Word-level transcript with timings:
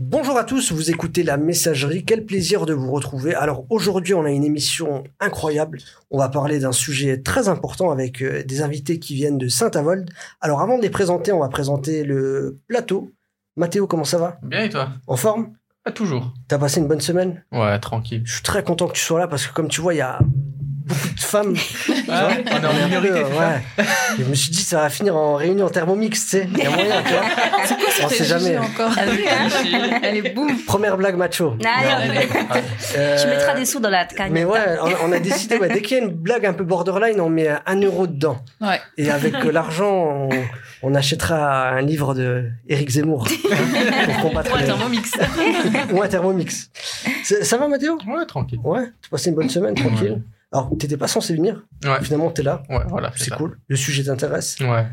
Bonjour 0.00 0.36
à 0.36 0.42
tous, 0.42 0.72
vous 0.72 0.90
écoutez 0.90 1.22
la 1.22 1.36
messagerie, 1.36 2.04
quel 2.04 2.26
plaisir 2.26 2.66
de 2.66 2.72
vous 2.72 2.90
retrouver. 2.90 3.32
Alors 3.32 3.64
aujourd'hui 3.70 4.12
on 4.12 4.24
a 4.24 4.30
une 4.32 4.42
émission 4.42 5.04
incroyable, 5.20 5.78
on 6.10 6.18
va 6.18 6.28
parler 6.28 6.58
d'un 6.58 6.72
sujet 6.72 7.22
très 7.22 7.46
important 7.46 7.92
avec 7.92 8.20
euh, 8.20 8.42
des 8.42 8.62
invités 8.62 8.98
qui 8.98 9.14
viennent 9.14 9.38
de 9.38 9.46
Saint-Avold. 9.46 10.10
Alors 10.40 10.62
avant 10.62 10.78
de 10.78 10.82
les 10.82 10.90
présenter, 10.90 11.30
on 11.30 11.38
va 11.38 11.48
présenter 11.48 12.02
le 12.02 12.58
plateau. 12.66 13.12
Mathéo, 13.56 13.86
comment 13.86 14.02
ça 14.02 14.18
va? 14.18 14.40
Bien 14.42 14.64
et 14.64 14.68
toi? 14.68 14.88
En 15.06 15.14
forme? 15.14 15.52
Pas 15.84 15.92
toujours. 15.92 16.34
T'as 16.48 16.58
passé 16.58 16.80
une 16.80 16.88
bonne 16.88 17.00
semaine? 17.00 17.44
Ouais, 17.52 17.78
tranquille. 17.78 18.22
Je 18.24 18.32
suis 18.32 18.42
très 18.42 18.64
content 18.64 18.88
que 18.88 18.94
tu 18.94 19.02
sois 19.02 19.20
là 19.20 19.28
parce 19.28 19.46
que 19.46 19.54
comme 19.54 19.68
tu 19.68 19.80
vois, 19.80 19.94
il 19.94 19.98
y 19.98 20.00
a 20.00 20.18
beaucoup 20.84 21.08
de 21.14 21.20
femmes. 21.20 21.54
Ah, 22.06 22.28
on 22.30 22.62
est 22.62 22.66
en 22.66 22.86
minorité, 22.86 23.14
Euh, 23.20 23.24
ouais. 23.24 23.84
Et 24.18 24.22
je 24.24 24.28
me 24.28 24.34
suis 24.34 24.50
dit 24.50 24.60
ça 24.62 24.82
va 24.82 24.90
finir 24.90 25.16
en 25.16 25.34
réunion 25.36 25.68
thermomix, 25.70 26.22
tu 26.22 26.28
sais. 26.28 26.48
Il 26.52 26.58
y 26.62 26.66
a 26.66 26.70
moyen, 26.70 27.02
tu 27.02 27.12
vois. 27.12 27.22
C'est 27.64 27.74
quoi 27.76 28.04
On 28.04 28.08
sait 28.10 28.24
jamais. 28.24 28.58
encore 28.58 28.94
T'as 28.94 29.06
vu, 29.06 29.24
hein 29.26 30.00
Elle 30.02 30.16
est 30.18 30.30
boum. 30.34 30.54
Première 30.66 30.96
blague 30.98 31.16
macho. 31.16 31.56
Ah, 31.64 32.06
Ouais. 32.08 32.28
Euh, 32.96 33.18
Tu 33.20 33.26
mettras 33.28 33.54
des 33.54 33.64
sous 33.64 33.80
dans 33.80 33.88
la 33.90 34.04
cagnotte. 34.04 34.32
Mais 34.32 34.44
ouais, 34.44 34.60
on, 34.82 35.08
on 35.08 35.12
a 35.12 35.18
décidé, 35.18 35.56
ouais, 35.56 35.68
dès 35.68 35.80
qu'il 35.80 35.96
y 35.96 36.00
a 36.00 36.04
une 36.04 36.10
blague 36.10 36.44
un 36.46 36.52
peu 36.52 36.64
borderline, 36.64 37.20
on 37.20 37.30
met 37.30 37.48
un 37.66 37.80
euro 37.80 38.06
dedans. 38.06 38.38
Ouais. 38.60 38.80
Et 38.98 39.10
avec 39.10 39.34
euh, 39.34 39.50
l'argent, 39.50 40.28
on, 40.28 40.28
on 40.82 40.94
achètera 40.94 41.68
un 41.70 41.80
livre 41.80 42.14
de 42.14 42.44
Eric 42.68 42.90
Zemmour 42.90 43.26
hein, 43.50 43.56
pour 44.06 44.28
combattre 44.28 44.52
Ouais, 44.52 44.60
les- 44.60 44.66
Thermomix. 44.66 45.10
ou 45.92 46.02
un 46.02 46.08
thermomix. 46.08 46.70
Ça, 47.24 47.42
ça 47.42 47.56
va, 47.56 47.66
Mathéo? 47.68 47.98
Ouais, 48.06 48.26
tranquille. 48.26 48.60
Ouais, 48.62 48.84
tu 49.00 49.08
passé 49.08 49.30
une 49.30 49.36
bonne 49.36 49.48
semaine, 49.50 49.74
tranquille. 49.74 50.20
Alors, 50.54 50.70
t'étais 50.78 50.96
pas 50.96 51.08
censé 51.08 51.34
venir. 51.34 51.66
Ouais, 51.84 52.00
Finalement, 52.02 52.30
t'es 52.30 52.44
là. 52.44 52.62
ouais, 52.70 52.84
voilà. 52.88 53.10
C'est 53.16 53.34
cool. 53.34 53.58
Le 53.66 53.74
sujet 53.76 54.04
t'intéresse. 54.04 54.56
Ouais. 54.60 54.86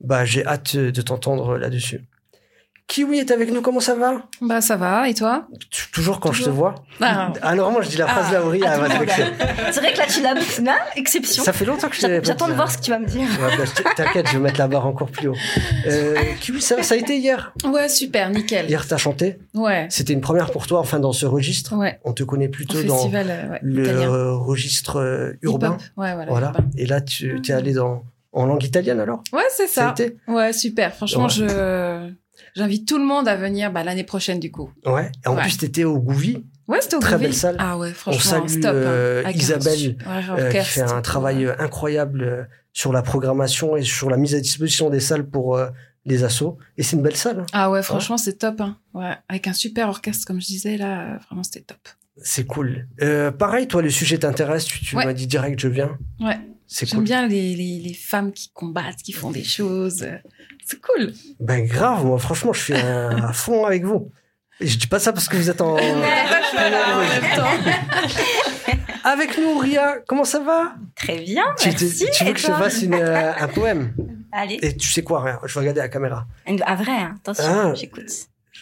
Bah, 0.00 0.24
j'ai 0.24 0.46
hâte 0.46 0.76
de 0.76 1.02
t'entendre 1.02 1.58
là-dessus. 1.58 2.06
Kiwi 2.88 3.18
est 3.18 3.30
avec 3.30 3.52
nous, 3.52 3.60
comment 3.60 3.80
ça 3.80 3.94
va? 3.94 4.22
Bah 4.40 4.62
ça 4.62 4.76
va, 4.76 5.10
et 5.10 5.14
toi? 5.14 5.46
Toujours 5.92 6.20
quand 6.20 6.32
je 6.32 6.44
te 6.44 6.48
vois. 6.48 6.74
Bah, 6.98 7.32
Ah, 7.42 7.54
normalement, 7.54 7.82
je 7.82 7.90
dis 7.90 7.98
la 7.98 8.06
phrase 8.06 8.24
Ah, 8.30 8.32
là, 8.32 8.44
Aurélie, 8.46 8.64
à. 8.64 8.76
C'est 9.72 9.80
vrai 9.80 9.92
que 9.92 9.98
là, 9.98 10.06
tu 10.08 10.22
l'as. 10.22 10.34
Non, 10.62 10.72
exception. 10.96 11.44
Ça 11.44 11.52
fait 11.52 11.66
longtemps 11.66 11.90
que 11.90 11.96
je 11.96 12.00
pas 12.06 12.22
J'attends 12.22 12.48
de 12.48 12.54
voir 12.54 12.70
ce 12.70 12.78
que 12.78 12.82
tu 12.84 12.90
vas 12.90 12.98
me 12.98 13.04
dire. 13.04 13.28
Ouais, 13.42 13.56
bah, 13.58 13.92
T'inquiète, 13.94 14.28
je 14.28 14.32
vais 14.32 14.38
mettre 14.42 14.58
la 14.58 14.68
barre 14.68 14.86
encore 14.86 15.10
plus 15.10 15.28
haut. 15.28 15.34
Euh, 15.86 16.14
Kiwi, 16.40 16.62
ça, 16.62 16.82
ça 16.82 16.94
a 16.94 16.96
été 16.96 17.18
hier? 17.18 17.52
ouais, 17.66 17.90
super, 17.90 18.30
nickel. 18.30 18.66
Hier, 18.70 18.86
t'as 18.88 18.96
chanté? 18.96 19.38
Ouais, 19.52 19.86
C'était 19.90 20.14
une 20.14 20.22
première 20.22 20.50
pour 20.50 20.66
toi, 20.66 20.80
enfin, 20.80 20.98
dans 20.98 21.12
ce 21.12 21.26
registre? 21.26 21.76
ouais. 21.76 22.00
On 22.04 22.14
te 22.14 22.22
connaît 22.22 22.48
Au 22.48 22.50
plutôt 22.50 22.82
dans 22.82 22.94
festival 22.96 23.26
euh, 23.28 23.50
ouais, 23.50 23.58
le 23.62 23.82
italien. 23.84 24.10
registre 24.32 24.96
euh, 24.96 25.32
urbain. 25.42 25.76
Ouais, 25.98 26.14
voilà. 26.26 26.54
Et 26.78 26.86
là, 26.86 27.02
tu 27.02 27.38
es 27.46 27.52
allé 27.52 27.74
dans, 27.74 28.02
en 28.32 28.46
langue 28.46 28.64
italienne 28.64 28.98
alors? 28.98 29.22
Ouais, 29.34 29.42
c'est 29.50 29.66
Ça 29.66 29.94
Ouais, 30.26 30.54
super. 30.54 30.94
Franchement, 30.94 31.24
Ouais. 31.24 31.28
je 31.28 32.12
j'invite 32.58 32.86
tout 32.86 32.98
le 32.98 33.04
monde 33.04 33.26
à 33.28 33.36
venir 33.36 33.72
bah, 33.72 33.82
l'année 33.84 34.04
prochaine 34.04 34.38
du 34.40 34.50
coup. 34.50 34.70
Ouais. 34.84 35.10
Et 35.24 35.28
en 35.28 35.36
Ouais. 35.36 35.42
plus, 35.42 35.56
t'étais 35.56 35.84
au 35.84 35.98
Gouvi, 35.98 36.44
Ouais, 36.66 36.82
c'était 36.82 36.96
au 36.96 37.00
Très 37.00 37.16
belle 37.16 37.32
salle. 37.34 37.56
Ah 37.58 37.78
ouais, 37.78 37.92
franchement, 37.94 38.20
salue, 38.46 38.48
stop. 38.60 38.64
hein. 38.66 38.74
euh, 38.74 39.22
un 39.24 39.30
Isabelle, 39.30 39.96
ouais, 40.06 40.22
euh, 40.38 40.50
qui 40.52 40.64
fait 40.68 40.82
un 40.82 41.00
travail 41.00 41.46
ouais. 41.46 41.52
euh, 41.52 41.56
incroyable 41.64 42.22
euh, 42.22 42.42
sur 42.74 42.92
la 42.92 43.00
programmation 43.00 43.74
et 43.76 43.82
sur 43.82 44.10
la 44.10 44.18
mise 44.18 44.34
à 44.34 44.40
disposition 44.40 44.90
des 44.90 45.00
salles 45.00 45.26
pour 45.26 45.56
euh, 45.56 45.68
les 46.04 46.24
assos. 46.24 46.58
Et 46.76 46.82
c'est 46.82 46.96
une 46.96 47.02
belle 47.02 47.16
salle. 47.16 47.40
hein. 47.40 47.46
Ah 47.54 47.70
ouais, 47.70 47.82
franchement, 47.82 48.18
c'est 48.18 48.34
top. 48.34 48.60
Hein. 48.60 48.76
Ouais, 48.92 49.14
avec 49.30 49.46
un 49.46 49.54
super 49.54 49.88
orchestre, 49.88 50.26
comme 50.26 50.42
je 50.42 50.46
disais, 50.46 50.76
là, 50.76 51.18
vraiment, 51.28 51.42
c'était 51.42 51.62
top. 51.62 51.78
C'est 52.20 52.44
cool. 52.44 52.86
Euh, 53.00 53.30
pareil, 53.30 53.66
toi, 53.66 53.80
le 53.80 53.88
sujet 53.90 54.18
t'intéresse. 54.18 54.64
Tu, 54.66 54.80
tu 54.84 54.94
Ouais. 54.96 55.06
m'as 55.06 55.14
dit 55.14 55.26
direct, 55.26 55.58
je 55.58 55.68
viens. 55.68 55.96
Ouais. 56.20 56.38
C'est 56.66 56.84
J'aime 56.84 56.98
cool. 56.98 57.04
bien 57.04 57.26
les, 57.28 57.54
les, 57.56 57.78
les 57.80 57.94
femmes 57.94 58.30
qui 58.32 58.50
combattent, 58.52 59.02
qui 59.02 59.12
font 59.12 59.30
des 59.30 59.44
choses. 59.44 60.04
C'est 60.70 60.80
cool. 60.82 61.12
Ben 61.40 61.64
grave, 61.66 62.04
moi 62.04 62.18
franchement, 62.18 62.52
je 62.52 62.60
suis 62.62 62.74
à 62.74 63.32
fond 63.32 63.64
avec 63.64 63.84
vous. 63.84 64.12
Et 64.60 64.66
je 64.66 64.76
dis 64.78 64.86
pas 64.88 64.98
ça 64.98 65.12
parce 65.12 65.28
que 65.28 65.36
vous 65.36 65.48
êtes 65.48 65.60
en. 65.60 65.76
avec 69.04 69.38
nous, 69.38 69.58
Ria, 69.58 69.98
comment 70.06 70.24
ça 70.24 70.40
va? 70.40 70.72
Très 70.96 71.20
bien, 71.20 71.44
tu, 71.58 71.72
tu- 71.74 71.84
merci. 71.84 72.06
tu 72.12 72.24
veux 72.24 72.32
que 72.32 72.40
je 72.40 72.46
te 72.48 72.52
fasse 72.52 72.82
une, 72.82 72.94
euh, 72.94 73.32
un 73.38 73.48
poème? 73.48 73.94
Allez. 74.32 74.58
Et 74.62 74.76
tu 74.76 74.88
sais 74.90 75.02
quoi, 75.02 75.22
Ria? 75.22 75.40
Je 75.44 75.54
vais 75.54 75.60
regarder 75.60 75.80
la 75.80 75.88
caméra. 75.88 76.26
Ah, 76.66 76.74
vrai, 76.74 76.90
hein. 76.92 77.14
attention, 77.18 77.70
Ah. 77.70 77.74
j'écoute. 77.74 78.10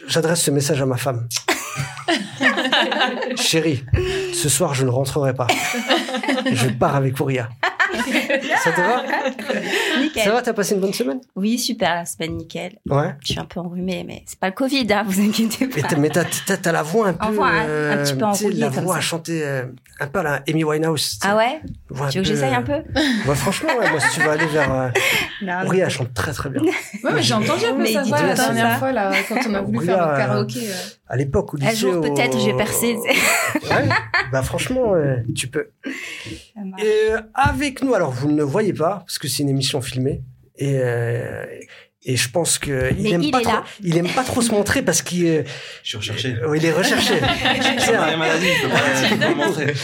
J'adresse 0.07 0.43
ce 0.43 0.51
message 0.51 0.81
à 0.83 0.87
ma 0.87 0.99
femme. 0.99 1.27
Chérie, 3.37 3.85
ce 4.35 4.49
soir, 4.49 4.75
je 4.75 4.85
ne 4.85 4.91
rentrerai 4.91 5.35
pas. 5.35 5.47
Je 6.53 6.69
pars 6.69 6.95
avec 6.97 7.15
Ça 8.65 8.73
te 8.73 8.81
va 8.81 9.03
Nickel. 10.01 10.23
Ça 10.25 10.31
va, 10.33 10.43
t'as 10.43 10.53
passé 10.53 10.75
une 10.75 10.81
bonne 10.81 10.93
semaine? 10.93 11.21
Oui, 11.35 11.59
super, 11.59 11.95
la 11.95 12.05
semaine 12.05 12.37
nickel. 12.37 12.79
Ouais. 12.89 13.15
Je 13.25 13.33
suis 13.33 13.41
un 13.41 13.45
peu 13.45 13.61
enrhumée, 13.61 14.05
mais 14.07 14.23
c'est 14.27 14.39
pas 14.39 14.49
le 14.49 14.53
Covid, 14.55 14.87
hein, 14.93 15.05
vous 15.07 15.21
inquiétez 15.21 15.67
pas. 15.69 15.83
t'as- 15.89 15.97
mais 15.97 16.11
t'as, 16.11 16.25
t'as- 16.47 16.57
t'as 16.57 16.73
la 16.73 16.83
voix 16.83 17.09
un 17.09 17.13
peu. 17.15 17.33
voix 17.33 17.49
un- 17.49 17.93
un 17.93 17.97
petit 18.05 18.13
peu 18.15 18.19
sais, 18.21 18.25
enrouillée 18.25 18.61
La 18.61 18.69
voix 18.69 18.95
ça. 18.95 18.99
à 18.99 19.03
chanter 19.03 19.43
euh, 19.45 19.65
un 20.01 20.07
peu 20.07 20.19
à 20.21 20.23
la 20.23 20.43
Amy 20.49 20.65
Winehouse. 20.65 21.19
Ah 21.23 21.37
ouais? 21.37 21.61
Voix 21.91 22.09
Tu 22.09 22.19
veux 22.19 22.23
que 22.25 22.29
j'essaye 22.29 22.55
un 22.55 22.63
peu? 22.63 22.83
Ouais, 23.27 23.35
franchement, 23.35 23.71
ouais, 23.79 23.91
moi, 23.91 24.01
si 24.01 24.15
tu 24.15 24.21
veux 24.21 24.31
aller 24.31 24.47
vers. 24.47 24.73
Euh... 24.73 24.89
Non, 25.43 25.71
elle 25.71 25.91
chante 25.91 26.15
très 26.15 26.33
très 26.33 26.49
bien. 26.49 26.63
Ouais, 26.63 27.11
mais 27.15 27.23
j'ai 27.23 27.35
entendu 27.35 27.67
un 27.67 27.75
peu 27.75 27.83
Mais 27.83 27.93
sa 27.93 28.03
voix 28.05 28.23
la 28.23 28.35
ça. 28.37 28.53
dernière 28.55 28.79
fois, 28.79 28.91
là, 28.93 29.13
quand 29.29 29.37
on 29.49 29.55
a 29.55 29.61
voulu 29.61 29.85
faire 29.85 30.03
euh, 30.03 30.17
karaoké. 30.17 30.61
euh. 30.61 30.73
À 31.09 31.17
l'époque, 31.17 31.53
au 31.53 31.57
lycée. 31.59 31.71
Un 31.71 31.75
jour, 31.75 32.01
peut-être, 32.01 32.39
je 32.41 32.47
vais 32.47 32.57
percer. 32.57 32.97
Ouais, 32.97 33.89
bah 34.33 34.43
franchement, 34.43 34.95
tu 35.35 35.49
peux. 35.49 35.69
Et 36.79 37.11
euh, 37.11 37.21
avec 37.35 37.83
nous, 37.83 37.95
alors 37.95 38.11
vous 38.11 38.31
ne 38.31 38.37
le 38.37 38.43
voyez 38.43 38.73
pas, 38.73 39.01
parce 39.01 39.19
que 39.19 39.29
c'est 39.29 39.43
une 39.43 39.49
émission 39.49 39.81
filmée. 39.81 40.23
Et, 40.57 40.79
euh, 40.79 41.45
et 42.09 42.17
je 42.17 42.31
pense 42.31 42.59
que 42.59 42.93
il 42.97 43.13
aime 43.13 43.23
il 43.23 43.31
pas 43.33 43.41
trop, 43.41 43.53
il 43.83 43.97
aime 43.99 44.09
pas 44.09 44.23
trop 44.23 44.41
se 44.41 44.53
montrer 44.53 44.81
parce 44.83 45.03
qu'il 45.03 45.27
euh, 45.27 45.43
Je 45.83 45.89
suis 45.89 45.97
recherché. 45.99 46.37
euh, 46.41 46.57
il 46.57 46.65
est 46.65 46.73
recherché. 46.73 47.15
Maladie, 47.21 48.47
je 48.47 48.63
peux 48.63 49.19
pas, 49.19 49.35
montrer. 49.35 49.75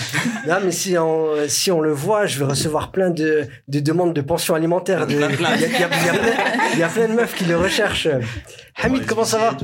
non, 0.48 0.56
mais 0.64 0.70
si 0.70 0.96
on, 0.96 1.34
si 1.48 1.70
on 1.70 1.80
le 1.80 1.92
voit, 1.92 2.26
je 2.26 2.38
vais 2.38 2.44
recevoir 2.44 2.92
plein 2.92 3.10
de, 3.10 3.46
de 3.68 3.80
demandes 3.80 4.14
de 4.14 4.20
pension 4.20 4.54
alimentaire. 4.54 5.06
de- 5.06 5.14
Il 5.14 5.20
y, 5.20 5.24
a- 5.24 5.30
il 5.30 5.40
y 5.40 5.44
a- 5.44 5.56
il 5.66 5.72
y 5.80 5.82
a 5.82 5.88
plein- 5.88 6.44
il 6.74 6.78
y 6.78 6.82
a 6.82 6.88
plein 6.88 7.08
de 7.08 7.12
meufs 7.14 7.34
qui 7.34 7.44
le 7.44 7.56
recherchent. 7.58 8.08
Hamid, 8.76 9.04
comment 9.04 9.24
ça 9.24 9.38
va? 9.38 9.56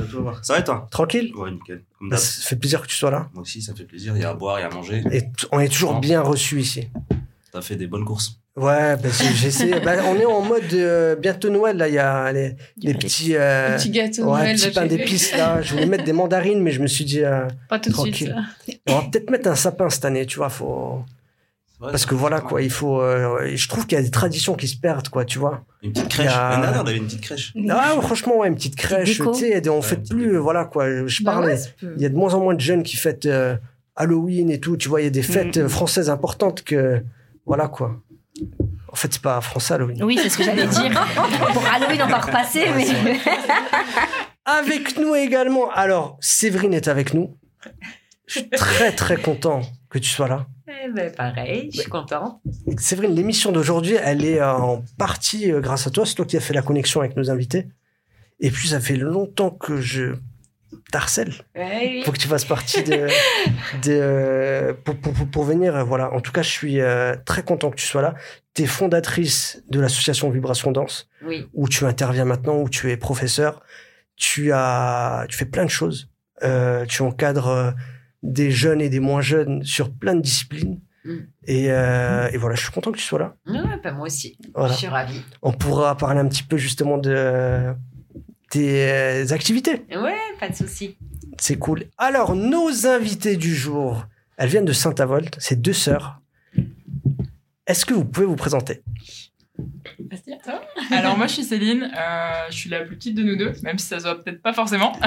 Ça 0.43 0.53
va 0.53 0.59
et 0.59 0.63
toi? 0.63 0.87
Tranquille? 0.91 1.31
Ouais, 1.35 1.51
nickel. 1.51 1.81
Comme 1.97 2.09
Bah. 2.09 2.17
Ça 2.17 2.47
fait 2.47 2.55
plaisir 2.57 2.81
que 2.81 2.87
tu 2.87 2.95
sois 2.95 3.09
là. 3.11 3.29
Moi 3.33 3.41
aussi, 3.43 3.61
ça 3.61 3.73
fait 3.73 3.83
plaisir. 3.85 4.13
Il 4.15 4.21
y 4.21 4.25
a 4.25 4.29
à 4.29 4.33
boire, 4.33 4.59
il 4.59 4.63
y 4.63 4.65
a 4.65 4.67
à 4.67 4.73
manger. 4.73 5.01
Et 5.11 5.23
on 5.51 5.59
est 5.59 5.69
toujours 5.69 5.99
bien 5.99 6.21
reçus 6.21 6.59
ici. 6.59 6.89
T'as 7.51 7.61
fait 7.61 7.75
des 7.75 7.87
bonnes 7.87 8.05
courses. 8.05 8.39
Ouais, 8.55 8.95
parce 9.01 9.17
que 9.19 9.33
j'essaie. 9.33 9.79
bah, 9.85 9.93
on 10.07 10.15
est 10.19 10.25
en 10.25 10.41
mode 10.41 10.71
euh, 10.73 11.15
bientôt 11.15 11.49
Noël 11.49 11.77
là. 11.77 11.87
Il 11.87 11.93
y 11.93 11.97
a 11.97 12.31
les, 12.31 12.55
les 12.81 12.93
petits, 12.93 13.35
euh, 13.35 13.75
Un 13.75 13.77
petit 13.77 13.89
gâteau 13.89 14.23
de 14.23 14.27
ouais, 14.27 14.39
Noël, 14.39 14.55
petit 14.55 14.65
là, 14.65 14.71
pain 14.73 14.81
j'ai 14.83 14.89
vu. 14.89 14.97
d'épices 14.97 15.31
là. 15.37 15.61
Je 15.61 15.73
voulais 15.73 15.85
mettre 15.85 16.03
des 16.03 16.13
mandarines, 16.13 16.61
mais 16.61 16.71
je 16.71 16.81
me 16.81 16.87
suis 16.87 17.05
dit, 17.05 17.23
euh, 17.23 17.47
Pas 17.69 17.79
tout 17.79 17.89
de 17.89 17.95
suite. 17.95 18.29
Tranquille. 18.29 18.35
ça. 18.67 18.73
on 18.93 18.95
va 18.99 19.07
peut-être 19.11 19.29
mettre 19.31 19.49
un 19.49 19.55
sapin 19.55 19.89
cette 19.89 20.05
année. 20.05 20.25
Tu 20.25 20.37
vois, 20.37 20.49
faut 20.49 21.03
vrai, 21.79 21.91
parce 21.91 22.05
que 22.05 22.13
voilà 22.15 22.41
quoi. 22.41 22.61
Il 22.61 22.69
faut. 22.69 23.01
euh, 23.01 23.49
je 23.55 23.67
trouve 23.69 23.87
qu'il 23.87 23.97
y 23.97 24.01
a 24.01 24.03
des 24.03 24.11
traditions 24.11 24.55
qui 24.55 24.67
se 24.67 24.77
perdent 24.77 25.07
quoi. 25.09 25.23
Tu 25.25 25.39
vois. 25.39 25.63
Une 25.81 25.93
petite 25.93 26.09
crèche. 26.09 26.27
Il 26.29 26.33
y 26.33 26.35
a- 26.35 26.49
L'année 26.49 26.61
dernière, 26.63 26.81
on 26.83 26.87
avait 26.87 26.97
une 26.97 27.05
petite 27.05 27.21
crèche. 27.21 27.53
Ah, 27.69 27.95
franchement, 28.01 28.37
ouais, 28.39 28.49
une 28.49 28.55
petite 28.55 28.75
crèche. 28.75 29.09
Tu 29.09 29.13
sais, 29.15 29.69
on 29.69 29.75
Ouais, 29.77 29.81
fait 29.81 29.95
petite 29.95 30.11
plus. 30.11 30.23
déco. 30.25 30.35
euh, 30.35 30.39
voilà 30.39 30.65
quoi. 30.65 30.85
Je 31.07 31.23
Bah 31.23 31.31
parlais. 31.31 31.53
ouais, 31.53 31.89
Il 31.95 32.01
y 32.01 32.05
a 32.05 32.09
de 32.09 32.15
moins 32.15 32.33
en 32.33 32.41
moins 32.41 32.53
de 32.55 32.59
jeunes 32.61 32.83
qui 32.83 32.97
fêtent 32.97 33.25
euh, 33.25 33.55
Halloween 33.95 34.49
et 34.51 34.59
tout. 34.59 34.75
Tu 34.75 34.89
vois, 34.89 34.99
il 35.01 35.05
y 35.05 35.07
a 35.07 35.11
des 35.11 35.23
fêtes 35.23 35.55
Mm. 35.57 35.61
euh, 35.61 35.69
françaises 35.69 36.09
importantes 36.09 36.63
que 36.63 37.01
voilà 37.49 37.67
quoi. 37.67 37.99
En 38.91 38.95
fait, 38.95 39.11
c'est 39.11 39.21
pas 39.23 39.41
français 39.41 39.73
Halloween. 39.73 40.03
Oui, 40.03 40.19
c'est 40.21 40.29
ce 40.29 40.37
que 40.37 40.43
j'allais 40.43 40.67
dire. 40.79 40.91
Pour 41.51 41.65
Halloween, 41.65 42.03
on 42.03 42.07
va 42.07 42.19
repasser, 42.19 42.65
mais. 42.75 42.85
Avec 44.45 44.97
nous 44.99 45.15
également. 45.15 45.71
Alors, 45.71 46.17
Séverine 46.21 46.75
est 46.75 46.87
avec 46.87 47.15
nous. 47.15 47.35
Je 48.27 48.39
suis 48.39 48.49
très 48.49 48.91
très 48.91 49.17
content 49.17 49.61
que 49.89 49.97
tu 49.97 50.09
sois 50.09 50.27
là. 50.27 50.45
Eh 50.67 50.91
ben, 50.91 51.11
pareil, 51.11 51.71
je 51.73 51.81
suis 51.81 51.89
contente. 51.89 52.39
Séverine, 52.77 53.15
l'émission 53.15 53.51
d'aujourd'hui, 53.51 53.95
elle 53.95 54.23
est 54.23 54.39
euh, 54.39 54.53
en 54.53 54.83
partie 54.99 55.51
euh, 55.51 55.59
grâce 55.59 55.87
à 55.87 55.89
toi. 55.89 56.05
C'est 56.05 56.13
toi 56.13 56.25
qui 56.25 56.37
as 56.37 56.41
fait 56.41 56.53
la 56.53 56.61
connexion 56.61 56.99
avec 56.99 57.17
nos 57.17 57.31
invités. 57.31 57.67
Et 58.39 58.51
puis, 58.51 58.67
ça 58.67 58.79
fait 58.79 58.95
longtemps 58.95 59.49
que 59.49 59.81
je 59.81 60.13
t'harcèle. 60.91 61.33
Ouais, 61.55 62.01
Faut 62.05 62.11
que 62.11 62.17
tu 62.17 62.27
fasses 62.27 62.45
partie 62.45 62.83
de, 62.83 63.07
de 63.83 63.89
euh, 63.91 64.73
pour, 64.83 64.95
pour, 64.97 65.13
pour- 65.27 65.43
venir. 65.43 65.75
euh, 65.75 65.83
Voilà. 65.83 66.13
En 66.13 66.19
tout 66.19 66.31
cas, 66.31 66.41
je 66.41 66.49
suis 66.49 66.79
euh, 66.81 67.15
très 67.25 67.43
content 67.43 67.69
que 67.69 67.75
tu 67.75 67.85
sois 67.85 68.01
là. 68.01 68.15
Tu 68.53 68.63
es 68.63 68.65
fondatrice 68.65 69.63
de 69.69 69.79
l'association 69.79 70.29
Vibration 70.29 70.71
Danse, 70.71 71.07
oui. 71.25 71.47
où 71.53 71.67
tu 71.67 71.85
interviens 71.85 72.25
maintenant, 72.25 72.57
où 72.57 72.69
tu 72.69 72.91
es 72.91 72.97
professeur. 72.97 73.61
Tu 74.15 74.51
as, 74.53 75.25
tu 75.29 75.37
fais 75.37 75.45
plein 75.45 75.65
de 75.65 75.69
choses. 75.69 76.09
Euh, 76.43 76.85
tu 76.85 77.01
encadres 77.01 77.73
des 78.23 78.51
jeunes 78.51 78.81
et 78.81 78.89
des 78.89 78.99
moins 78.99 79.21
jeunes 79.21 79.63
sur 79.63 79.91
plein 79.93 80.15
de 80.15 80.21
disciplines. 80.21 80.81
Mm. 81.05 81.15
Et, 81.45 81.67
euh, 81.71 82.27
et 82.33 82.37
voilà, 82.37 82.55
je 82.55 82.61
suis 82.63 82.71
content 82.71 82.91
que 82.91 82.97
tu 82.97 83.03
sois 83.03 83.19
là. 83.19 83.35
Ouais, 83.47 83.59
ben, 83.81 83.93
moi 83.93 84.07
aussi. 84.07 84.37
Voilà. 84.53 84.73
Je 84.73 84.77
suis 84.77 84.87
ravie. 84.87 85.21
On 85.41 85.53
pourra 85.53 85.95
parler 85.95 86.19
un 86.19 86.27
petit 86.27 86.43
peu 86.43 86.57
justement 86.57 86.97
de 86.97 87.73
tes 88.49 88.89
euh, 88.89 89.31
activités. 89.31 89.85
Ouais, 89.89 90.17
pas 90.39 90.49
de 90.49 90.55
souci. 90.55 90.97
C'est 91.37 91.57
cool. 91.57 91.85
Alors, 91.97 92.35
nos 92.35 92.87
invités 92.87 93.37
du 93.37 93.55
jour, 93.55 94.05
elles 94.37 94.49
viennent 94.49 94.65
de 94.65 94.73
Saint-Avold, 94.73 95.35
c'est 95.37 95.61
deux 95.61 95.73
sœurs. 95.73 96.19
Est-ce 97.67 97.85
que 97.85 97.93
vous 97.93 98.05
pouvez 98.05 98.25
vous 98.25 98.35
présenter? 98.35 98.81
Toi. 100.43 100.61
Alors 100.91 101.17
moi 101.17 101.27
je 101.27 101.33
suis 101.33 101.43
Céline, 101.43 101.83
euh, 101.83 102.31
je 102.49 102.55
suis 102.55 102.69
la 102.69 102.81
plus 102.81 102.95
petite 102.95 103.15
de 103.15 103.23
nous 103.23 103.35
deux, 103.35 103.53
même 103.63 103.77
si 103.77 103.85
ça 103.85 103.99
se 103.99 104.03
voit 104.03 104.23
peut-être 104.23 104.41
pas 104.41 104.53
forcément. 104.53 104.93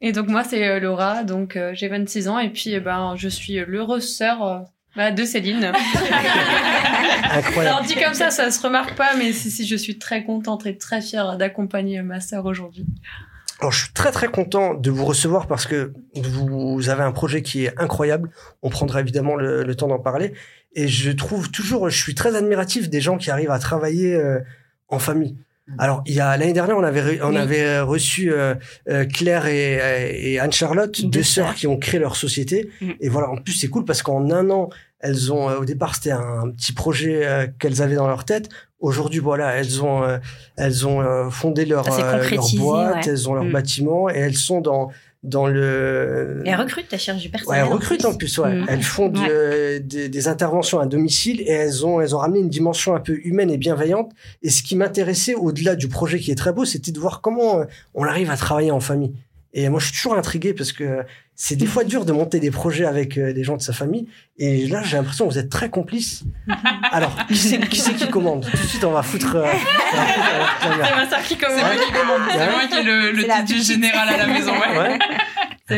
Et 0.00 0.12
donc 0.12 0.28
moi 0.28 0.44
c'est 0.44 0.66
euh, 0.66 0.80
Laura, 0.80 1.24
donc 1.24 1.56
euh, 1.56 1.72
j'ai 1.74 1.88
26 1.88 2.28
ans 2.28 2.38
et 2.38 2.50
puis 2.50 2.72
eh 2.72 2.80
ben 2.80 3.14
je 3.16 3.28
suis 3.28 3.56
l'heureuse 3.66 4.16
sœur 4.16 4.42
euh, 4.42 4.58
bah, 5.00 5.10
de 5.12 5.24
Céline. 5.24 5.64
Incroyable. 7.32 7.66
Alors 7.66 7.82
dit 7.82 7.94
comme 7.94 8.14
ça, 8.14 8.30
ça 8.30 8.50
se 8.50 8.60
remarque 8.62 8.94
pas, 8.96 9.14
mais 9.16 9.32
si, 9.32 9.50
si 9.50 9.66
je 9.66 9.76
suis 9.76 9.98
très 9.98 10.24
contente 10.24 10.66
et 10.66 10.76
très 10.76 11.00
fière 11.00 11.36
d'accompagner 11.38 12.02
ma 12.02 12.20
sœur 12.20 12.44
aujourd'hui. 12.44 12.84
Alors, 13.60 13.72
je 13.72 13.84
suis 13.84 13.92
très 13.92 14.10
très 14.10 14.28
content 14.28 14.74
de 14.74 14.90
vous 14.90 15.04
recevoir 15.04 15.46
parce 15.46 15.66
que 15.66 15.92
vous 16.16 16.88
avez 16.88 17.02
un 17.02 17.12
projet 17.12 17.42
qui 17.42 17.64
est 17.66 17.78
incroyable. 17.78 18.30
On 18.62 18.70
prendra 18.70 19.00
évidemment 19.00 19.36
le, 19.36 19.62
le 19.64 19.74
temps 19.74 19.88
d'en 19.88 19.98
parler. 19.98 20.32
Et 20.74 20.88
je 20.88 21.10
trouve 21.10 21.50
toujours, 21.50 21.88
je 21.90 21.96
suis 22.02 22.14
très 22.14 22.36
admiratif 22.36 22.88
des 22.88 23.00
gens 23.02 23.16
qui 23.18 23.30
arrivent 23.30 23.50
à 23.50 23.58
travailler 23.58 24.14
euh, 24.14 24.38
en 24.88 24.98
famille. 24.98 25.36
Alors, 25.78 26.02
il 26.06 26.14
y 26.14 26.20
a 26.20 26.36
l'année 26.36 26.52
dernière, 26.54 26.76
on 26.78 26.82
avait 26.82 27.02
re- 27.02 27.20
on 27.22 27.30
Oui. 27.30 27.36
avait 27.36 27.80
reçu 27.80 28.32
euh, 28.32 28.54
euh, 28.88 29.04
Claire 29.04 29.46
et, 29.46 30.32
et 30.32 30.40
Anne 30.40 30.50
Charlotte, 30.52 31.00
deux, 31.02 31.08
Deux 31.08 31.22
sœurs 31.22 31.46
sœurs. 31.48 31.54
qui 31.54 31.66
ont 31.68 31.76
créé 31.78 32.00
leur 32.00 32.16
société. 32.16 32.70
Mm. 32.80 32.90
Et 33.00 33.08
voilà, 33.08 33.28
en 33.30 33.36
plus 33.36 33.52
c'est 33.52 33.68
cool 33.68 33.84
parce 33.84 34.02
qu'en 34.02 34.30
un 34.32 34.50
an, 34.50 34.70
elles 35.00 35.32
ont 35.32 35.48
euh, 35.48 35.58
au 35.58 35.64
départ 35.64 35.94
c'était 35.94 36.12
un 36.12 36.50
petit 36.56 36.72
projet 36.72 37.26
euh, 37.26 37.46
qu'elles 37.58 37.82
avaient 37.82 37.96
dans 37.96 38.08
leur 38.08 38.24
tête. 38.24 38.48
Aujourd'hui, 38.80 39.20
voilà, 39.20 39.52
elles 39.56 39.82
ont 39.82 40.02
euh, 40.02 40.18
elles 40.56 40.86
ont 40.86 41.02
euh, 41.02 41.28
fondé 41.30 41.66
leur 41.66 41.86
euh, 41.92 42.28
leur 42.30 42.46
boîte, 42.56 42.94
ouais. 43.06 43.12
elles 43.12 43.28
ont 43.28 43.34
leur 43.34 43.44
Mm. 43.44 43.52
bâtiment 43.52 44.08
et 44.08 44.14
elles 44.18 44.36
sont 44.36 44.60
dans 44.60 44.90
dans 45.22 45.46
le 45.46 46.42
Et 46.46 46.48
elle 46.48 46.58
recrute, 46.60 46.86
elle 46.90 46.98
cherche 46.98 47.18
du 47.20 47.26
Ouais, 47.26 47.32
personnel. 47.32 47.60
elles 47.66 47.70
recrutent 47.70 48.06
en 48.06 48.14
plus, 48.14 48.38
ouais. 48.38 48.54
Mm. 48.54 48.66
Elles 48.70 48.82
font 48.82 49.08
de- 49.10 49.76
des, 49.78 50.08
des 50.08 50.28
interventions 50.28 50.80
à 50.80 50.86
domicile 50.86 51.42
et 51.42 51.50
elles 51.50 51.84
ont, 51.84 52.00
elles 52.00 52.14
ont 52.16 52.18
ramené 52.20 52.40
une 52.40 52.48
dimension 52.48 52.94
un 52.94 53.00
peu 53.00 53.20
humaine 53.22 53.50
et 53.50 53.58
bienveillante. 53.58 54.12
Et 54.42 54.48
ce 54.48 54.62
qui 54.62 54.76
m'intéressait 54.76 55.34
au-delà 55.34 55.76
du 55.76 55.88
projet 55.88 56.18
qui 56.20 56.30
est 56.30 56.36
très 56.36 56.54
beau, 56.54 56.64
c'était 56.64 56.90
de 56.90 56.98
voir 56.98 57.20
comment 57.20 57.60
on 57.94 58.04
arrive 58.04 58.30
à 58.30 58.36
travailler 58.38 58.70
en 58.70 58.80
famille. 58.80 59.12
Et 59.52 59.68
moi, 59.68 59.80
je 59.80 59.86
suis 59.86 59.94
toujours 59.96 60.14
intrigué 60.16 60.54
parce 60.54 60.72
que 60.72 61.04
c'est 61.34 61.56
des 61.56 61.66
fois 61.66 61.82
dur 61.84 62.04
de 62.04 62.12
monter 62.12 62.38
des 62.38 62.50
projets 62.50 62.84
avec 62.84 63.18
euh, 63.18 63.32
des 63.32 63.42
gens 63.44 63.56
de 63.56 63.62
sa 63.62 63.72
famille. 63.72 64.06
Et 64.38 64.66
là, 64.68 64.82
j'ai 64.84 64.96
l'impression 64.96 65.26
que 65.26 65.32
vous 65.32 65.38
êtes 65.38 65.50
très 65.50 65.70
complices. 65.70 66.22
Alors, 66.92 67.16
qui 67.26 67.36
c'est 67.36 67.58
qui, 67.68 67.80
c'est 67.80 67.94
qui 67.94 68.08
commande? 68.08 68.44
Tout 68.48 68.56
de 68.56 68.68
suite, 68.68 68.84
on 68.84 68.92
va 68.92 69.02
foutre. 69.02 69.34
euh, 69.36 69.42
on 69.42 69.46
va 69.46 69.52
foutre, 70.04 70.66
euh, 70.66 70.84
C'est 70.88 70.96
ma 70.96 71.08
sœur 71.10 71.22
qui 71.22 71.36
C'est 71.40 71.48
moi 71.48 71.56
commande. 71.58 71.80
qui 71.86 71.92
commande, 71.92 72.20
c'est 72.30 72.50
moi 72.50 72.66
qui 72.70 72.76
ai 72.78 72.82
le, 72.82 73.10
le 73.12 73.62
général 73.62 74.08
à 74.08 74.16
la 74.18 74.26
maison. 74.26 74.52
Ouais. 74.52 74.78
Ouais. 74.78 74.98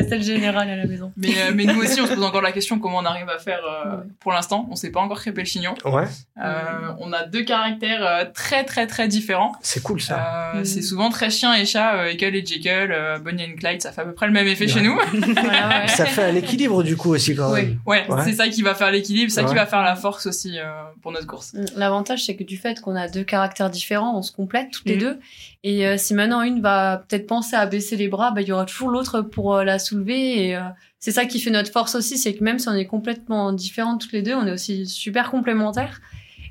C'est 0.00 0.08
celle 0.08 0.22
générale 0.22 0.68
à 0.70 0.76
la 0.76 0.86
maison. 0.86 1.12
Mais, 1.16 1.28
euh, 1.38 1.52
mais 1.54 1.64
nous 1.64 1.80
aussi 1.80 2.00
on 2.00 2.06
se 2.06 2.14
pose 2.14 2.24
encore 2.24 2.42
la 2.42 2.52
question 2.52 2.78
comment 2.78 2.98
on 2.98 3.04
arrive 3.04 3.28
à 3.28 3.38
faire 3.38 3.60
euh, 3.64 3.96
Ouais. 3.98 4.02
pour 4.20 4.32
l'instant. 4.32 4.66
On 4.70 4.76
sait 4.76 4.90
pas 4.90 5.00
encore 5.00 5.18
crêper 5.20 5.42
le 5.42 5.46
chignon. 5.46 5.74
Ouais, 5.84 6.04
Euh, 6.42 6.92
on 7.00 7.12
a 7.12 7.24
deux 7.24 7.44
caractères 7.44 8.04
euh, 8.04 8.24
très 8.32 8.64
très 8.64 8.86
très 8.86 9.06
différents. 9.08 9.52
c'est 9.62 9.82
cool 9.82 10.00
ça. 10.00 10.52
Euh, 10.54 10.58
Mhm. 10.58 10.64
C'est 10.64 10.82
souvent 10.82 11.10
très 11.10 11.30
chien 11.30 11.54
et 11.54 11.64
chat, 11.64 11.94
euh, 11.96 12.10
Ekel 12.10 12.34
et 12.36 12.44
Jekyll, 12.44 12.88
euh, 12.90 13.18
Bonnie 13.18 13.44
and 13.44 13.56
Clyde, 13.58 13.80
ça 13.82 13.92
fait 13.92 14.02
à 14.02 14.04
peu 14.04 14.12
près 14.12 14.26
le 14.26 14.32
même 14.32 14.46
effet 14.46 14.64
Ouais. 14.66 14.70
chez 14.72 14.80
nous. 14.82 14.98
Ça 15.88 16.06
fait 16.06 16.24
un 16.24 16.34
équilibre 16.34 16.82
du 16.82 16.96
coup 16.96 17.10
aussi 17.14 17.34
quand 17.34 17.52
même. 17.52 17.78
Ouais, 17.86 18.04
Ouais. 18.08 18.24
c'est 18.24 18.32
ça 18.34 18.48
qui 18.48 18.62
va 18.62 18.74
faire 18.74 18.90
l'équilibre, 18.90 19.30
ça 19.30 19.44
qui 19.44 19.54
va 19.54 19.66
faire 19.66 19.82
la 19.82 19.96
force 19.96 20.26
aussi 20.26 20.58
euh, 20.58 20.64
pour 21.02 21.12
notre 21.12 21.26
course. 21.26 21.54
L'avantage, 21.76 22.24
c'est 22.24 22.36
que 22.36 22.44
du 22.44 22.56
fait 22.56 22.80
qu'on 22.80 22.96
a 22.96 23.08
deux 23.08 23.24
caractères 23.24 23.70
différents, 23.70 24.16
on 24.16 24.22
se 24.22 24.32
complète 24.32 24.70
toutes 24.70 24.86
les 24.86 24.96
Mm. 24.96 25.00
deux. 25.00 25.18
Et 25.64 25.86
euh, 25.86 25.96
si 25.96 26.14
maintenant 26.14 26.42
une 26.42 26.60
va 26.60 27.04
peut-être 27.08 27.26
penser 27.26 27.54
à 27.54 27.66
baisser 27.66 27.96
les 27.96 28.08
bras, 28.08 28.32
bah, 28.32 28.40
il 28.42 28.48
y 28.48 28.52
aura 28.52 28.64
toujours 28.64 28.90
l'autre 28.90 29.20
pour 29.20 29.54
euh, 29.54 29.64
la 29.64 29.78
soulever. 29.78 30.48
Et 30.48 30.56
euh, 30.56 30.62
c'est 30.98 31.12
ça 31.12 31.24
qui 31.24 31.38
fait 31.40 31.50
notre 31.50 31.70
force 31.70 31.94
aussi, 31.94 32.18
c'est 32.18 32.34
que 32.34 32.42
même 32.42 32.58
si 32.58 32.68
on 32.68 32.74
est 32.74 32.86
complètement 32.86 33.52
différentes 33.52 34.00
toutes 34.00 34.12
les 34.12 34.22
deux, 34.22 34.34
on 34.34 34.46
est 34.46 34.52
aussi 34.52 34.86
super 34.86 35.30
complémentaires. 35.30 36.00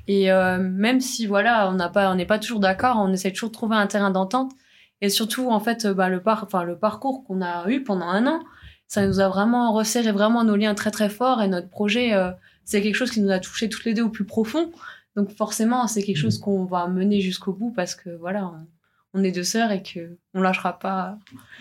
Et 0.08 0.32
euh, 0.32 0.58
même 0.58 1.00
si 1.00 1.26
voilà, 1.26 1.68
on 1.70 1.74
n'a 1.74 1.88
pas, 1.88 2.10
on 2.10 2.14
n'est 2.14 2.26
pas 2.26 2.38
toujours 2.38 2.60
d'accord, 2.60 2.96
on 2.98 3.12
essaie 3.12 3.32
toujours 3.32 3.50
de 3.50 3.54
trouver 3.54 3.76
un 3.76 3.86
terrain 3.86 4.10
d'entente. 4.10 4.52
Et 5.00 5.08
surtout, 5.08 5.50
en 5.50 5.60
fait, 5.60 5.86
bah, 5.86 6.08
le 6.08 6.22
par, 6.22 6.44
enfin 6.44 6.64
le 6.64 6.78
parcours 6.78 7.24
qu'on 7.24 7.42
a 7.42 7.68
eu 7.68 7.82
pendant 7.82 8.06
un 8.06 8.26
an, 8.26 8.40
ça 8.86 9.06
nous 9.06 9.20
a 9.20 9.28
vraiment 9.28 9.72
resserré 9.72 10.12
vraiment 10.12 10.44
nos 10.44 10.56
liens 10.56 10.74
très 10.74 10.90
très 10.90 11.08
forts. 11.08 11.42
Et 11.42 11.48
notre 11.48 11.68
projet, 11.68 12.14
euh, 12.14 12.30
c'est 12.64 12.82
quelque 12.82 12.94
chose 12.94 13.10
qui 13.10 13.20
nous 13.20 13.30
a 13.30 13.38
touché 13.38 13.68
toutes 13.68 13.84
les 13.84 13.94
deux 13.94 14.02
au 14.02 14.10
plus 14.10 14.24
profond. 14.24 14.70
Donc 15.16 15.30
forcément, 15.30 15.86
c'est 15.86 16.02
quelque 16.02 16.18
chose 16.18 16.38
qu'on 16.38 16.64
va 16.64 16.86
mener 16.88 17.20
jusqu'au 17.20 17.52
bout 17.52 17.72
parce 17.72 17.94
que 17.94 18.10
voilà, 18.10 18.46
on, 18.46 18.66
on 19.14 19.22
est 19.24 19.32
deux 19.32 19.44
sœurs 19.44 19.70
et 19.72 19.82
que 19.82 20.16
on 20.34 20.40
lâchera 20.40 20.78
pas 20.78 21.18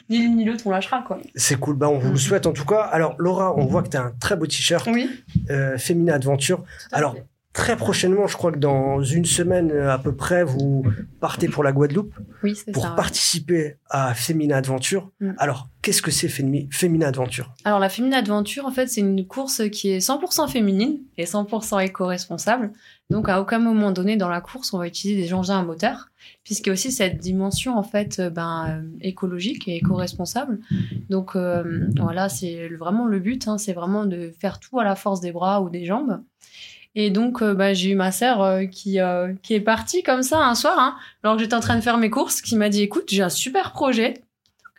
ni 0.09 0.19
l'une 0.19 0.38
ni 0.38 0.45
l'autre, 0.45 0.65
on 0.68 0.71
lâchera 0.71 1.01
quoi. 1.01 1.19
C'est 1.36 1.59
cool. 1.59 1.75
Bah, 1.75 1.89
on 1.89 1.98
vous 2.00 2.12
le 2.12 2.18
souhaite 2.18 2.45
en 2.48 2.53
tout 2.53 2.65
cas. 2.65 2.81
Alors, 2.81 3.15
Laura, 3.18 3.56
on 3.57 3.65
voit 3.65 3.83
que 3.83 3.89
tu 3.89 3.98
as 3.98 4.03
un 4.03 4.12
très 4.19 4.36
beau 4.36 4.48
t-shirt. 4.48 4.88
Oui. 4.92 5.09
euh, 5.50 5.77
Féminin 5.77 6.13
Adventure. 6.13 6.63
Alors, 6.92 7.15
très 7.53 7.75
prochainement, 7.75 8.27
je 8.27 8.38
crois 8.38 8.51
que 8.51 8.57
dans 8.57 9.03
une 9.03 9.25
semaine 9.25 9.71
euh, 9.71 9.92
à 9.92 9.98
peu 9.98 10.15
près, 10.15 10.44
vous 10.44 10.83
partez 11.19 11.48
pour 11.48 11.63
la 11.63 11.71
Guadeloupe 11.71 12.13
oui, 12.44 12.57
pour 12.74 12.83
ça. 12.83 12.89
ouais. 12.92 12.95
participer 12.95 13.77
à 13.89 14.13
Féminin 14.13 14.57
Adventure. 14.57 15.12
Mm. 15.19 15.31
Alors, 15.38 15.68
qu'est-ce 15.81 16.01
que 16.01 16.12
c'est 16.12 16.30
Féminin 16.30 17.07
Adventure? 17.07 17.53
Alors 17.65 17.80
la 17.80 17.89
Féminin 17.89 18.18
Adventure, 18.18 18.65
en 18.65 18.71
fait, 18.71 18.88
c'est 18.88 19.01
une 19.01 19.25
course 19.25 19.69
qui 19.69 19.89
est 19.89 20.00
100% 20.00 20.50
féminine 20.50 21.00
et 21.18 21.25
100% 21.25 21.83
éco-responsable. 21.83 22.71
Donc 23.12 23.27
à 23.27 23.42
aucun 23.42 23.59
moment 23.59 23.92
donné 23.92 24.15
dans 24.15 24.30
la 24.30 24.39
course, 24.39 24.74
on 24.74 24.77
va 24.77 24.88
utiliser 24.88 25.21
des 25.21 25.33
engins 25.33 25.59
à 25.59 25.63
moteur, 25.63 26.07
puisqu'il 26.45 26.68
y 26.68 26.69
a 26.69 26.74
aussi 26.74 26.94
cette 26.94 27.18
dimension 27.18 27.77
en 27.77 27.83
fait 27.83 28.19
euh, 28.19 28.30
ben, 28.30 28.68
euh, 28.69 28.98
écologique 29.01 29.68
et 29.68 29.75
éco-responsable. 29.75 30.59
Donc 31.09 31.36
euh, 31.36 31.88
voilà, 31.98 32.30
c'est 32.30 32.69
vraiment 32.69 33.06
le 33.06 33.19
but, 33.19 33.50
hein, 33.50 33.57
c'est 33.57 33.74
vraiment 33.74 34.06
de 34.06 34.33
faire 34.39 34.59
tout 34.59 34.80
à 34.80 34.86
la 34.86 34.95
force 34.95 35.19
des 35.19 35.33
bras 35.33 35.62
ou 35.62 35.69
des 35.69 35.86
jambes. 35.86 36.21
Et 36.95 37.09
donc, 37.09 37.41
euh, 37.41 37.53
bah, 37.53 37.73
j'ai 37.73 37.91
eu 37.91 37.95
ma 37.95 38.11
sœur 38.11 38.41
euh, 38.41 38.65
qui, 38.65 38.99
euh, 38.99 39.33
qui 39.43 39.53
est 39.53 39.61
partie 39.61 40.03
comme 40.03 40.23
ça 40.23 40.39
un 40.45 40.55
soir, 40.55 40.77
hein, 40.77 40.95
alors 41.23 41.38
que 41.38 41.41
j'étais 41.43 41.55
en 41.55 41.61
train 41.61 41.75
de 41.77 41.81
faire 41.81 41.97
mes 41.97 42.09
courses, 42.09 42.41
qui 42.41 42.55
m'a 42.57 42.67
dit, 42.69 42.81
écoute, 42.81 43.05
j'ai 43.09 43.23
un 43.23 43.29
super 43.29 43.71
projet. 43.71 44.15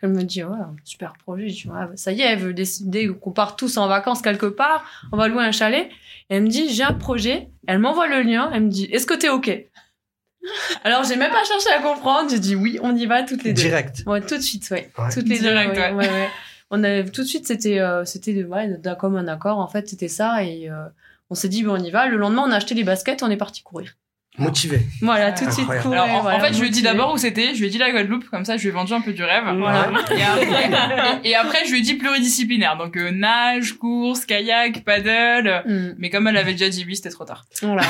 Elle 0.03 0.09
me 0.09 0.21
dit, 0.23 0.43
ouais, 0.43 0.57
un 0.57 0.75
super 0.83 1.13
projet. 1.13 1.47
Je 1.49 1.63
dis, 1.63 1.67
ouais, 1.69 1.85
bah, 1.87 1.91
ça 1.95 2.11
y 2.11 2.21
est, 2.21 2.25
elle 2.25 2.39
veut 2.39 2.53
décider 2.53 3.07
qu'on 3.07 3.31
part 3.31 3.55
tous 3.55 3.77
en 3.77 3.87
vacances 3.87 4.21
quelque 4.21 4.45
part, 4.45 4.85
on 5.11 5.17
va 5.17 5.27
louer 5.27 5.43
un 5.43 5.51
chalet. 5.51 5.89
Et 6.29 6.35
elle 6.35 6.43
me 6.43 6.49
dit, 6.49 6.69
j'ai 6.73 6.83
un 6.83 6.93
projet. 6.93 7.49
Elle 7.67 7.79
m'envoie 7.79 8.07
le 8.07 8.21
lien, 8.21 8.51
elle 8.53 8.63
me 8.63 8.69
dit, 8.69 8.85
est-ce 8.91 9.05
que 9.07 9.13
t'es 9.15 9.29
OK? 9.29 9.49
Alors, 10.83 11.03
j'ai 11.05 11.15
même 11.15 11.31
pas 11.31 11.43
cherché 11.45 11.69
à 11.75 11.81
comprendre, 11.81 12.29
j'ai 12.29 12.39
dit, 12.39 12.55
oui, 12.55 12.77
on 12.83 12.95
y 12.95 13.05
va 13.05 13.23
toutes 13.23 13.43
les 13.43 13.53
deux. 13.53 13.61
Direct. 13.63 14.03
Ouais, 14.05 14.21
tout 14.21 14.35
de 14.35 14.41
suite, 14.41 14.69
ouais. 14.71 14.91
Ouais. 14.97 15.09
Toutes 15.13 15.27
les 15.29 15.39
Direct, 15.39 15.73
deux, 15.73 15.81
ouais, 15.81 15.91
ouais. 15.93 15.95
ouais, 15.95 16.09
ouais. 16.09 16.29
On 16.69 16.83
a 16.83 17.03
tout 17.03 17.21
de 17.21 17.27
suite, 17.27 17.47
c'était, 17.47 17.79
euh, 17.79 18.03
c'était 18.03 18.33
de- 18.33 18.43
ouais, 18.45 18.67
d'un 18.77 18.95
commun 18.95 19.27
accord. 19.27 19.59
En 19.59 19.67
fait, 19.67 19.87
c'était 19.87 20.07
ça 20.09 20.43
et 20.43 20.69
euh, 20.69 20.85
on 21.33 21.35
s'est 21.35 21.49
dit, 21.49 21.63
bon, 21.63 21.81
on 21.81 21.83
y 21.83 21.89
va. 21.89 22.07
Le 22.07 22.15
lendemain, 22.15 22.43
on 22.45 22.51
a 22.51 22.57
acheté 22.57 22.75
les 22.75 22.83
baskets, 22.83 23.23
on 23.23 23.31
est 23.31 23.37
parti 23.37 23.63
courir. 23.63 23.95
Motivé. 24.39 24.81
Voilà, 25.01 25.31
tout 25.31 25.45
de 25.45 25.51
suite. 25.51 25.69
Alors 25.69 26.25
en, 26.25 26.39
fait, 26.39 26.53
je 26.53 26.59
lui 26.59 26.67
ai 26.67 26.71
dit 26.71 26.81
d'abord 26.81 27.13
où 27.13 27.17
c'était, 27.17 27.53
je 27.53 27.59
lui 27.59 27.67
ai 27.67 27.69
dit 27.69 27.77
la 27.77 27.91
Guadeloupe, 27.91 28.27
comme 28.29 28.45
ça 28.45 28.57
je 28.57 28.63
lui 28.63 28.69
ai 28.69 28.71
vendu 28.71 28.91
un 28.93 29.01
peu 29.01 29.13
du 29.13 29.23
rêve. 29.23 29.43
Voilà. 29.57 29.89
Et 30.17 30.23
après, 30.23 31.19
et 31.23 31.35
après, 31.35 31.65
je 31.65 31.71
lui 31.71 31.79
ai 31.79 31.81
dit 31.81 31.93
pluridisciplinaire, 31.93 32.75
donc 32.77 32.97
euh, 32.97 33.11
nage, 33.11 33.73
course, 33.73 34.25
kayak, 34.25 34.83
paddle. 34.83 35.61
Mm. 35.67 35.95
Mais 35.99 36.09
comme 36.09 36.27
elle 36.27 36.37
avait 36.37 36.53
déjà 36.53 36.69
dit 36.69 36.83
oui, 36.87 36.95
c'était 36.95 37.11
trop 37.11 37.25
tard. 37.25 37.45
Voilà. 37.61 37.83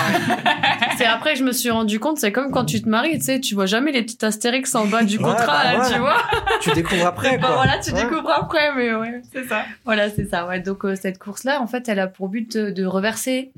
c'est 0.98 1.06
après 1.06 1.36
je 1.38 1.46
me 1.46 1.54
suis 1.54 1.70
rendu 1.70 2.00
compte, 2.00 2.18
c'est 2.18 2.34
comme 2.34 2.52
quand 2.52 2.66
tu 2.66 2.82
te 2.82 2.90
maries, 2.90 3.20
tu 3.20 3.26
sais, 3.26 3.40
tu 3.40 3.56
vois 3.56 3.66
jamais 3.66 3.94
les 3.94 4.04
petits 4.04 4.24
astérix 4.26 4.76
en 4.76 4.86
bas 4.86 5.04
du 5.04 5.18
Ouais, 5.18 5.24
contrat, 5.24 5.64
bah 5.64 5.74
là, 5.74 5.80
ouais. 5.80 5.94
tu 5.94 6.00
vois. 6.00 6.18
tu 6.62 6.72
découvres 6.74 7.06
après, 7.08 7.38
Bah 7.38 7.52
voilà, 7.56 7.78
tu 7.80 7.92
Ouais. 7.94 8.04
découvres 8.04 8.32
après, 8.32 8.74
mais 8.76 8.94
ouais, 8.94 9.22
c'est 9.32 9.48
ça. 9.48 9.64
Voilà, 9.86 10.10
c'est 10.10 10.26
ça. 10.30 10.46
Ouais. 10.46 10.60
Donc 10.60 10.84
euh, 10.84 10.96
cette 11.02 11.20
course-là, 11.20 11.62
en 11.62 11.68
fait, 11.68 11.88
elle 11.88 12.00
a 12.00 12.08
pour 12.08 12.28
but 12.28 12.58
de, 12.58 12.70
de 12.72 12.86
reverser 12.86 13.54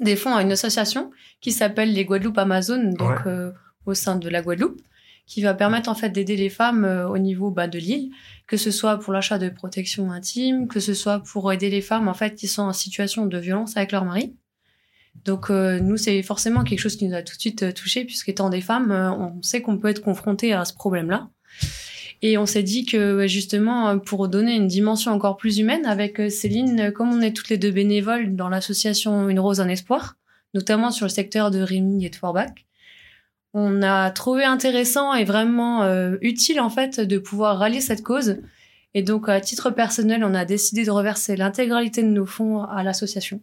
des 0.00 0.16
fonds 0.16 0.34
à 0.34 0.42
une 0.42 0.52
association 0.52 1.10
qui 1.40 1.52
s'appelle 1.52 1.92
les 1.92 2.04
Guadeloupe 2.04 2.38
Amazon, 2.38 2.92
donc 2.92 3.08
Ouais. 3.08 3.16
euh, 3.26 3.52
au 3.86 3.94
sein 3.94 4.16
de 4.16 4.28
la 4.28 4.42
Guadeloupe, 4.42 4.80
qui 5.26 5.42
va 5.42 5.54
permettre 5.54 5.88
en 5.88 5.94
fait 5.94 6.10
d'aider 6.10 6.36
les 6.36 6.50
femmes 6.50 6.84
euh, 6.84 7.08
au 7.08 7.18
niveau 7.18 7.50
bah, 7.50 7.66
de 7.68 7.78
l'île, 7.78 8.10
que 8.46 8.56
ce 8.56 8.70
soit 8.70 8.98
pour 8.98 9.12
l'achat 9.12 9.38
de 9.38 9.48
protection 9.48 10.10
intime, 10.10 10.68
que 10.68 10.80
ce 10.80 10.94
soit 10.94 11.20
pour 11.20 11.52
aider 11.52 11.70
les 11.70 11.80
femmes 11.80 12.08
en 12.08 12.14
fait 12.14 12.34
qui 12.34 12.48
sont 12.48 12.62
en 12.62 12.72
situation 12.72 13.26
de 13.26 13.38
violence 13.38 13.76
avec 13.76 13.92
leur 13.92 14.04
mari. 14.04 14.34
Donc 15.24 15.48
euh, 15.48 15.78
nous, 15.80 15.96
c'est 15.96 16.22
forcément 16.22 16.64
quelque 16.64 16.80
chose 16.80 16.96
qui 16.96 17.06
nous 17.06 17.14
a 17.14 17.22
tout 17.22 17.36
de 17.36 17.40
suite 17.40 17.62
euh, 17.62 17.72
touché, 17.72 18.04
puisqu'étant 18.04 18.50
des 18.50 18.60
femmes, 18.60 18.90
euh, 18.90 19.12
on 19.12 19.40
sait 19.42 19.62
qu'on 19.62 19.78
peut 19.78 19.88
être 19.88 20.02
confronté 20.02 20.52
à 20.52 20.64
ce 20.64 20.74
problème-là. 20.74 21.28
Et 22.22 22.38
on 22.38 22.46
s'est 22.46 22.62
dit 22.62 22.84
que 22.86 23.26
justement, 23.26 23.88
euh, 23.88 23.96
pour 23.96 24.28
donner 24.28 24.54
une 24.54 24.66
dimension 24.66 25.12
encore 25.12 25.36
plus 25.36 25.58
humaine, 25.58 25.86
avec 25.86 26.20
euh, 26.20 26.30
Céline, 26.30 26.80
euh, 26.80 26.90
comme 26.90 27.12
on 27.12 27.20
est 27.20 27.32
toutes 27.32 27.48
les 27.48 27.58
deux 27.58 27.70
bénévoles 27.70 28.34
dans 28.34 28.48
l'association 28.48 29.28
Une 29.28 29.40
Rose, 29.40 29.60
un 29.60 29.68
Espoir, 29.68 30.16
notamment 30.54 30.90
sur 30.90 31.06
le 31.06 31.10
secteur 31.10 31.50
de 31.50 31.60
Rémy 31.60 32.06
et 32.06 32.10
de 32.10 32.16
Forbach, 32.16 32.66
on 33.52 33.82
a 33.82 34.10
trouvé 34.10 34.42
intéressant 34.44 35.14
et 35.14 35.24
vraiment 35.24 35.88
utile 36.20 36.60
en 36.60 36.70
fait 36.70 36.98
de 36.98 37.18
pouvoir 37.18 37.58
rallier 37.58 37.80
cette 37.80 38.02
cause. 38.02 38.38
Et 38.94 39.02
donc, 39.02 39.28
à 39.28 39.40
titre 39.40 39.70
personnel, 39.70 40.24
on 40.24 40.34
a 40.34 40.44
décidé 40.44 40.84
de 40.84 40.90
reverser 40.90 41.36
l'intégralité 41.36 42.02
de 42.02 42.08
nos 42.08 42.26
fonds 42.26 42.64
à 42.64 42.82
l'association. 42.82 43.40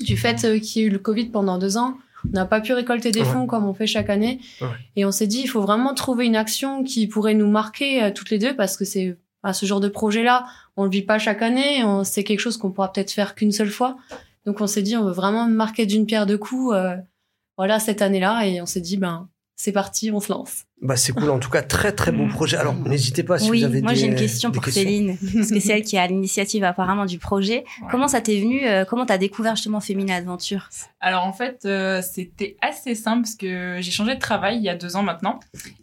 Du 0.00 0.16
fait 0.16 0.34
qu'il 0.36 0.82
y 0.82 0.84
a 0.84 0.88
eu 0.88 0.90
le 0.90 0.98
Covid 0.98 1.26
pendant 1.26 1.58
deux 1.58 1.76
ans, 1.76 1.96
on 2.28 2.32
n'a 2.32 2.44
pas 2.46 2.60
pu 2.60 2.72
récolter 2.72 3.10
des 3.12 3.20
Ouais. 3.20 3.26
fonds 3.26 3.46
comme 3.46 3.66
on 3.66 3.74
fait 3.74 3.86
chaque 3.86 4.10
année. 4.10 4.40
Ouais. 4.60 4.68
Et 4.96 5.04
on 5.04 5.10
s'est 5.12 5.26
dit, 5.26 5.40
il 5.42 5.46
faut 5.48 5.60
vraiment 5.60 5.94
trouver 5.94 6.26
une 6.26 6.36
action 6.36 6.84
qui 6.84 7.06
pourrait 7.06 7.34
nous 7.34 7.48
marquer 7.50 8.02
euh, 8.04 8.10
toutes 8.10 8.30
les 8.30 8.38
deux 8.38 8.54
parce 8.56 8.76
que 8.76 8.84
c'est 8.84 9.16
à 9.42 9.52
ce 9.52 9.64
genre 9.66 9.80
de 9.80 9.88
projet-là, 9.88 10.44
on 10.76 10.84
le 10.84 10.90
vit 10.90 11.02
pas 11.02 11.18
chaque 11.18 11.40
année. 11.42 11.84
C'est 12.04 12.24
quelque 12.24 12.40
chose 12.40 12.56
qu'on 12.56 12.70
pourra 12.72 12.92
peut-être 12.92 13.12
faire 13.12 13.34
qu'une 13.36 13.52
seule 13.52 13.70
fois. 13.70 13.96
Donc 14.44 14.60
on 14.60 14.66
s'est 14.66 14.82
dit, 14.82 14.96
on 14.96 15.04
veut 15.04 15.12
vraiment 15.12 15.46
marquer 15.46 15.86
d'une 15.86 16.04
pierre 16.06 16.26
deux 16.26 16.38
coups, 16.38 16.74
euh, 16.74 16.96
voilà, 17.56 17.78
cette 17.78 18.02
année-là. 18.02 18.44
Et 18.46 18.60
on 18.60 18.66
s'est 18.66 18.80
dit, 18.80 18.96
ben, 18.96 19.28
c'est 19.54 19.70
parti, 19.72 20.10
on 20.10 20.18
se 20.20 20.32
lance. 20.32 20.64
Bah, 20.82 20.96
c'est 20.96 21.12
cool. 21.12 21.30
En 21.30 21.38
tout 21.38 21.48
cas, 21.48 21.62
très, 21.62 21.92
très 21.92 22.12
beau 22.12 22.26
projet. 22.26 22.58
Alors, 22.58 22.74
n'hésitez 22.74 23.22
pas 23.22 23.38
si 23.38 23.50
oui, 23.50 23.60
vous 23.60 23.64
avez 23.64 23.80
moi 23.80 23.92
des 23.92 23.98
j'ai 23.98 24.06
une 24.06 24.14
question 24.14 24.50
des 24.50 24.54
pour 24.54 24.64
questions. 24.64 24.82
Céline, 24.82 25.16
parce 25.34 25.50
que 25.50 25.58
c'est 25.58 25.72
elle 25.72 25.82
qui 25.82 25.96
a 25.96 26.06
l'initiative 26.06 26.64
apparemment 26.64 27.06
du 27.06 27.18
projet. 27.18 27.64
Ouais. 27.80 27.88
Comment 27.90 28.08
ça 28.08 28.20
t'est 28.20 28.38
venu 28.38 28.66
euh, 28.66 28.84
Comment 28.84 29.06
t'as 29.06 29.16
découvert 29.16 29.56
justement 29.56 29.80
Féminin 29.80 30.16
Adventure 30.16 30.68
Alors 31.00 31.24
en 31.24 31.32
fait, 31.32 31.64
euh, 31.64 32.02
c'était 32.02 32.56
assez 32.60 32.94
simple 32.94 33.22
parce 33.22 33.36
que 33.36 33.78
j'ai 33.80 33.90
changé 33.90 34.14
de 34.14 34.20
travail 34.20 34.58
il 34.58 34.62
y 34.62 34.68
a 34.68 34.76
deux 34.76 34.96
ans 34.96 35.02
maintenant 35.02 35.40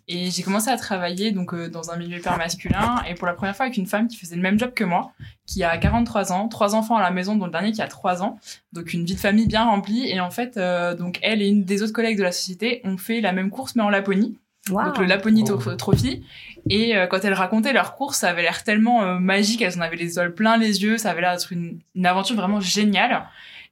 et 0.07 0.31
j'ai 0.31 0.43
commencé 0.43 0.69
à 0.69 0.77
travailler 0.77 1.31
donc 1.31 1.53
euh, 1.53 1.69
dans 1.69 1.91
un 1.91 1.97
milieu 1.97 2.17
hyper 2.17 2.37
masculin 2.37 3.01
et 3.09 3.13
pour 3.13 3.25
la 3.25 3.33
première 3.33 3.55
fois 3.55 3.65
avec 3.65 3.77
une 3.77 3.85
femme 3.85 4.07
qui 4.07 4.17
faisait 4.17 4.35
le 4.35 4.41
même 4.41 4.59
job 4.59 4.73
que 4.73 4.83
moi, 4.83 5.13
qui 5.45 5.63
a 5.63 5.77
43 5.77 6.33
ans, 6.33 6.47
trois 6.49 6.75
enfants 6.75 6.97
à 6.97 7.01
la 7.01 7.11
maison 7.11 7.35
dont 7.35 7.45
le 7.45 7.51
dernier 7.51 7.71
qui 7.71 7.81
a 7.81 7.87
trois 7.87 8.21
ans, 8.21 8.37
donc 8.73 8.93
une 8.93 9.05
vie 9.05 9.15
de 9.15 9.19
famille 9.19 9.47
bien 9.47 9.63
remplie 9.63 10.09
et 10.09 10.19
en 10.19 10.29
fait 10.29 10.57
euh, 10.57 10.93
donc 10.95 11.19
elle 11.21 11.41
et 11.41 11.47
une 11.47 11.63
des 11.63 11.83
autres 11.83 11.93
collègues 11.93 12.17
de 12.17 12.23
la 12.23 12.31
société 12.31 12.81
ont 12.83 12.97
fait 12.97 13.21
la 13.21 13.31
même 13.31 13.49
course 13.49 13.75
mais 13.75 13.83
en 13.83 13.89
Laponie 13.89 14.37
Waouh. 14.69 14.85
donc 14.87 14.97
le 14.99 15.05
Laponie 15.05 15.43
Oh. 15.49 15.75
Trophy. 15.75 16.23
Et 16.69 16.95
euh, 16.95 17.07
quand 17.07 17.25
elles 17.25 17.33
racontaient 17.33 17.73
leur 17.73 17.95
course, 17.95 18.19
ça 18.19 18.29
avait 18.29 18.41
l'air 18.43 18.63
tellement 18.63 19.03
euh, 19.03 19.19
magique, 19.19 19.61
elles 19.61 19.77
en 19.77 19.81
avaient 19.81 19.97
les 19.97 20.17
oeils 20.17 20.31
plein 20.33 20.55
les 20.57 20.81
yeux, 20.83 20.97
ça 20.97 21.09
avait 21.11 21.19
l'air 21.21 21.31
d'être 21.35 21.51
une, 21.51 21.79
une 21.95 22.05
aventure 22.05 22.35
vraiment 22.37 22.61
géniale. 22.61 23.25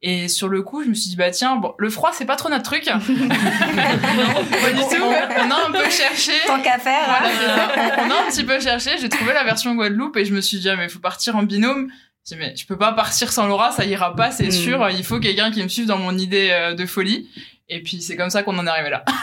Et 0.04 0.28
sur 0.28 0.48
le 0.50 0.64
coup, 0.64 0.84
je 0.84 0.90
me 0.90 0.94
suis 0.96 1.12
dit, 1.12 1.16
bah 1.16 1.30
tiens, 1.30 1.56
bon, 1.58 1.74
le 1.78 1.90
froid, 1.92 2.10
c'est 2.12 2.26
pas 2.26 2.36
trop 2.36 2.50
notre 2.50 2.64
truc. 2.64 2.84
pas 2.86 4.72
du 4.74 4.82
tout. 4.82 5.04
On 5.04 5.52
a 5.52 5.68
un 5.68 5.72
peu 5.72 5.90
cherché. 5.90 6.32
Tant 6.48 6.60
qu'à 6.62 6.78
faire. 6.80 7.08
hein. 7.08 7.30
Voilà, 7.38 7.96
on 8.06 8.10
a 8.12 8.26
un 8.26 8.30
petit 8.30 8.44
peu 8.44 8.60
cherché, 8.60 8.92
j'ai 9.00 9.10
trouvé 9.10 9.34
la 9.34 9.44
version 9.44 9.76
Guadeloupe 9.76 10.18
et 10.18 10.26
je 10.26 10.34
me 10.34 10.42
suis 10.42 10.60
dit, 10.60 10.70
ah, 10.70 10.76
mais 10.76 10.86
il 10.86 10.90
faut 10.90 11.00
partir 11.00 11.36
en 11.36 11.44
binôme. 11.44 11.92
Dit, 12.26 12.36
mais 12.36 12.56
je 12.56 12.66
peux 12.68 12.78
pas 12.78 12.92
partir 12.94 13.32
sans 13.32 13.48
Laura, 13.48 13.72
ça 13.72 13.86
ira 13.86 14.16
pas, 14.16 14.32
c'est 14.32 14.48
Mm. 14.48 14.52
sûr. 14.52 14.90
Il 14.92 15.04
faut 15.04 15.20
quelqu'un 15.20 15.52
qui 15.52 15.64
me 15.64 15.68
suive 15.70 15.86
dans 15.88 15.98
mon 15.98 16.18
idée 16.18 16.50
euh, 16.52 16.74
de 16.76 16.86
folie. 16.86 17.30
Et 17.70 17.82
puis 17.82 18.02
c'est 18.02 18.16
comme 18.18 18.30
ça 18.30 18.44
qu'on 18.44 18.58
en 18.60 18.66
est 18.68 18.70
arrivé 18.70 18.90
là. 18.90 19.04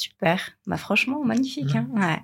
Super. 0.00 0.50
Bah 0.66 0.76
franchement, 0.76 1.22
magnifique. 1.24 1.74
Hein. 1.74 1.88
Ouais. 1.94 2.18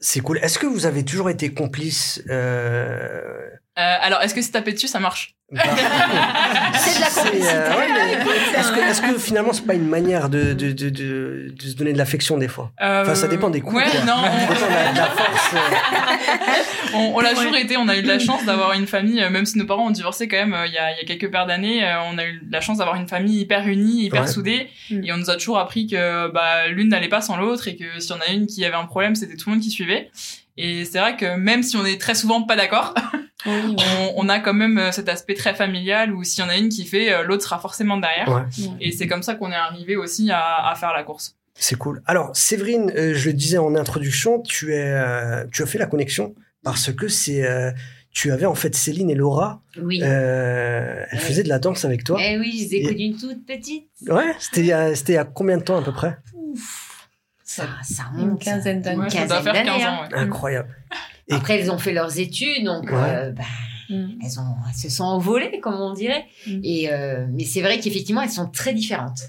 C'est 0.00 0.20
cool. 0.20 0.38
Est-ce 0.38 0.58
que 0.58 0.66
vous 0.66 0.86
avez 0.86 1.04
toujours 1.04 1.28
été 1.28 1.52
complice 1.52 2.22
euh... 2.28 3.50
Euh, 3.78 3.96
alors, 4.00 4.20
est-ce 4.22 4.34
que 4.34 4.42
c'est 4.42 4.50
tapé 4.50 4.72
dessus, 4.72 4.88
ça 4.88 4.98
marche? 4.98 5.34
Bah, 5.52 5.62
C'est 6.74 6.96
de 6.96 7.00
la 7.00 7.06
complicité. 7.08 7.48
euh, 7.54 7.70
ouais, 7.76 7.86
mais 7.94 8.58
Est-ce 8.90 9.00
que, 9.00 9.18
finalement 9.18 9.52
c'est 9.54 9.64
pas 9.64 9.72
une 9.74 9.88
manière 9.88 10.28
de, 10.28 10.52
de, 10.52 10.72
de, 10.72 10.90
de, 10.90 11.54
de 11.56 11.62
se 11.62 11.74
donner 11.74 11.92
de 11.94 11.98
l'affection 11.98 12.36
des 12.36 12.48
fois? 12.48 12.70
Enfin, 12.80 13.14
ça 13.14 13.28
dépend 13.28 13.48
des 13.50 13.60
coups. 13.62 13.76
Euh, 13.76 13.86
Ouais, 13.86 13.90
quoi. 13.90 14.00
non. 14.04 14.22
Ça 14.22 14.30
dépend 14.40 14.66
de 14.66 14.74
la, 14.74 14.92
de 14.92 14.96
la 14.98 15.06
force. 15.06 15.54
on, 16.94 17.12
on 17.14 17.20
l'a 17.20 17.30
toujours 17.34 17.56
été. 17.56 17.76
On 17.76 17.88
a 17.88 17.96
eu 17.96 18.02
de 18.02 18.08
la 18.08 18.18
chance 18.18 18.44
d'avoir 18.44 18.72
une 18.74 18.86
famille, 18.86 19.24
même 19.30 19.46
si 19.46 19.56
nos 19.58 19.64
parents 19.64 19.86
ont 19.86 19.90
divorcé 19.90 20.28
quand 20.28 20.36
même 20.36 20.56
il 20.66 20.72
y, 20.72 20.78
a, 20.78 20.92
il 20.92 20.98
y 20.98 21.00
a 21.00 21.04
quelques 21.06 21.30
paires 21.30 21.46
d'années. 21.46 21.82
on 22.12 22.18
a 22.18 22.24
eu 22.26 22.42
la 22.50 22.60
chance 22.60 22.78
d'avoir 22.78 22.96
une 22.96 23.08
famille 23.08 23.40
hyper 23.40 23.66
unie, 23.66 24.04
hyper 24.06 24.22
Ouais. 24.22 24.26
soudée, 24.28 24.68
Mm. 24.90 25.04
et 25.04 25.12
on 25.12 25.16
nous 25.18 25.30
a 25.30 25.36
toujours 25.36 25.58
appris 25.58 25.86
que 25.86 26.28
bah, 26.32 26.66
l'une 26.68 26.88
n'allait 26.88 27.08
pas 27.08 27.20
sans 27.20 27.36
l'autre 27.36 27.68
et 27.68 27.76
que 27.76 27.84
si 28.00 28.10
on 28.12 28.16
a 28.16 28.32
une 28.32 28.46
qui 28.46 28.64
avait 28.64 28.74
un 28.74 28.86
problème, 28.86 29.14
c'était 29.14 29.36
tout 29.36 29.48
le 29.50 29.54
monde 29.56 29.62
qui 29.62 29.70
suivait. 29.70 30.10
Et 30.60 30.84
c'est 30.84 30.98
vrai 30.98 31.16
que 31.16 31.36
même 31.36 31.62
si 31.62 31.76
on 31.76 31.84
est 31.86 32.00
très 32.00 32.14
souvent 32.14 32.42
pas 32.42 32.56
d'accord, 32.56 32.92
Oui, 33.46 33.52
ouais. 33.52 33.76
on, 34.16 34.26
on 34.26 34.28
a 34.28 34.40
quand 34.40 34.52
même 34.52 34.78
euh, 34.78 34.90
cet 34.92 35.08
aspect 35.08 35.34
très 35.34 35.54
familial 35.54 36.12
où 36.12 36.24
si 36.24 36.42
on 36.42 36.48
a 36.48 36.56
une 36.58 36.68
qui 36.68 36.84
fait, 36.84 37.12
euh, 37.12 37.22
l'autre 37.22 37.44
sera 37.44 37.60
forcément 37.60 37.96
derrière. 37.96 38.28
Ouais. 38.28 38.42
Et 38.80 38.90
c'est 38.90 39.06
comme 39.06 39.22
ça 39.22 39.36
qu'on 39.36 39.52
est 39.52 39.54
arrivé 39.54 39.94
aussi 39.96 40.30
à, 40.32 40.68
à 40.68 40.74
faire 40.74 40.92
la 40.92 41.04
course. 41.04 41.36
C'est 41.54 41.76
cool. 41.76 42.02
Alors, 42.06 42.36
Séverine, 42.36 42.90
euh, 42.96 43.14
je 43.14 43.28
le 43.28 43.34
disais 43.34 43.58
en 43.58 43.76
introduction, 43.76 44.40
tu, 44.42 44.74
es, 44.74 44.82
euh, 44.84 45.44
tu 45.52 45.62
as 45.62 45.66
fait 45.66 45.78
la 45.78 45.86
connexion 45.86 46.34
parce 46.64 46.92
que 46.92 47.06
c'est, 47.06 47.44
euh, 47.46 47.70
tu 48.10 48.32
avais 48.32 48.46
en 48.46 48.56
fait 48.56 48.74
Céline 48.74 49.08
et 49.10 49.14
Laura. 49.14 49.62
Oui. 49.80 50.00
Euh, 50.02 51.04
elles 51.10 51.18
Ouais. 51.18 51.24
faisaient 51.24 51.42
de 51.44 51.48
la 51.48 51.60
danse 51.60 51.84
avec 51.84 52.02
toi. 52.02 52.18
Eh 52.20 52.38
oui, 52.38 52.52
je 52.58 52.64
les 52.64 52.74
ai 52.74 52.78
Et- 52.80 52.86
connues 52.86 53.04
une 53.04 53.16
toute 53.16 53.46
petite. 53.46 53.86
Ouais, 54.08 54.32
c'était 54.40 54.60
il 54.62 54.66
y 54.66 54.72
a- 54.72 54.94
c'était 54.96 55.12
il 55.12 55.16
y 55.16 55.18
a 55.18 55.24
combien 55.24 55.58
de 55.58 55.62
temps 55.62 55.78
à 55.78 55.82
peu 55.82 55.92
près? 55.92 56.16
Ça, 57.50 57.64
ça 57.82 58.02
Une 58.14 58.20
remonte. 58.24 58.42
quinzaine 58.42 58.82
d'années. 58.82 58.98
Ouais, 59.04 59.08
ça 59.08 59.20
quinzaine 59.20 59.28
doit 59.42 59.42
faire 59.54 59.64
15 59.64 59.64
d'années, 59.64 59.86
ans. 59.86 60.02
hein. 60.02 60.08
ouais. 60.12 60.18
Incroyable. 60.18 60.68
Et- 61.28 61.34
Après, 61.34 61.58
elles 61.58 61.70
ont 61.70 61.78
fait 61.78 61.92
leurs 61.94 62.18
études, 62.18 62.62
donc 62.64 62.84
Ouais. 62.84 62.90
euh, 62.94 63.32
bah, 63.32 63.42
Mm. 63.88 64.18
elles, 64.22 64.38
ont, 64.38 64.54
elles 64.68 64.74
se 64.74 64.90
sont 64.90 65.04
envolées, 65.04 65.58
comme 65.60 65.80
on 65.80 65.94
dirait. 65.94 66.26
Mm. 66.46 66.60
Et, 66.62 66.92
euh, 66.92 67.26
mais 67.30 67.44
c'est 67.46 67.62
vrai 67.62 67.78
qu'effectivement, 67.80 68.20
elles 68.20 68.28
sont 68.28 68.48
très 68.50 68.74
différentes. 68.74 69.20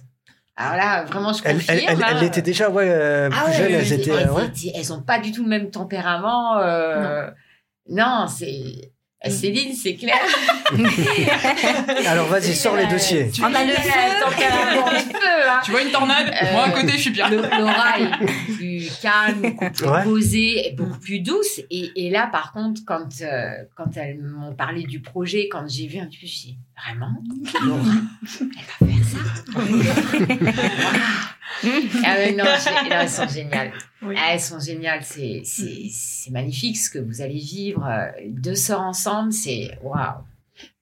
Alors 0.57 0.75
là, 0.75 1.05
vraiment, 1.05 1.31
je 1.31 1.41
Elles, 1.45 1.55
confirme. 1.55 1.77
elles, 1.87 2.03
elles, 2.21 2.25
hein. 2.35 2.41
déjà 2.43 2.69
ouais, 2.69 2.89
euh, 2.89 3.29
plus 3.29 3.39
Ah 3.41 3.45
ouais, 3.47 3.53
jeunes, 3.53 3.71
elles, 3.71 3.93
étaient. 3.93 4.11
euh, 4.11 4.33
ouais. 4.33 4.45
étaient- 4.47 4.73
elles 4.75 4.91
ont 4.91 5.01
pas 5.01 5.19
du 5.19 5.31
tout 5.31 5.43
le 5.43 5.49
même 5.49 5.69
tempérament. 5.71 6.57
euh, 6.57 7.31
non, 7.89 8.27
c'est... 8.27 8.91
Mm. 9.25 9.29
Céline, 9.31 9.73
c'est 9.75 9.95
clair. 9.95 10.15
Alors 12.07 12.27
vas-y, 12.27 12.55
sors 12.55 12.75
les 12.77 12.85
dossiers. 12.85 13.29
On 13.41 13.53
a 13.53 13.63
le 13.65 13.73
feu. 13.73 13.79
feu, 15.11 15.49
hein. 15.49 15.59
Tu 15.65 15.71
vois 15.71 15.81
une 15.81 15.91
tornade? 15.91 16.27
Euh, 16.41 16.51
Moi 16.53 16.63
à 16.65 16.69
côté, 16.69 16.93
je 16.93 16.97
suis 17.01 17.09
bien. 17.09 17.29
Le- 17.29 17.41
Laura 17.41 17.99
est 17.99 18.05
beaucoup 18.05 18.31
plus 18.89 19.01
calme, 19.01 19.41
beaucoup 19.41 19.69
plus 19.73 19.85
Ouais. 19.87 20.03
posée, 20.03 20.67
et 20.67 20.73
beaucoup 20.73 20.99
plus 20.99 21.19
douce. 21.19 21.59
Et, 21.69 21.91
et 21.95 22.09
là, 22.09 22.27
par 22.31 22.51
contre, 22.51 22.81
quand, 22.85 23.07
euh, 23.21 23.51
quand 23.75 23.95
elles 23.97 24.19
m'ont 24.21 24.53
parlé 24.53 24.83
du 24.83 24.99
projet, 25.01 25.47
quand 25.49 25.67
j'ai 25.67 25.87
vu 25.87 25.99
un 25.99 26.05
petit 26.07 26.19
peu, 26.19 26.27
je 26.27 26.33
dit 26.33 26.57
vraiment? 26.77 27.15
Laura, 27.65 27.81
elle 28.41 28.87
va 28.87 28.87
faire 28.87 29.05
ça? 29.05 29.19
Ah 32.05 32.31
non, 32.31 32.45
elles 32.89 33.09
sont 33.09 33.27
géniales. 33.27 33.71
Oui. 34.01 34.15
Ah, 34.17 34.29
elles 34.33 34.39
sont 34.39 34.59
géniales. 34.61 35.01
C'est, 35.03 35.41
c'est, 35.43 35.87
c'est 35.91 36.31
magnifique 36.31 36.77
ce 36.77 36.89
que 36.89 36.99
vous 36.99 37.21
allez 37.21 37.39
vivre. 37.39 37.85
Euh, 37.85 38.07
Deux 38.29 38.55
sœurs 38.55 38.79
ensemble, 38.81 39.33
c'est 39.33 39.77
waouh. 39.83 40.23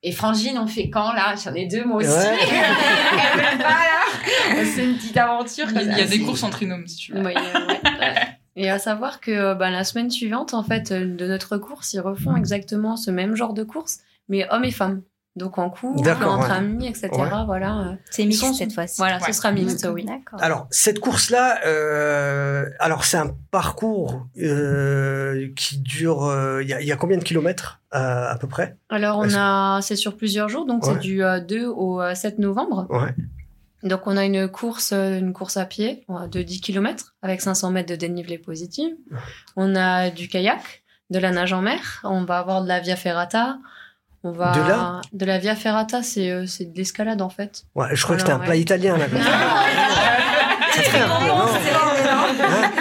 Et 0.07 0.13
Frangine, 0.13 0.57
on 0.57 0.67
fait 0.67 0.89
quand 0.89 1.11
là? 1.11 1.35
J'en 1.35 1.53
ai 1.53 1.65
deux, 1.65 1.83
moi 1.83 1.97
aussi. 1.97 2.07
Ouais. 2.07 2.37
Elle 2.41 3.39
veut 3.41 3.57
pas 3.57 3.67
là. 3.67 4.63
C'est 4.73 4.85
une 4.85 4.95
petite 4.95 5.17
aventure. 5.17 5.65
Il 5.69 5.81
y 5.81 5.89
a, 5.89 6.05
y 6.05 6.07
des 6.07 6.21
courses 6.21 6.43
en 6.43 6.49
trinôme 6.49 6.87
si 6.87 6.95
tu 6.95 7.11
veux. 7.11 7.21
Ouais, 7.21 7.35
ouais. 7.35 8.37
Et 8.55 8.69
à 8.69 8.79
savoir 8.79 9.19
que 9.19 9.31
euh, 9.31 9.53
bah, 9.53 9.69
la 9.69 9.83
semaine 9.83 10.09
suivante, 10.09 10.53
en 10.53 10.63
fait, 10.63 10.93
euh, 10.93 11.05
de 11.05 11.27
notre 11.27 11.57
course, 11.57 11.93
ils 11.93 11.99
refont 11.99 12.37
exactement 12.37 12.95
ce 12.95 13.11
même 13.11 13.35
genre 13.35 13.53
de 13.53 13.63
course, 13.63 13.99
mais 14.29 14.47
hommes 14.49 14.63
et 14.63 14.71
femmes. 14.71 15.01
Donc 15.38 15.58
en 15.60 15.70
couple, 15.70 16.01
D'accord, 16.01 16.34
entre 16.39 16.50
ouais. 16.50 16.56
amis, 16.58 16.88
etc. 16.88 17.10
Ouais. 17.13 17.29
Voilà, 17.46 17.96
C'est 18.10 18.25
mixte 18.25 18.41
Sont- 18.41 18.53
cette 18.53 18.74
fois-ci. 18.74 18.96
voilà, 18.98 19.17
Ouais. 19.17 19.27
ce 19.27 19.32
sera 19.34 19.51
mixte, 19.51 19.88
oui. 19.94 20.06
Alors 20.39 20.65
cette 20.72 21.00
course-là, 21.00 21.60
euh, 21.65 22.65
alors 22.79 23.06
c'est 23.06 23.17
un 23.17 23.36
parcours 23.51 24.25
euh, 24.41 25.50
qui 25.56 25.77
dure. 25.79 26.24
euh, 26.25 26.63
Il 26.63 26.70
y, 26.70 26.86
y 26.88 26.91
a 26.91 26.96
combien 26.96 27.17
de 27.17 27.24
kilomètres 27.24 27.79
euh, 27.94 28.32
à 28.32 28.36
peu 28.39 28.48
près? 28.48 28.77
Alors 28.89 29.20
on 29.20 29.29
a, 29.36 29.79
c'est 29.82 29.96
sur 29.96 30.17
plusieurs 30.17 30.50
jours, 30.50 30.65
donc 30.65 30.86
Ouais. 30.86 30.94
c'est 30.94 31.00
du 31.00 31.24
euh, 31.24 31.39
2 31.39 31.67
au 31.67 32.01
euh, 32.01 32.15
7 32.15 32.39
novembre. 32.39 32.88
Ouais. 32.89 33.13
Donc 33.84 34.01
on 34.08 34.17
a 34.17 34.25
une 34.25 34.48
course, 34.48 34.91
une 34.91 35.34
course 35.34 35.56
à 35.58 35.65
pied 35.65 36.03
de 36.32 36.41
10 36.41 36.62
km 36.62 37.13
avec 37.22 37.41
500 37.41 37.70
mètres 37.72 37.89
de 37.89 37.96
dénivelé 37.96 38.39
positif. 38.39 38.91
On 39.56 39.75
a 39.75 40.10
du 40.10 40.27
kayak, 40.29 40.84
de 41.12 41.20
la 41.20 41.32
nage 41.32 41.53
en 41.53 41.62
mer. 41.62 42.01
On 42.03 42.25
va 42.25 42.39
avoir 42.39 42.63
de 42.63 42.67
la 42.67 42.79
via 42.79 42.96
ferrata. 42.96 43.60
On 44.27 44.31
va 44.34 44.51
De 44.51 44.60
la 44.60 45.01
de 45.13 45.25
la 45.25 45.38
via 45.38 45.55
ferrata, 45.55 46.03
c'est 46.03 46.29
euh, 46.31 46.46
c'est 46.46 46.65
de 46.65 46.77
l'escalade 46.77 47.22
en 47.22 47.29
fait. 47.29 47.63
Ouais, 47.75 47.88
je 47.93 48.03
crois 48.03 48.15
que 48.15 48.22
c'était 48.22 48.34
un 48.34 48.39
ouais. 48.39 48.46
plat 48.46 48.55
italien 48.57 48.98
là. 48.98 49.05
peu, 49.05 49.17
non 51.00 51.48
Hein 52.39 52.72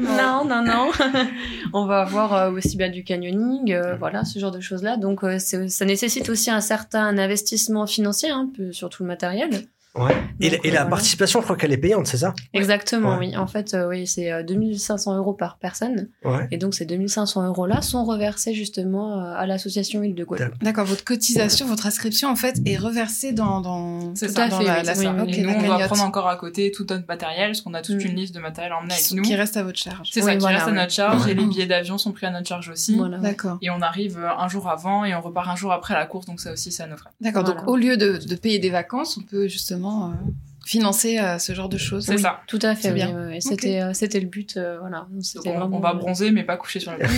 Non, 0.00 0.44
non, 0.44 0.62
non. 0.62 0.90
On 1.72 1.86
va 1.86 2.00
avoir 2.00 2.34
euh, 2.34 2.50
aussi 2.50 2.76
bien 2.76 2.88
du 2.90 3.04
canyoning, 3.04 3.72
euh, 3.72 3.96
voilà, 3.96 4.24
ce 4.24 4.38
genre 4.38 4.50
de 4.50 4.60
choses-là. 4.60 4.96
Donc, 4.96 5.22
euh, 5.24 5.36
c'est- 5.38 5.68
ça 5.68 5.84
nécessite 5.84 6.28
aussi 6.28 6.50
un 6.50 6.60
certain 6.60 7.16
investissement 7.18 7.86
financier, 7.86 8.30
un 8.30 8.48
peu 8.54 8.72
sur 8.72 8.88
tout 8.90 9.02
le 9.02 9.08
matériel. 9.08 9.50
Ouais. 9.98 10.14
Et, 10.40 10.50
la- 10.50 10.56
Donc, 10.56 10.66
et 10.66 10.68
euh, 10.68 10.72
la 10.72 10.80
voilà. 10.80 10.90
participation, 10.90 11.40
je 11.40 11.44
crois 11.44 11.56
qu'elle 11.56 11.72
est 11.72 11.76
payante, 11.78 12.06
c'est 12.06 12.18
ça? 12.18 12.34
Exactement, 12.52 13.12
Ouais. 13.18 13.28
oui. 13.28 13.36
En 13.36 13.46
fait, 13.46 13.74
euh, 13.74 13.88
oui, 13.88 14.06
c'est 14.06 14.30
euh, 14.30 14.42
2500 14.42 15.16
euros 15.16 15.32
par 15.32 15.58
personne. 15.58 16.08
Ouais. 16.24 16.46
Et 16.50 16.58
donc, 16.58 16.74
ces 16.74 16.84
2500 16.86 17.46
euros-là 17.46 17.82
sont 17.82 18.04
reversés 18.04 18.54
justement 18.54 19.20
euh, 19.20 19.34
à 19.36 19.46
l'association 19.46 20.02
Île 20.02 20.14
de 20.14 20.24
Guadeloupe. 20.24 20.58
D'accord, 20.62 20.84
votre 20.84 21.04
cotisation, 21.04 21.66
votre 21.66 21.86
inscription, 21.86 22.28
en 22.28 22.36
fait, 22.36 22.56
est 22.66 22.76
reversée 22.76 23.32
dans, 23.32 23.60
dans, 23.60 24.14
C'est 24.14 24.26
Tout 24.28 24.34
ça. 24.34 24.44
à 24.44 24.48
dans 24.48 24.58
fait, 24.58 24.64
la, 24.64 24.80
oui, 24.80 24.84
la 24.86 24.92
oui, 24.92 25.32
oui. 25.32 25.42
Nous, 25.42 25.48
on 25.50 25.60
cagnotte. 25.60 25.86
prendre 25.86 26.04
encore 26.04 26.28
à 26.28 26.36
côté 26.36 26.70
toute 26.70 26.90
notre 26.90 27.06
matériel, 27.06 27.48
parce 27.50 27.60
qu'on 27.62 27.74
a 27.74 27.82
toute 27.82 27.96
Mm. 27.96 28.06
une 28.06 28.16
liste 28.16 28.34
de 28.34 28.40
matériel 28.40 28.72
à 28.72 28.78
emmener 28.78 28.92
avec 28.94 29.04
qui, 29.04 29.14
nous. 29.14 29.22
qui 29.22 29.34
reste 29.34 29.56
à 29.56 29.62
votre 29.62 29.78
charge. 29.78 30.10
C'est 30.12 30.20
ça, 30.22 30.32
qui 30.34 30.38
voilà, 30.40 30.58
reste 30.58 30.68
à 30.68 30.72
notre 30.72 30.92
charge, 30.92 31.24
Ouais. 31.24 31.32
et 31.32 31.34
les 31.34 31.44
billets 31.46 31.66
d'avion 31.66 31.96
sont 31.98 32.12
pris 32.12 32.26
à 32.26 32.30
notre 32.30 32.46
charge 32.48 32.68
aussi. 32.68 32.96
Voilà. 32.96 33.18
D'accord. 33.18 33.58
Et 33.62 33.70
on 33.70 33.80
arrive 33.80 34.18
euh, 34.18 34.28
un 34.38 34.48
jour 34.48 34.68
avant 34.68 35.04
et 35.04 35.14
on 35.14 35.20
repart 35.20 35.48
un 35.48 35.56
jour 35.56 35.72
après 35.72 35.94
la 35.94 36.04
course, 36.06 36.26
donc 36.26 36.40
ça 36.40 36.52
aussi, 36.52 36.70
c'est 36.72 36.82
à 36.82 36.86
nos 36.86 36.96
frais. 36.96 37.10
D'accord. 37.20 37.44
Donc, 37.44 37.66
au 37.66 37.76
lieu 37.76 37.96
de 37.96 38.34
payer 38.36 38.58
des 38.58 38.70
vacances, 38.70 39.16
on 39.16 39.22
peut 39.22 39.48
justement 39.48 39.85
euh, 39.86 40.30
financer 40.64 41.18
euh, 41.18 41.38
ce 41.38 41.54
genre 41.54 41.68
de 41.68 41.78
choses. 41.78 42.06
C'est 42.06 42.18
ça. 42.18 42.40
Tout 42.48 42.58
à 42.62 42.74
fait, 42.74 42.90
bien. 42.90 43.30
C'était 43.40 43.80
euh, 43.80 43.92
c'était 43.94 44.18
le 44.18 44.26
but, 44.26 44.56
euh, 44.56 44.78
voilà. 44.80 45.06
Donc 45.10 45.22
on, 45.46 45.50
vraiment... 45.58 45.76
on 45.76 45.80
va 45.80 45.94
bronzer, 45.94 46.32
mais 46.32 46.42
pas 46.42 46.56
coucher 46.56 46.80
sur 46.80 46.90
la 46.92 46.96
plage. 46.98 47.10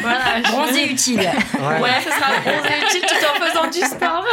voilà, 0.00 0.18
Bronzé 0.52 0.86
utile. 0.90 1.16
Ouais. 1.18 1.80
Ouais, 1.82 1.90
ce 2.04 2.10
sera 2.10 2.30
bronzé 2.42 2.74
utile 2.86 3.02
tout 3.08 3.26
en 3.26 3.44
faisant 3.44 3.70
du 3.70 3.94
sport. 3.96 4.24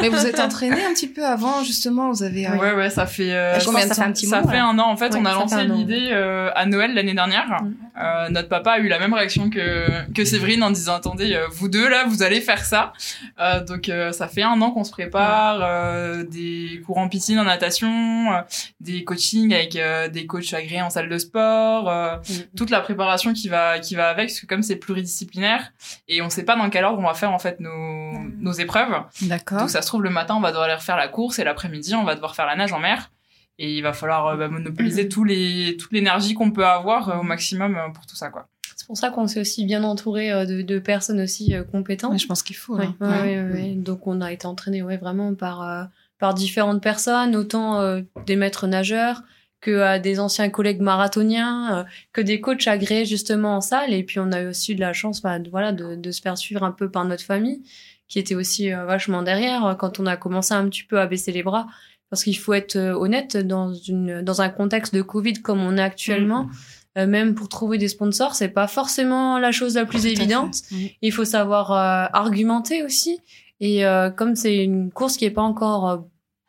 Mais 0.00 0.08
vous 0.08 0.26
êtes 0.26 0.40
entraîné 0.40 0.84
un 0.84 0.92
petit 0.92 1.06
peu 1.08 1.24
avant, 1.24 1.62
justement, 1.62 2.10
vous 2.10 2.22
avez... 2.24 2.48
euh, 2.48 2.56
Ouais, 2.56 2.72
ouais, 2.74 2.90
ça 2.90 3.06
fait. 3.06 3.32
euh, 3.32 3.60
Je 3.60 3.64
combien 3.66 3.86
Ça 3.86 3.94
fait 3.94 4.02
un 4.02 4.12
petit 4.12 4.26
Ça 4.26 4.40
moment, 4.40 4.50
fait 4.50 4.56
là. 4.58 4.66
un 4.66 4.78
an. 4.80 4.90
En 4.90 4.96
fait, 4.96 5.14
Ouais, 5.14 5.20
on 5.20 5.24
a 5.24 5.32
lancé 5.34 5.64
l'idée 5.64 6.08
euh, 6.12 6.50
à 6.56 6.66
Noël 6.66 6.94
l'année 6.94 7.14
dernière. 7.14 7.62
Mm. 7.62 7.74
Euh, 7.96 8.28
notre 8.28 8.48
papa 8.48 8.72
a 8.72 8.78
eu 8.78 8.88
la 8.88 8.98
même 8.98 9.14
réaction 9.14 9.50
que, 9.50 10.10
que 10.12 10.24
Séverine 10.24 10.62
en 10.62 10.70
disant 10.70 10.94
attendez, 10.94 11.34
euh, 11.34 11.46
vous 11.52 11.68
deux 11.68 11.88
là, 11.88 12.04
vous 12.06 12.22
allez 12.22 12.40
faire 12.40 12.64
ça. 12.64 12.92
Euh, 13.38 13.62
donc 13.62 13.88
euh, 13.88 14.10
ça 14.10 14.26
fait 14.26 14.42
un 14.42 14.60
an 14.62 14.72
qu'on 14.72 14.82
se 14.82 14.90
prépare, 14.90 15.60
euh, 15.62 16.24
des 16.24 16.82
cours 16.84 16.98
en 16.98 17.08
piscine, 17.08 17.38
en 17.38 17.44
natation, 17.44 18.32
euh, 18.32 18.40
des 18.80 19.04
coachings 19.04 19.54
avec 19.54 19.76
euh, 19.76 20.08
des 20.08 20.26
coachs 20.26 20.52
agréés 20.54 20.82
en 20.82 20.90
salle 20.90 21.08
de 21.08 21.18
sport, 21.18 21.88
euh, 21.88 22.16
toute 22.56 22.70
la 22.70 22.80
préparation 22.80 23.32
qui 23.32 23.48
va 23.48 23.78
qui 23.78 23.94
va 23.94 24.08
avec, 24.08 24.28
parce 24.28 24.40
que 24.40 24.46
comme 24.46 24.62
c'est 24.62 24.76
pluridisciplinaire 24.76 25.72
et 26.08 26.20
on 26.20 26.30
sait 26.30 26.44
pas 26.44 26.56
dans 26.56 26.68
quel 26.70 26.84
ordre 26.84 26.98
on 26.98 27.06
va 27.06 27.14
faire 27.14 27.32
en 27.32 27.38
fait 27.38 27.60
nos, 27.60 28.18
nos 28.38 28.52
épreuves. 28.52 29.02
D'accord. 29.22 29.58
Donc 29.58 29.70
ça 29.70 29.82
se 29.82 29.86
trouve 29.86 30.02
le 30.02 30.10
matin 30.10 30.34
on 30.34 30.40
va 30.40 30.48
devoir 30.48 30.64
aller 30.64 30.74
refaire 30.74 30.96
la 30.96 31.08
course 31.08 31.38
et 31.38 31.44
l'après-midi 31.44 31.94
on 31.94 32.04
va 32.04 32.14
devoir 32.16 32.34
faire 32.34 32.46
la 32.46 32.56
nage 32.56 32.72
en 32.72 32.80
mer. 32.80 33.10
Et 33.58 33.76
il 33.76 33.82
va 33.82 33.92
falloir 33.92 34.26
euh, 34.26 34.36
bah, 34.36 34.48
monopoliser 34.48 35.08
tous 35.08 35.24
les, 35.24 35.76
toute 35.78 35.92
l'énergie 35.92 36.34
qu'on 36.34 36.50
peut 36.50 36.66
avoir 36.66 37.08
euh, 37.08 37.18
au 37.18 37.22
maximum 37.22 37.76
euh, 37.76 37.88
pour 37.90 38.04
tout 38.06 38.16
ça, 38.16 38.30
quoi. 38.30 38.48
C'est 38.76 38.86
pour 38.88 38.96
ça 38.96 39.10
qu'on 39.10 39.28
s'est 39.28 39.40
aussi 39.40 39.64
bien 39.64 39.84
entouré 39.84 40.32
euh, 40.32 40.44
de, 40.44 40.62
de 40.62 40.78
personnes 40.80 41.20
aussi 41.20 41.54
euh, 41.54 41.62
compétentes. 41.62 42.12
Ouais, 42.12 42.18
je 42.18 42.26
pense 42.26 42.42
qu'il 42.42 42.56
faut. 42.56 42.76
Ouais, 42.76 42.88
hein. 43.00 43.22
ouais, 43.22 43.40
ouais, 43.40 43.52
ouais. 43.52 43.74
Donc 43.76 44.06
on 44.06 44.20
a 44.20 44.32
été 44.32 44.46
entraîné 44.46 44.82
ouais, 44.82 44.96
vraiment 44.96 45.34
par, 45.34 45.62
euh, 45.62 45.84
par 46.18 46.34
différentes 46.34 46.82
personnes, 46.82 47.36
autant 47.36 47.80
euh, 47.80 48.02
des 48.26 48.36
maîtres 48.36 48.66
nageurs 48.66 49.22
que 49.60 49.70
euh, 49.70 49.98
des 49.98 50.20
anciens 50.20 50.50
collègues 50.50 50.80
marathoniens, 50.80 51.78
euh, 51.78 51.84
que 52.12 52.20
des 52.20 52.40
coachs 52.40 52.66
agréés 52.66 53.06
justement 53.06 53.56
en 53.56 53.60
salle. 53.60 53.94
Et 53.94 54.02
puis 54.02 54.18
on 54.18 54.32
a 54.32 54.42
eu 54.42 54.48
aussi 54.48 54.74
de 54.74 54.80
la 54.80 54.92
chance 54.92 55.22
bah, 55.22 55.38
de, 55.38 55.48
voilà, 55.48 55.72
de, 55.72 55.94
de 55.94 56.10
se 56.10 56.20
faire 56.20 56.36
suivre 56.36 56.64
un 56.64 56.72
peu 56.72 56.90
par 56.90 57.04
notre 57.04 57.24
famille, 57.24 57.62
qui 58.08 58.18
était 58.18 58.34
aussi 58.34 58.70
euh, 58.72 58.84
vachement 58.84 59.22
derrière 59.22 59.76
quand 59.78 60.00
on 60.00 60.06
a 60.06 60.16
commencé 60.16 60.52
un 60.52 60.68
petit 60.68 60.82
peu 60.82 61.00
à 61.00 61.06
baisser 61.06 61.32
les 61.32 61.44
bras. 61.44 61.68
Parce 62.14 62.24
qu'il 62.24 62.38
faut 62.38 62.54
être 62.54 62.76
euh, 62.76 62.94
honnête, 62.94 63.36
dans, 63.36 63.74
une, 63.74 64.22
dans 64.22 64.40
un 64.40 64.48
contexte 64.48 64.94
de 64.94 65.02
Covid 65.02 65.34
comme 65.34 65.60
on 65.60 65.76
est 65.76 65.82
actuellement, 65.82 66.48
euh, 66.96 67.06
même 67.06 67.34
pour 67.34 67.48
trouver 67.48 67.76
des 67.76 67.88
sponsors, 67.88 68.34
c'est 68.36 68.48
pas 68.48 68.68
forcément 68.68 69.38
la 69.38 69.50
chose 69.50 69.74
la 69.74 69.84
plus 69.84 70.02
Tout 70.02 70.06
évidente. 70.06 70.54
Mhm. 70.70 70.88
Il 71.02 71.12
faut 71.12 71.24
savoir 71.24 71.72
euh, 71.72 72.06
argumenter 72.12 72.84
aussi. 72.84 73.18
Et 73.58 73.84
euh, 73.84 74.10
comme 74.10 74.36
c'est 74.36 74.62
une 74.62 74.92
course 74.92 75.16
qui 75.16 75.24
est 75.24 75.30
pas 75.30 75.42
encore 75.42 76.04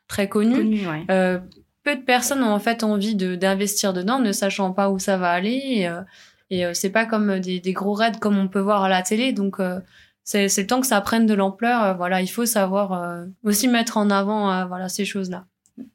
très 0.07 0.29
connue, 0.29 0.87
ouais. 0.87 1.39
peu 1.83 1.95
de 1.95 2.01
personnes 2.01 2.43
ont 2.43 2.51
en 2.51 2.59
fait 2.59 2.83
envie 2.83 3.15
de 3.15 3.35
d'investir 3.35 3.91
dedans, 3.93 4.19
ne 4.19 4.31
sachant 4.31 4.71
pas 4.71 4.89
où 4.89 4.99
ça 4.99 5.17
va 5.17 5.31
aller. 5.31 5.89
Et, 6.49 6.59
et 6.61 6.73
c'est 6.75 6.91
pas 6.91 7.05
comme 7.05 7.39
des, 7.39 7.59
des 7.59 7.73
gros 7.73 7.93
raids 7.93 8.19
comme 8.19 8.37
on 8.37 8.47
peut 8.47 8.59
voir 8.59 8.83
à 8.83 8.89
la 8.89 9.01
télé. 9.01 9.33
Donc 9.33 9.57
c'est 10.23 10.47
c'est 10.47 10.61
le 10.61 10.67
temps 10.67 10.81
que 10.81 10.87
ça 10.87 11.01
prenne 11.01 11.25
de 11.25 11.33
l'ampleur. 11.33 11.97
Voilà, 11.97 12.21
il 12.21 12.27
faut 12.27 12.45
savoir 12.45 13.25
aussi 13.43 13.67
mettre 13.67 13.97
en 13.97 14.11
avant 14.11 14.67
voilà 14.67 14.89
ces 14.89 15.05
choses-là. 15.05 15.45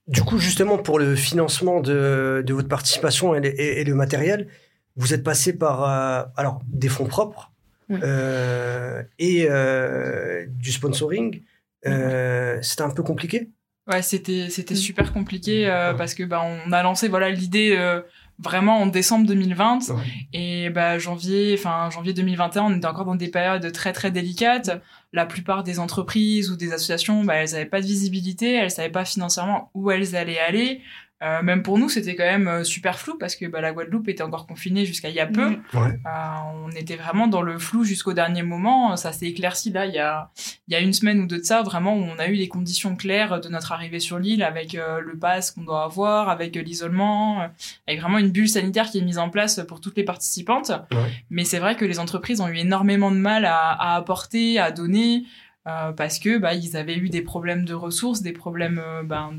Du 0.08 0.22
coup, 0.22 0.38
justement, 0.38 0.76
pour 0.78 0.98
le 0.98 1.14
financement 1.16 1.80
de, 1.80 2.42
de 2.46 2.52
votre 2.54 2.68
participation 2.68 3.34
et, 3.34 3.40
le- 3.40 3.58
et- 3.60 3.80
et 3.80 3.84
le 3.84 3.94
matériel, 3.94 4.48
vous 4.96 5.14
êtes 5.14 5.22
passé 5.24 5.56
par 5.56 5.84
euh, 5.84 6.22
alors 6.36 6.60
des 6.66 6.88
fonds 6.88 7.06
propres 7.06 7.50
Oui. 7.88 7.98
euh, 8.02 9.02
et 9.18 9.46
euh, 9.48 10.44
du 10.48 10.72
sponsoring. 10.72 11.42
Euh, 11.86 12.58
C'était 12.60 12.82
un 12.82 12.90
peu 12.90 13.02
compliqué? 13.02 13.48
Ouais, 13.90 14.02
c'était 14.02 14.48
c'était 14.50 14.74
Mm. 14.74 14.78
super 14.88 15.12
compliqué 15.12 15.66
euh, 15.66 15.94
parce 15.94 16.14
que 16.14 16.22
bah 16.22 16.42
on 16.44 16.70
a 16.72 16.82
lancé 16.82 17.08
voilà 17.08 17.30
l'idée 17.30 17.74
euh, 17.76 18.02
vraiment 18.38 18.78
en 18.82 18.86
décembre 18.86 19.26
2020 19.26 19.88
Ouais. 19.90 20.02
et 20.34 20.70
bah 20.70 20.98
janvier 20.98 21.56
enfin 21.58 21.88
janvier 21.90 22.12
2021 22.12 22.64
on 22.64 22.76
était 22.76 22.86
encore 22.86 23.06
dans 23.06 23.16
des 23.16 23.28
périodes 23.28 23.72
très 23.72 23.92
très 23.92 24.10
délicates. 24.10 24.70
La 25.12 25.26
plupart 25.26 25.64
des 25.64 25.78
entreprises 25.80 26.50
ou 26.50 26.56
des 26.56 26.72
associations 26.72 27.24
bah 27.24 27.34
elles 27.34 27.54
avaient 27.54 27.66
pas 27.66 27.80
de 27.80 27.86
visibilité, 27.86 28.54
elles 28.54 28.70
savaient 28.70 28.90
pas 28.90 29.04
financièrement 29.04 29.70
où 29.74 29.90
elles 29.90 30.14
allaient 30.14 30.38
aller. 30.38 30.82
Euh, 31.22 31.42
même 31.42 31.62
pour 31.62 31.78
nous, 31.78 31.88
c'était 31.90 32.16
quand 32.16 32.24
même 32.24 32.48
euh, 32.48 32.64
super 32.64 32.98
flou 32.98 33.18
parce 33.18 33.36
que 33.36 33.44
bah, 33.44 33.60
la 33.60 33.72
Guadeloupe 33.72 34.08
était 34.08 34.22
encore 34.22 34.46
confinée 34.46 34.86
jusqu'à 34.86 35.10
il 35.10 35.14
y 35.14 35.20
a 35.20 35.26
peu. 35.26 35.50
Mhm. 35.50 35.62
Ouais. 35.74 36.00
Euh, 36.06 36.36
on 36.64 36.70
était 36.70 36.96
vraiment 36.96 37.26
dans 37.26 37.42
le 37.42 37.58
flou 37.58 37.84
jusqu'au 37.84 38.14
dernier 38.14 38.42
moment. 38.42 38.96
Ça 38.96 39.12
s'est 39.12 39.26
éclairci 39.26 39.70
là 39.70 39.84
il 39.84 39.94
y 39.94 39.98
a 39.98 40.30
il 40.66 40.72
y 40.72 40.76
a 40.76 40.80
une 40.80 40.92
semaine 40.94 41.20
ou 41.20 41.26
deux 41.26 41.38
de 41.38 41.42
ça, 41.44 41.62
vraiment 41.62 41.94
où 41.94 42.02
on 42.02 42.18
a 42.18 42.26
eu 42.28 42.34
les 42.34 42.48
conditions 42.48 42.96
claires 42.96 43.40
de 43.40 43.48
notre 43.50 43.72
arrivée 43.72 44.00
sur 44.00 44.18
l'île 44.18 44.42
avec 44.42 44.74
euh, 44.74 45.00
le 45.00 45.18
pass 45.18 45.50
qu'on 45.50 45.62
doit 45.62 45.84
avoir, 45.84 46.28
avec 46.30 46.56
euh, 46.56 46.62
l'isolement, 46.62 47.42
euh, 47.42 47.46
avec 47.86 48.00
vraiment 48.00 48.18
une 48.18 48.30
bulle 48.30 48.48
sanitaire 48.48 48.88
qui 48.90 48.98
est 48.98 49.02
mise 49.02 49.18
en 49.18 49.28
place 49.28 49.60
pour 49.68 49.80
toutes 49.80 49.96
les 49.98 50.04
participantes. 50.04 50.70
Ouais. 50.92 51.10
Mais 51.28 51.44
c'est 51.44 51.58
vrai 51.58 51.76
que 51.76 51.84
les 51.84 51.98
entreprises 51.98 52.40
ont 52.40 52.48
eu 52.48 52.56
énormément 52.56 53.10
de 53.10 53.16
mal 53.16 53.44
à, 53.44 53.56
à 53.72 53.96
apporter, 53.96 54.58
à 54.58 54.70
donner. 54.70 55.24
euh, 55.66 55.92
parce 55.92 56.18
que 56.18 56.38
bah 56.38 56.54
ils 56.54 56.76
avaient 56.76 56.96
eu 56.96 57.10
des 57.10 57.20
problèmes 57.22 57.66
de 57.66 57.74
ressources, 57.74 58.22
des 58.22 58.32
problèmes 58.32 58.80
euh, 58.82 59.02
ben, 59.02 59.34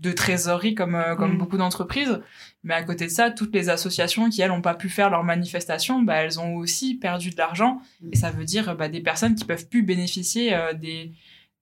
de 0.00 0.12
trésorerie 0.12 0.74
comme 0.74 0.94
euh, 0.94 1.14
comme 1.16 1.32
Mhm. 1.32 1.38
beaucoup 1.38 1.56
d'entreprises. 1.56 2.20
Mais 2.64 2.74
à 2.74 2.82
côté 2.82 3.06
de 3.06 3.10
ça, 3.10 3.30
toutes 3.30 3.54
les 3.54 3.68
associations 3.70 4.28
qui 4.28 4.42
elles 4.42 4.50
ont 4.50 4.60
pas 4.62 4.74
pu 4.74 4.88
faire 4.88 5.08
leurs 5.10 5.24
manifestations, 5.24 6.02
bah 6.02 6.16
elles 6.16 6.38
ont 6.40 6.54
aussi 6.56 6.94
perdu 6.96 7.30
de 7.30 7.36
l'argent 7.36 7.80
et 8.12 8.16
ça 8.16 8.30
veut 8.30 8.44
dire 8.44 8.76
bah, 8.76 8.88
des 8.88 9.00
personnes 9.00 9.34
qui 9.34 9.44
peuvent 9.44 9.68
plus 9.68 9.82
bénéficier 9.82 10.54
euh, 10.54 10.72
des 10.74 11.12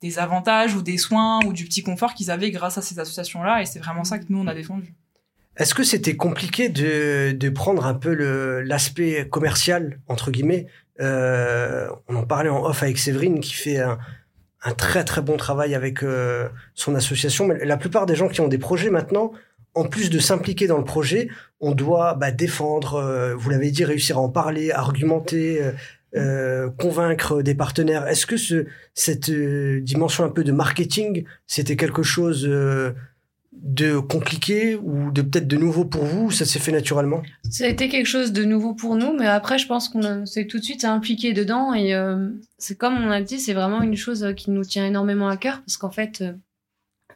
des 0.03 0.19
avantages 0.19 0.75
ou 0.75 0.83
des 0.83 0.99
soins 0.99 1.39
ou 1.47 1.53
du 1.53 1.65
petit 1.65 1.83
confort 1.83 2.13
qu'ils 2.15 2.31
avaient 2.31 2.51
grâce 2.51 2.77
à 2.77 2.83
ces 2.83 2.99
associations-là 2.99 3.63
et 3.63 3.67
c'est 3.67 3.79
vraiment 3.79 4.05
ça 4.05 4.19
que 4.19 4.25
nous 4.29 4.39
on 4.39 4.47
a 4.47 4.55
défendu. 4.55 4.93
Est-ce 5.57 5.75
que 5.75 5.85
c'était 5.85 6.17
compliqué 6.17 6.69
de, 6.69 7.31
de 7.33 7.49
prendre 7.49 7.87
un 7.87 7.95
peu 7.95 8.13
le- 8.13 8.61
l'aspect 8.63 9.29
commercial, 9.29 10.01
entre 10.09 10.31
guillemets? 10.33 10.67
Euh, 11.01 11.89
On 12.09 12.17
en 12.17 12.27
parlait 12.27 12.49
en 12.51 12.65
off 12.65 12.83
avec 12.83 12.99
Séverine, 12.99 13.41
qui 13.41 13.55
fait 13.55 13.79
un, 13.79 13.99
un 14.65 14.73
très 14.73 15.05
très 15.05 15.23
bon 15.23 15.37
travail 15.37 15.75
avec 15.75 16.03
euh, 16.03 16.49
son 16.75 16.95
association. 16.95 17.47
Mais 17.47 17.65
la 17.65 17.77
plupart 17.77 18.07
des 18.07 18.17
gens 18.17 18.29
qui 18.29 18.41
ont 18.41 18.49
des 18.49 18.59
projets 18.59 18.91
maintenant, 18.91 19.33
en 19.75 19.85
plus 19.85 20.11
de 20.11 20.19
s'impliquer 20.19 20.67
dans 20.67 20.79
le 20.79 20.85
projet, 20.85 21.29
on 21.61 21.73
doit 21.73 22.15
bah, 22.15 22.31
défendre, 22.31 22.95
euh, 22.95 23.35
vous 23.35 23.51
l'avez 23.51 23.71
dit, 23.71 23.85
réussir 23.85 24.19
à 24.19 24.21
en 24.21 24.29
parler, 24.29 24.71
argumenter, 24.71 25.63
euh, 25.63 25.73
euh, 26.17 26.71
convaincre 26.79 27.43
des 27.43 27.57
partenaires. 27.57 28.07
Est-ce 28.07 28.27
que 28.27 28.37
ce, 28.37 28.67
cette 28.95 29.31
euh, 29.31 29.81
dimension 29.81 30.25
un 30.25 30.29
peu 30.29 30.45
de 30.45 30.53
marketing, 30.53 31.25
c'était 31.49 31.75
quelque 31.75 32.05
chose 32.05 32.47
euh, 32.49 32.93
de 33.63 33.99
compliqué 33.99 34.77
ou 34.77 35.11
de 35.11 35.23
peut-être 35.23 35.49
de 35.49 35.57
nouveau 35.57 35.85
pour 35.85 36.05
vous 36.05 36.27
ou 36.27 36.31
Ça 36.31 36.45
s'est 36.45 36.59
fait 36.59 36.73
naturellement? 36.73 37.23
Ça 37.51 37.65
a 37.65 37.69
été 37.69 37.89
quelque 37.89 38.07
chose 38.07 38.33
de 38.33 38.45
nouveau 38.45 38.75
pour 38.75 38.97
nous, 38.97 39.13
mais 39.17 39.27
après, 39.27 39.59
je 39.59 39.67
pense 39.67 39.89
qu'on 39.89 40.27
s'est 40.27 40.47
tout 40.47 40.59
de 40.59 40.65
suite 40.65 40.85
impliqué 40.85 41.33
dedans. 41.33 41.73
Et 41.75 41.95
euh, 41.95 42.29
c'est 42.59 42.77
comme 42.77 42.97
on 43.03 43.11
a 43.11 43.21
dit, 43.23 43.39
c'est 43.41 43.55
vraiment 43.55 43.81
une 43.83 43.97
chose 43.97 44.27
qui 44.37 44.51
nous 44.51 44.65
tient 44.65 44.87
énormément 44.87 45.29
à 45.29 45.37
cœur, 45.37 45.61
parce 45.63 45.77
qu'en 45.77 45.91
fait, 45.91 46.21
euh, 46.21 46.33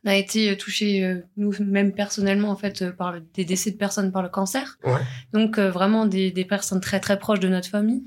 on 0.04 0.10
a 0.10 0.14
été 0.14 0.56
touchés, 0.56 1.04
euh, 1.04 1.16
nous-mêmes 1.36 1.92
personnellement, 1.92 2.50
en 2.50 2.56
fait, 2.56 2.82
euh, 2.82 2.92
par 2.92 3.12
le- 3.12 3.22
des 3.34 3.44
décès 3.44 3.70
de 3.72 3.76
personnes 3.76 4.12
par 4.12 4.22
le 4.22 4.28
cancer. 4.28 4.78
Ouais. 4.84 4.92
Donc, 5.32 5.58
euh, 5.58 5.70
vraiment 5.70 6.06
des, 6.06 6.30
des 6.30 6.44
personnes 6.44 6.80
très, 6.80 7.00
très 7.00 7.18
proches 7.18 7.40
de 7.40 7.48
notre 7.48 7.68
famille. 7.68 8.04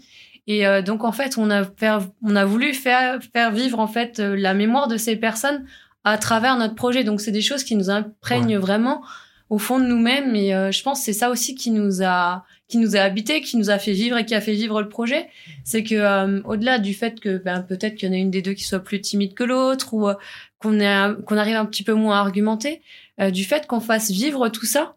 Et 0.48 0.66
euh, 0.66 0.82
donc, 0.82 1.04
en 1.04 1.12
fait, 1.12 1.38
on 1.38 1.50
a, 1.52 1.64
faire, 1.66 2.02
on 2.24 2.36
a 2.36 2.46
voulu 2.46 2.74
faire, 2.74 3.20
faire 3.34 3.52
vivre, 3.52 3.78
en 3.80 3.88
fait, 3.88 4.20
euh, 4.20 4.36
la 4.36 4.54
mémoire 4.56 4.88
de 4.88 4.98
ces 4.98 5.16
personnes 5.16 5.66
à 6.04 6.18
travers 6.18 6.58
notre 6.58 6.76
projet. 6.76 7.04
Donc, 7.04 7.22
c'est 7.22 7.32
des 7.32 7.42
choses 7.42 7.64
qui 7.64 7.76
nous 7.76 7.90
imprègnent 7.90 8.58
vraiment 8.58 9.04
au 9.50 9.58
fond 9.58 9.80
de 9.80 9.86
nous-mêmes. 9.86 10.36
Et 10.36 10.54
euh, 10.56 10.72
je 10.72 10.82
pense 10.84 11.00
que 11.00 11.06
c'est 11.06 11.14
ça 11.14 11.30
aussi 11.30 11.56
qui 11.56 11.72
nous 11.72 12.04
a 12.04 12.46
qui 12.72 12.78
nous 12.78 12.96
a 12.96 13.02
habité, 13.02 13.42
qui 13.42 13.58
nous 13.58 13.70
a 13.70 13.78
fait 13.78 13.92
vivre 13.92 14.18
et 14.18 14.26
qui 14.26 14.34
a 14.34 14.40
fait 14.40 14.54
vivre 14.54 14.82
le 14.82 14.88
projet. 14.88 15.28
C'est 15.66 15.84
que 15.84 15.96
euh, 15.96 16.42
au-delà 16.46 16.80
du 16.80 16.94
fait 16.94 17.20
que 17.20 17.38
ben, 17.38 17.62
peut-être 17.64 17.96
qu'il 17.96 18.08
y 18.08 18.12
en 18.12 18.16
a 18.16 18.18
une 18.18 18.32
des 18.32 18.42
deux 18.42 18.54
qui 18.54 18.64
soit 18.64 18.80
plus 18.80 19.02
timide 19.02 19.34
que 19.34 19.44
l'autre 19.44 19.94
ou 19.94 20.08
euh, 20.08 20.16
qu'on 20.58 20.80
qu'on 21.28 21.38
arrive 21.38 21.58
un 21.58 21.66
petit 21.66 21.84
peu 21.84 21.94
moins 21.94 22.18
à 22.18 22.22
argumenter, 22.22 22.82
euh, 23.20 23.30
du 23.30 23.44
fait 23.44 23.68
qu'on 23.68 23.82
fasse 23.82 24.10
vivre 24.10 24.48
tout 24.48 24.66
ça. 24.66 24.96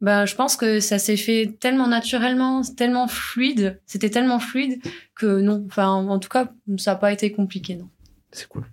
Ben, 0.00 0.24
je 0.24 0.34
pense 0.34 0.56
que 0.56 0.80
ça 0.80 0.98
s'est 0.98 1.18
fait 1.18 1.58
tellement 1.60 1.86
naturellement, 1.86 2.62
tellement 2.62 3.06
fluide, 3.06 3.78
c'était 3.84 4.08
tellement 4.08 4.40
fluide 4.40 4.80
que 5.14 5.42
non, 5.42 5.62
enfin, 5.66 5.88
en 5.88 6.18
tout 6.18 6.30
cas, 6.30 6.50
ça 6.78 6.92
n'a 6.92 6.96
pas 6.96 7.12
été 7.12 7.32
compliqué, 7.32 7.74
non. 7.74 7.90
C'est 8.32 8.48
cool. 8.48 8.64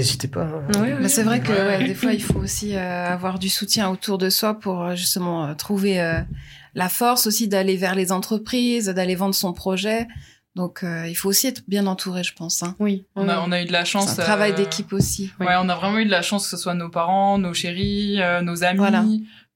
N'hésitez 0.00 0.28
pas. 0.28 0.42
hein. 0.44 0.62
Oui, 0.80 0.88
Bah, 1.00 1.08
c'est 1.08 1.22
vrai 1.22 1.40
que 1.40 1.52
ouais, 1.52 1.84
des 1.86 1.94
fois, 1.94 2.12
il 2.12 2.22
faut 2.22 2.38
aussi 2.38 2.74
euh, 2.74 3.06
avoir 3.12 3.38
du 3.38 3.48
soutien 3.48 3.88
autour 3.90 4.16
de 4.18 4.30
soi 4.30 4.58
pour 4.58 4.82
euh, 4.82 4.94
justement 4.96 5.46
euh, 5.46 5.54
trouver 5.54 6.00
euh, 6.00 6.20
la 6.74 6.88
force 6.88 7.26
aussi 7.26 7.48
d'aller 7.48 7.76
vers 7.76 7.94
les 7.94 8.10
entreprises, 8.12 8.86
d'aller 8.88 9.14
vendre 9.14 9.34
son 9.34 9.52
projet. 9.52 10.08
Donc, 10.56 10.82
euh, 10.82 11.06
il 11.06 11.14
faut 11.14 11.28
aussi 11.28 11.46
être 11.46 11.62
bien 11.68 11.86
entouré, 11.86 12.24
je 12.24 12.32
pense. 12.34 12.62
Hein. 12.64 12.74
Oui. 12.80 13.04
On 13.14 13.28
a 13.28 13.40
on 13.46 13.52
a 13.52 13.62
eu 13.62 13.66
de 13.66 13.72
la 13.72 13.84
chance 13.84 14.18
un 14.18 14.22
travail 14.22 14.50
euh, 14.52 14.56
d'équipe 14.56 14.92
aussi. 14.92 15.30
Ouais, 15.38 15.54
on 15.62 15.68
a 15.68 15.76
vraiment 15.76 15.98
eu 15.98 16.04
de 16.06 16.10
la 16.10 16.22
chance 16.22 16.44
que 16.44 16.50
ce 16.50 16.56
soit 16.56 16.74
nos 16.74 16.88
parents, 16.88 17.38
nos 17.38 17.54
chéris, 17.54 18.20
euh, 18.20 18.40
nos 18.42 18.64
amis. 18.64 18.78
Voilà. 18.78 19.04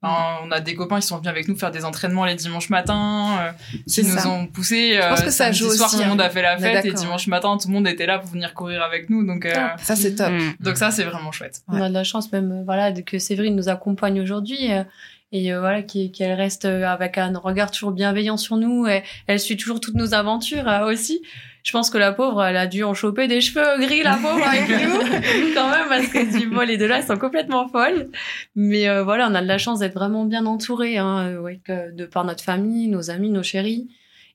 Enfin, 0.04 0.38
on 0.44 0.50
a 0.50 0.60
des 0.60 0.74
copains 0.74 1.00
qui 1.00 1.06
sont 1.06 1.16
venus 1.16 1.30
avec 1.30 1.48
nous 1.48 1.56
faire 1.56 1.70
des 1.70 1.84
entraînements 1.84 2.24
les 2.24 2.34
dimanches 2.34 2.68
matins, 2.70 3.38
euh, 3.40 3.50
C'est 3.86 4.02
qui 4.02 4.08
nous 4.08 4.18
ça. 4.18 4.28
ont 4.28 4.46
poussés. 4.46 4.98
pense 5.08 5.20
euh, 5.20 5.24
que 5.24 5.30
ça 5.30 5.50
joue 5.52 5.70
soir, 5.70 5.88
aussi, 5.88 5.96
tout 5.96 6.02
le 6.02 6.08
monde 6.10 6.20
hein. 6.20 6.24
a 6.26 6.30
fait 6.30 6.42
la 6.42 6.56
est 6.56 6.60
fête 6.60 6.84
et 6.84 6.92
dimanche 6.92 7.26
matin, 7.26 7.56
tout 7.56 7.68
le 7.68 7.74
monde 7.74 7.88
était 7.88 8.06
là 8.06 8.18
pour 8.18 8.30
venir 8.30 8.52
courir 8.54 8.82
avec 8.82 9.08
nous. 9.10 9.24
Donc, 9.26 9.46
euh, 9.46 9.52
Ça, 9.82 9.96
c'est 9.96 10.14
top. 10.14 10.30
Mm. 10.30 10.52
donc 10.60 10.76
ça, 10.76 10.90
c'est 10.90 11.04
vraiment 11.04 11.32
chouette. 11.32 11.62
On 11.68 11.80
a 11.80 11.88
de 11.88 11.94
la 11.94 12.04
chance 12.04 12.30
même, 12.32 12.52
euh, 12.52 12.62
voilà, 12.64 12.92
de- 12.92 13.00
que 13.00 13.18
Séverine 13.18 13.56
nous 13.56 13.68
accompagne 13.68 14.20
aujourd'hui 14.20 14.72
euh, 14.72 14.84
et 15.32 15.52
euh, 15.52 15.60
voilà, 15.60 15.82
qui- 15.82 16.12
qu'elle 16.12 16.34
reste 16.34 16.64
euh, 16.66 16.86
avec 16.86 17.16
un 17.18 17.32
regard 17.38 17.70
toujours 17.70 17.92
bienveillant 17.92 18.36
sur 18.36 18.56
nous. 18.56 18.86
Et 18.86 19.02
elle 19.26 19.40
suit 19.40 19.56
toujours 19.56 19.80
toutes 19.80 19.94
nos 19.96 20.14
aventures 20.14 20.68
euh, 20.68 20.84
aussi. 20.92 21.22
Je 21.64 21.72
pense 21.72 21.88
que 21.90 21.98
la 21.98 22.12
pauvre, 22.12 22.44
elle 22.44 22.56
a 22.58 22.66
dû 22.66 22.84
en 22.84 22.92
choper 22.94 23.26
des 23.26 23.40
cheveux 23.40 23.64
gris, 23.84 24.02
la 24.02 24.16
pauvre, 24.16 24.46
avec 24.46 24.68
nous, 24.68 25.54
quand 25.54 25.70
même, 25.70 25.88
parce 25.88 26.06
que 26.08 26.38
du 26.38 26.46
bon, 26.48 26.60
les 26.60 26.76
deux 26.76 26.86
là, 26.86 27.00
sont 27.00 27.16
complètement 27.16 27.66
folles. 27.68 28.10
Mais 28.54 28.86
euh, 28.88 29.02
voilà, 29.02 29.28
on 29.30 29.34
a 29.34 29.40
de 29.42 29.46
la 29.48 29.56
chance 29.58 29.78
d'être 29.80 29.94
vraiment 29.94 30.26
bien 30.26 30.44
entourés, 30.46 30.98
hein, 30.98 31.26
euh, 31.26 31.38
ouais, 31.40 31.60
que- 31.64 31.90
de 31.92 32.04
par 32.04 32.24
notre 32.24 32.44
famille, 32.44 32.88
nos 32.88 33.10
amis, 33.10 33.30
nos 33.30 33.42
chéris. 33.42 33.88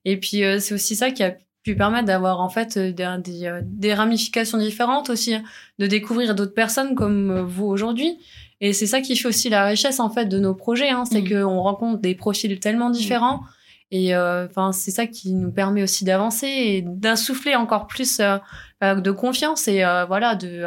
Et 0.05 0.17
puis 0.17 0.43
euh, 0.43 0.59
c'est 0.59 0.73
aussi 0.73 0.95
ça 0.95 1.11
qui 1.11 1.23
a 1.23 1.35
pu 1.63 1.75
permettre 1.75 2.05
d'avoir 2.05 2.39
en 2.41 2.49
fait 2.49 2.77
euh, 2.77 2.91
des, 2.91 3.07
des, 3.23 3.45
euh, 3.45 3.61
des 3.63 3.93
ramifications 3.93 4.57
différentes 4.57 5.09
aussi, 5.11 5.35
hein, 5.35 5.43
de 5.77 5.85
découvrir 5.85 6.33
d'autres 6.33 6.53
personnes 6.55 6.95
comme 6.95 7.41
vous 7.41 7.65
aujourd'hui. 7.65 8.17
Et 8.61 8.73
c'est 8.73 8.87
ça 8.87 9.01
qui 9.01 9.15
fait 9.15 9.27
aussi 9.27 9.49
la 9.49 9.65
richesse 9.65 9.99
en 9.99 10.09
fait 10.09 10.25
de 10.25 10.39
nos 10.39 10.55
projets, 10.55 10.89
hein, 10.89 11.03
c'est 11.05 11.21
Mhm. 11.21 11.43
qu'on 11.43 11.59
rencontre 11.61 12.01
des 12.01 12.15
profils 12.15 12.59
tellement 12.59 12.89
différents. 12.89 13.41
Et 13.91 14.15
euh, 14.15 14.45
enfin, 14.45 14.71
c'est 14.71 14.91
ça 14.91 15.07
qui 15.07 15.33
nous 15.33 15.51
permet 15.51 15.81
aussi 15.83 16.03
d'avancer 16.05 16.47
et 16.47 16.81
d'insuffler 16.83 17.55
encore 17.55 17.87
plus 17.87 18.19
euh, 18.19 18.37
euh, 18.83 18.95
de 18.95 19.11
confiance 19.11 19.67
et 19.67 19.83
euh, 19.83 20.05
voilà 20.05 20.35
de 20.35 20.63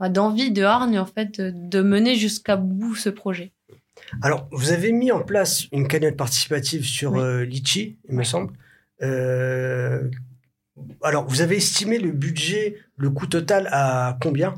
bah, 0.00 0.08
d'envie, 0.08 0.50
de 0.50 0.62
hargne 0.64 0.98
en 0.98 1.06
fait, 1.06 1.40
de, 1.40 1.52
de 1.54 1.82
mener 1.82 2.16
jusqu'à 2.16 2.56
bout 2.56 2.94
ce 2.96 3.08
projet. 3.10 3.52
Alors, 4.22 4.48
vous 4.50 4.72
avez 4.72 4.92
mis 4.92 5.12
en 5.12 5.20
place 5.22 5.66
une 5.72 5.86
cagnotte 5.86 6.16
participative 6.16 6.84
sur 6.84 7.12
Oui. 7.12 7.20
euh, 7.20 7.44
Litchi, 7.44 7.98
il 8.08 8.16
me 8.16 8.24
semble. 8.24 8.52
Euh, 9.02 10.10
alors, 11.02 11.26
vous 11.28 11.42
avez 11.42 11.56
estimé 11.56 11.98
le 11.98 12.10
budget, 12.10 12.78
le 12.96 13.10
coût 13.10 13.26
total 13.26 13.68
à 13.70 14.16
combien? 14.22 14.54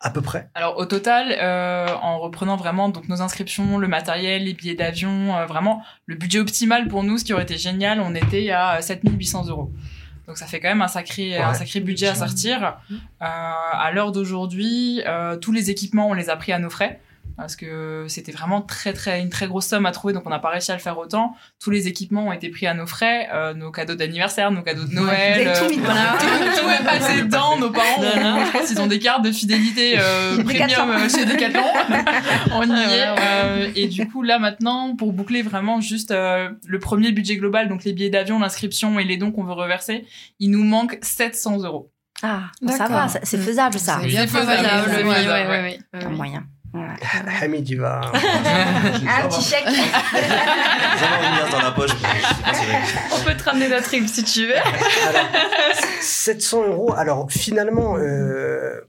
À 0.00 0.10
peu 0.10 0.20
près 0.20 0.48
Alors 0.54 0.78
au 0.78 0.84
total, 0.86 1.34
euh, 1.40 1.88
en 2.02 2.20
reprenant 2.20 2.56
vraiment 2.56 2.88
donc 2.88 3.08
nos 3.08 3.20
inscriptions, 3.20 3.78
le 3.78 3.88
matériel, 3.88 4.44
les 4.44 4.54
billets 4.54 4.76
d'avion, 4.76 5.36
euh, 5.36 5.46
vraiment 5.46 5.82
le 6.06 6.14
budget 6.14 6.38
optimal 6.38 6.86
pour 6.86 7.02
nous, 7.02 7.18
ce 7.18 7.24
qui 7.24 7.32
aurait 7.32 7.42
été 7.42 7.58
génial, 7.58 8.00
on 8.00 8.14
était 8.14 8.50
à 8.52 8.80
7800 8.80 9.48
euros. 9.48 9.72
Donc 10.28 10.36
ça 10.36 10.46
fait 10.46 10.60
quand 10.60 10.68
même 10.68 10.82
un 10.82 10.88
sacré, 10.88 11.36
un 11.38 11.48
Ouais. 11.48 11.54
sacré 11.54 11.80
budget 11.80 12.06
à 12.06 12.14
sortir. 12.14 12.76
Euh, 12.92 12.96
à 13.24 13.90
l'heure 13.92 14.12
d'aujourd'hui, 14.12 15.02
euh, 15.06 15.36
tous 15.36 15.52
les 15.52 15.70
équipements, 15.70 16.08
on 16.10 16.14
les 16.14 16.30
a 16.30 16.36
pris 16.36 16.52
à 16.52 16.58
nos 16.58 16.70
frais. 16.70 17.00
Parce 17.38 17.54
que 17.54 18.04
c'était 18.08 18.32
vraiment 18.32 18.60
très 18.62 18.92
très 18.92 19.20
une 19.22 19.30
très 19.30 19.46
grosse 19.46 19.66
somme 19.66 19.86
à 19.86 19.92
trouver, 19.92 20.12
donc 20.12 20.24
on 20.26 20.30
n'a 20.30 20.40
pas 20.40 20.50
réussi 20.50 20.72
à 20.72 20.74
le 20.74 20.80
faire 20.80 20.98
autant. 20.98 21.34
Tous 21.62 21.70
les 21.70 21.86
équipements 21.86 22.26
ont 22.26 22.32
été 22.32 22.48
pris 22.50 22.66
à 22.66 22.74
nos 22.74 22.86
frais, 22.86 23.28
euh, 23.32 23.54
nos 23.54 23.70
cadeaux 23.70 23.94
d'anniversaire, 23.94 24.50
nos 24.50 24.62
cadeaux 24.62 24.84
de 24.84 24.92
Noël, 24.92 25.44
tout 25.56 25.64
euh, 25.64 25.68
tout, 25.68 25.74
tout 26.60 26.68
est 26.68 26.84
passé 26.84 27.22
dedans. 27.22 27.56
Nos 27.56 27.70
parents, 27.70 28.00
ont- 28.00 28.44
je 28.44 28.50
pense, 28.52 28.70
ils 28.72 28.80
ont 28.80 28.88
des 28.88 28.98
cartes 28.98 29.22
de 29.24 29.30
fidélité 29.30 29.94
euh, 30.00 30.42
premium 30.42 31.08
chez 31.08 31.24
Decathlon. 31.24 31.62
On 32.52 32.62
y 32.64 32.72
est. 32.72 32.86
Ouais, 32.86 32.90
ouais. 32.90 33.14
Euh, 33.20 33.70
et 33.76 33.86
du 33.86 34.08
coup, 34.08 34.22
là 34.22 34.38
maintenant, 34.40 34.96
pour 34.96 35.12
boucler 35.12 35.42
vraiment 35.42 35.80
juste 35.80 36.10
euh, 36.10 36.50
le 36.66 36.78
premier 36.80 37.12
budget 37.12 37.36
global, 37.36 37.68
donc 37.68 37.84
les 37.84 37.92
billets 37.92 38.10
d'avion, 38.10 38.40
l'inscription 38.40 38.98
et 38.98 39.04
les 39.04 39.16
dons 39.16 39.30
qu'on 39.30 39.44
veut 39.44 39.52
reverser, 39.52 40.06
il 40.40 40.50
nous 40.50 40.64
manque 40.64 40.98
700 41.02 41.58
euros. 41.62 41.92
Ah, 42.20 42.50
ça 42.76 42.86
va, 42.88 43.06
c'est 43.22 43.38
faisable 43.38 43.78
ça. 43.78 43.98
C'est 44.02 44.08
bien 44.08 44.26
faisable, 44.26 44.50
faisable, 44.50 44.90
faisable, 44.90 45.50
oui, 45.50 45.56
ouais. 45.62 45.78
Un 45.92 46.08
moyen. 46.10 46.42
Hamid, 47.40 47.68
il 47.68 47.80
va. 47.80 48.00
Un 48.14 49.28
petit 49.28 49.42
chèque. 49.42 49.64
Dans 51.52 51.62
la 51.62 51.70
poche. 51.72 51.90
On 53.12 53.24
peut 53.24 53.34
te 53.36 53.44
ramener 53.44 53.68
notre 53.68 53.84
trip 53.84 54.06
si 54.08 54.22
tu 54.24 54.46
veux. 54.46 54.56
Alors, 54.56 55.30
700 56.00 56.66
euros. 56.68 56.92
Alors, 56.96 57.30
finalement, 57.30 57.96
euh, 57.98 58.80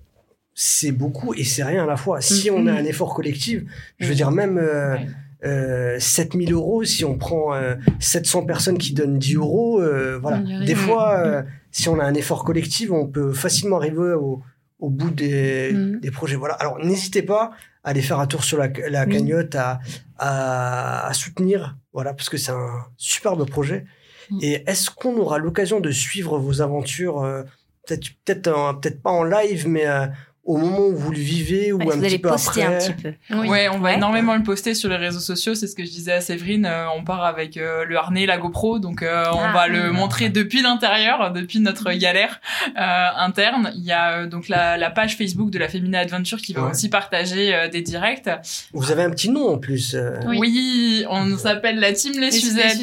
c'est 0.53 0.91
beaucoup 0.91 1.33
et 1.33 1.43
c'est 1.43 1.63
rien 1.63 1.83
à 1.83 1.87
la 1.87 1.95
fois. 1.97 2.21
Si 2.21 2.49
on 2.51 2.67
a 2.67 2.71
un 2.73 2.83
effort 2.85 3.13
collectif, 3.13 3.61
je 3.99 4.07
veux 4.07 4.15
dire, 4.15 4.31
même 4.31 4.57
euh, 4.57 4.95
Ouais. 4.95 5.07
euh, 5.45 5.95
7000 5.99 6.51
euros, 6.51 6.83
si 6.83 7.05
on 7.05 7.17
prend 7.17 7.53
euh, 7.53 7.75
700 7.99 8.43
personnes 8.45 8.77
qui 8.77 8.93
donnent 8.93 9.17
10 9.19 9.35
euros, 9.35 9.81
euh, 9.81 10.19
voilà. 10.21 10.39
Des 10.65 10.75
fois, 10.75 11.17
euh, 11.19 11.43
si 11.71 11.87
on 11.87 11.97
a 11.99 12.03
un 12.03 12.13
effort 12.13 12.43
collectif, 12.43 12.91
on 12.91 13.07
peut 13.07 13.31
facilement 13.31 13.77
arriver 13.77 14.13
au, 14.13 14.41
au 14.79 14.89
bout 14.89 15.11
des, 15.11 15.71
des 16.01 16.11
projets. 16.11 16.35
Voilà. 16.35 16.55
Alors, 16.55 16.77
n'hésitez 16.83 17.21
pas 17.21 17.51
aller 17.89 18.01
faire 18.01 18.19
un 18.19 18.27
tour 18.27 18.43
sur 18.43 18.57
la, 18.57 18.67
la 18.89 19.05
Oui. 19.05 19.11
cagnotte, 19.13 19.55
à, 19.55 19.79
à, 20.17 21.07
à 21.07 21.13
soutenir, 21.13 21.77
voilà, 21.93 22.13
parce 22.13 22.29
que 22.29 22.37
c'est 22.37 22.51
un 22.51 22.85
superbe 22.97 23.47
projet. 23.49 23.85
Mhm. 24.31 24.39
Et 24.41 24.63
est-ce 24.69 24.89
qu'on 24.91 25.17
aura 25.17 25.37
l'occasion 25.39 25.79
de 25.79 25.91
suivre 25.91 26.37
vos 26.39 26.61
aventures, 26.61 27.21
euh, 27.23 27.43
peut-être 27.87 28.07
peut-être 28.25 28.47
en- 28.51 28.75
peut-être 28.75 29.01
pas 29.01 29.11
en 29.11 29.23
live, 29.23 29.67
mais 29.67 29.87
euh, 29.87 30.05
au 30.49 30.57
moment 30.57 30.79
où 30.87 30.95
vous 30.95 31.11
le 31.11 31.17
vivez 31.19 31.71
ou 31.71 31.77
Ouais, 31.77 31.83
un 31.83 31.95
vous 31.95 31.99
petit 32.01 32.05
allez 32.07 32.17
peu 32.19 32.29
poster 32.29 32.63
après 32.63 32.75
un 32.75 32.79
petit 32.93 32.93
peu. 33.29 33.35
Ouais, 33.47 33.69
on 33.69 33.77
va 33.77 33.89
Ouais. 33.89 33.95
énormément 33.97 34.35
le 34.35 34.41
poster 34.41 34.73
sur 34.73 34.89
les 34.89 34.95
réseaux 34.95 35.19
sociaux. 35.19 35.53
C'est 35.53 35.67
ce 35.67 35.75
que 35.75 35.85
je 35.85 35.89
disais 35.91 36.13
à 36.13 36.21
Séverine. 36.21 36.65
euh, 36.65 36.85
on 36.97 37.03
part 37.03 37.23
avec 37.23 37.55
euh, 37.57 37.85
le 37.85 37.95
harnais, 37.97 38.25
la 38.25 38.37
GoPro, 38.39 38.79
donc 38.79 39.03
euh, 39.03 39.25
on 39.31 39.39
Ah. 39.39 39.53
va 39.53 39.67
le 39.67 39.91
montrer 39.91 40.29
depuis 40.29 40.61
l'intérieur, 40.63 41.31
depuis 41.31 41.59
notre 41.59 41.91
galère 41.93 42.41
euh, 42.77 43.07
interne. 43.17 43.71
Il 43.75 43.83
y 43.83 43.91
a 43.91 44.21
euh, 44.21 44.27
donc 44.27 44.47
la, 44.49 44.75
la 44.77 44.89
page 44.89 45.15
Facebook 45.17 45.51
de 45.51 45.59
la 45.59 45.69
Femina 45.69 45.99
Adventure 45.99 46.39
qui 46.41 46.53
va 46.53 46.63
Ouais. 46.63 46.71
aussi 46.71 46.89
partager 46.89 47.53
euh, 47.53 47.67
des 47.69 47.81
directs. 47.81 48.29
Vous 48.73 48.91
avez 48.91 49.03
un 49.03 49.11
petit 49.11 49.29
nom 49.29 49.49
en 49.49 49.57
plus. 49.59 49.93
euh, 49.93 50.19
Oui, 50.25 51.05
on 51.09 51.37
s'appelle 51.37 51.79
la 51.79 51.93
team 51.93 52.13
Les, 52.13 52.19
Les 52.21 52.31
Suzettes. 52.31 52.77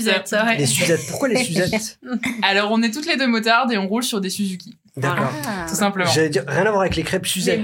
Les 0.58 0.66
Suzettes. 0.66 1.00
Pourquoi 1.08 1.28
les 1.28 1.36
Suzettes? 1.44 1.98
Alors 2.42 2.70
on 2.70 2.80
est 2.82 2.92
toutes 2.92 3.06
les 3.06 3.16
deux 3.16 3.26
motardes 3.26 3.72
et 3.72 3.78
on 3.78 3.88
roule 3.88 4.04
sur 4.04 4.20
des 4.20 4.30
Suzuki, 4.30 4.76
D'accord. 4.96 5.30
Ah. 5.46 5.66
tout 5.68 5.74
simplement. 5.74 6.10
J'allais 6.10 6.30
dire 6.30 6.44
rien 6.46 6.64
à 6.66 6.70
voir 6.70 6.80
avec 6.82 6.96
les 6.96 7.02
crêpes 7.02 7.26
Suzette. 7.26 7.60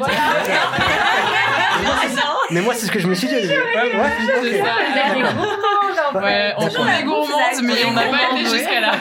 Mais 2.50 2.60
moi, 2.60 2.74
c'est 2.74 2.86
ce 2.86 2.92
que 2.92 2.98
je 2.98 3.06
me 3.08 3.14
suis 3.14 3.28
dit. 3.28 3.34
Ouais, 6.14 6.54
on, 6.58 6.66
est 6.66 7.04
gourmandes, 7.04 7.62
mais 7.64 7.84
on 7.86 7.92
n'a 7.92 8.02
pas 8.02 8.18
été 8.32 8.44
jusqu'à 8.50 8.80
là. 8.80 8.92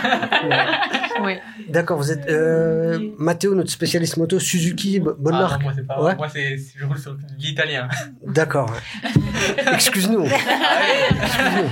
Ouais. 1.22 1.42
D'accord, 1.68 1.98
vous 1.98 2.10
êtes 2.12 2.30
euh, 2.30 3.12
Matteo, 3.18 3.54
notre 3.54 3.70
spécialiste 3.70 4.16
moto, 4.18 4.40
Suzuki, 4.40 5.00
bo- 5.02 5.16
bonne 5.18 5.36
Ah, 5.36 5.40
marque. 5.42 5.60
non, 5.60 5.64
moi, 5.66 5.74
c'est 5.76 5.86
pas. 5.86 6.02
Ouais. 6.02 6.16
Moi, 6.16 6.28
c'est, 6.30 6.58
c'est- 6.58 6.74
je 6.78 6.86
roule 6.86 6.98
sur 6.98 7.18
l'italien. 7.38 7.90
D'accord. 8.26 8.74
Excuse-nous. 9.74 10.24
Excuse-nous. 10.24 11.70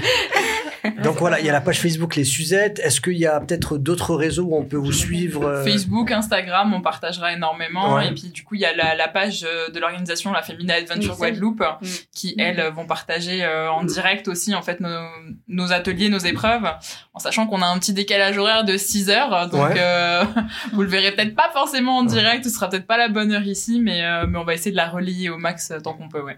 Donc 1.03 1.17
voilà, 1.17 1.39
il 1.39 1.45
y 1.45 1.49
a 1.49 1.51
la 1.51 1.61
page 1.61 1.79
Facebook 1.79 2.15
Les 2.15 2.23
Suzettes. 2.23 2.79
Est-ce 2.79 3.01
qu'il 3.01 3.17
y 3.17 3.25
a 3.25 3.39
peut-être 3.39 3.77
d'autres 3.77 4.15
réseaux 4.15 4.43
où 4.45 4.55
on 4.57 4.63
peut 4.63 4.77
vous 4.77 4.91
suivre 4.93 5.45
euh, 5.45 5.63
Facebook, 5.63 6.11
Instagram, 6.11 6.73
on 6.73 6.81
partagera 6.81 7.33
énormément. 7.33 7.95
Ouais. 7.95 8.07
Et 8.07 8.11
puis 8.11 8.29
du 8.29 8.43
coup, 8.43 8.55
il 8.55 8.61
y 8.61 8.65
a 8.65 8.75
la, 8.75 8.95
la 8.95 9.07
page 9.07 9.45
euh, 9.47 9.69
de 9.69 9.79
l'organisation 9.79 10.31
La 10.31 10.41
Femina 10.41 10.75
Adventure 10.75 11.13
Oui. 11.19 11.31
Guadeloupe 11.31 11.59
Mm. 11.81 11.85
qui, 12.13 12.35
elles, 12.37 12.61
vont 12.73 12.85
partager 12.85 13.43
euh, 13.43 13.69
en 13.71 13.83
direct 13.83 14.27
aussi 14.27 14.55
en 14.55 14.61
fait 14.61 14.79
nos, 14.79 15.07
nos 15.47 15.71
ateliers, 15.73 16.09
nos 16.09 16.17
épreuves, 16.19 16.65
en 17.13 17.19
sachant 17.19 17.47
qu'on 17.47 17.61
a 17.61 17.65
un 17.65 17.77
petit 17.79 17.93
décalage 17.93 18.37
horaire 18.37 18.63
de 18.63 18.77
6 18.77 19.09
heures. 19.09 19.49
Donc 19.49 19.69
Ouais. 19.69 19.75
euh, 19.77 20.23
vous 20.73 20.81
le 20.83 20.87
verrez 20.89 21.11
peut-être 21.11 21.35
pas 21.35 21.49
forcément 21.53 21.97
en 21.97 22.03
direct, 22.03 22.43
ce 22.45 22.49
sera 22.49 22.69
peut-être 22.69 22.87
pas 22.87 22.97
la 22.97 23.09
bonne 23.09 23.31
heure 23.31 23.43
ici, 23.43 23.79
mais, 23.81 24.03
euh, 24.03 24.25
mais 24.27 24.37
on 24.37 24.43
va 24.45 24.53
essayer 24.53 24.71
de 24.71 24.77
la 24.77 24.87
relayer 24.87 25.29
au 25.29 25.37
max 25.37 25.71
euh, 25.71 25.79
tant 25.79 25.93
qu'on 25.93 26.07
peut. 26.09 26.21
Ouais. 26.21 26.37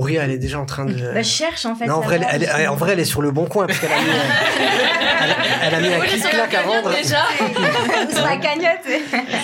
Ouria, 0.00 0.24
elle 0.24 0.30
est 0.30 0.38
déjà 0.38 0.58
en 0.58 0.66
train 0.66 0.84
de. 0.86 0.94
Bah, 0.94 1.22
je 1.22 1.28
cherche 1.28 1.66
en 1.66 1.74
fait. 1.74 1.86
non, 1.86 1.96
en 1.96 2.00
vrai, 2.00 2.20
elle, 2.30 2.68
en 2.68 2.74
vrai, 2.76 2.92
elle 2.94 3.00
est 3.00 3.04
sur 3.04 3.20
le 3.22 3.30
bon 3.30 3.44
coin 3.46 3.66
parce 3.66 3.78
qu'elle 3.78 3.92
a 3.92 3.96
mis, 4.00 4.08
elle, 5.22 5.36
elle 5.62 5.74
a 5.74 5.80
mis 5.80 5.94
un 5.94 6.00
clic-clac 6.00 6.54
à 6.54 6.62
vendre. 6.62 6.92
sur 7.04 8.24
la 8.24 8.36
cagnotte. 8.36 8.86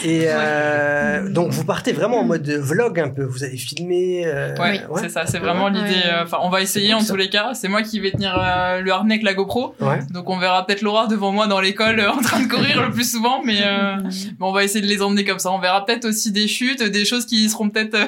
Et 0.05 0.23
euh, 0.27 1.29
donc, 1.29 1.51
vous 1.51 1.64
partez 1.64 1.92
vraiment 1.92 2.21
en 2.21 2.25
mode 2.25 2.49
vlog 2.49 2.99
un 3.01 3.09
peu. 3.09 3.25
Vous 3.25 3.45
allez 3.45 3.57
filmer. 3.57 4.23
euh, 4.27 4.55
Ouais, 4.57 4.81
c'est 5.01 5.11
ça, 5.11 5.27
c'est 5.27 5.38
vraiment 5.38 5.69
l'idée. 5.69 5.87
Ouais. 5.88 6.03
euh, 6.12 6.23
Enfin, 6.25 6.38
on 6.42 6.49
va 6.49 6.61
essayer 6.61 6.95
en 6.95 7.01
ça. 7.01 7.12
tous 7.12 7.16
les 7.16 7.29
cas. 7.29 7.53
C'est 7.55 7.69
moi 7.69 7.83
qui 7.83 8.01
vais 8.01 8.11
tenir 8.11 8.37
euh, 8.40 8.81
le 8.81 8.90
harnais 8.92 9.14
avec 9.14 9.25
la 9.25 9.35
GoPro. 9.35 9.75
Ouais. 9.81 9.99
Donc 10.11 10.31
on 10.31 10.38
verra 10.38 10.66
peut-être 10.66 10.83
Laura 10.83 11.07
devant 11.07 11.33
moi 11.33 11.47
dans 11.47 11.61
l'école 11.61 12.01
euh, 12.01 12.11
en 12.11 12.21
train 12.21 12.40
de 12.40 12.49
courir 12.49 12.83
le 12.83 12.90
plus 12.90 13.11
souvent, 13.11 13.42
mais, 13.45 13.59
euh, 13.62 13.97
mais 14.03 14.11
on 14.40 14.53
va 14.53 14.64
essayer 14.64 14.81
de 14.81 14.87
les 14.87 15.03
emmener 15.03 15.25
comme 15.25 15.38
ça. 15.38 15.51
On 15.51 15.59
verra 15.59 15.85
peut-être 15.85 16.07
aussi 16.07 16.33
des 16.33 16.49
chutes, 16.49 16.83
des 16.83 17.05
choses 17.05 17.27
qui 17.27 17.49
seront 17.49 17.69
peut-être. 17.71 17.95
euh, 17.95 18.07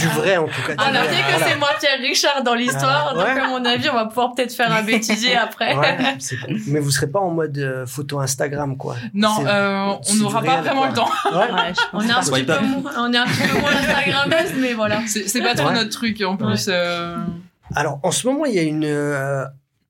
Du 0.00 0.08
vrai, 0.08 0.36
en 0.38 0.46
tout 0.46 0.52
cas. 0.66 0.74
du 0.74 0.78
On 0.82 0.94
a 0.94 1.02
vrai, 1.02 1.08
dit 1.14 1.16
que 1.22 1.44
c'est 1.48 1.56
moi 1.56 1.65
Pierre 1.78 1.98
Richard 2.00 2.42
dans 2.42 2.54
l'histoire, 2.54 3.12
Ah, 3.14 3.16
ouais. 3.18 3.34
donc 3.34 3.44
à 3.44 3.48
mon 3.48 3.64
avis, 3.64 3.88
on 3.90 3.94
va 3.94 4.06
pouvoir 4.06 4.34
peut-être 4.34 4.52
faire 4.54 4.72
un 4.72 4.82
bêtisier 4.82 5.36
après. 5.36 5.74
Ouais, 5.76 5.96
c'est 6.18 6.36
cool. 6.38 6.58
Mais 6.68 6.80
vous 6.80 6.90
serez 6.90 7.08
pas 7.08 7.20
en 7.20 7.30
mode 7.30 7.56
euh, 7.58 7.86
photo 7.86 8.20
Instagram, 8.20 8.76
quoi. 8.76 8.96
non, 9.14 9.44
euh, 9.46 9.94
on 10.10 10.14
n'aura 10.16 10.42
pas 10.42 10.60
vraiment 10.62 10.80
quoi. 10.82 10.88
le 10.88 10.94
temps. 10.94 11.10
Ouais. 11.32 11.52
Ouais, 11.52 11.72
je 11.74 11.80
On 11.92 12.00
est, 12.00 12.10
un 12.10 12.20
petit 12.20 12.44
peu 12.44 12.60
moins, 12.60 12.92
on 12.98 13.12
est 13.12 13.16
un 13.18 13.26
petit 13.26 13.48
peu 13.48 13.60
moins 13.60 13.70
Instagrammeuse, 13.70 14.52
mais 14.58 14.72
voilà. 14.74 15.00
C'est 15.06 15.42
pas 15.42 15.54
trop 15.54 15.68
Ouais. 15.68 15.74
notre 15.74 15.90
truc 15.90 16.20
en 16.22 16.36
plus. 16.36 16.66
euh, 16.68 17.16
Alors, 17.74 17.98
en 18.02 18.10
ce 18.12 18.26
moment, 18.26 18.44
il 18.44 18.54
y 18.54 18.58
a 18.58 18.62
une 18.62 18.84
euh, 18.84 19.44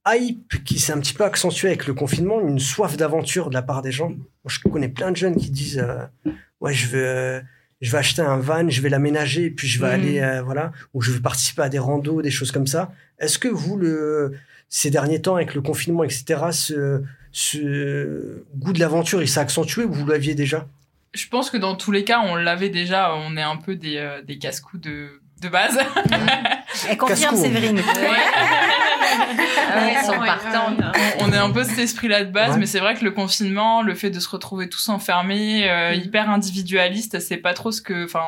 hype 0.07 0.65
qui 0.65 0.79
s'est 0.79 0.93
un 0.93 1.01
petit 1.01 1.13
peu 1.15 1.25
accentuée 1.25 1.69
avec 1.69 1.87
le 1.87 1.95
confinement, 1.95 2.41
une 2.41 2.59
soif 2.59 2.97
d'aventure 2.97 3.49
de 3.51 3.55
la 3.55 3.63
part 3.63 3.83
des 3.83 3.93
gens. 3.93 4.09
Moi, 4.09 4.17
je 4.47 4.61
connais 4.61 4.89
plein 4.89 5.11
de 5.11 5.17
jeunes 5.17 5.37
qui 5.37 5.51
disent 5.51 5.79
euh, 5.85 6.31
Ouais, 6.61 6.73
je 6.73 6.87
veux, 6.87 7.05
euh, 7.07 7.41
je 7.81 7.91
vais 7.93 7.99
acheter 7.99 8.23
un 8.23 8.39
van, 8.39 8.69
je 8.69 8.81
vais 8.81 8.89
l'aménager, 8.89 9.51
puis 9.51 9.69
je 9.69 9.81
vais 9.81 9.87
Mhm. 9.89 9.93
aller, 9.95 10.21
euh, 10.21 10.43
voilà, 10.43 10.73
ou 10.95 11.03
je 11.03 11.11
vais 11.13 11.21
participer 11.21 11.63
à 11.63 11.69
des 11.69 11.79
randos, 11.79 12.23
des 12.23 12.31
choses 12.31 12.51
comme 12.53 12.67
ça. 12.67 12.93
Est-ce 13.19 13.39
que 13.39 13.49
vous, 13.49 13.77
le, 13.77 14.33
ces 14.69 14.91
derniers 14.91 15.21
temps, 15.23 15.37
avec 15.37 15.55
le 15.55 15.61
confinement, 15.63 16.03
etc., 16.05 16.25
ce, 16.53 17.03
ce 17.33 18.43
goût 18.57 18.73
de 18.73 18.81
l'aventure, 18.81 19.23
il 19.23 19.29
s'est 19.29 19.41
accentué 19.41 19.85
ou 19.85 19.93
vous 19.93 20.07
l'aviez 20.07 20.35
déjà? 20.35 20.67
Je 21.15 21.29
pense 21.29 21.51
que 21.51 21.57
dans 21.57 21.75
tous 21.77 21.93
les 21.93 22.05
cas, 22.05 22.21
on 22.21 22.35
l'avait 22.35 22.69
déjà. 22.69 23.15
On 23.15 23.37
est 23.37 23.43
un 23.43 23.57
peu 23.57 23.75
des, 23.77 23.97
euh, 23.97 24.23
des 24.23 24.39
casse-coups 24.39 24.83
de, 24.83 25.09
de 25.43 25.49
base. 25.49 25.79
Elle 26.89 26.97
confirme. 26.97 27.37
Séverine. 27.37 27.81
Ah 27.89 29.79
ouais, 29.81 29.95
ils 30.01 30.05
sont 30.07 30.19
Ouais. 30.19 30.27
partantes. 30.27 30.81
on 31.21 31.33
est 31.33 31.37
un 31.37 31.51
peu 31.51 31.65
cet 31.65 31.79
esprit-là 31.79 32.25
de 32.25 32.31
base, 32.31 32.53
Ouais. 32.53 32.59
mais 32.59 32.67
c'est 32.67 32.81
vrai 32.81 32.95
que 32.95 33.05
le 33.05 33.11
confinement, 33.11 33.83
le 33.83 33.95
fait 33.95 34.11
de 34.11 34.21
se 34.21 34.29
retrouver 34.29 34.69
tous 34.69 34.89
enfermés, 34.89 35.69
euh, 35.71 35.95
Mhm. 35.95 36.03
hyper 36.05 36.31
individualiste, 36.31 37.21
c'est 37.21 37.37
pas 37.37 37.55
trop 37.55 37.73
ce 37.73 37.81
que, 37.83 38.05
enfin, 38.05 38.23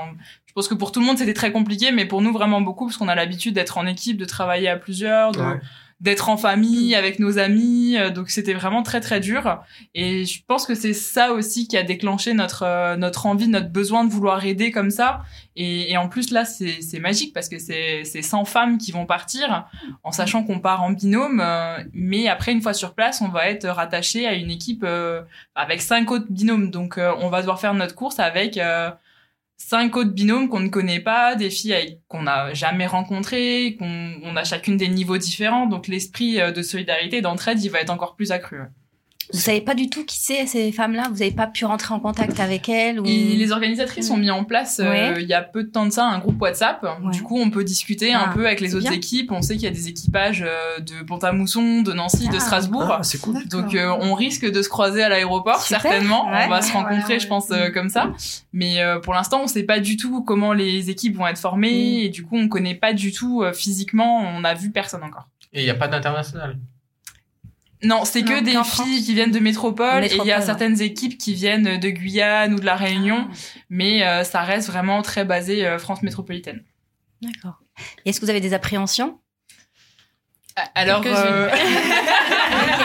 je 0.46 0.52
pense 0.52 0.68
que 0.68 0.74
pour 0.74 0.92
tout 0.92 1.00
le 1.00 1.06
monde 1.06 1.18
c'était 1.18 1.34
très 1.34 1.52
compliqué, 1.52 1.90
mais 1.92 2.04
pour 2.04 2.22
nous 2.22 2.32
vraiment 2.32 2.60
beaucoup 2.60 2.86
parce 2.86 2.96
qu'on 2.96 3.08
a 3.08 3.14
l'habitude 3.14 3.54
d'être 3.54 3.78
en 3.78 3.86
équipe, 3.86 4.16
de 4.18 4.24
travailler 4.24 4.68
à 4.68 4.76
plusieurs, 4.76 5.32
de, 5.32 5.40
Ouais. 5.40 5.60
D'être 6.00 6.28
en 6.28 6.36
famille 6.36 6.94
avec 6.94 7.18
nos 7.18 7.38
amis. 7.38 7.96
euh, 7.98 8.10
donc 8.10 8.30
c'était 8.30 8.54
vraiment 8.54 8.82
très 8.82 9.00
très 9.00 9.18
dur. 9.20 9.60
Et 9.94 10.24
je 10.24 10.42
pense 10.46 10.64
que 10.66 10.74
c'est 10.74 10.92
ça 10.92 11.32
aussi 11.32 11.66
qui 11.66 11.76
a 11.76 11.82
déclenché 11.82 12.34
notre 12.34 12.62
euh, 12.64 12.96
notre 12.96 13.26
envie, 13.26 13.48
notre 13.48 13.70
besoin 13.70 14.04
de 14.04 14.10
vouloir 14.10 14.44
aider 14.44 14.70
comme 14.70 14.90
ça. 14.90 15.22
Et, 15.56 15.90
et 15.90 15.96
en 15.96 16.08
plus 16.08 16.30
là, 16.30 16.44
c'est 16.44 16.82
c'est 16.82 17.00
magique 17.00 17.32
parce 17.34 17.48
que 17.48 17.58
c'est 17.58 18.04
c'est 18.04 18.22
100 18.22 18.44
femmes 18.44 18.78
qui 18.78 18.92
vont 18.92 19.06
partir 19.06 19.66
en 20.04 20.12
sachant 20.12 20.44
qu'on 20.44 20.60
part 20.60 20.82
en 20.82 20.90
binôme. 20.90 21.40
euh, 21.40 21.78
mais 21.92 22.28
après 22.28 22.52
une 22.52 22.62
fois 22.62 22.74
sur 22.74 22.94
place, 22.94 23.20
on 23.20 23.28
va 23.28 23.48
être 23.48 23.66
rattaché 23.68 24.26
à 24.26 24.34
une 24.34 24.50
équipe 24.52 24.84
euh, 24.84 25.22
avec 25.56 25.82
cinq 25.82 26.10
autres 26.12 26.26
binômes. 26.30 26.70
Donc 26.70 26.98
on 26.98 27.28
va 27.28 27.40
devoir 27.40 27.58
faire 27.60 27.74
notre 27.74 27.94
course 27.96 28.20
avec 28.20 28.56
euh, 28.56 28.90
cinq 29.58 29.96
autres 29.96 30.12
binômes 30.12 30.48
qu'on 30.48 30.60
ne 30.60 30.68
connaît 30.68 31.00
pas, 31.00 31.34
des 31.34 31.50
filles 31.50 32.00
qu'on 32.08 32.22
n'a 32.22 32.54
jamais 32.54 32.86
rencontrées, 32.86 33.76
qu'on 33.78 34.14
on 34.22 34.36
a 34.36 34.44
chacune 34.44 34.76
des 34.76 34.88
niveaux 34.88 35.18
différents. 35.18 35.66
Donc 35.66 35.88
l'esprit 35.88 36.40
euh, 36.40 36.52
de 36.52 36.62
solidarité 36.62 37.20
d'entraide, 37.20 37.62
il 37.62 37.70
va 37.70 37.80
être 37.80 37.90
encore 37.90 38.16
plus 38.16 38.32
accru. 38.32 38.58
Vous 39.32 39.38
savez 39.38 39.60
pas 39.60 39.74
du 39.74 39.90
tout 39.90 40.04
qui 40.04 40.18
c'est 40.18 40.46
ces 40.46 40.72
femmes-là? 40.72 41.04
Vous 41.12 41.20
avez 41.20 41.30
pas 41.30 41.46
pu 41.46 41.64
rentrer 41.66 41.92
en 41.92 42.00
contact 42.00 42.40
avec 42.40 42.68
elles 42.68 42.98
ou... 42.98 43.04
Et 43.04 43.36
les 43.36 43.52
organisatrices 43.52 44.10
ont 44.10 44.16
mis 44.16 44.30
en 44.30 44.44
place 44.44 44.80
euh, 44.80 44.88
Ouais. 44.88 45.22
il 45.22 45.28
y 45.28 45.34
a 45.34 45.42
peu 45.42 45.64
de 45.64 45.68
temps 45.68 45.84
de 45.86 45.90
ça 45.90 46.06
un 46.06 46.18
groupe 46.18 46.40
WhatsApp. 46.40 46.82
Ouais. 46.82 47.10
Du 47.10 47.22
coup, 47.22 47.38
on 47.38 47.50
peut 47.50 47.62
discuter 47.64 48.12
un 48.14 48.28
Ah, 48.28 48.32
peu 48.34 48.46
avec 48.46 48.60
les 48.60 48.74
autres 48.74 48.84
bien. 48.88 48.92
équipes. 48.92 49.30
On 49.32 49.42
sait 49.42 49.54
qu'il 49.54 49.64
y 49.64 49.68
a 49.68 49.70
des 49.70 49.88
équipages 49.88 50.42
euh, 50.46 50.80
de 50.80 51.04
Pont-à-Mousson, 51.04 51.82
de 51.82 51.92
Nancy, 51.92 52.28
de 52.28 52.36
Ah. 52.36 52.40
Strasbourg. 52.40 52.88
Ah, 52.90 53.02
c'est 53.02 53.20
cool. 53.20 53.46
Donc 53.48 53.74
euh, 53.74 53.94
on 54.00 54.14
risque 54.14 54.50
de 54.50 54.62
se 54.62 54.68
croiser 54.68 55.02
à 55.02 55.08
l'aéroport 55.08 55.60
certainement. 55.60 56.26
Ouais. 56.30 56.44
on 56.46 56.48
va 56.48 56.62
se 56.62 56.72
rencontrer, 56.72 57.14
ouais, 57.14 57.20
je 57.20 57.26
pense, 57.26 57.50
euh, 57.50 57.70
comme 57.70 57.90
ça. 57.90 58.12
Mais 58.52 58.80
euh, 58.80 58.98
pour 58.98 59.12
l'instant, 59.14 59.40
on 59.42 59.46
sait 59.46 59.64
pas 59.64 59.78
du 59.80 59.96
tout 59.96 60.22
comment 60.22 60.52
les 60.54 60.88
équipes 60.90 61.16
vont 61.16 61.26
être 61.26 61.38
formées 61.38 62.02
et 62.04 62.08
du 62.08 62.24
coup, 62.24 62.36
on 62.36 62.48
connaît 62.48 62.74
pas 62.74 62.92
du 62.94 63.12
tout 63.12 63.42
euh, 63.42 63.52
physiquement. 63.52 64.20
On 64.36 64.42
a 64.44 64.54
vu 64.54 64.70
personne 64.70 65.02
encore. 65.02 65.28
Et 65.52 65.60
il 65.60 65.64
n'y 65.64 65.70
a 65.70 65.74
pas 65.74 65.88
d'international. 65.88 66.56
Non, 67.82 68.04
c'est 68.04 68.22
que 68.22 68.40
des 68.40 68.56
filles 68.64 69.04
qui 69.04 69.14
viennent 69.14 69.30
de 69.30 69.38
métropole, 69.38 70.04
et 70.04 70.10
il 70.12 70.24
y 70.24 70.32
a 70.32 70.38
ouais. 70.40 70.44
certaines 70.44 70.80
équipes 70.80 71.16
qui 71.16 71.34
viennent 71.34 71.78
de 71.78 71.90
Guyane 71.90 72.54
ou 72.54 72.58
de 72.58 72.64
la 72.64 72.74
Réunion, 72.74 73.28
mais 73.70 74.04
euh, 74.04 74.24
ça 74.24 74.42
reste 74.42 74.68
vraiment 74.68 75.02
très 75.02 75.24
basé 75.24 75.64
euh, 75.64 75.78
France 75.78 76.02
métropolitaine. 76.02 76.64
D'accord. 77.22 77.60
Est-ce 78.04 78.20
que 78.20 78.24
vous 78.24 78.30
avez 78.30 78.40
des 78.40 78.54
appréhensions? 78.54 79.20
Alors, 80.74 81.02
euh, 81.06 81.50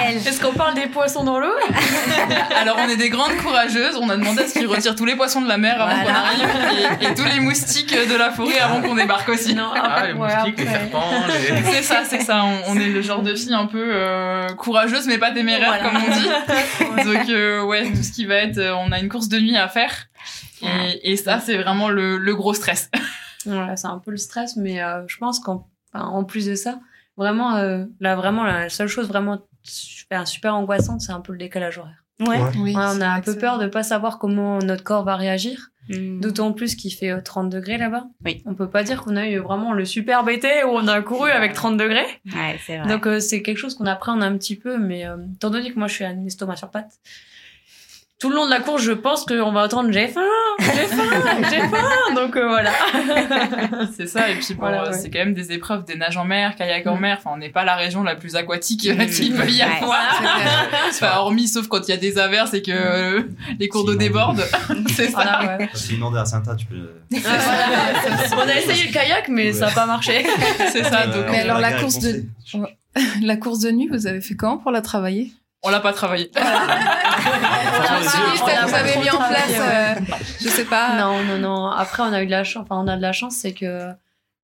Est-ce 0.10 0.42
qu'on 0.42 0.54
parle 0.54 0.76
des 0.76 0.88
poissons 0.88 1.24
dans 1.24 1.40
l'eau? 1.40 1.54
Alors 2.56 2.78
on 2.80 2.90
est 2.90 2.98
des 2.98 3.10
grandes 3.10 3.36
courageuses. 3.38 3.96
On 4.02 4.10
a 4.10 4.18
demandé 4.18 4.44
à 4.44 4.48
ce 4.48 4.54
qu'ils 4.54 4.68
retirent 4.68 4.96
tous 4.96 5.06
les 5.06 5.16
poissons 5.16 5.42
de 5.42 5.48
la 5.48 5.58
mer 5.58 5.82
avant 5.82 5.94
Voilà. 5.96 6.04
qu'on 6.06 6.60
arrive 6.60 6.98
et, 7.02 7.06
et 7.06 7.14
tous 7.16 7.26
les 7.26 7.40
moustiques 7.40 7.94
de 7.94 8.16
la 8.18 8.32
forêt 8.32 8.60
avant 8.60 8.82
qu'on 8.82 8.96
débarque 8.96 9.30
aussi. 9.30 9.54
Non, 9.56 9.72
Ah, 9.76 10.06
les 10.08 10.14
ouais, 10.14 10.36
moustiques, 10.36 10.60
les 10.60 10.66
serpents, 10.68 11.12
les... 11.28 11.64
C'est 11.74 11.84
ça, 11.84 12.04
c'est 12.06 12.22
ça. 12.22 12.44
On, 12.44 12.74
on 12.74 12.76
est 12.80 12.90
le 12.90 13.02
genre 13.02 13.22
de 13.22 13.34
filles 13.36 13.54
un 13.54 13.66
peu 13.66 13.82
euh, 13.94 14.48
courageuses 14.56 15.08
mais 15.08 15.18
pas 15.18 15.32
téméraires 15.32 15.80
Voilà. 15.82 15.90
comme 15.90 16.02
on 16.04 17.04
dit. 17.04 17.04
Donc 17.14 17.30
euh, 17.30 17.64
ouais, 17.64 17.90
tout 17.92 18.04
ce 18.04 18.12
qui 18.12 18.26
va 18.26 18.36
être, 18.36 18.58
euh, 18.58 18.74
on 18.76 18.92
a 18.92 19.00
une 19.00 19.10
course 19.10 19.28
de 19.30 19.40
nuit 19.40 19.58
à 19.58 19.68
faire 19.68 19.92
et, 20.62 21.12
et 21.12 21.18
ça 21.18 21.40
c'est 21.40 21.58
vraiment 21.58 21.90
le, 21.90 22.18
le 22.18 22.36
gros 22.36 22.54
stress. 22.54 22.90
C'est 23.44 23.86
un 23.88 24.00
peu 24.04 24.12
le 24.12 24.18
stress, 24.18 24.56
mais 24.56 24.82
euh, 24.82 25.02
je 25.08 25.18
pense 25.18 25.40
qu'en 25.40 25.68
en 25.94 26.24
plus 26.24 26.46
de 26.46 26.56
ça, 26.56 26.80
vraiment, 27.18 27.58
euh, 27.58 27.84
là, 28.00 28.16
vraiment, 28.16 28.44
la 28.46 28.70
seule 28.70 28.88
chose 28.88 29.08
vraiment 29.10 29.40
super, 29.64 30.28
super 30.28 30.56
angoissante, 30.56 31.02
c'est 31.02 31.12
un 31.12 31.22
peu 31.22 31.32
le 31.34 31.40
décalage 31.40 31.78
horaire. 31.78 32.04
Ouais. 32.20 32.28
Ouais. 32.40 32.50
Oui, 32.60 32.76
Ouais, 32.76 32.84
on 32.96 33.02
a 33.02 33.08
un 33.08 33.22
peu 33.22 33.36
peur 33.38 33.58
de 33.60 33.68
pas 33.68 33.84
savoir 33.84 34.20
comment 34.20 34.60
notre 34.60 34.84
corps 34.84 35.04
va 35.04 35.16
réagir, 35.16 35.70
Hmm. 35.90 36.22
d'autant 36.22 36.54
plus 36.54 36.76
qu'il 36.76 36.94
fait 36.94 37.10
euh, 37.12 37.20
30 37.20 37.50
degrés 37.50 37.78
là-bas. 37.78 38.06
Oui. 38.24 38.42
On 38.46 38.56
peut 38.56 38.70
pas 38.70 38.84
dire 38.84 39.04
qu'on 39.04 39.18
a 39.18 39.28
eu 39.28 39.40
vraiment 39.40 39.74
le 39.74 39.84
super 39.84 40.26
été 40.30 40.64
où 40.64 40.70
on 40.70 40.88
a 40.88 41.02
couru 41.02 41.30
avec 41.30 41.52
30 41.52 41.76
degrés. 41.76 42.06
Ouais, 42.34 42.58
c'est 42.66 42.78
vrai. 42.78 42.88
Donc 42.88 43.06
euh, 43.06 43.20
c'est 43.20 43.42
quelque 43.42 43.58
chose 43.58 43.76
qu'on 43.76 43.86
appréhende 43.86 44.24
un 44.24 44.38
petit 44.38 44.56
peu, 44.56 44.78
mais 44.78 45.06
euh, 45.06 45.18
étant 45.36 45.50
donné 45.50 45.74
que 45.74 45.78
moi 45.78 45.90
je 45.90 45.96
suis 45.96 46.06
un 46.06 46.26
estomac 46.26 46.56
sur 46.56 46.72
pattes, 46.72 46.94
tout 48.24 48.30
le 48.30 48.36
long 48.38 48.46
de 48.46 48.50
la 48.52 48.62
course, 48.62 48.82
je 48.84 48.94
pense 48.94 49.26
qu'on 49.26 49.52
va 49.52 49.66
entendre 49.66 49.92
j'ai 49.92 50.08
faim, 50.08 50.22
j'ai 50.60 50.66
faim, 50.88 51.04
j'ai 51.50 51.60
faim. 51.60 52.16
Donc 52.16 52.38
euh, 52.38 52.48
voilà. 52.48 52.72
C'est 53.98 54.08
ça 54.08 54.30
et 54.30 54.36
puis 54.36 54.54
bon, 54.54 54.62
Voilà, 54.62 54.84
euh, 54.84 54.92
ouais. 54.92 54.94
c'est 54.98 55.10
quand 55.10 55.20
même 55.20 55.34
des 55.34 55.52
épreuves 55.52 55.84
des 55.84 55.96
nages 55.96 56.16
en 56.16 56.24
mer, 56.24 56.56
kayak 56.56 56.88
en 56.88 56.96
Mm. 56.96 57.00
mer. 57.02 57.18
Enfin, 57.20 57.32
on 57.34 57.38
n'est 57.38 57.50
pas 57.50 57.66
la 57.66 57.76
région 57.76 58.02
la 58.02 58.16
plus 58.16 58.38
aquatique 58.38 58.88
euh, 58.88 58.94
Mm. 58.96 59.08
qu'il 59.10 59.34
peut 59.36 59.50
y 59.50 59.58
Ouais. 59.62 59.68
avoir. 59.82 60.00
Enfin, 60.90 61.18
hormis 61.18 61.50
sauf 61.50 61.68
quand 61.68 61.82
il 61.86 61.92
y 61.92 61.94
a 61.94 61.98
des 61.98 62.18
averses 62.18 62.54
et 62.54 62.62
que 62.62 62.72
euh, 62.72 63.24
les 63.60 63.68
cours 63.68 63.84
d'eau 63.84 63.96
débordent. 63.96 64.46
c'est 64.96 65.08
ça. 65.10 65.12
Voilà, 65.16 65.58
ouais. 65.58 65.70
Demandé 65.92 66.20
à 66.20 66.24
Saint-A, 66.26 66.56
tu 66.56 66.66
peux. 66.66 66.92
On 67.12 68.48
a 68.48 68.56
essayé 68.56 68.88
le 68.88 68.94
kayak, 68.94 69.28
mais 69.28 69.52
ça 69.52 69.66
n'a 69.66 69.72
pas 69.74 69.86
marché. 69.86 70.26
C'est 70.72 70.84
ça. 70.84 71.08
Donc, 71.08 71.26
Mais 71.30 71.42
alors, 71.42 71.60
la 71.60 71.74
course 71.74 72.00
de-. 72.00 72.24
La 73.22 73.36
course 73.36 73.60
de 73.60 73.72
nuit, 73.72 73.90
vous 73.92 74.08
avez 74.08 74.22
fait 74.22 74.36
comment 74.36 74.58
pour 74.60 74.72
la 74.72 74.82
travailler? 74.82 75.34
On 75.64 75.70
l'a 75.70 75.80
pas 75.80 75.94
travaillé. 75.94 76.30
Je 76.34 76.40
me 76.40 78.08
suis 78.10 78.20
dit, 78.20 78.42
On 78.42 78.46
a 78.46 78.46
peut-être 78.46 78.68
vous 78.68 78.76
avez 78.76 78.98
mis 79.00 79.10
en 79.10 79.18
place, 79.18 79.54
travaillé, 79.54 80.02
euh, 80.12 80.16
je 80.42 80.48
sais 80.50 80.66
pas. 80.66 80.98
Non, 81.00 81.24
non, 81.24 81.38
non. 81.40 81.68
Après, 81.68 82.04
on 82.04 82.14
a 82.14 82.22
eu 82.22 82.26
de 82.26 82.32
la 82.32 82.44
chance. 82.44 82.64
Enfin, 82.70 82.82
on 82.84 82.88
a 82.88 82.96
de 82.98 83.02
la 83.02 83.14
chance, 83.14 83.36
c'est 83.36 83.54
que 83.54 83.90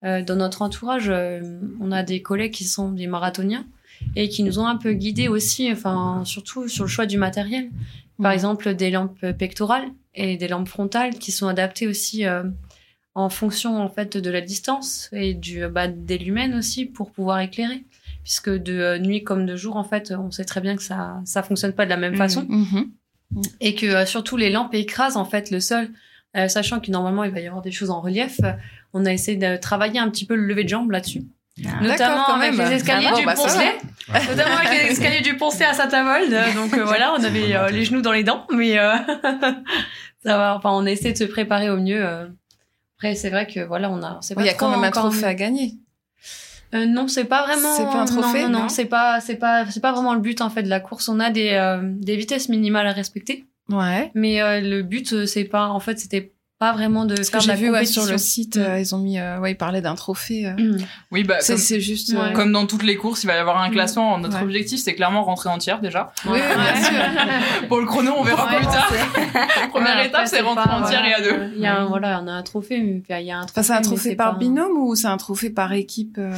euh, 0.06 0.22
dans 0.24 0.36
notre 0.36 0.62
entourage, 0.62 1.08
euh, 1.10 1.42
on 1.82 1.92
a 1.92 2.04
des 2.04 2.22
collègues 2.22 2.54
qui 2.54 2.64
sont 2.64 2.92
des 2.92 3.08
marathoniens 3.08 3.66
et 4.16 4.30
qui 4.30 4.44
nous 4.44 4.60
ont 4.60 4.66
un 4.68 4.78
peu 4.78 4.94
guidés 4.94 5.28
aussi, 5.28 5.70
enfin, 5.72 6.22
surtout 6.26 6.68
sur 6.70 6.86
le 6.86 6.90
choix 6.90 7.06
du 7.06 7.18
matériel. 7.18 7.70
Par 8.22 8.32
Mhm. 8.32 8.36
exemple, 8.36 8.74
des 8.76 8.92
lampes 8.92 9.32
pectorales 9.38 9.90
et 10.16 10.38
des 10.38 10.48
lampes 10.48 10.68
frontales 10.70 11.16
qui 11.16 11.32
sont 11.32 11.48
adaptées 11.48 11.88
aussi 11.88 12.26
euh, 12.26 12.44
en 13.16 13.30
fonction 13.30 13.82
en 13.82 13.90
fait 13.90 14.16
de 14.18 14.30
la 14.30 14.40
distance 14.42 15.10
et 15.12 15.34
du 15.34 15.68
bah, 15.68 15.88
des 15.88 16.18
lumens 16.18 16.56
aussi 16.56 16.86
pour 16.86 17.12
pouvoir 17.12 17.40
éclairer. 17.42 17.84
Puisque 18.30 18.52
de 18.52 18.74
euh, 18.80 19.00
nuit 19.00 19.24
comme 19.24 19.48
de 19.48 19.56
jour, 19.56 19.76
en 19.76 19.84
fait, 19.84 20.14
on 20.16 20.30
sait 20.30 20.46
très 20.46 20.62
bien 20.62 20.76
que 20.76 20.84
ça 20.84 21.20
ça 21.26 21.42
fonctionne 21.42 21.74
pas 21.74 21.86
de 21.86 21.90
la 21.90 21.98
même 21.98 22.12
Mhm. 22.12 22.18
façon 22.20 22.46
Mhm. 22.48 22.92
et 23.60 23.74
que 23.74 23.88
euh, 23.88 24.06
surtout 24.06 24.38
les 24.38 24.52
lampes 24.52 24.76
écrasent 24.76 25.18
en 25.18 25.26
fait 25.26 25.50
le 25.50 25.60
sol, 25.60 25.88
euh, 26.38 26.48
sachant 26.48 26.80
que 26.80 26.92
normalement 26.92 27.24
il 27.24 27.32
va 27.32 27.40
y 27.40 27.48
avoir 27.48 27.64
des 27.64 27.72
choses 27.72 27.90
en 27.90 28.02
relief. 28.02 28.40
euh, 28.44 28.52
on 28.94 29.08
a 29.08 29.12
essayé 29.14 29.36
de 29.38 29.58
travailler 29.58 30.00
un 30.00 30.10
petit 30.12 30.26
peu 30.28 30.36
le 30.36 30.46
lever 30.46 30.64
de 30.64 30.70
jambe 30.70 30.92
là-dessus, 30.92 31.24
Ah. 31.66 31.82
notamment 31.82 32.24
quand 32.28 32.36
avec 32.36 32.56
même. 32.56 32.70
les 32.70 32.76
escaliers 32.76 33.08
Ah 33.10 33.14
bon, 33.14 33.20
du 33.20 33.26
bah, 33.26 33.34
Poncelet, 33.36 33.78
notamment 34.30 34.58
avec 34.58 34.84
les 34.84 34.92
escaliers 34.92 35.22
du 35.22 35.36
Poncelet 35.36 35.66
à 35.66 35.74
Saint-Avold. 35.74 36.32
Euh, 36.32 36.54
Donc 36.54 36.74
euh, 36.78 36.84
voilà, 36.86 37.12
on 37.18 37.24
avait 37.24 37.56
euh, 37.56 37.70
les 37.70 37.84
genoux 37.84 38.02
dans 38.04 38.12
les 38.14 38.24
dents, 38.24 38.46
mais 38.54 38.78
euh, 38.78 38.94
ça 40.24 40.38
va. 40.38 40.56
Enfin, 40.56 40.70
on 40.74 40.86
essaie 40.86 41.14
de 41.14 41.18
se 41.18 41.24
préparer 41.24 41.70
au 41.72 41.78
mieux. 41.78 42.04
euh. 42.06 42.28
Après, 42.98 43.16
c'est 43.16 43.30
vrai 43.32 43.48
que 43.48 43.62
voilà, 43.62 43.90
on 43.90 44.04
a. 44.04 44.20
Il 44.38 44.46
y 44.46 44.50
a 44.50 44.54
quand 44.54 44.70
même 44.70 44.84
un 44.84 44.92
trophée 44.92 45.26
à 45.26 45.34
gagner. 45.34 45.74
Euh, 46.74 46.86
non, 46.86 47.08
c'est 47.08 47.26
pas 47.26 47.46
vraiment. 47.46 47.74
C'est 47.76 47.84
pas 47.84 48.02
un 48.02 48.06
trophée, 48.06 48.44
Non, 48.44 48.50
non, 48.50 48.60
non 48.60 48.70
c'est 48.70 48.86
pas, 48.86 49.20
c'est 49.22 49.38
pas, 49.38 49.66
c'est 49.70 49.80
pas 49.80 49.92
vraiment 49.92 50.14
le 50.14 50.20
but 50.20 50.42
en 50.42 50.50
fait 50.50 50.64
de 50.64 50.70
la 50.70 50.80
course. 50.80 51.10
On 51.10 51.20
a 51.20 51.30
des 51.32 51.52
euh, 51.54 51.80
des 51.84 52.16
vitesses 52.16 52.50
minimales 52.50 52.88
à 52.88 52.92
respecter. 52.92 53.46
Ouais. 53.70 54.12
Mais 54.16 54.42
euh, 54.42 54.60
le 54.62 54.82
but, 54.82 55.14
euh, 55.14 55.26
c'est 55.26 55.46
pas, 55.46 55.68
en 55.68 55.80
fait, 55.80 56.00
c'était 56.00 56.34
pas 56.60 56.74
vraiment 56.74 57.06
de 57.06 57.16
Parce 57.16 57.30
que 57.30 57.40
faire 57.40 57.56
j'ai 57.56 57.62
vu 57.64 57.72
ouais, 57.72 57.86
sur 57.86 58.06
le 58.06 58.18
site, 58.18 58.58
Mm. 58.58 58.60
euh, 58.62 58.80
ils 58.82 58.94
ont 58.94 58.98
mis, 58.98 59.18
euh, 59.18 59.40
ouais, 59.40 59.54
ils 59.54 59.58
parlaient 59.58 59.82
d'un 59.82 59.96
trophée. 59.96 60.46
euh. 60.46 60.52
Mm. 60.58 60.78
Oui, 61.12 61.24
bah, 61.24 61.38
C'est 61.40 61.80
juste. 61.80 62.12
Ouais. 62.14 62.20
euh, 62.20 62.32
comme 62.34 62.52
dans 62.52 62.68
toutes 62.68 62.84
les 62.84 62.98
courses, 62.98 63.24
il 63.24 63.28
va 63.28 63.36
y 63.36 63.38
avoir 63.38 63.62
un 63.62 63.70
Mm. 63.70 63.72
classement. 63.72 64.18
Notre 64.18 64.38
Ouais. 64.38 64.44
objectif, 64.44 64.80
c'est 64.82 64.94
clairement 64.94 65.24
rentrer 65.24 65.50
entière 65.50 65.80
déjà. 65.80 66.12
Oui, 66.26 66.34
oui, 66.34 66.40
bien 66.42 66.84
sûr. 66.84 67.68
Pour 67.70 67.80
le 67.80 67.86
chrono, 67.86 68.14
on 68.18 68.24
verra 68.24 68.46
Ouais, 68.50 68.58
plus 68.58 68.66
tard. 68.66 68.92
Première 69.72 69.96
Ouais, 69.98 70.08
étape, 70.08 70.28
c'est 70.28 70.42
rentrer 70.42 70.66
pas, 70.70 70.76
entière 70.82 71.00
voilà, 71.02 71.10
et 71.10 71.14
à 71.14 71.22
deux. 71.22 71.54
Il 71.56 71.62
y 71.62 71.66
a 71.66 71.80
un, 71.80 71.86
voilà, 71.86 72.20
on 72.22 72.28
a 72.28 72.32
un 72.34 72.44
trophée, 72.44 72.80
mais 73.08 73.20
il 73.22 73.26
y 73.26 73.32
a 73.32 73.38
un 73.40 73.46
trophée. 73.46 73.60
Enfin, 73.62 73.64
c'est 73.64 73.74
un 73.74 73.82
trophée 73.82 74.16
par 74.16 74.38
binôme 74.38 74.78
ou 74.78 74.96
c'est 74.96 75.08
un 75.08 75.18
trophée 75.18 75.50
par 75.50 75.72
équipe 75.72 76.18
euh, 76.18 76.34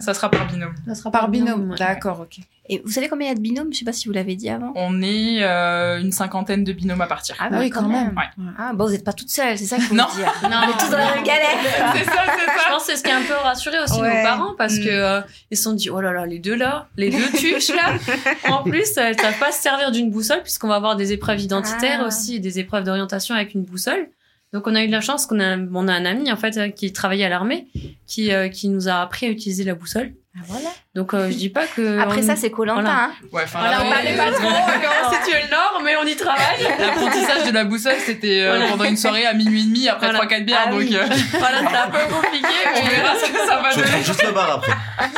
Ça 0.00 0.14
sera 0.14 0.30
par 0.30 0.46
binôme. 0.46 0.74
Ça 0.86 0.94
sera 0.94 1.10
Par 1.10 1.28
binôme. 1.28 1.74
D'accord, 1.78 2.20
ok. 2.20 2.38
Et 2.70 2.82
vous 2.84 2.92
savez 2.92 3.08
combien 3.08 3.26
il 3.26 3.30
y 3.30 3.32
a 3.32 3.34
de 3.34 3.40
binômes? 3.40 3.72
Je 3.72 3.78
sais 3.78 3.84
pas 3.84 3.92
si 3.92 4.08
vous 4.08 4.12
l'avez 4.14 4.36
dit 4.36 4.48
avant. 4.50 4.72
On 4.74 5.00
est 5.02 5.42
euh, 5.42 6.00
une 6.00 6.12
cinquantaine 6.12 6.64
de 6.64 6.72
binômes 6.72 7.00
à 7.00 7.06
partir. 7.06 7.34
Ah 7.38 7.48
oui, 7.52 7.70
quand 7.70 7.88
même. 7.88 8.08
Ouais. 8.08 8.44
Ah, 8.58 8.72
bon, 8.74 8.84
vous 8.86 8.92
n'êtes 8.92 9.04
pas 9.04 9.12
toute 9.14 9.30
seule, 9.30 9.56
c'est 9.56 9.64
ça 9.64 9.76
qu'il 9.76 9.86
faut 9.86 9.94
Non. 9.94 10.06
dire. 10.14 10.32
Non, 10.42 10.56
On 10.66 10.68
est 10.70 10.78
tous 10.78 10.90
dans 10.90 10.98
la 10.98 11.14
même 11.14 11.24
galère. 11.24 11.48
c'est 11.94 12.04
ça, 12.04 12.22
c'est 12.26 12.40
Je 12.42 12.58
ça. 12.58 12.68
pense 12.70 12.84
que 12.86 12.90
c'est 12.92 12.96
ce 12.98 13.02
qui 13.04 13.10
a 13.10 13.16
un 13.16 13.22
peu 13.22 13.34
rassuré 13.42 13.78
aussi 13.78 14.00
Ouais. 14.00 14.18
nos 14.18 14.22
parents 14.28 14.54
parce 14.56 14.74
Mm. 14.74 14.84
que 14.84 14.88
euh, 14.90 15.20
ils 15.50 15.56
se 15.56 15.62
sont 15.62 15.72
dit 15.72 15.88
oh 15.90 16.00
là 16.00 16.12
là 16.12 16.26
les 16.26 16.38
deux 16.38 16.54
là 16.54 16.88
les 16.96 17.10
deux 17.10 17.30
tuches 17.38 17.70
là 17.74 17.94
en 18.50 18.62
plus 18.62 18.96
elles 18.96 19.18
savent 19.18 19.38
pas 19.38 19.50
se 19.52 19.62
servir 19.62 19.90
d'une 19.90 20.10
boussole 20.10 20.42
puisqu'on 20.42 20.68
va 20.68 20.74
avoir 20.76 20.94
des 20.96 21.12
épreuves 21.12 21.40
identitaires 21.40 22.00
Ah. 22.02 22.06
aussi 22.06 22.36
et 22.36 22.38
des 22.38 22.58
épreuves 22.58 22.84
d'orientation 22.84 23.34
avec 23.34 23.54
une 23.54 23.62
boussole 23.64 24.08
donc 24.52 24.66
on 24.66 24.74
a 24.74 24.82
eu 24.82 24.86
de 24.86 24.92
la 24.92 25.00
chance 25.00 25.26
qu'on 25.26 25.40
a 25.40 25.56
on 25.58 25.88
a 25.88 25.92
un 25.92 26.04
ami 26.06 26.32
en 26.32 26.36
fait 26.36 26.56
euh, 26.56 26.68
qui 26.70 26.92
travaillait 26.92 27.26
à 27.26 27.28
l'armée 27.28 27.66
qui 28.06 28.32
euh, 28.32 28.48
qui 28.48 28.68
nous 28.68 28.88
a 28.88 28.94
appris 29.02 29.26
à 29.26 29.28
utiliser 29.28 29.64
la 29.64 29.74
boussole 29.74 30.12
Ah, 30.36 30.40
voilà. 30.46 30.70
donc 30.94 31.12
euh, 31.14 31.30
je 31.30 31.36
dis 31.36 31.50
pas 31.50 31.66
que 31.66 31.98
Après 32.04 32.22
on- 32.22 32.26
ça, 32.26 32.34
c'est 32.36 32.50
Colanta. 32.50 32.80
Voilà. 32.80 33.04
Hein. 33.04 33.10
Ouais, 33.32 33.42
enfin, 33.44 33.58
voilà, 33.60 33.84
on 33.84 33.90
parlait 33.90 34.16
pas 34.16 34.30
trop 34.32 34.48
comment 34.48 35.12
situer 35.22 35.38
le 35.44 35.50
nord 35.50 35.82
mais 35.84 35.94
on 36.02 36.06
y 36.06 36.16
travaille 36.16 36.62
L'apprentissage 36.78 37.46
de 37.46 37.52
la 37.52 37.64
boussole, 37.64 37.96
c'était 38.04 38.40
euh, 38.42 38.56
Voilà. 38.56 38.70
pendant 38.70 38.84
une 38.84 38.96
soirée 38.96 39.26
à 39.26 39.34
minuit 39.34 39.60
et 39.60 39.64
demi 39.64 39.88
après 39.88 40.10
Voilà. 40.12 40.24
3-4 40.24 40.44
bières. 40.44 40.58
Ah 40.66 40.70
donc 40.70 40.78
oui. 40.80 40.96
euh, 40.96 41.04
voilà 41.38 41.58
c'est 41.70 41.76
un 41.76 41.90
peu 41.90 42.14
compliqué 42.14 42.46
on 42.74 42.84
mais 42.84 42.90
verra 42.96 43.14
ce 43.16 43.30
que 43.30 43.38
ça 43.46 43.56
va 43.60 43.70
Je 43.70 43.80
donner. 43.80 44.02
juste 44.04 44.24
le 44.24 44.32
bar 44.32 44.50
après. 44.56 44.72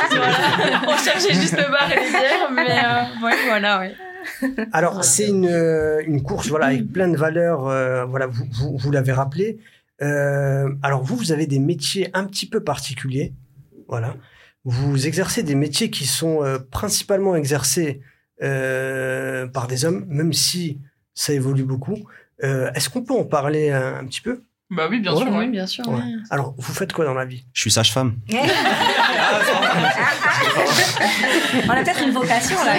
voilà. 0.09 0.81
on 0.87 0.97
cherchait 0.97 1.33
juste 1.35 1.55
le 1.57 1.71
bar 1.71 1.89
et 1.91 1.95
les 2.03 2.09
bières 2.09 2.51
mais 2.51 2.69
euh, 2.69 3.25
ouais 3.25 3.35
voilà 3.47 3.79
ouais 3.79 3.95
Alors, 4.73 4.93
Voilà. 4.93 5.07
c'est 5.07 5.27
une, 5.27 5.49
une 6.07 6.21
course 6.23 6.47
voilà, 6.49 6.67
avec 6.67 6.91
plein 6.91 7.07
de 7.07 7.17
valeurs. 7.17 7.67
euh, 7.67 8.05
voilà, 8.05 8.27
vous, 8.27 8.45
vous, 8.51 8.77
vous 8.77 8.91
l'avez 8.91 9.11
rappelé. 9.11 9.59
Euh, 10.01 10.69
alors, 10.81 11.03
vous, 11.03 11.15
vous 11.15 11.31
avez 11.31 11.45
des 11.47 11.59
métiers 11.59 12.09
un 12.13 12.23
petit 12.25 12.47
peu 12.47 12.59
particuliers. 12.63 13.33
Voilà. 13.87 14.15
vous 14.65 15.05
exercez 15.07 15.43
des 15.43 15.55
métiers 15.55 15.89
qui 15.89 16.05
sont 16.05 16.43
euh, 16.43 16.57
principalement 16.59 17.35
exercés 17.35 18.01
euh, 18.41 19.45
par 19.47 19.67
des 19.67 19.85
hommes, 19.85 20.05
même 20.07 20.33
si 20.33 20.79
ça 21.13 21.33
évolue 21.33 21.63
beaucoup. 21.63 21.97
Euh, 22.43 22.71
Est-ce 22.73 22.89
qu'on 22.89 23.03
peut 23.03 23.13
en 23.13 23.25
parler 23.25 23.69
un, 23.69 23.97
un 23.99 24.05
petit 24.05 24.21
peu? 24.21 24.41
Bah 24.71 24.87
oui, 24.89 24.99
bien 25.01 25.13
Ouais, 25.13 25.19
sûr. 25.23 25.31
Oui, 25.35 25.47
bien 25.49 25.67
sûr. 25.67 25.85
Ouais. 25.89 25.95
ouais. 25.95 26.01
Alors, 26.29 26.55
vous 26.57 26.73
faites 26.73 26.93
quoi 26.93 27.03
dans 27.05 27.13
la 27.13 27.25
vie? 27.25 27.45
Je 27.53 27.59
suis 27.61 27.71
sage-femme. 27.71 28.15
On 31.67 31.69
a 31.69 31.83
peut-être 31.83 32.03
une 32.03 32.11
vocation 32.11 32.55
là. 32.63 32.73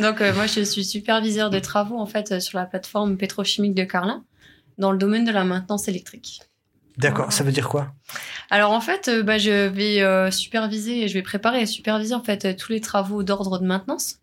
Donc 0.00 0.20
euh, 0.20 0.34
moi 0.34 0.46
je 0.46 0.60
suis 0.62 0.84
superviseur 0.84 1.50
de 1.50 1.58
travaux 1.58 1.98
en 1.98 2.06
fait 2.06 2.32
euh, 2.32 2.40
sur 2.40 2.58
la 2.58 2.66
plateforme 2.66 3.16
pétrochimique 3.16 3.74
de 3.74 3.84
Carlin 3.84 4.24
dans 4.78 4.92
le 4.92 4.98
domaine 4.98 5.24
de 5.24 5.32
la 5.32 5.44
maintenance 5.44 5.88
électrique. 5.88 6.40
D'accord, 6.98 7.32
ça 7.32 7.44
veut 7.44 7.52
dire 7.52 7.68
quoi? 7.68 7.92
Alors 8.50 8.72
en 8.72 8.80
fait, 8.80 9.08
euh, 9.08 9.22
bah, 9.22 9.38
je 9.38 9.68
vais 9.68 10.02
euh, 10.02 10.32
superviser, 10.32 11.06
je 11.06 11.14
vais 11.14 11.22
préparer 11.22 11.62
et 11.62 11.66
superviser 11.66 12.14
en 12.14 12.22
fait 12.22 12.56
tous 12.56 12.72
les 12.72 12.80
travaux 12.80 13.22
d'ordre 13.22 13.58
de 13.60 13.66
maintenance 13.66 14.16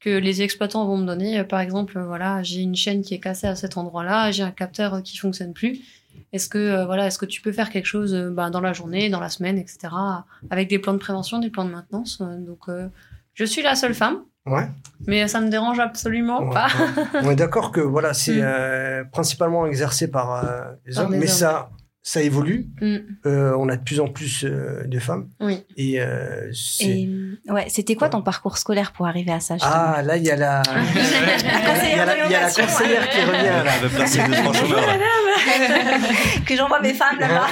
que 0.00 0.10
les 0.10 0.42
exploitants 0.42 0.86
vont 0.86 0.96
me 0.96 1.06
donner. 1.06 1.44
Par 1.44 1.60
exemple, 1.60 2.00
voilà, 2.00 2.42
j'ai 2.42 2.60
une 2.60 2.74
chaîne 2.74 3.02
qui 3.02 3.14
est 3.14 3.20
cassée 3.20 3.46
à 3.46 3.54
cet 3.54 3.76
endroit-là, 3.76 4.32
j'ai 4.32 4.42
un 4.42 4.50
capteur 4.50 5.02
qui 5.02 5.16
fonctionne 5.18 5.52
plus. 5.52 5.80
Est-ce 6.32 6.48
que 6.48 6.58
euh, 6.58 6.86
voilà, 6.86 7.06
est-ce 7.06 7.18
que 7.18 7.26
tu 7.26 7.42
peux 7.42 7.52
faire 7.52 7.70
quelque 7.70 7.86
chose 7.86 8.14
bah, 8.32 8.48
dans 8.48 8.60
la 8.60 8.72
journée, 8.72 9.10
dans 9.10 9.20
la 9.20 9.28
semaine, 9.28 9.58
etc. 9.58 9.88
Avec 10.50 10.68
des 10.68 10.78
plans 10.78 10.94
de 10.94 10.98
prévention, 10.98 11.38
des 11.38 11.50
plans 11.50 11.66
de 11.66 11.70
maintenance? 11.70 12.22
Donc 12.22 12.68
euh, 12.68 12.88
je 13.34 13.44
suis 13.44 13.62
la 13.62 13.74
seule 13.76 13.94
femme, 13.94 14.22
Ouais. 14.44 14.66
mais 15.06 15.28
ça 15.28 15.40
me 15.40 15.48
dérange 15.48 15.78
absolument 15.78 16.42
Ouais, 16.42 16.52
pas. 16.52 16.66
ouais. 16.66 17.20
On 17.22 17.30
est 17.30 17.36
d'accord 17.36 17.70
que 17.70 17.80
voilà, 17.80 18.12
c'est 18.22 18.34
Mm. 18.36 18.42
euh, 18.44 19.04
principalement 19.04 19.66
exercé 19.66 20.10
par 20.10 20.44
euh, 20.44 20.62
les 20.86 20.94
Par 20.94 21.04
hommes, 21.04 21.12
mais 21.12 21.18
hommes. 21.20 21.26
ça, 21.28 21.70
ça 22.02 22.20
évolue. 22.22 22.66
Mm. 22.80 22.96
Euh, 23.26 23.54
on 23.56 23.68
a 23.68 23.76
de 23.76 23.82
plus 23.84 24.00
en 24.00 24.08
plus 24.08 24.44
euh, 24.44 24.82
de 24.84 24.98
femmes. 24.98 25.28
Oui. 25.38 25.62
Et, 25.76 26.00
euh, 26.00 26.50
ouais, 27.48 27.66
c'était 27.68 27.94
quoi 27.94 28.08
ton 28.08 28.22
parcours 28.22 28.58
scolaire 28.58 28.90
pour 28.92 29.06
arriver 29.06 29.30
à 29.30 29.38
ça 29.38 29.54
ah, 29.62 30.02
là, 30.04 30.16
il 30.16 30.24
y 30.24 30.30
a 30.32 30.36
la, 30.36 30.62
il 30.66 31.96
y 31.96 32.00
a 32.00 32.04
la, 32.04 32.26
il 32.26 32.32
y 32.32 32.34
a 32.34 32.40
la 32.40 32.50
conseillère 32.50 33.08
qui 33.08 33.20
revient. 33.20 33.62
Là. 33.64 33.72
Que 36.46 36.56
j'envoie 36.56 36.80
mes 36.80 36.94
femmes 36.94 37.18
là-bas. 37.20 37.46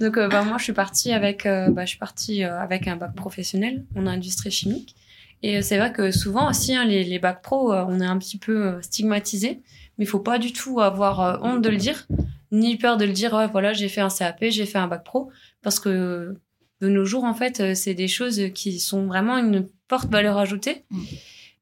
Donc 0.00 0.16
euh, 0.16 0.28
bah, 0.28 0.42
moi 0.42 0.58
je 0.58 0.64
suis 0.64 0.72
partie 0.72 1.12
avec 1.12 1.46
euh, 1.46 1.68
bah, 1.70 1.84
je 1.84 1.90
suis 1.90 1.98
partie 1.98 2.44
euh, 2.44 2.60
avec 2.60 2.88
un 2.88 2.96
bac 2.96 3.14
professionnel 3.14 3.84
en 3.96 4.06
industrie 4.06 4.50
chimique 4.50 4.96
et 5.42 5.62
c'est 5.62 5.78
vrai 5.78 5.92
que 5.92 6.10
souvent 6.10 6.50
aussi 6.50 6.74
hein, 6.74 6.84
les, 6.84 7.04
les 7.04 7.18
bacs 7.18 7.42
pro 7.42 7.72
euh, 7.72 7.84
on 7.88 8.00
est 8.00 8.06
un 8.06 8.18
petit 8.18 8.38
peu 8.38 8.66
euh, 8.66 8.82
stigmatisé 8.82 9.60
mais 9.98 10.04
il 10.04 10.08
faut 10.08 10.20
pas 10.20 10.38
du 10.38 10.52
tout 10.52 10.80
avoir 10.80 11.20
euh, 11.20 11.38
honte 11.42 11.62
de 11.62 11.68
le 11.68 11.76
dire 11.76 12.06
ni 12.50 12.76
peur 12.76 12.96
de 12.96 13.04
le 13.04 13.12
dire 13.12 13.32
ouais, 13.34 13.48
voilà 13.48 13.72
j'ai 13.72 13.88
fait 13.88 14.00
un 14.00 14.08
CAP 14.08 14.44
j'ai 14.48 14.66
fait 14.66 14.78
un 14.78 14.86
bac 14.86 15.04
pro 15.04 15.30
parce 15.62 15.80
que 15.80 16.36
de 16.80 16.88
nos 16.88 17.04
jours 17.04 17.24
en 17.24 17.34
fait 17.34 17.74
c'est 17.74 17.94
des 17.94 18.08
choses 18.08 18.40
qui 18.54 18.78
sont 18.78 19.06
vraiment 19.06 19.38
une 19.38 19.68
forte 19.88 20.10
valeur 20.10 20.38
ajoutée 20.38 20.84
Mm. 20.90 21.02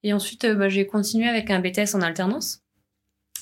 et 0.05 0.12
ensuite 0.12 0.47
bah, 0.47 0.69
j'ai 0.69 0.87
continué 0.87 1.29
avec 1.29 1.51
un 1.51 1.61
BTS 1.61 1.95
en 1.95 2.01
alternance 2.01 2.62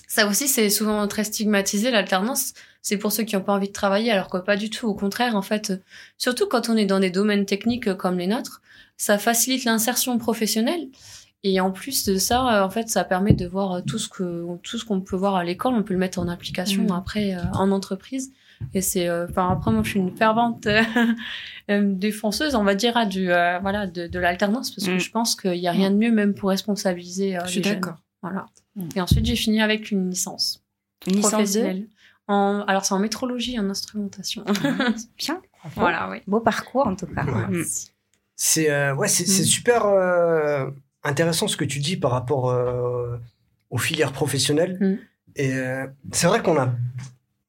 ça 0.06 0.26
aussi 0.26 0.48
c'est 0.48 0.70
souvent 0.70 1.06
très 1.08 1.24
stigmatisé 1.24 1.90
l'alternance 1.90 2.54
c'est 2.82 2.96
pour 2.96 3.12
ceux 3.12 3.24
qui 3.24 3.36
n'ont 3.36 3.42
pas 3.42 3.52
envie 3.52 3.68
de 3.68 3.72
travailler, 3.72 4.10
alors 4.10 4.30
que 4.30 4.38
pas 4.38 4.56
du 4.56 4.70
tout. 4.70 4.86
Au 4.86 4.94
contraire, 4.94 5.36
en 5.36 5.42
fait, 5.42 5.72
surtout 6.16 6.46
quand 6.46 6.68
on 6.70 6.76
est 6.76 6.86
dans 6.86 7.00
des 7.00 7.10
domaines 7.10 7.44
techniques 7.44 7.92
comme 7.94 8.18
les 8.18 8.26
nôtres, 8.26 8.62
ça 8.98 9.16
facilite 9.16 9.64
l'insertion 9.64 10.18
professionnelle. 10.18 10.88
Et 11.44 11.60
en 11.60 11.70
plus 11.70 12.04
de 12.04 12.16
ça, 12.16 12.62
euh, 12.62 12.66
en 12.66 12.70
fait, 12.70 12.88
ça 12.88 13.04
permet 13.04 13.32
de 13.32 13.46
voir 13.46 13.72
euh, 13.72 13.80
tout 13.80 13.98
ce 13.98 14.08
que 14.08 14.44
tout 14.64 14.76
ce 14.76 14.84
qu'on 14.84 15.00
peut 15.00 15.14
voir 15.16 15.36
à 15.36 15.44
l'école, 15.44 15.72
on 15.74 15.84
peut 15.84 15.94
le 15.94 16.00
mettre 16.00 16.18
en 16.18 16.26
application 16.28 16.82
Mhm. 16.82 16.90
après 16.90 17.34
euh, 17.36 17.42
en 17.54 17.70
entreprise. 17.70 18.32
Et 18.74 18.80
c'est, 18.80 19.06
euh, 19.08 19.26
enfin 19.30 19.48
après 19.52 19.70
moi, 19.70 19.82
je 19.84 19.90
suis 19.90 20.00
une 20.00 20.16
fervente 20.16 20.66
euh, 20.66 20.82
euh, 21.70 21.82
défenseuse, 21.94 22.56
on 22.56 22.64
va 22.64 22.74
dire, 22.74 22.96
à 22.96 23.06
du 23.06 23.30
euh, 23.30 23.60
voilà 23.60 23.86
de, 23.86 24.08
de 24.08 24.18
l'alternance 24.18 24.72
parce 24.72 24.84
que 24.88 24.94
Mhm. 24.94 24.98
je 24.98 25.10
pense 25.12 25.36
qu'il 25.36 25.54
y 25.54 25.68
a 25.68 25.72
rien 25.72 25.92
de 25.92 25.96
mieux 25.96 26.10
même 26.10 26.34
pour 26.34 26.48
responsabiliser 26.50 27.36
euh, 27.36 27.42
Je 27.44 27.50
suis 27.52 27.60
les 27.60 27.68
jeunes. 27.68 27.80
d'accord. 27.80 27.98
Voilà. 28.20 28.46
Mhm. 28.74 28.88
Et 28.96 29.00
ensuite, 29.00 29.24
j'ai 29.24 29.36
fini 29.36 29.62
avec 29.62 29.92
une 29.92 30.10
licence 30.10 30.64
Une 31.06 31.14
licence 31.16 31.30
de 31.30 31.36
professionnelle. 31.36 31.86
En, 32.26 32.64
alors 32.66 32.84
c'est 32.84 32.94
en 32.94 32.98
métrologie 32.98 33.54
et 33.54 33.58
en 33.60 33.70
instrumentation. 33.70 34.44
bien. 35.18 35.40
voilà, 35.76 36.10
oui. 36.10 36.18
Beau 36.26 36.40
parcours 36.40 36.88
en 36.88 36.96
tout 36.96 37.06
cas. 37.06 37.24
Ouais. 37.24 37.58
Mm. 37.60 37.64
C'est 38.40 38.70
euh, 38.70 38.94
ouais, 38.94 39.08
c'est 39.08 39.24
Mm. 39.24 39.44
super 39.44 39.86
euh, 39.86 40.70
intéressant 41.02 41.48
ce 41.48 41.56
que 41.56 41.64
tu 41.64 41.80
dis 41.80 41.96
par 41.96 42.12
rapport 42.12 42.50
euh, 42.50 43.16
aux 43.70 43.78
filières 43.78 44.12
professionnelles. 44.12 44.78
Mm. 44.80 44.96
Et 45.36 45.52
euh, 45.54 45.86
c'est 46.12 46.28
vrai 46.28 46.40
qu'on 46.40 46.56
a, 46.56 46.72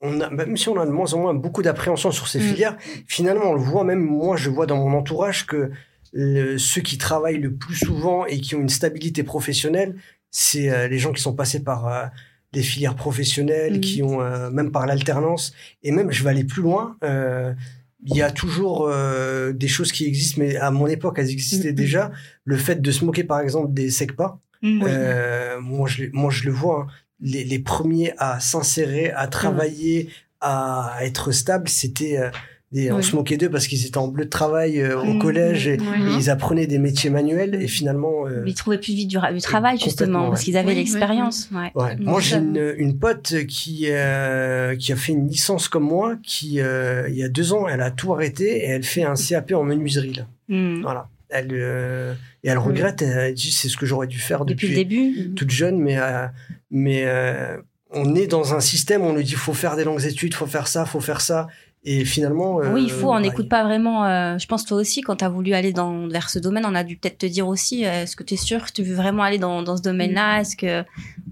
on 0.01 0.19
a, 0.19 0.29
même 0.31 0.57
si 0.57 0.67
on 0.67 0.79
a 0.79 0.85
de 0.87 0.91
moins 0.91 1.13
en 1.13 1.19
moins 1.19 1.33
beaucoup 1.35 1.61
d'appréhension 1.61 2.11
sur 2.11 2.27
ces 2.27 2.39
Mm. 2.39 2.41
filières, 2.41 2.77
finalement 3.05 3.51
on 3.51 3.53
le 3.53 3.61
voit 3.61 3.83
même 3.83 3.99
moi, 4.03 4.35
je 4.35 4.49
vois 4.49 4.65
dans 4.65 4.77
mon 4.77 4.97
entourage 4.97 5.45
que 5.45 5.69
le- 6.11 6.57
ceux 6.57 6.81
qui 6.81 6.97
travaillent 6.97 7.37
le 7.37 7.53
plus 7.53 7.75
souvent 7.75 8.25
et 8.25 8.39
qui 8.41 8.55
ont 8.55 8.59
une 8.61 8.69
stabilité 8.69 9.21
professionnelle, 9.21 9.95
c'est 10.31 10.71
euh, 10.71 10.87
les 10.87 10.97
gens 10.97 11.11
qui 11.13 11.21
sont 11.21 11.35
passés 11.35 11.63
par 11.63 11.87
euh, 11.87 12.05
des 12.51 12.63
filières 12.63 12.95
professionnelles, 12.95 13.79
qui 13.79 14.01
ont 14.01 14.21
euh, 14.21 14.49
même 14.49 14.71
par 14.71 14.87
l'alternance. 14.87 15.53
Et 15.83 15.91
même, 15.91 16.11
je 16.11 16.23
vais 16.23 16.31
aller 16.31 16.45
plus 16.45 16.63
loin. 16.63 16.97
Euh, 18.01 18.05
il 18.05 18.15
y 18.17 18.21
a 18.21 18.31
toujours 18.31 18.87
euh, 18.87 19.51
des 19.53 19.67
choses 19.67 19.91
qui 19.91 20.05
existent, 20.05 20.37
mais 20.41 20.55
à 20.57 20.71
mon 20.71 20.87
époque, 20.87 21.15
elles 21.19 21.29
existaient 21.31 21.69
Mhm. 21.69 21.75
déjà. 21.75 22.11
Le 22.45 22.57
fait 22.57 22.81
de 22.81 22.91
se 22.91 23.03
moquer, 23.05 23.23
par 23.23 23.39
exemple, 23.41 23.73
des 23.73 23.89
SECPA, 23.89 24.39
Mm. 24.61 24.83
euh, 24.87 25.59
moi, 25.61 25.87
je, 25.87 26.05
moi, 26.11 26.29
je 26.31 26.43
le 26.45 26.51
vois. 26.51 26.81
hein. 26.89 26.93
Les, 27.21 27.43
les 27.43 27.59
premiers 27.59 28.13
à 28.17 28.39
s'insérer, 28.39 29.11
à 29.11 29.27
travailler, 29.27 30.09
à 30.41 30.97
être 31.01 31.31
stable, 31.33 31.67
c'était 31.67 32.17
euh, 32.71 32.75
des, 32.75 32.91
on 32.91 33.01
se 33.01 33.15
moquait 33.15 33.37
d'eux 33.37 33.49
parce 33.49 33.67
qu'ils 33.67 33.85
étaient 33.85 33.97
en 33.97 34.07
bleu 34.07 34.25
de 34.25 34.29
travail 34.29 34.79
euh, 34.79 34.99
au 34.99 35.05
Mhm. 35.05 35.19
collège 35.19 35.67
et, 35.67 35.77
Oui. 35.79 36.11
et 36.11 36.15
ils 36.17 36.29
apprenaient 36.29 36.67
des 36.67 36.77
métiers 36.79 37.09
manuels 37.09 37.55
et 37.55 37.67
finalement. 37.67 38.27
euh, 38.27 38.43
Ils 38.45 38.53
trouvaient 38.53 38.77
plus 38.77 38.93
vite 38.93 39.07
du, 39.09 39.17
ra- 39.17 39.33
du 39.33 39.41
travail 39.41 39.77
justement 39.79 40.23
ouais. 40.25 40.29
parce 40.29 40.43
qu'ils 40.43 40.55
avaient 40.57 40.67
Oui, 40.67 40.73
oui, 40.73 40.79
l'expérience. 40.79 41.49
Ouais. 41.53 41.71
Ouais. 41.75 41.95
Moi, 41.99 42.19
j'ai 42.21 42.31
Ça- 42.31 42.37
une, 42.37 42.73
une 42.77 42.97
pote 42.99 43.33
qui, 43.47 43.85
euh, 43.87 44.75
qui 44.75 44.91
a 44.91 44.95
fait 44.95 45.13
une 45.13 45.27
licence 45.27 45.67
comme 45.67 45.83
moi, 45.85 46.15
qui, 46.23 46.59
euh, 46.61 47.07
il 47.09 47.15
y 47.15 47.23
a 47.23 47.29
deux 47.29 47.53
ans, 47.53 47.67
elle 47.67 47.81
a 47.81 47.91
tout 47.91 48.13
arrêté 48.13 48.57
et 48.57 48.65
elle 48.67 48.83
fait 48.83 49.03
un 49.03 49.15
CAP 49.15 49.51
en 49.53 49.63
menuiserie. 49.63 50.13
Là. 50.13 50.27
Mm. 50.49 50.81
Voilà. 50.81 51.07
Elle, 51.29 51.49
euh, 51.51 52.13
et 52.43 52.49
elle 52.49 52.57
regrette, 52.57 53.03
elle 53.03 53.33
dit 53.35 53.51
c'est 53.51 53.69
ce 53.69 53.77
que 53.77 53.85
j'aurais 53.85 54.07
dû 54.07 54.17
faire 54.17 54.45
Depuis 54.45 54.67
depuis, 54.69 54.69
le 54.69 54.83
début. 55.15 55.33
toute 55.35 55.51
jeune, 55.51 55.79
mais, 55.79 55.97
euh, 55.99 56.25
mais 56.71 57.03
euh, 57.05 57.57
on 57.91 58.15
est 58.15 58.25
dans 58.27 58.53
un 58.55 58.59
système 58.59 59.01
où 59.03 59.05
on 59.05 59.13
nous 59.13 59.21
dit 59.23 59.33
faut 59.33 59.53
faire 59.53 59.75
des 59.75 59.83
longues 59.83 60.05
études, 60.05 60.33
faut 60.33 60.47
faire 60.47 60.67
ça, 60.67 60.85
faut 60.85 60.99
faire 61.01 61.21
ça. 61.21 61.47
Et 61.85 62.03
finalement. 62.03 62.59
euh, 62.59 62.73
Oui, 62.73 62.83
il 62.83 62.91
faut, 62.91 63.09
on 63.09 63.13
bah, 63.13 63.21
n'écoute 63.21 63.47
pas 63.47 63.63
vraiment. 63.63 64.05
euh, 64.05 64.37
je 64.37 64.45
pense 64.47 64.65
toi 64.65 64.77
aussi, 64.77 65.01
quand 65.01 65.17
tu 65.17 65.23
as 65.25 65.29
voulu 65.29 65.53
aller 65.53 65.71
dans, 65.71 66.07
vers 66.09 66.29
ce 66.29 66.37
domaine, 66.37 66.65
on 66.65 66.75
a 66.75 66.83
dû 66.83 66.97
peut-être 66.97 67.19
te 67.19 67.25
dire 67.25 67.47
aussi, 67.47 67.85
euh, 67.85 68.03
est-ce 68.03 68.15
que 68.17 68.23
tu 68.23 68.33
es 68.33 68.37
sûr 68.37 68.65
que 68.65 68.71
tu 68.73 68.83
veux 68.83 68.95
vraiment 68.95 69.23
aller 69.23 69.37
dans, 69.37 69.61
dans 69.63 69.77
ce 69.77 69.81
domaine-là? 69.81 70.41
Est-ce 70.41 70.57
que, 70.57 70.83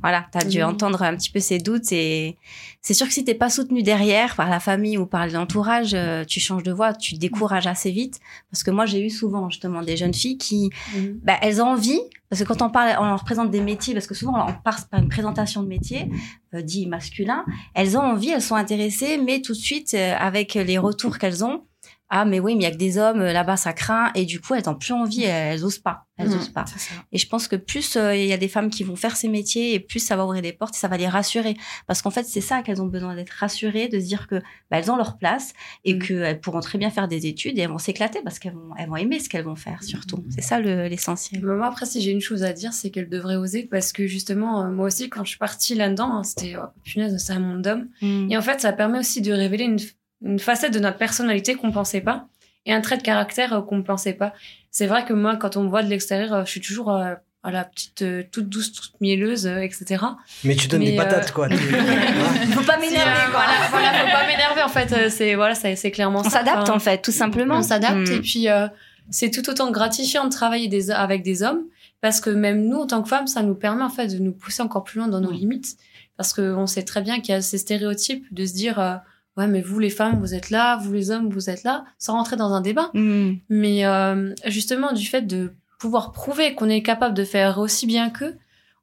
voilà, 0.02 0.26
tu 0.32 0.38
as 0.38 0.46
dû 0.46 0.58
Oui. 0.58 0.64
entendre 0.64 1.04
un 1.04 1.16
petit 1.18 1.32
peu 1.32 1.40
ces 1.42 1.58
doutes 1.60 1.92
et 1.92 2.38
c'est 2.82 2.94
sûr 2.94 3.08
que 3.08 3.13
si 3.13 3.24
t'es 3.26 3.34
pas 3.36 3.50
soutenu 3.50 3.84
derrière 3.84 4.36
par 4.36 4.50
la 4.50 4.60
famille 4.60 4.98
ou 4.98 5.06
par 5.06 5.28
l'entourage, 5.28 5.94
euh, 5.94 6.24
tu 6.24 6.40
changes 6.40 6.63
de 6.63 6.72
voie, 6.72 6.94
tu 6.94 7.16
te 7.16 7.20
décourages 7.20 7.68
assez 7.68 7.92
vite. 7.92 8.20
Parce 8.52 8.63
que 8.63 8.72
moi, 8.72 8.86
j'ai 8.86 9.06
eu 9.06 9.10
souvent 9.10 9.50
justement 9.50 9.82
des 9.82 9.98
jeunes 9.98 10.13
filles 10.13 10.38
qui, 10.38 10.70
Mhm. 10.96 11.20
bah, 11.24 11.36
elles 11.42 11.62
ont 11.62 11.68
envie, 11.68 12.00
parce 12.30 12.42
que 12.44 12.48
quand 12.48 12.62
on 12.62 12.70
parle, 12.70 12.96
on 13.00 13.16
représente 13.18 13.52
des 13.52 13.62
métiers, 13.62 13.94
parce 13.94 14.08
que 14.08 14.16
souvent 14.16 14.48
on 14.48 14.54
passe 14.63 14.86
par 14.86 15.02
une 15.02 15.10
présentation 15.10 15.63
de 15.63 15.68
métier, 15.68 16.10
euh, 16.54 16.62
dit 16.62 16.88
masculin, 16.88 17.44
elles 17.74 17.98
ont 17.98 18.02
envie, 18.02 18.30
elles 18.30 18.42
sont 18.42 18.56
intéressées, 18.56 19.18
mais 19.18 19.42
tout 19.42 19.54
de 19.54 19.58
suite, 19.58 19.94
euh, 19.94 20.16
avec 20.18 20.54
les 20.54 20.78
retours 20.78 21.18
qu'elles 21.18 21.44
ont, 21.44 21.63
ah 22.10 22.26
mais 22.26 22.39
oui, 22.39 22.56
mais 22.56 22.62
il 22.62 22.63
y 22.63 22.67
a 22.67 22.72
que 22.72 22.78
des 22.78 22.98
hommes, 22.98 23.22
euh, 23.22 23.34
là-bas 23.34 23.58
ça 23.58 23.74
craint, 23.74 24.12
et 24.15 24.26
du 24.26 24.39
coup 24.39 24.54
elles 24.56 24.63
n'ont 24.65 24.76
plus 24.76 24.93
envie, 24.93 25.24
elles, 25.24 25.54
elles 25.56 25.65
osent 25.65 25.80
pas, 25.80 26.06
elles 26.17 26.30
Mhm. 26.30 26.38
osent 26.38 26.50
pas. 26.50 26.65
Et 27.12 27.17
je 27.17 27.28
pense 27.28 27.48
que 27.48 27.56
plus 27.56 27.96
euh, 27.98 28.15
il 28.15 28.26
y 28.28 28.34
a 28.34 28.38
des 28.38 28.48
femmes 28.48 28.70
qui 28.70 28.84
vont 28.84 28.96
faire 28.96 29.15
ces 29.17 29.28
métiers, 29.28 29.74
et 29.74 29.80
plus 29.80 30.00
ça 30.00 30.15
va 30.15 30.26
ouvrir 30.26 30.41
des 30.41 30.54
portes, 30.54 30.76
et 30.76 30.80
ça 30.80 30.88
va 30.88 30.98
les 30.98 31.08
rassurer. 31.08 31.56
Parce 31.86 32.02
qu'en 32.02 32.10
fait, 32.12 32.24
c'est 32.24 32.41
ça 32.41 32.62
qu'elles 32.62 32.82
ont 32.82 32.88
besoin 32.88 33.15
d'être 33.15 33.32
rassurées, 33.32 33.88
de 33.88 34.00
se 34.00 34.06
dire 34.06 34.28
que 34.28 34.36
bah, 34.72 34.78
elles 34.80 34.89
ont 34.91 34.96
leur 34.96 35.17
place, 35.17 35.54
et 35.86 35.93
Mhm. 35.96 36.00
qu'elles 36.02 36.39
pourront 36.39 36.60
très 36.62 36.78
bien 36.78 36.89
faire 36.89 37.08
des 37.08 37.26
études, 37.28 37.58
et 37.58 37.62
elles 37.62 37.70
vont 37.70 37.78
s'éclater, 37.78 38.20
parce 38.24 38.39
qu'elles 38.39 38.54
vont, 38.54 38.72
elles 38.78 38.88
vont 38.89 38.96
aimer 38.96 39.20
ce 39.20 39.28
qu'elles 39.30 39.46
vont 39.46 39.56
faire, 39.56 39.84
surtout. 39.84 40.24
C'est 40.30 40.41
ça 40.41 40.60
le- 40.60 40.88
l'essentiel. 40.88 41.41
Mais 41.43 41.54
moi, 41.56 41.67
après, 41.67 41.86
si 41.86 42.02
j'ai 42.02 42.12
une 42.12 42.22
chose 42.22 42.43
à 42.43 42.54
dire, 42.54 42.74
c'est 42.74 42.89
qu'elle 42.89 43.10
devrait 43.10 43.36
oser 43.36 43.63
parce 43.63 43.91
que 43.91 44.08
justement, 44.08 44.63
euh, 44.65 44.70
moi 44.72 44.88
aussi, 44.88 45.10
quand 45.10 45.24
je 45.24 45.30
suis 45.30 45.38
partie 45.39 45.76
là-dedans, 45.76 46.12
hein, 46.17 46.24
c'était, 46.24 46.56
oh, 46.58 46.67
punaise, 46.84 47.17
c'est 47.17 47.34
un 47.34 47.39
monde 47.39 47.62
d'hommes. 47.62 47.89
Mm. 48.02 48.32
Et 48.32 48.38
en 48.38 48.41
fait, 48.41 48.62
ça 48.62 48.72
permet 48.74 49.00
aussi 49.00 49.22
de 49.22 49.32
révéler 49.34 49.65
une, 49.65 49.78
une 50.23 50.39
facette 50.39 50.73
de 50.73 50.80
notre 50.80 50.97
personnalité 50.97 51.56
qu'on 51.56 51.71
pensait 51.71 52.01
pas 52.01 52.27
et 52.65 52.73
un 52.73 52.82
trait 52.82 52.97
de 52.97 53.03
caractère 53.03 53.53
euh, 53.53 53.62
qu'on 53.62 53.84
pensait 53.84 54.13
pas. 54.13 54.34
C'est 54.71 54.88
vrai 54.88 55.06
que 55.06 55.13
moi, 55.13 55.36
quand 55.38 55.57
on 55.57 55.63
me 55.63 55.70
voit 55.70 55.84
de 55.84 55.89
l'extérieur, 55.89 56.34
euh, 56.34 56.45
je 56.45 56.51
suis 56.51 56.61
toujours 56.61 56.91
euh, 56.91 57.13
à 57.43 57.51
la 57.51 57.63
petite, 57.63 58.01
euh, 58.01 58.24
toute 58.32 58.49
douce, 58.49 58.74
toute 58.74 58.99
mielleuse, 58.99 59.47
euh, 59.47 59.59
etc. 59.59 60.03
Mais 60.43 60.55
tu 60.55 60.68
donnes 60.68 60.82
Mais, 60.82 60.91
des 60.91 60.97
patates, 60.97 61.32
quoi. 61.32 61.47
Tu- 61.47 61.55
Faut 62.51 62.63
pas 62.63 62.78
m'énerver, 62.78 63.11
quoi. 63.32 63.41
voilà, 63.41 63.53
voilà, 63.72 63.93
faut 63.93 64.11
pas 64.11 64.28
m'énerver 64.28 64.61
en 64.63 64.68
fait. 64.70 65.09
C'est 65.09 65.36
voilà, 65.36 65.55
ça- 65.55 65.76
c'est 65.76 65.91
clairement 65.91 66.20
On 66.20 66.24
ça. 66.24 66.30
s'adapte 66.32 66.63
Enfin, 66.63 66.74
en 66.74 66.80
fait, 66.80 67.01
tout 67.01 67.11
simplement. 67.11 67.57
On 67.57 67.61
s'adapte 67.63 68.09
Mm. 68.09 68.13
et 68.13 68.20
puis 68.20 68.49
euh, 68.49 68.68
c'est 69.09 69.32
tout 69.32 69.49
autant 69.49 69.72
gratifiant 69.72 70.26
de 70.26 70.30
travailler 70.32 70.68
des, 70.68 70.91
avec 70.91 71.24
des 71.24 71.43
hommes 71.43 71.63
parce 72.01 72.20
que 72.20 72.30
même 72.30 72.65
nous 72.68 72.78
en 72.80 72.88
tant 72.88 73.01
que 73.01 73.07
femmes, 73.09 73.28
ça 73.28 73.41
nous 73.43 73.55
permet 73.55 73.84
en 73.84 73.89
fait 73.89 74.07
de 74.07 74.18
nous 74.20 74.34
pousser 74.34 74.61
encore 74.61 74.84
plus 74.84 74.99
loin 74.99 75.07
dans 75.07 75.22
nos 75.22 75.32
Mm. 75.32 75.36
limites 75.38 75.78
parce 76.18 76.34
que 76.34 76.53
on 76.53 76.68
sait 76.68 76.84
très 76.84 77.01
bien 77.01 77.22
qu'il 77.22 77.34
y 77.34 77.38
a 77.38 77.41
ces 77.41 77.57
stéréotypes 77.59 78.26
de 78.32 78.45
se 78.45 78.53
dire 78.53 78.80
euh, 78.80 78.95
ouais, 79.38 79.48
mais 79.48 79.62
vous 79.62 79.80
les 79.80 79.90
femmes, 79.90 80.20
vous 80.20 80.34
êtes 80.34 80.50
là, 80.50 80.78
vous 80.78 80.92
les 80.92 81.12
hommes, 81.12 81.30
vous 81.30 81.50
êtes 81.50 81.64
là, 81.64 81.86
sans 81.98 82.14
rentrer 82.14 82.36
dans 82.36 82.54
un 82.54 82.62
débat. 82.62 82.90
Mm. 82.94 83.34
Mais 83.50 83.86
euh, 83.86 84.34
justement, 84.46 84.92
du 84.94 85.06
fait 85.06 85.22
de 85.22 85.54
pouvoir 85.80 86.12
prouver 86.12 86.56
qu'on 86.56 86.70
est 86.70 86.82
capable 86.82 87.14
de 87.14 87.24
faire 87.24 87.60
aussi 87.60 87.86
bien 87.86 88.10
qu'eux, 88.10 88.36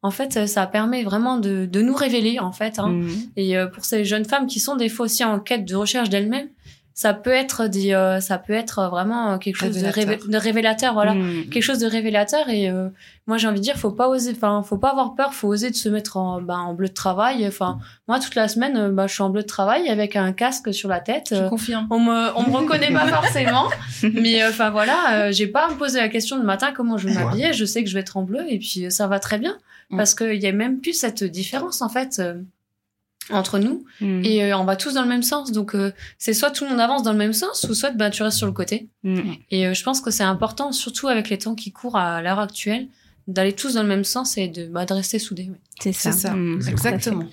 en 0.03 0.11
fait, 0.11 0.47
ça 0.47 0.67
permet 0.67 1.03
vraiment 1.03 1.39
de, 1.39 1.67
de 1.67 1.83
nous 1.83 1.95
révéler, 1.95 2.39
en 2.39 2.53
fait. 2.53 2.79
Hein. 2.79 2.89
Mm. 2.89 3.11
Et 3.37 3.57
euh, 3.57 3.67
pour 3.67 3.85
ces 3.85 4.05
jeunes 4.05 4.25
femmes 4.25 4.47
qui 4.47 4.61
sont 4.61 4.77
des 4.77 4.89
fois 4.89 5.07
aussi 5.07 5.25
en 5.25 5.41
quête 5.41 5.65
de 5.65 5.75
recherche 5.75 6.11
d'elles-mêmes, 6.11 6.49
ça 6.97 7.13
peut 7.13 7.33
être 7.33 7.67
des, 7.67 7.93
euh, 7.93 8.21
ça 8.21 8.39
peut 8.39 8.53
être 8.53 8.89
vraiment 8.89 9.37
quelque 9.39 9.57
chose 9.57 9.77
de, 9.77 9.85
Révélateur. 9.87 10.27
révé- 10.29 10.31
de 10.31 10.37
révélateur, 10.39 10.95
voilà, 10.95 11.15
Mm. 11.15 11.49
quelque 11.51 11.63
chose 11.63 11.79
de 11.81 11.87
révélateur. 11.87 12.49
Et 12.49 12.71
euh, 12.71 12.89
moi, 13.27 13.37
j'ai 13.37 13.49
envie 13.49 13.59
de 13.59 13.65
dire, 13.65 13.77
faut 13.77 13.91
pas 13.91 14.09
oser, 14.09 14.31
enfin, 14.37 14.63
faut 14.63 14.79
pas 14.79 14.91
avoir 14.91 15.17
peur, 15.17 15.35
faut 15.35 15.49
oser 15.49 15.71
de 15.71 15.75
se 15.75 15.89
mettre 15.89 16.17
en, 16.17 16.41
ben, 16.41 16.57
en 16.59 16.73
bleu 16.73 16.87
de 16.89 16.93
travail. 16.95 17.45
Enfin, 17.49 17.79
moi, 18.07 18.21
toute 18.21 18.37
la 18.37 18.47
semaine, 18.47 18.77
euh, 18.77 18.91
bah, 18.91 19.09
je 19.09 19.13
suis 19.15 19.23
en 19.23 19.31
bleu 19.31 19.43
de 19.43 19.47
travail 19.49 19.89
avec 19.89 20.15
un 20.15 20.33
casque 20.33 20.73
sur 20.73 20.89
la 20.89 21.01
tête. 21.01 21.29
Je 21.31 21.35
Euh, 21.35 21.49
confirme. 21.49 21.89
on 21.91 21.99
me, 21.99 22.31
on 22.37 22.49
me 22.49 22.57
reconnaît 22.57 22.93
pas 22.93 23.07
forcément, 23.09 23.69
mais 24.15 24.43
euh, 24.43 24.51
enfin 24.51 24.71
voilà, 24.71 25.27
euh, 25.27 25.33
j'ai 25.33 25.49
pas 25.49 25.67
à 25.67 25.71
me 25.71 25.75
poser 25.77 25.99
la 25.99 26.09
question 26.09 26.39
le 26.39 26.45
matin 26.45 26.73
comment 26.77 26.97
je 26.97 27.09
vais 27.09 27.17
Ouais. 27.17 27.25
m'habiller. 27.25 27.53
Je 27.53 27.65
sais 27.65 27.83
que 27.83 27.89
je 27.91 27.95
vais 27.95 28.01
être 28.01 28.17
en 28.17 28.23
bleu 28.23 28.41
et 28.49 28.59
puis 28.59 28.87
euh, 28.87 28.91
ça 28.91 29.07
va 29.09 29.19
très 29.19 29.39
bien 29.39 29.57
Mm. 29.91 29.97
parce 29.99 30.15
qu'il 30.15 30.43
y 30.43 30.47
a 30.47 30.53
même 30.53 30.81
plus 30.81 30.95
cette 30.95 31.25
différence 31.25 31.83
en 31.83 31.91
fait 31.91 32.17
euh, 32.19 32.35
entre 33.31 33.59
nous 33.59 33.85
Mm. 34.01 34.25
et 34.25 34.45
euh, 34.45 34.59
on 34.59 34.65
va 34.65 34.77
tous 34.77 34.95
dans 34.95 35.03
le 35.03 35.09
même 35.09 35.23
sens. 35.23 35.53
Donc 35.53 35.75
euh, 35.75 35.93
c'est 36.19 36.35
soit 36.35 36.51
tout 36.51 36.65
le 36.65 36.71
monde 36.71 36.81
avance 36.81 37.03
dans 37.03 37.13
le 37.13 37.19
même 37.19 37.33
sens 37.33 37.65
ou 37.69 37.75
soit 37.75 37.91
ben 37.91 38.11
tu 38.11 38.23
restes 38.23 38.39
sur 38.39 38.47
le 38.47 38.53
côté. 38.53 38.89
Mm. 39.03 39.33
Et 39.51 39.67
euh, 39.67 39.75
je 39.75 39.83
pense 39.83 40.01
que 40.01 40.11
c'est 40.11 40.25
important, 40.25 40.73
surtout 40.73 41.09
avec 41.09 41.29
les 41.29 41.39
temps 41.39 41.55
qui 41.55 41.73
courent 41.73 41.97
à 41.97 42.23
l'heure 42.23 42.39
actuelle, 42.41 42.89
d'aller 43.27 43.53
tous 43.53 43.75
dans 43.75 43.83
le 43.83 43.89
même 43.89 44.05
sens 44.05 44.37
et 44.37 44.49
de, 44.49 44.67
bah, 44.67 44.85
de 44.85 44.95
rester 44.95 45.19
soudés. 45.19 45.51
C'est 45.81 45.93
ça. 45.93 46.13
C'est 46.13 46.19
ça. 46.19 46.35
Mm. 46.35 46.61
Exactement. 46.69 47.25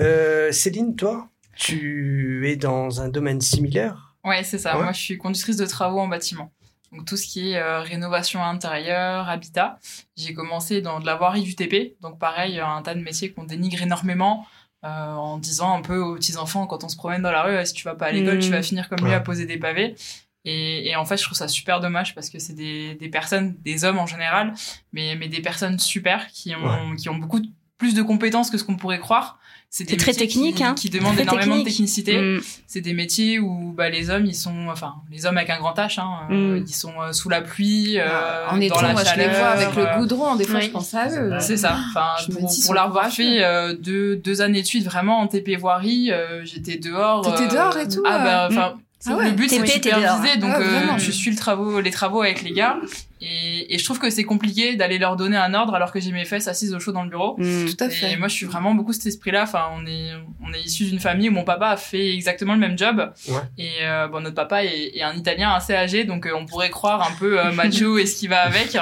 Euh, 0.00 0.52
Céline, 0.52 0.94
toi, 0.96 1.28
tu 1.56 2.48
es 2.50 2.56
dans 2.56 3.00
un 3.00 3.08
domaine 3.08 3.40
similaire. 3.40 4.14
Ouais, 4.24 4.42
c'est 4.44 4.58
ça. 4.58 4.76
Ouais. 4.76 4.82
Moi, 4.82 4.92
je 4.92 5.00
suis 5.00 5.18
conductrice 5.18 5.56
de 5.56 5.66
travaux 5.66 6.00
en 6.00 6.08
bâtiment. 6.08 6.52
Donc, 6.92 7.04
tout 7.06 7.16
ce 7.16 7.26
qui 7.26 7.50
est 7.50 7.58
euh, 7.58 7.80
rénovation 7.80 8.42
intérieure, 8.42 9.28
habitat. 9.28 9.78
J'ai 10.16 10.32
commencé 10.32 10.80
dans 10.80 11.00
de 11.00 11.06
la 11.06 11.16
voirie 11.16 11.42
du 11.42 11.54
TP. 11.54 11.96
Donc, 12.00 12.18
pareil, 12.18 12.60
un 12.60 12.82
tas 12.82 12.94
de 12.94 13.00
métiers 13.00 13.30
qu'on 13.30 13.44
dénigre 13.44 13.82
énormément 13.82 14.46
euh, 14.84 14.88
en 15.14 15.38
disant 15.38 15.76
un 15.76 15.82
peu 15.82 15.98
aux 15.98 16.14
petits-enfants, 16.16 16.66
quand 16.66 16.84
on 16.84 16.88
se 16.88 16.96
promène 16.96 17.22
dans 17.22 17.32
la 17.32 17.42
rue, 17.42 17.66
si 17.66 17.72
tu 17.74 17.84
vas 17.84 17.94
pas 17.94 18.06
à 18.06 18.12
l'école, 18.12 18.36
Mm. 18.36 18.40
tu 18.40 18.50
vas 18.50 18.62
finir 18.62 18.88
comme 18.88 19.04
lui 19.04 19.12
à 19.12 19.20
poser 19.20 19.44
des 19.46 19.58
pavés. 19.58 19.94
Et, 20.44 20.88
et 20.88 20.96
en 20.96 21.04
fait, 21.04 21.16
je 21.16 21.24
trouve 21.24 21.36
ça 21.36 21.48
super 21.48 21.80
dommage 21.80 22.14
parce 22.14 22.30
que 22.30 22.38
c'est 22.38 22.54
des, 22.54 22.94
des 22.94 23.08
personnes, 23.08 23.56
des 23.62 23.84
hommes 23.84 23.98
en 23.98 24.06
général, 24.06 24.54
mais, 24.92 25.16
mais 25.16 25.28
des 25.28 25.42
personnes 25.42 25.78
super 25.78 26.26
qui 26.28 26.54
ont, 26.54 26.94
qui 26.96 27.08
ont 27.08 27.16
beaucoup 27.16 27.40
de- 27.40 27.48
plus 27.78 27.94
de 27.94 28.02
compétences 28.02 28.50
que 28.50 28.58
ce 28.58 28.64
qu'on 28.64 28.76
pourrait 28.76 28.98
croire. 28.98 29.38
C'est 29.70 29.84
des 29.84 29.90
C'est 29.90 29.96
très 29.98 30.12
technique, 30.14 30.56
qui, 30.56 30.64
hein. 30.64 30.74
qui 30.74 30.88
demandent 30.88 31.12
Très 31.14 31.24
énormément 31.24 31.58
de 31.58 31.62
technicité 31.62 32.16
Mm. 32.18 32.40
c'est 32.66 32.80
des 32.80 32.94
métiers 32.94 33.38
où 33.38 33.72
bah, 33.76 33.90
les 33.90 34.08
hommes 34.08 34.24
ils 34.24 34.34
sont 34.34 34.68
enfin 34.70 34.94
les 35.10 35.26
hommes 35.26 35.36
avec 35.36 35.50
un 35.50 35.58
grand 35.58 35.74
H 35.74 36.00
hein, 36.00 36.20
euh, 36.30 36.58
Mm. 36.58 36.64
ils 36.66 36.74
sont 36.74 36.94
euh, 37.02 37.12
sous 37.12 37.28
la 37.28 37.42
pluie 37.42 37.98
euh, 37.98 38.46
en 38.48 38.54
dans 38.56 38.60
été, 38.62 38.68
la 38.82 38.92
moi, 38.92 39.04
je 39.04 39.14
les 39.14 39.24
chaleur, 39.24 39.36
vois 39.38 39.48
avec 39.48 39.76
le 39.76 39.86
euh, 39.86 39.96
goudron. 39.98 40.36
Des 40.36 40.44
fois, 40.44 40.60
oui. 40.60 40.66
je 40.66 40.70
pense 40.70 40.94
à 40.94 41.08
eux. 41.10 41.34
c'est 41.40 41.58
ça 41.58 41.76
enfin 41.90 42.06
Je 42.26 42.32
me 42.32 42.38
pour, 42.38 42.50
pour 42.64 42.74
l'avoir 42.74 43.10
fait 43.10 43.44
euh, 43.44 43.74
deux, 43.74 44.16
deux 44.16 44.40
années 44.40 44.62
de 44.62 44.66
suite 44.66 44.84
vraiment 44.86 45.18
en 45.20 45.26
TP 45.26 45.50
voirie 45.58 46.10
euh, 46.12 46.42
j'étais 46.46 46.78
dehors 46.78 47.20
T'étais 47.22 47.48
euh, 47.54 47.54
dehors 47.54 47.76
et 47.76 47.88
tout, 47.88 48.02
ah 48.06 48.18
bah 48.24 48.48
enfin 48.50 48.74
Ah 49.06 49.14
ouais, 49.16 49.26
le 49.26 49.30
but 49.36 49.48
c'est 49.48 49.60
de 49.60 49.66
superviser 49.66 50.36
donc 50.38 50.50
Ah, 50.54 50.60
euh, 50.60 50.98
je 50.98 51.10
suis 51.12 51.30
le 51.30 51.36
travaux 51.36 51.80
les 51.80 51.90
travaux 51.92 52.22
avec 52.22 52.42
les 52.42 52.50
gars 52.50 52.78
et, 53.20 53.72
et 53.74 53.78
je 53.78 53.84
trouve 53.84 53.98
que 54.00 54.10
c'est 54.10 54.24
compliqué 54.24 54.74
d'aller 54.74 54.98
leur 54.98 55.14
donner 55.16 55.36
un 55.36 55.54
ordre 55.54 55.74
alors 55.74 55.92
que 55.92 56.00
j'ai 56.00 56.10
mes 56.10 56.24
fesses 56.24 56.48
assises 56.48 56.74
au 56.74 56.80
chaud 56.80 56.90
dans 56.92 57.04
le 57.04 57.08
bureau 57.10 57.36
Mm. 57.38 57.66
Tout 57.66 57.84
à 57.84 57.86
et 57.86 57.90
fait. 57.90 58.16
moi, 58.16 58.26
je 58.28 58.34
suis 58.34 58.46
vraiment 58.46 58.74
beaucoup 58.74 58.92
cet 58.92 59.06
esprit-là. 59.06 59.42
Enfin, 59.44 59.66
on 59.76 59.86
est, 59.86 60.10
on 60.44 60.52
est 60.52 60.60
issu 60.62 60.84
d'une 60.84 60.98
famille 60.98 61.28
où 61.28 61.32
mon 61.32 61.44
papa 61.44 61.68
a 61.68 61.76
fait 61.76 62.12
exactement 62.14 62.54
le 62.54 62.58
même 62.60 62.76
job. 62.78 63.12
Ouais. 63.28 63.34
Et 63.58 63.70
euh, 63.82 64.08
bon, 64.08 64.20
notre 64.20 64.34
papa 64.34 64.64
est, 64.64 64.96
est 64.96 65.02
un 65.02 65.14
Italien 65.14 65.50
assez 65.52 65.74
âgé, 65.74 66.04
donc 66.04 66.26
euh, 66.26 66.32
on 66.34 66.46
pourrait 66.46 66.70
croire 66.70 67.02
un 67.08 67.14
peu 67.18 67.38
euh, 67.38 67.52
macho 67.52 67.98
et 67.98 68.06
ce 68.06 68.16
qui 68.16 68.26
va 68.28 68.40
avec, 68.42 68.76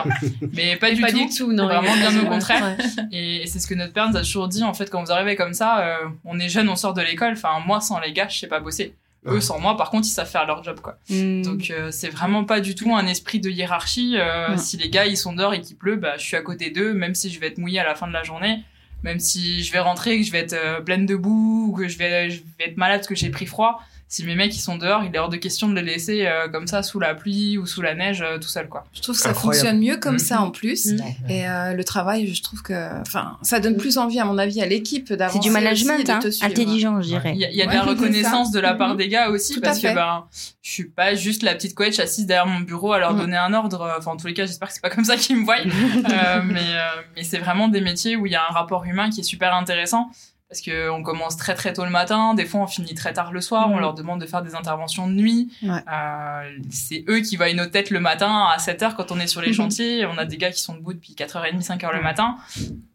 mais 0.55 0.77
pas, 0.77 0.91
du, 0.93 1.01
pas 1.01 1.11
tout. 1.12 1.19
du 1.27 1.35
tout, 1.35 1.53
non. 1.53 1.67
Vraiment 1.67 1.95
bien 1.97 2.19
au 2.23 2.27
contraire. 2.27 2.77
Ouais. 2.79 3.05
Et, 3.12 3.43
et 3.43 3.47
c'est 3.47 3.59
ce 3.59 3.67
que 3.67 3.75
notre 3.75 3.93
père 3.93 4.09
nous 4.11 4.17
a 4.17 4.23
toujours 4.23 4.49
dit. 4.49 4.62
En 4.64 4.73
fait, 4.75 4.89
quand 4.91 5.03
vous 5.05 5.11
arrivez 5.12 5.37
comme 5.37 5.53
ça, 5.55 5.81
euh, 5.81 5.97
on 6.25 6.39
est 6.39 6.49
jeune, 6.49 6.69
on 6.69 6.77
sort 6.77 6.95
de 6.95 7.03
l'école. 7.03 7.33
Enfin, 7.33 7.61
moi, 7.67 7.81
sans 7.81 8.01
les 8.01 8.12
gars, 8.12 8.29
je 8.29 8.39
sais 8.39 8.47
pas 8.49 8.61
bosser. 8.61 8.95
Eux, 9.27 9.35
Ouais. 9.35 9.41
sans 9.41 9.59
moi, 9.59 9.77
par 9.77 9.91
contre, 9.91 10.07
ils 10.07 10.11
savent 10.11 10.31
faire 10.31 10.47
leur 10.47 10.62
job, 10.62 10.81
quoi. 10.81 10.99
Mm. 11.11 11.43
Donc 11.43 11.70
euh, 11.70 11.91
c'est 11.91 12.09
vraiment 12.11 12.45
pas 12.45 12.61
du 12.61 12.74
tout 12.74 12.95
un 12.95 13.07
esprit 13.07 13.41
de 13.41 13.51
hiérarchie. 13.51 14.16
Euh. 14.18 14.57
Si 14.57 14.77
les 14.77 14.89
gars 14.89 15.07
ils 15.07 15.16
sont 15.16 15.33
dehors 15.33 15.53
et 15.55 15.61
qu'il 15.61 15.77
pleut, 15.77 15.97
bah 15.97 16.14
je 16.16 16.22
suis 16.24 16.37
à 16.37 16.43
côté 16.43 16.70
d'eux, 16.70 16.95
même 16.95 17.14
si 17.14 17.31
je 17.31 17.41
vais 17.41 17.49
être 17.49 17.59
mouillée 17.59 17.81
à 17.81 17.85
la 17.85 17.95
fin 17.95 18.07
de 18.07 18.12
la 18.12 18.22
journée, 18.22 18.62
même 19.03 19.18
si 19.20 19.62
je 19.62 19.72
vais 19.72 19.79
rentrer, 19.81 20.18
que 20.18 20.24
je 20.27 20.33
vais 20.33 20.39
être 20.41 20.53
euh, 20.55 20.81
pleine 20.81 21.07
de 21.07 21.16
boue 21.16 21.68
ou 21.70 21.77
que 21.77 21.89
je 21.89 21.99
vais, 21.99 22.31
je 22.31 22.41
vais 22.59 22.66
être 22.66 22.77
malade 22.77 23.01
parce 23.01 23.09
que 23.09 23.14
j'ai 23.14 23.31
pris 23.31 23.47
froid. 23.47 23.81
Si 24.09 24.25
mes 24.25 24.37
mecs 24.37 24.55
ils 24.55 24.61
sont 24.61 24.77
dehors, 24.79 25.03
il 25.03 25.13
est 25.15 25.19
hors 25.19 25.29
de 25.29 25.37
question 25.37 25.69
de 25.69 25.75
les 25.75 25.83
laisser 25.83 26.27
euh, 26.29 26.49
comme 26.49 26.69
ça 26.69 26.85
sous 26.85 27.01
la 27.01 27.15
pluie 27.17 27.59
ou 27.59 27.67
sous 27.67 27.83
la 27.83 27.95
neige 27.97 28.23
euh, 28.23 28.39
tout 28.39 28.47
seul 28.47 28.69
quoi. 28.69 28.85
Je 28.95 29.03
trouve 29.03 29.17
que 29.17 29.21
ça 29.21 29.31
Incroyable. 29.31 29.57
fonctionne 29.67 29.81
mieux 29.81 29.97
comme 29.97 30.13
Mhm. 30.15 30.19
ça 30.21 30.41
en 30.43 30.53
plus. 30.53 30.87
Mhm. 30.93 31.01
Et 31.29 31.49
euh, 31.49 31.73
le 31.73 31.83
travail, 31.83 32.33
je 32.33 32.41
trouve 32.41 32.63
que, 32.63 33.01
enfin, 33.01 33.37
ça 33.43 33.59
donne 33.59 33.77
plus 33.77 33.99
envie 33.99 34.21
à 34.21 34.25
mon 34.25 34.39
avis 34.39 34.61
à 34.63 34.67
l'équipe 34.67 35.13
d'avancer. 35.13 35.39
C'est 35.43 35.49
du 35.49 35.51
management, 35.53 36.09
hein, 36.09 36.21
intelligent, 36.43 37.01
je 37.03 37.09
dirais. 37.09 37.33
Il 37.35 37.41
y 37.41 37.45
a, 37.45 37.51
il 37.51 37.57
y 37.57 37.63
a 37.63 37.67
de 37.67 37.73
la 37.73 37.83
reconnaissance 37.83 38.53
de 38.53 38.61
la 38.61 38.75
part 38.75 38.91
Mhm. 38.91 38.97
des 38.97 39.09
gars 39.09 39.29
aussi 39.31 39.55
Tout 39.55 39.61
parce 39.61 39.81
que 39.81 39.93
ben 39.93 40.25
je 40.63 40.71
suis 40.71 40.85
pas 40.89 41.15
juste 41.17 41.43
la 41.43 41.55
petite 41.57 41.75
coach 41.75 41.99
assise 41.99 42.27
derrière 42.27 42.47
mon 42.47 42.61
bureau 42.61 42.93
à 42.93 43.01
leur 43.01 43.13
Mhm. 43.13 43.19
donner 43.21 43.37
un 43.37 43.53
ordre. 43.55 43.93
Enfin 43.99 44.13
en 44.13 44.17
tous 44.17 44.29
les 44.29 44.35
cas 44.35 44.47
j'espère 44.47 44.69
que 44.69 44.75
c'est 44.75 44.81
pas 44.83 44.91
comme 44.91 45.05
ça 45.05 45.17
qu'ils 45.17 45.37
me 45.37 45.45
voient. 45.45 45.57
Euh, 45.67 46.43
mais 46.45 46.61
euh, 46.61 47.03
mais 47.17 47.25
c'est 47.25 47.39
vraiment 47.39 47.67
des 47.67 47.81
métiers 47.81 48.15
où 48.15 48.27
il 48.27 48.33
y 48.33 48.37
a 48.37 48.43
un 48.49 48.53
rapport 48.53 48.85
humain 48.85 49.11
qui 49.11 49.21
est 49.21 49.25
super 49.25 49.53
intéressant 49.55 50.11
parce 50.49 50.61
que 50.61 50.89
on 50.91 51.03
commence 51.03 51.37
très 51.37 51.55
très 51.55 51.73
tôt 51.73 51.85
le 51.85 51.91
matin, 51.91 52.35
des 52.35 52.45
fois 52.47 52.61
on 52.61 52.67
finit 52.69 52.95
très 52.95 53.13
tard 53.13 53.33
le 53.33 53.41
soir, 53.41 53.69
on 53.69 53.75
Mhm. 53.75 53.81
leur 53.81 53.95
demande 53.95 54.21
de 54.21 54.27
faire 54.27 54.43
des 54.43 54.55
interventions 54.55 55.09
de 55.09 55.13
nuit. 55.13 55.53
Ouais. 55.63 55.81
Euh, 55.93 56.59
c'est 56.71 57.05
eux 57.09 57.21
qui 57.21 57.37
voient 57.37 57.53
nos 57.53 57.67
têtes 57.67 57.91
le 57.91 57.99
matin 58.01 58.47
à 58.55 58.59
7 58.59 58.83
heures 58.83 58.95
quand 58.97 59.11
on 59.11 59.19
est 59.19 59.27
sur 59.27 59.41
les 59.41 59.53
chantiers. 59.53 60.07
On 60.07 60.17
a 60.19 60.25
des 60.25 60.37
gars 60.37 60.51
qui 60.53 60.63
sont 60.63 60.75
debout 60.75 60.93
depuis 60.95 61.15
4h30, 61.15 61.63
5h 61.63 61.93
le 61.93 62.01
matin. 62.03 62.37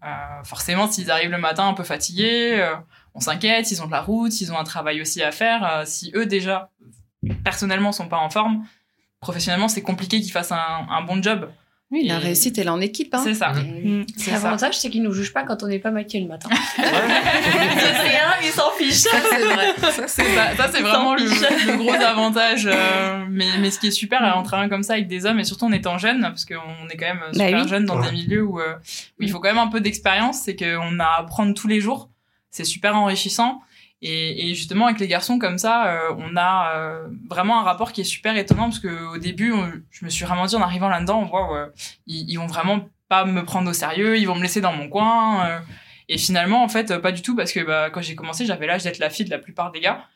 Euh, 0.05 0.07
forcément, 0.45 0.89
s'ils 0.89 1.11
arrivent 1.11 1.31
le 1.31 1.37
matin 1.39 1.67
un 1.67 1.73
peu 1.73 1.83
fatigués, 1.83 2.53
euh, 2.59 2.73
on 3.15 3.19
s'inquiète, 3.19 3.69
ils 3.71 3.81
ont 3.83 3.87
de 3.87 3.91
la 3.91 4.01
route, 4.01 4.39
ils 4.39 4.51
ont 4.53 4.57
un 4.57 4.63
travail 4.63 5.01
aussi 5.01 5.21
à 5.21 5.31
faire. 5.33 5.63
Euh, 5.69 5.83
si 5.85 6.11
eux 6.15 6.25
déjà, 6.25 6.69
personnellement, 7.43 7.91
sont 7.91 8.07
pas 8.07 8.17
en 8.17 8.29
forme, 8.29 8.65
professionnellement, 9.19 9.67
c'est 9.67 9.81
compliqué 9.81 10.21
qu'ils 10.21 10.31
fassent 10.31 10.51
un, 10.53 10.87
un 10.89 11.01
bon 11.03 11.21
job. 11.21 11.49
Oui, 11.91 12.05
la 12.05 12.15
Et- 12.15 12.17
réussite, 12.19 12.57
elle 12.57 12.67
est 12.67 12.69
en 12.69 12.79
équipe. 12.79 13.13
Hein. 13.13 13.21
C'est 13.23 13.33
ça. 13.33 13.51
Mm. 13.51 14.05
L'avantage, 14.31 14.77
c'est 14.77 14.89
qu'ils 14.89 15.03
nous 15.03 15.11
jugent 15.11 15.33
pas 15.33 15.43
quand 15.43 15.61
on 15.61 15.67
n'est 15.67 15.79
pas 15.79 15.91
maquillé 15.91 16.23
le 16.23 16.29
matin. 16.29 16.49
Ouais. 16.77 16.87
c'est 17.79 18.17
un, 18.17 18.33
ils 18.43 18.51
s'en 18.51 18.71
fichent. 18.71 18.93
Ça, 18.93 19.17
c'est 19.29 19.43
vrai. 19.43 19.73
Ça, 19.77 19.91
c'est 20.07 20.23
ça, 20.23 20.55
ça, 20.55 20.69
c'est 20.73 20.81
vraiment 20.81 21.15
le, 21.15 21.23
le 21.25 21.77
gros 21.77 21.93
avantage. 21.93 22.65
euh, 22.71 23.25
mais, 23.29 23.45
mais 23.59 23.71
ce 23.71 23.79
qui 23.79 23.87
est 23.87 23.91
super 23.91 24.21
en 24.35 24.43
travaillant 24.43 24.69
comme 24.69 24.83
ça 24.83 24.93
avec 24.93 25.07
des 25.07 25.25
hommes 25.25 25.39
et 25.39 25.43
surtout 25.43 25.65
en 25.65 25.71
étant 25.71 25.97
jeune, 25.97 26.21
parce 26.21 26.45
qu'on 26.45 26.87
est 26.89 26.97
quand 26.97 27.07
même 27.07 27.19
Bah 27.33 27.45
super 27.45 27.61
oui. 27.63 27.67
jeune 27.67 27.85
dans 27.85 27.99
Ouais. 27.99 28.05
des 28.09 28.11
milieux 28.13 28.43
où, 28.43 28.59
euh, 28.59 28.73
où 29.19 29.23
il 29.23 29.29
faut 29.29 29.39
quand 29.39 29.49
même 29.49 29.57
un 29.57 29.67
peu 29.67 29.81
d'expérience, 29.81 30.41
c'est 30.45 30.55
qu'on 30.55 30.99
a 30.99 31.03
à 31.05 31.19
apprendre 31.19 31.53
tous 31.53 31.67
les 31.67 31.81
jours. 31.81 32.09
C'est 32.49 32.63
super 32.65 32.95
enrichissant. 32.95 33.61
Et, 34.03 34.49
et 34.49 34.55
justement, 34.55 34.87
avec 34.87 34.99
les 34.99 35.07
garçons 35.07 35.37
comme 35.37 35.59
ça, 35.59 35.87
euh, 35.87 36.15
on 36.17 36.35
a 36.35 36.75
euh, 36.75 37.07
vraiment 37.29 37.59
un 37.59 37.63
rapport 37.63 37.91
qui 37.91 38.01
est 38.01 38.05
super 38.05 38.35
étonnant 38.35 38.63
parce 38.63 38.79
que 38.79 39.13
au 39.13 39.17
début, 39.17 39.53
je 39.91 40.05
me 40.05 40.09
suis 40.09 40.25
vraiment 40.25 40.45
dit 40.47 40.55
en 40.55 40.61
arrivant 40.61 40.89
là-dedans, 40.89 41.29
waouh, 41.31 41.55
euh, 41.55 41.67
ils, 42.07 42.35
vont 42.37 42.47
vraiment 42.47 42.89
pas 43.09 43.25
me 43.25 43.43
prendre 43.43 43.69
au 43.69 43.73
sérieux, 43.73 44.17
ils 44.17 44.25
vont 44.25 44.35
me 44.35 44.41
laisser 44.41 44.59
dans 44.59 44.73
mon 44.73 44.89
coin. 44.89 45.45
euh. 45.47 45.59
et 46.09 46.17
finalement, 46.17 46.63
en 46.63 46.67
fait, 46.67 46.97
pas 46.97 47.11
du 47.11 47.21
tout 47.21 47.35
parce 47.35 47.51
que 47.51 47.59
bah, 47.59 47.91
quand 47.91 48.01
j'ai 48.01 48.15
commencé, 48.15 48.45
j'avais 48.47 48.65
l'âge 48.65 48.83
d'être 48.83 48.97
la 48.97 49.11
fille 49.11 49.25
de 49.25 49.31
la 49.31 49.39
plupart 49.39 49.71
des 49.71 49.81
gars. 49.81 50.07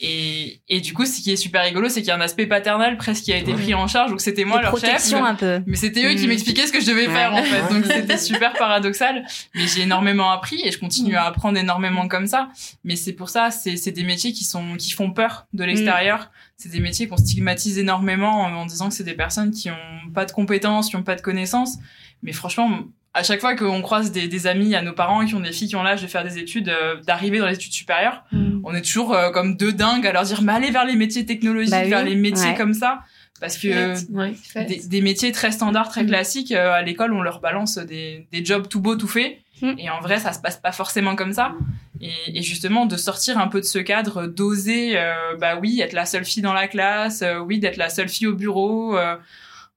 Et, 0.00 0.60
et 0.68 0.80
du 0.80 0.94
coup, 0.94 1.04
ce 1.06 1.20
qui 1.20 1.32
est 1.32 1.36
super 1.36 1.64
rigolo, 1.64 1.88
c'est 1.88 2.00
qu'il 2.02 2.08
y 2.08 2.12
a 2.12 2.16
un 2.16 2.20
aspect 2.20 2.46
paternel 2.46 2.96
presque 2.98 3.24
qui 3.24 3.32
a 3.32 3.36
été 3.36 3.52
pris 3.52 3.74
en 3.74 3.88
charge, 3.88 4.10
donc 4.10 4.20
c'était 4.20 4.44
moi 4.44 4.58
De 4.58 4.62
leur 4.62 4.72
chef. 4.78 4.82
protection 4.84 5.24
un 5.24 5.34
peu. 5.34 5.60
Mais 5.66 5.76
c'était 5.76 6.04
eux 6.06 6.14
qui 6.14 6.26
Mm. 6.26 6.28
m'expliquaient 6.28 6.66
ce 6.68 6.72
que 6.72 6.80
je 6.80 6.86
devais 6.86 7.06
faire 7.08 7.34
en 7.34 7.42
fait, 7.42 7.74
donc 7.74 7.84
c'était 7.92 8.16
super 8.16 8.52
paradoxal. 8.52 9.26
Mais 9.56 9.66
j'ai 9.66 9.80
énormément 9.82 10.30
appris 10.30 10.60
et 10.64 10.70
je 10.70 10.78
continue 10.78 11.16
à 11.16 11.24
apprendre 11.24 11.58
énormément 11.58 12.06
comme 12.06 12.28
ça. 12.28 12.48
Mais 12.84 12.94
c'est 12.94 13.12
pour 13.12 13.28
ça, 13.28 13.50
c'est 13.50 13.76
c'est 13.76 13.90
des 13.92 14.04
métiers 14.04 14.32
qui 14.32 14.44
sont 14.44 14.76
qui 14.76 14.92
font 14.92 15.10
peur 15.10 15.46
de 15.52 15.64
l'extérieur. 15.64 16.30
C'est 16.56 16.68
des 16.70 16.80
métiers 16.80 17.08
qu'on 17.08 17.16
stigmatise 17.16 17.78
énormément 17.78 18.42
en, 18.42 18.52
en 18.52 18.66
disant 18.66 18.88
que 18.90 18.94
c'est 18.94 19.04
des 19.04 19.14
personnes 19.14 19.50
qui 19.50 19.68
ont 19.70 20.10
pas 20.14 20.24
de 20.26 20.32
compétences, 20.32 20.88
qui 20.90 20.96
ont 20.96 21.02
pas 21.02 21.16
de 21.16 21.22
connaissances. 21.22 21.74
Mais 22.22 22.32
franchement, 22.32 22.80
à 23.14 23.22
chaque 23.22 23.40
fois 23.40 23.56
qu'on 23.56 23.80
croise 23.82 24.12
des, 24.12 24.28
des 24.28 24.46
amis 24.46 24.74
à 24.74 24.82
nos 24.82 24.92
parents 24.92 25.24
qui 25.26 25.34
ont 25.34 25.40
des 25.40 25.52
filles 25.52 25.68
qui 25.68 25.76
ont 25.76 25.82
l'âge 25.82 26.02
de 26.02 26.06
faire 26.06 26.24
des 26.24 26.38
études, 26.38 26.68
euh, 26.68 26.96
d'arriver 27.06 27.38
dans 27.38 27.46
les 27.46 27.54
études 27.54 27.72
supérieures, 27.72 28.22
on 28.64 28.74
est 28.74 28.82
toujours 28.82 29.14
euh, 29.14 29.30
comme 29.30 29.56
deux 29.56 29.72
dingues 29.72 30.06
à 30.06 30.12
leur 30.12 30.24
dire 30.24 30.42
mais 30.42 30.52
allez 30.52 30.70
vers 30.70 30.84
les 30.84 30.94
métiers 30.96 31.24
technologiques, 31.26 31.70
Bah 31.72 31.80
oui, 31.84 31.90
vers 31.90 32.04
les 32.04 32.14
métiers 32.14 32.50
ouais. 32.50 32.54
comme 32.56 32.74
ça, 32.74 33.00
parce 33.40 33.56
que 33.56 33.94
Ouais, 34.12 34.34
des, 34.66 34.80
des 34.86 35.00
métiers 35.00 35.32
très 35.32 35.50
standards, 35.52 35.88
très 35.88 36.02
Mm. 36.04 36.08
classiques. 36.08 36.52
euh, 36.52 36.72
à 36.72 36.82
l'école, 36.82 37.12
on 37.12 37.22
leur 37.22 37.40
balance 37.40 37.78
des, 37.78 38.26
des 38.30 38.44
jobs 38.44 38.68
tout 38.68 38.80
beau, 38.80 38.94
tout 38.96 39.08
fait. 39.08 39.40
Mm. 39.62 39.72
Et 39.78 39.90
en 39.90 40.00
vrai, 40.00 40.18
ça 40.18 40.32
se 40.32 40.38
passe 40.40 40.56
pas 40.58 40.72
forcément 40.72 41.16
comme 41.16 41.32
ça. 41.32 41.54
Et, 42.00 42.10
et 42.34 42.42
justement, 42.42 42.86
de 42.86 42.96
sortir 42.96 43.38
un 43.38 43.48
peu 43.48 43.60
de 43.60 43.64
ce 43.66 43.78
cadre, 43.80 44.26
d'oser, 44.26 44.94
bah 45.40 45.56
oui, 45.60 45.80
être 45.80 45.94
la 45.94 46.06
seule 46.06 46.24
fille 46.24 46.42
dans 46.42 46.52
la 46.52 46.68
classe, 46.68 47.24
oui, 47.46 47.58
d'être 47.58 47.76
la 47.78 47.88
seule 47.88 48.08
fille 48.08 48.28
au 48.28 48.34
bureau. 48.34 48.96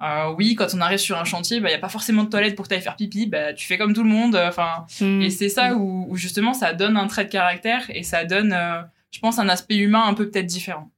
Euh, 0.02 0.06
euh, 0.30 0.36
oui, 0.38 0.56
quand 0.56 0.68
on 0.74 0.82
arrive 0.82 1.00
sur 1.00 1.18
un 1.18 1.24
chantier, 1.26 1.60
bah, 1.60 1.70
il 1.70 1.72
y 1.72 1.76
a 1.76 1.80
pas 1.80 1.90
forcément 1.90 2.24
de 2.24 2.30
toilette 2.30 2.56
pour 2.56 2.68
que 2.68 2.80
faire 2.80 2.96
pipi, 2.96 3.28
bah, 3.28 3.54
tu 3.54 3.68
fais 3.68 3.78
comme 3.78 3.94
tout 3.94 4.04
le 4.04 4.10
monde. 4.10 4.36
Enfin, 4.36 4.86
Mm. 5.00 5.22
et 5.22 5.30
c'est 5.30 5.50
ça 5.50 5.76
où, 5.76 6.06
où 6.10 6.16
justement 6.16 6.54
ça 6.54 6.74
donne 6.74 6.98
un 6.98 7.08
trait 7.08 7.26
de 7.26 7.30
caractère 7.30 7.84
et 7.94 8.04
ça 8.04 8.26
donne 8.26 8.54
euh, 8.54 8.82
je 9.12 9.20
pense, 9.20 9.40
un 9.40 9.50
aspect 9.50 9.76
humain 9.78 10.04
un 10.08 10.14
peu 10.14 10.30
peut-être 10.30 10.46
différent. 10.46 10.90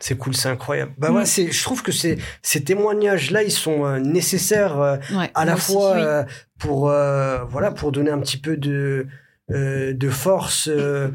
C'est 0.00 0.16
cool, 0.16 0.34
c'est 0.34 0.48
incroyable. 0.48 0.92
Bah 0.98 1.10
ouais, 1.10 1.24
c'est, 1.26 1.50
je 1.52 1.62
trouve 1.62 1.82
que 1.82 1.92
ces 1.92 2.18
témoignages-là, 2.64 3.42
ils 3.42 3.50
sont 3.52 3.84
euh, 3.84 3.98
nécessaires 3.98 4.78
euh, 4.80 4.96
Ouais, 5.12 5.30
à 5.34 5.44
la 5.44 5.54
aussi, 5.54 5.72
fois 5.72 5.92
oui. 5.94 6.00
euh, 6.02 6.24
pour, 6.58 6.88
euh, 6.90 7.44
voilà, 7.44 7.70
pour 7.70 7.92
donner 7.92 8.10
un 8.10 8.18
petit 8.20 8.38
peu 8.38 8.56
de, 8.56 9.06
euh, 9.50 9.92
de 9.92 10.08
force, 10.08 10.68
euh, 10.72 11.08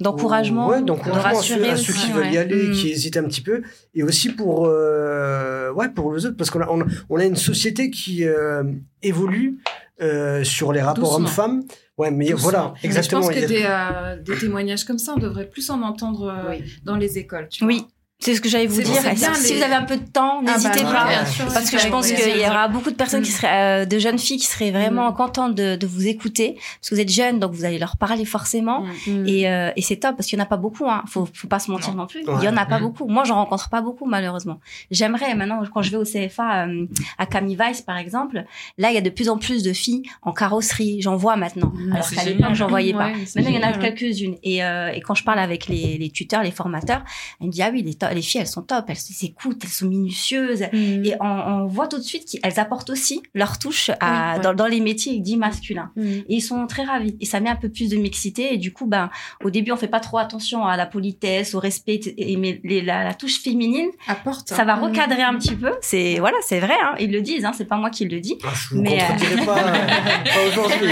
D'encouragement, 0.00 0.68
ouais, 0.68 0.80
de 0.80 0.86
d'encouragement 0.86 1.38
à 1.38 1.42
ceux, 1.42 1.54
rassurer 1.54 1.70
à 1.70 1.76
ceux 1.76 1.92
qui 1.92 2.10
veulent 2.12 2.32
y 2.32 2.36
aller, 2.38 2.68
Mm. 2.68 2.72
qui 2.72 2.90
hésitent 2.90 3.16
un 3.16 3.24
petit 3.24 3.40
peu, 3.42 3.62
et 3.94 4.02
aussi 4.02 4.30
pour, 4.30 4.66
euh, 4.66 5.70
ouais, 5.72 5.88
pour 5.90 6.12
les 6.14 6.26
autres, 6.26 6.36
parce 6.36 6.50
qu'on 6.50 6.60
a, 6.62 6.68
on 6.68 6.80
a, 6.80 6.84
on 7.08 7.16
a 7.18 7.24
une 7.24 7.36
société 7.36 7.90
qui 7.90 8.24
euh, 8.24 8.64
évolue 9.02 9.58
euh, 10.02 10.42
sur 10.44 10.72
les 10.72 10.80
rapports 10.82 11.14
hommes-femmes. 11.14 11.62
Ouais, 11.96 12.10
mais 12.10 12.26
Doucement. 12.30 12.42
voilà, 12.50 12.74
Mais 12.82 12.86
exactement. 12.88 13.22
je 13.22 13.26
pense 13.28 13.36
que 13.36 13.44
a- 13.44 13.46
des, 13.46 13.64
euh, 13.64 14.22
des 14.22 14.36
témoignages 14.38 14.84
comme 14.84 14.98
ça, 14.98 15.14
on 15.16 15.18
devrait 15.18 15.48
plus 15.48 15.70
en 15.70 15.80
entendre 15.80 16.26
euh, 16.28 16.50
Oui. 16.50 16.64
dans 16.84 16.96
les 16.96 17.16
écoles. 17.18 17.48
Tu 17.48 17.64
Oui. 17.64 17.78
vois. 17.78 17.88
C'est 18.18 18.34
ce 18.34 18.40
que 18.40 18.48
j'allais 18.48 18.66
vous 18.66 18.80
dire. 18.80 19.02
bien, 19.14 19.34
si 19.34 19.54
vous 19.54 19.62
avez 19.62 19.74
un 19.74 19.82
peu 19.82 19.98
de 19.98 20.04
temps, 20.06 20.40
Ah 20.40 20.52
n'hésitez 20.54 20.82
bah, 20.84 20.92
pas. 21.04 21.08
bien 21.08 21.26
sûr, 21.26 21.44
Parce 21.52 21.70
que 21.70 21.78
je 21.78 21.86
pense 21.88 22.10
qu'il 22.10 22.36
y 22.38 22.46
aura 22.46 22.66
beaucoup 22.66 22.90
de 22.90 22.96
personnes 22.96 23.22
qui 23.22 23.30
Mm. 23.30 23.34
seraient, 23.34 23.82
euh, 23.82 23.84
de 23.84 23.98
jeunes 23.98 24.18
filles 24.18 24.38
qui 24.38 24.46
seraient 24.46 24.70
vraiment 24.70 25.10
Mm. 25.10 25.14
contentes 25.14 25.54
de, 25.54 25.76
de 25.76 25.86
vous 25.86 26.06
écouter. 26.08 26.54
Parce 26.80 26.88
que 26.90 26.94
vous 26.94 27.00
êtes 27.02 27.10
jeunes, 27.12 27.38
donc 27.40 27.52
vous 27.52 27.66
allez 27.66 27.78
leur 27.78 27.98
parler 27.98 28.24
forcément. 28.24 28.84
Mm. 29.06 29.26
Et, 29.28 29.48
euh, 29.50 29.70
et 29.76 29.82
c'est 29.82 29.96
top 29.96 30.16
parce 30.16 30.28
qu'il 30.28 30.38
y 30.38 30.40
en 30.40 30.44
a 30.44 30.48
pas 30.48 30.56
beaucoup. 30.56 30.88
Hein. 30.88 31.04
Faut, 31.06 31.28
faut 31.32 31.46
pas 31.46 31.58
se 31.58 31.70
mentir 31.70 31.94
non, 31.94 32.06
plus. 32.06 32.22
Il 32.22 32.42
y 32.44 32.48
en 32.48 32.56
a 32.56 32.64
pas 32.64 32.78
Mm. 32.78 32.82
beaucoup. 32.82 33.06
Moi, 33.06 33.24
j'en 33.24 33.34
rencontre 33.36 33.68
pas 33.68 33.82
beaucoup 33.82 34.06
malheureusement. 34.06 34.60
J'aimerais 34.90 35.34
maintenant 35.34 35.60
quand 35.72 35.82
je 35.82 35.90
vais 35.90 35.98
au 35.98 36.04
CFA 36.04 36.66
euh, 36.66 36.86
à 37.18 37.26
Camille 37.26 37.56
Weiss 37.56 37.82
par 37.82 37.98
exemple, 37.98 38.44
là 38.78 38.90
il 38.90 38.94
y 38.94 38.98
a 38.98 39.02
de 39.02 39.10
plus 39.10 39.28
en 39.28 39.36
plus 39.36 39.62
de 39.62 39.74
filles 39.74 40.02
en 40.22 40.32
carrosserie. 40.32 41.02
J'en 41.02 41.16
vois 41.16 41.36
maintenant. 41.36 41.72
Alors 41.92 42.08
qu'à 42.10 42.24
l'époque 42.24 42.54
j'en 42.54 42.66
voyais 42.68 42.94
pas. 42.94 43.08
Ouais, 43.08 43.12
Maintenant 43.36 43.50
il 43.50 43.54
y 43.54 43.58
en 43.64 43.68
a 43.68 43.72
quelques-unes. 43.74 44.36
Et, 44.42 44.64
euh, 44.64 44.88
et 44.92 45.00
quand 45.02 45.14
je 45.14 45.22
parle 45.22 45.38
avec 45.38 45.68
les, 45.68 45.98
les 45.98 46.08
tuteurs, 46.10 46.42
les 46.42 46.50
formateurs, 46.50 47.02
ils 47.42 47.48
me 47.48 47.52
disent 47.52 47.60
ah 47.60 47.70
oui 47.70 47.82
les, 47.82 47.94
to- 47.94 48.05
les 48.14 48.22
filles 48.22 48.40
elles 48.42 48.46
sont 48.46 48.62
top, 48.62 48.84
elles 48.88 48.96
s'écoutent, 48.96 49.62
elles 49.64 49.70
sont 49.70 49.86
minutieuses. 49.86 50.62
Mm. 50.72 51.04
Et 51.04 51.14
on, 51.20 51.26
on 51.26 51.66
voit 51.66 51.86
tout 51.88 51.98
de 51.98 52.02
suite 52.02 52.24
qu'elles 52.42 52.58
apportent 52.60 52.90
aussi 52.90 53.22
leur 53.34 53.58
touche 53.58 53.90
à, 54.00 54.32
Oui, 54.32 54.36
ouais. 54.38 54.42
dans, 54.42 54.54
dans 54.54 54.66
les 54.66 54.80
métiers 54.80 55.18
dits 55.20 55.36
masculins. 55.36 55.90
Mm. 55.96 56.02
Et 56.06 56.24
ils 56.28 56.40
sont 56.40 56.66
très 56.66 56.84
ravis. 56.84 57.16
Et 57.20 57.26
ça 57.26 57.40
met 57.40 57.50
un 57.50 57.56
peu 57.56 57.68
plus 57.68 57.88
de 57.90 57.96
mixité. 57.96 58.54
Et 58.54 58.58
du 58.58 58.72
coup, 58.72 58.86
ben, 58.86 59.10
au 59.44 59.50
début, 59.50 59.72
on 59.72 59.76
fait 59.76 59.88
pas 59.88 60.00
trop 60.00 60.18
attention 60.18 60.64
à 60.66 60.76
la 60.76 60.86
politesse, 60.86 61.54
au 61.54 61.58
respect. 61.60 62.00
Et 62.18 62.36
mais 62.36 62.60
les- 62.64 62.82
la, 62.82 63.04
la 63.04 63.14
touche 63.14 63.40
féminine, 63.40 63.88
Apporte. 64.08 64.48
ça 64.48 64.64
va 64.64 64.76
Mm. 64.76 64.82
recadrer 64.84 65.22
un 65.22 65.34
petit 65.36 65.54
peu. 65.56 65.72
C'est 65.80 66.18
voilà, 66.18 66.36
c'est 66.42 66.60
vrai. 66.60 66.74
Hein, 66.82 66.94
ils 67.00 67.10
le 67.10 67.20
disent. 67.22 67.44
Hein, 67.44 67.52
c'est 67.56 67.64
pas 67.64 67.76
moi 67.76 67.90
qui 67.90 68.04
le 68.04 68.20
dis. 68.20 68.36
Ah, 68.44 68.48
je 68.54 68.74
vous 68.74 68.82
Mais, 68.82 68.98
euh, 69.02 69.44
pas, 69.44 69.54
pas 69.54 70.48
aujourd'hui. 70.48 70.88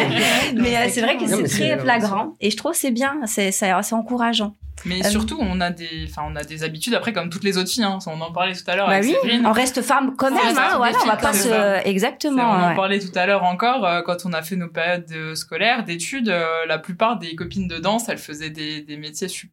Mais 0.57 0.77
euh, 0.77 0.87
c'est 0.91 1.01
vrai 1.03 1.17
que 1.17 1.27
c'est 1.27 1.43
très 1.45 1.79
flagrant. 1.79 2.37
Et 2.41 2.51
je 2.51 2.57
trouve 2.57 2.73
que 2.73 2.79
c'est 2.79 2.91
bien. 2.91 3.21
C'est 3.27 3.51
c'est 3.51 3.73
c'est 3.83 3.95
encourageant. 3.95 4.55
Mais 4.85 5.05
Euh, 5.07 5.09
surtout, 5.11 5.39
on 5.41 5.61
a 5.61 5.71
des, 5.71 6.07
enfin, 6.11 6.23
on 6.31 6.37
a 6.37 6.43
des 6.45 6.63
habitudes 6.63 6.95
après 6.95 7.13
comme 7.13 7.31
toutes 7.31 7.45
les 7.45 7.57
autres 7.57 7.71
filles. 7.71 7.85
Hein. 7.85 7.99
On 8.07 8.21
en 8.21 8.33
parlait 8.33 8.55
tout 8.55 8.63
à 8.67 8.77
l'heure 8.77 8.87
Bah 8.89 8.95
avec 8.97 9.09
oui, 9.09 9.17
Séverine. 9.23 9.47
on 9.47 9.53
reste 9.53 9.81
femme 9.83 10.15
quand 10.17 10.31
même. 10.31 10.55
ça, 10.55 10.73
Hein, 10.73 10.77
voilà, 10.77 10.99
on 11.03 11.07
va 11.07 11.17
pas 11.17 11.33
se 11.33 11.87
exactement. 11.89 12.43
on 12.43 12.73
en 12.73 12.75
parlait 12.75 12.99
tout 12.99 13.13
à 13.17 13.25
l'heure 13.27 13.45
encore 13.45 13.87
euh, 13.87 14.03
quand 14.03 14.27
on 14.27 14.33
a 14.33 14.43
fait 14.43 14.57
nos 14.57 14.69
périodes 14.69 15.07
de- 15.07 15.35
scolaires, 15.35 15.85
d'études. 15.85 16.29
euh, 16.29 16.45
la 16.67 16.79
plupart 16.79 17.19
des 17.19 17.35
copines 17.35 17.69
de 17.69 17.79
danse, 17.79 18.09
elles 18.09 18.19
faisaient 18.19 18.51
des, 18.51 18.83
des 18.83 18.97
métiers 18.97 19.29
su- 19.29 19.53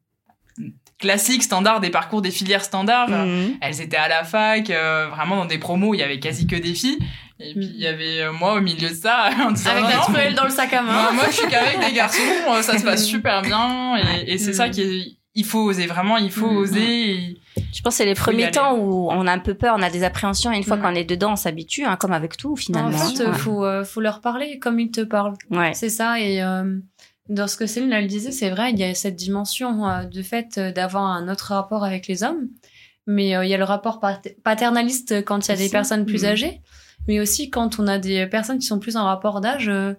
classiques, 1.00 1.44
standards, 1.44 1.80
des 1.80 1.90
parcours, 1.90 2.22
des 2.22 2.32
filières 2.32 2.64
standards. 2.64 3.10
Mhm. 3.10 3.54
Elles 3.62 3.82
étaient 3.82 3.98
à 3.98 4.08
la 4.08 4.24
fac, 4.24 4.68
vraiment 4.70 5.36
dans 5.38 5.46
des 5.46 5.58
promos, 5.60 5.94
il 5.94 6.00
y 6.00 6.04
avait 6.04 6.20
quasi 6.20 6.46
que 6.48 6.56
des 6.56 6.74
filles. 6.74 7.00
Et 7.44 7.54
puis 7.54 7.66
il 7.74 7.80
y 7.80 7.88
avait 7.88 8.22
euh, 8.22 8.32
moi 8.32 8.54
au 8.56 8.62
milieu 8.62 8.90
de 8.90 8.94
ça 8.94 9.30
en 9.42 9.52
disant 9.52 9.72
Avec 9.72 9.84
la 9.84 10.00
truelle 10.02 10.36
dans 10.36 10.44
le 10.46 10.50
sac 10.50 10.72
à 10.74 10.82
main. 10.82 10.92
moi, 10.94 11.12
moi, 11.14 11.24
je 11.28 11.36
suis 11.38 11.48
qu'avec 11.48 11.80
des 11.80 11.94
garçons, 11.94 12.22
euh, 12.52 12.62
ça 12.62 12.78
se 12.78 12.84
passe 12.84 13.06
super 13.06 13.42
bien. 13.42 13.98
Et, 13.98 14.34
et 14.34 14.38
c'est 14.38 14.52
Mm. 14.52 14.54
ça 14.54 14.70
qui 14.70 14.82
est, 14.82 15.04
il 15.36 15.46
faut 15.46 15.60
oser 15.64 15.88
vraiment, 15.88 16.18
il 16.18 16.32
faut 16.32 16.50
Mm. 16.52 16.58
oser. 16.58 17.12
et- 17.12 17.38
Je 17.74 17.82
pense 17.82 17.94
que 17.94 17.98
c'est 18.00 18.06
les 18.06 18.16
premiers 18.16 18.52
temps 18.52 18.78
où 18.78 19.10
on 19.12 19.26
a 19.28 19.32
un 19.32 19.40
peu 19.40 19.54
peur, 19.56 19.76
on 19.78 19.82
a 19.82 19.90
des 19.90 20.04
appréhensions. 20.04 20.52
Et 20.52 20.58
une 20.58 20.64
fois 20.64 20.78
Mm. 20.78 20.82
qu'on 20.82 20.96
est 20.96 21.04
dedans, 21.06 21.34
on 21.34 21.36
s'habitue, 21.36 21.84
hein, 21.86 21.96
comme 21.96 22.12
avec 22.14 22.38
tout 22.38 22.56
finalement. 22.56 22.90
En 22.90 23.10
fait, 23.10 23.24
Ouais. 23.24 23.30
euh, 23.30 23.34
faut, 23.34 23.66
euh, 23.66 23.84
faut 23.84 24.02
leur 24.02 24.22
parler 24.22 24.60
comme 24.60 24.80
ils 24.80 24.92
te 24.92 25.02
parlent. 25.02 25.34
Ouais. 25.50 25.74
C'est 25.74 25.90
ça. 25.90 26.20
Et 26.20 26.44
euh, 26.44 26.78
dans 27.30 27.48
ce 27.48 27.56
que 27.56 27.66
Céline 27.66 27.94
elle 27.94 28.08
disait, 28.08 28.32
c'est 28.32 28.50
vrai, 28.50 28.72
il 28.72 28.80
y 28.80 28.84
a 28.84 28.94
cette 28.94 29.16
dimension 29.16 29.88
euh, 29.88 30.04
de 30.04 30.22
fait 30.22 30.58
euh, 30.58 30.72
d'avoir 30.72 31.04
un 31.06 31.30
autre 31.32 31.54
rapport 31.54 31.84
avec 31.86 32.08
les 32.08 32.24
hommes. 32.24 32.50
Mais 33.08 33.36
euh, 33.36 33.44
il 33.46 33.50
y 33.50 33.54
a 33.54 33.58
le 33.58 33.64
rapport 33.64 34.00
pat- 34.00 34.36
paternaliste 34.44 35.24
quand 35.26 35.48
il 35.48 35.52
y 35.52 35.54
a 35.54 35.58
des 35.58 35.70
personnes 35.70 36.06
plus 36.06 36.24
âgées. 36.26 36.62
Mais 37.08 37.20
aussi 37.20 37.50
quand 37.50 37.80
on 37.80 37.88
a 37.88 37.98
des 37.98 38.28
personnes 38.28 38.60
qui 38.60 38.68
sont 38.68 38.80
plus 38.80 38.96
en 38.98 39.06
rapport 39.06 39.42
d'âge, 39.42 39.70
euh, 39.70 39.94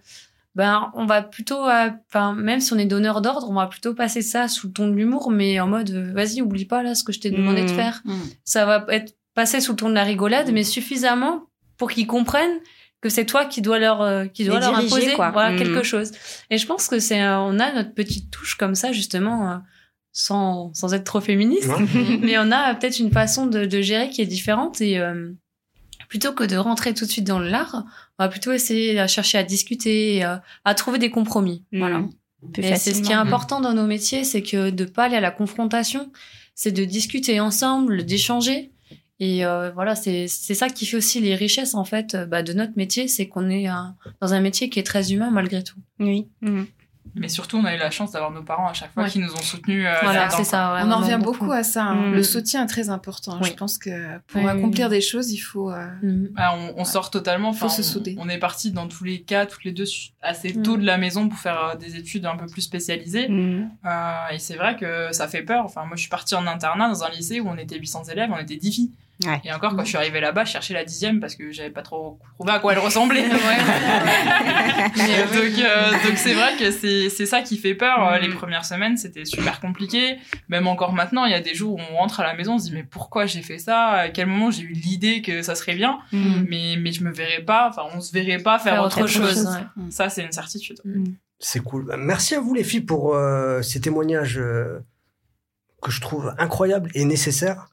ben 0.54 0.90
on 0.94 1.06
va 1.06 1.22
plutôt, 1.22 1.66
euh, 1.66 1.88
enfin 2.08 2.34
même 2.34 2.60
si 2.60 2.72
on 2.72 2.78
est 2.78 2.84
donneur 2.86 3.22
d'ordre, 3.22 3.48
on 3.50 3.54
va 3.54 3.66
plutôt 3.66 3.94
passer 3.94 4.20
ça 4.22 4.48
sous 4.48 4.66
le 4.68 4.72
ton 4.72 4.88
de 4.88 4.92
l'humour, 4.94 5.30
mais 5.30 5.58
en 5.60 5.66
mode 5.66 5.90
euh, 5.90 6.12
vas-y 6.12 6.42
oublie 6.42 6.66
pas 6.66 6.82
là 6.82 6.94
ce 6.94 7.04
que 7.04 7.12
je 7.12 7.20
t'ai 7.20 7.30
demandé 7.30 7.62
de 7.62 7.70
faire. 7.70 8.02
Mm. 8.04 8.14
Ça 8.44 8.66
va 8.66 8.84
être 8.90 9.14
passé 9.34 9.60
sous 9.60 9.72
le 9.72 9.76
ton 9.76 9.88
de 9.88 9.94
la 9.94 10.04
rigolade, 10.04 10.50
mais 10.52 10.62
suffisamment 10.62 11.44
pour 11.78 11.90
qu'ils 11.90 12.06
comprennent 12.06 12.58
que 13.00 13.08
c'est 13.08 13.24
toi 13.24 13.46
qui 13.46 13.62
dois 13.62 13.78
leur 13.78 14.02
euh, 14.02 14.26
qui 14.26 14.44
dois 14.44 14.60
leur 14.60 14.74
diriger, 14.74 14.94
imposer 14.94 15.12
quoi. 15.14 15.30
voilà 15.30 15.56
quelque 15.56 15.82
chose. 15.82 16.12
Et 16.50 16.58
je 16.58 16.66
pense 16.66 16.86
que 16.86 16.98
c'est 16.98 17.22
euh, 17.22 17.38
on 17.40 17.58
a 17.58 17.72
notre 17.72 17.94
petite 17.94 18.30
touche 18.30 18.54
comme 18.54 18.74
ça 18.74 18.92
justement 18.92 19.60
sans 20.12 20.72
sans 20.74 20.92
être 20.92 21.04
trop 21.04 21.20
féministe, 21.20 21.68
Ouais. 21.68 22.18
mais 22.22 22.38
on 22.38 22.52
a 22.52 22.74
peut-être 22.74 22.98
une 22.98 23.10
façon 23.10 23.46
de, 23.46 23.64
de 23.64 23.80
gérer 23.80 24.10
qui 24.10 24.20
est 24.20 24.26
différente 24.26 24.80
et 24.82 24.98
euh, 24.98 25.32
plutôt 26.12 26.32
que 26.34 26.44
de 26.44 26.56
rentrer 26.56 26.92
tout 26.92 27.06
de 27.06 27.10
suite 27.10 27.26
dans 27.26 27.38
l'art, 27.38 27.84
on 28.18 28.24
va 28.24 28.28
plutôt 28.28 28.52
essayer 28.52 29.00
à 29.00 29.06
chercher 29.06 29.38
à 29.38 29.44
discuter, 29.44 30.16
et, 30.16 30.24
euh, 30.26 30.36
à 30.66 30.74
trouver 30.74 30.98
des 30.98 31.10
compromis. 31.10 31.64
Voilà. 31.72 32.00
Mhm. 32.00 32.10
Plus 32.52 32.62
Et 32.64 32.76
c'est 32.76 32.92
ce 32.92 33.00
qui 33.00 33.12
est 33.12 33.14
important 33.14 33.60
dans 33.62 33.72
nos 33.72 33.86
métiers, 33.86 34.22
c'est 34.24 34.42
que 34.42 34.68
de 34.68 34.84
pas 34.84 35.04
aller 35.04 35.16
à 35.16 35.20
la 35.22 35.30
confrontation, 35.30 36.12
c'est 36.54 36.70
de 36.72 36.84
discuter 36.84 37.40
ensemble, 37.40 38.04
d'échanger. 38.04 38.72
Et 39.20 39.46
euh, 39.46 39.70
voilà, 39.70 39.94
c'est 39.94 40.26
c'est 40.28 40.54
ça 40.62 40.68
qui 40.68 40.84
fait 40.84 40.98
aussi 40.98 41.18
les 41.20 41.34
richesses 41.34 41.74
en 41.74 41.84
fait 41.86 42.14
bah, 42.28 42.42
de 42.42 42.52
notre 42.52 42.72
métier, 42.76 43.08
c'est 43.08 43.26
qu'on 43.26 43.48
est 43.48 43.66
un- 43.68 43.94
dans 44.20 44.34
un 44.34 44.40
métier 44.42 44.68
qui 44.68 44.80
est 44.80 44.82
très 44.92 45.12
humain 45.14 45.30
malgré 45.30 45.62
tout. 45.62 45.78
Oui. 45.98 46.26
Mhm. 46.42 46.66
Mais 47.14 47.28
surtout, 47.28 47.58
on 47.58 47.64
a 47.66 47.74
eu 47.74 47.78
la 47.78 47.90
chance 47.90 48.12
d'avoir 48.12 48.30
nos 48.30 48.42
parents 48.42 48.68
à 48.68 48.72
chaque 48.72 48.92
fois 48.94 49.02
Ouais. 49.02 49.08
qui 49.10 49.18
nous 49.18 49.32
ont 49.32 49.42
soutenus. 49.42 49.84
euh, 49.86 49.92
voilà, 50.02 50.30
c'est 50.30 50.44
ça. 50.44 50.74
ouais, 50.74 50.80
On 50.84 50.90
en 50.90 50.98
revient 51.00 51.18
beaucoup 51.22 51.52
à 51.52 51.62
ça. 51.62 51.84
hein. 51.84 52.08
Mm. 52.10 52.14
Le 52.14 52.22
soutien 52.22 52.64
est 52.64 52.68
très 52.68 52.88
important. 52.88 53.38
Oui. 53.42 53.48
Je 53.50 53.54
pense 53.54 53.76
que 53.76 54.18
pour 54.28 54.42
Oui, 54.42 54.48
accomplir 54.48 54.86
oui. 54.88 54.94
des 54.96 55.00
choses, 55.02 55.30
il 55.30 55.38
faut. 55.38 55.70
euh, 55.70 55.86
Mhm. 56.02 56.30
Ah, 56.36 56.56
on, 56.56 56.74
on 56.80 56.84
sort 56.84 57.10
totalement. 57.10 57.52
Faut 57.52 57.68
se 57.68 57.80
on- 57.80 57.84
souder. 57.84 58.16
On 58.18 58.28
est 58.30 58.38
partis 58.38 58.72
dans 58.72 58.88
tous 58.88 59.04
les 59.04 59.20
cas, 59.22 59.44
toutes 59.46 59.64
les 59.64 59.72
deux, 59.72 59.84
assez 60.22 60.54
Mm. 60.54 60.62
tôt 60.62 60.76
de 60.78 60.84
la 60.86 60.96
maison 60.96 61.28
pour 61.28 61.38
faire 61.38 61.72
euh, 61.74 61.76
des 61.76 61.96
études 61.96 62.24
un 62.24 62.36
peu 62.36 62.46
plus 62.46 62.62
spécialisées. 62.62 63.28
Et 64.32 64.38
c'est 64.38 64.56
vrai 64.56 64.76
que 64.76 65.08
ça 65.12 65.28
fait 65.28 65.42
peur. 65.42 65.64
Enfin, 65.64 65.84
moi, 65.84 65.96
je 65.96 66.00
suis 66.02 66.10
partie 66.10 66.34
en 66.34 66.46
internat 66.46 66.88
dans 66.88 67.04
un 67.04 67.10
lycée 67.10 67.40
où 67.40 67.48
on 67.48 67.56
était 67.56 67.78
800 67.78 68.04
élèves, 68.04 68.30
on 68.32 68.38
était 68.38 68.56
10 68.56 68.72
filles. 68.72 68.90
Ouais. 69.24 69.40
Et 69.44 69.52
encore, 69.52 69.76
quand 69.76 69.82
je 69.84 69.88
suis 69.88 69.96
arrivée 69.96 70.20
là-bas, 70.20 70.44
je 70.44 70.50
cherchais 70.52 70.74
la 70.74 70.84
dixième 70.84 71.20
parce 71.20 71.36
que 71.36 71.52
j'avais 71.52 71.70
pas 71.70 71.82
trop 71.82 72.18
trouvé 72.34 72.52
à 72.52 72.58
quoi 72.58 72.72
elle 72.72 72.78
ressemblait. 72.88 73.28
donc, 73.28 73.38
euh, 75.58 75.90
donc 76.04 76.16
c'est 76.16 76.34
vrai 76.34 76.56
que 76.58 76.70
c'est 76.70 77.08
c'est 77.08 77.26
ça 77.26 77.42
qui 77.42 77.56
fait 77.58 77.74
peur. 77.74 78.08
Euh. 78.08 78.18
Les 78.18 78.28
premières 78.30 78.64
semaines, 78.64 78.96
c'était 78.96 79.24
super 79.24 79.60
compliqué. 79.60 80.16
Même 80.48 80.66
encore 80.66 80.92
maintenant, 80.92 81.24
il 81.24 81.30
y 81.32 81.34
a 81.34 81.40
des 81.40 81.54
jours 81.54 81.74
où 81.76 81.80
on 81.92 81.96
rentre 81.96 82.20
à 82.20 82.24
la 82.24 82.34
maison, 82.34 82.54
on 82.54 82.58
se 82.58 82.64
dit 82.64 82.72
mais 82.72 82.84
pourquoi 82.84 83.26
j'ai 83.26 83.42
fait 83.42 83.58
ça? 83.58 83.88
À 83.90 84.08
quel 84.08 84.26
moment 84.26 84.50
j'ai 84.50 84.62
eu 84.62 84.72
l'idée 84.72 85.22
que 85.22 85.42
ça 85.42 85.54
serait 85.54 85.74
bien? 85.74 85.98
Mhm. 86.12 86.46
Mais 86.48 86.76
mais 86.78 86.92
je 86.92 87.04
me 87.04 87.12
verrais 87.12 87.42
pas. 87.42 87.68
Enfin, 87.68 87.82
on 87.94 88.00
se 88.00 88.12
verrait 88.12 88.38
pas 88.42 88.58
faire, 88.58 88.74
Faire 88.74 88.82
autre, 88.84 88.98
autre 89.02 89.08
chose. 89.08 89.34
chose. 89.34 89.46
ouais. 89.46 89.90
Ça, 89.90 90.08
c'est 90.08 90.22
une 90.24 90.32
certitude. 90.32 90.78
C'est 91.38 91.60
cool. 91.60 91.84
Bah, 91.86 91.96
Merci 91.96 92.34
à 92.34 92.40
vous 92.40 92.54
les 92.54 92.64
filles 92.64 92.80
pour 92.82 93.14
euh, 93.14 93.62
ces 93.62 93.80
témoignages 93.80 94.38
euh, 94.38 94.78
que 95.82 95.90
je 95.90 96.00
trouve 96.00 96.32
incroyables 96.38 96.90
et 96.94 97.04
nécessaires. 97.04 97.66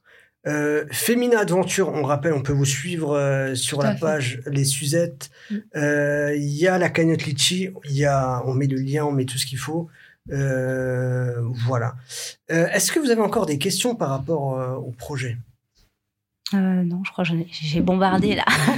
Euh, 0.47 0.85
Femina 0.91 1.39
Adventure, 1.39 1.89
on 1.89 2.03
rappelle, 2.03 2.33
on 2.33 2.41
peut 2.41 2.53
vous 2.53 2.65
suivre 2.65 3.15
euh, 3.15 3.55
sur 3.55 3.81
la 3.81 3.93
fait. 3.93 3.99
page 3.99 4.41
Les 4.45 4.63
Suzettes. 4.63 5.29
Mm. 5.51 5.55
Euh, 5.75 6.35
Il 6.35 6.55
y 6.55 6.67
a 6.67 6.77
la 6.77 6.89
cagnotte 6.89 7.25
Litchi, 7.25 7.69
y 7.89 8.05
a, 8.05 8.41
on 8.45 8.53
met 8.53 8.67
le 8.67 8.77
lien, 8.77 9.05
on 9.05 9.11
met 9.11 9.25
tout 9.25 9.37
ce 9.37 9.45
qu'il 9.45 9.57
faut. 9.57 9.87
Euh, 10.31 11.41
voilà. 11.65 11.95
Euh, 12.51 12.67
Est-ce 12.67 12.91
que 12.91 12.99
vous 12.99 13.09
avez 13.09 13.21
encore 13.21 13.45
des 13.45 13.57
questions 13.57 13.95
par 13.95 14.09
rapport 14.09 14.77
au 14.83 14.91
projet? 14.91 15.37
Euh, 16.55 16.83
non, 16.83 17.01
je 17.05 17.11
crois 17.11 17.23
que 17.25 17.31
j'ai 17.51 17.81
bombardé 17.81 18.35
là. 18.35 18.43
Non, 18.67 18.73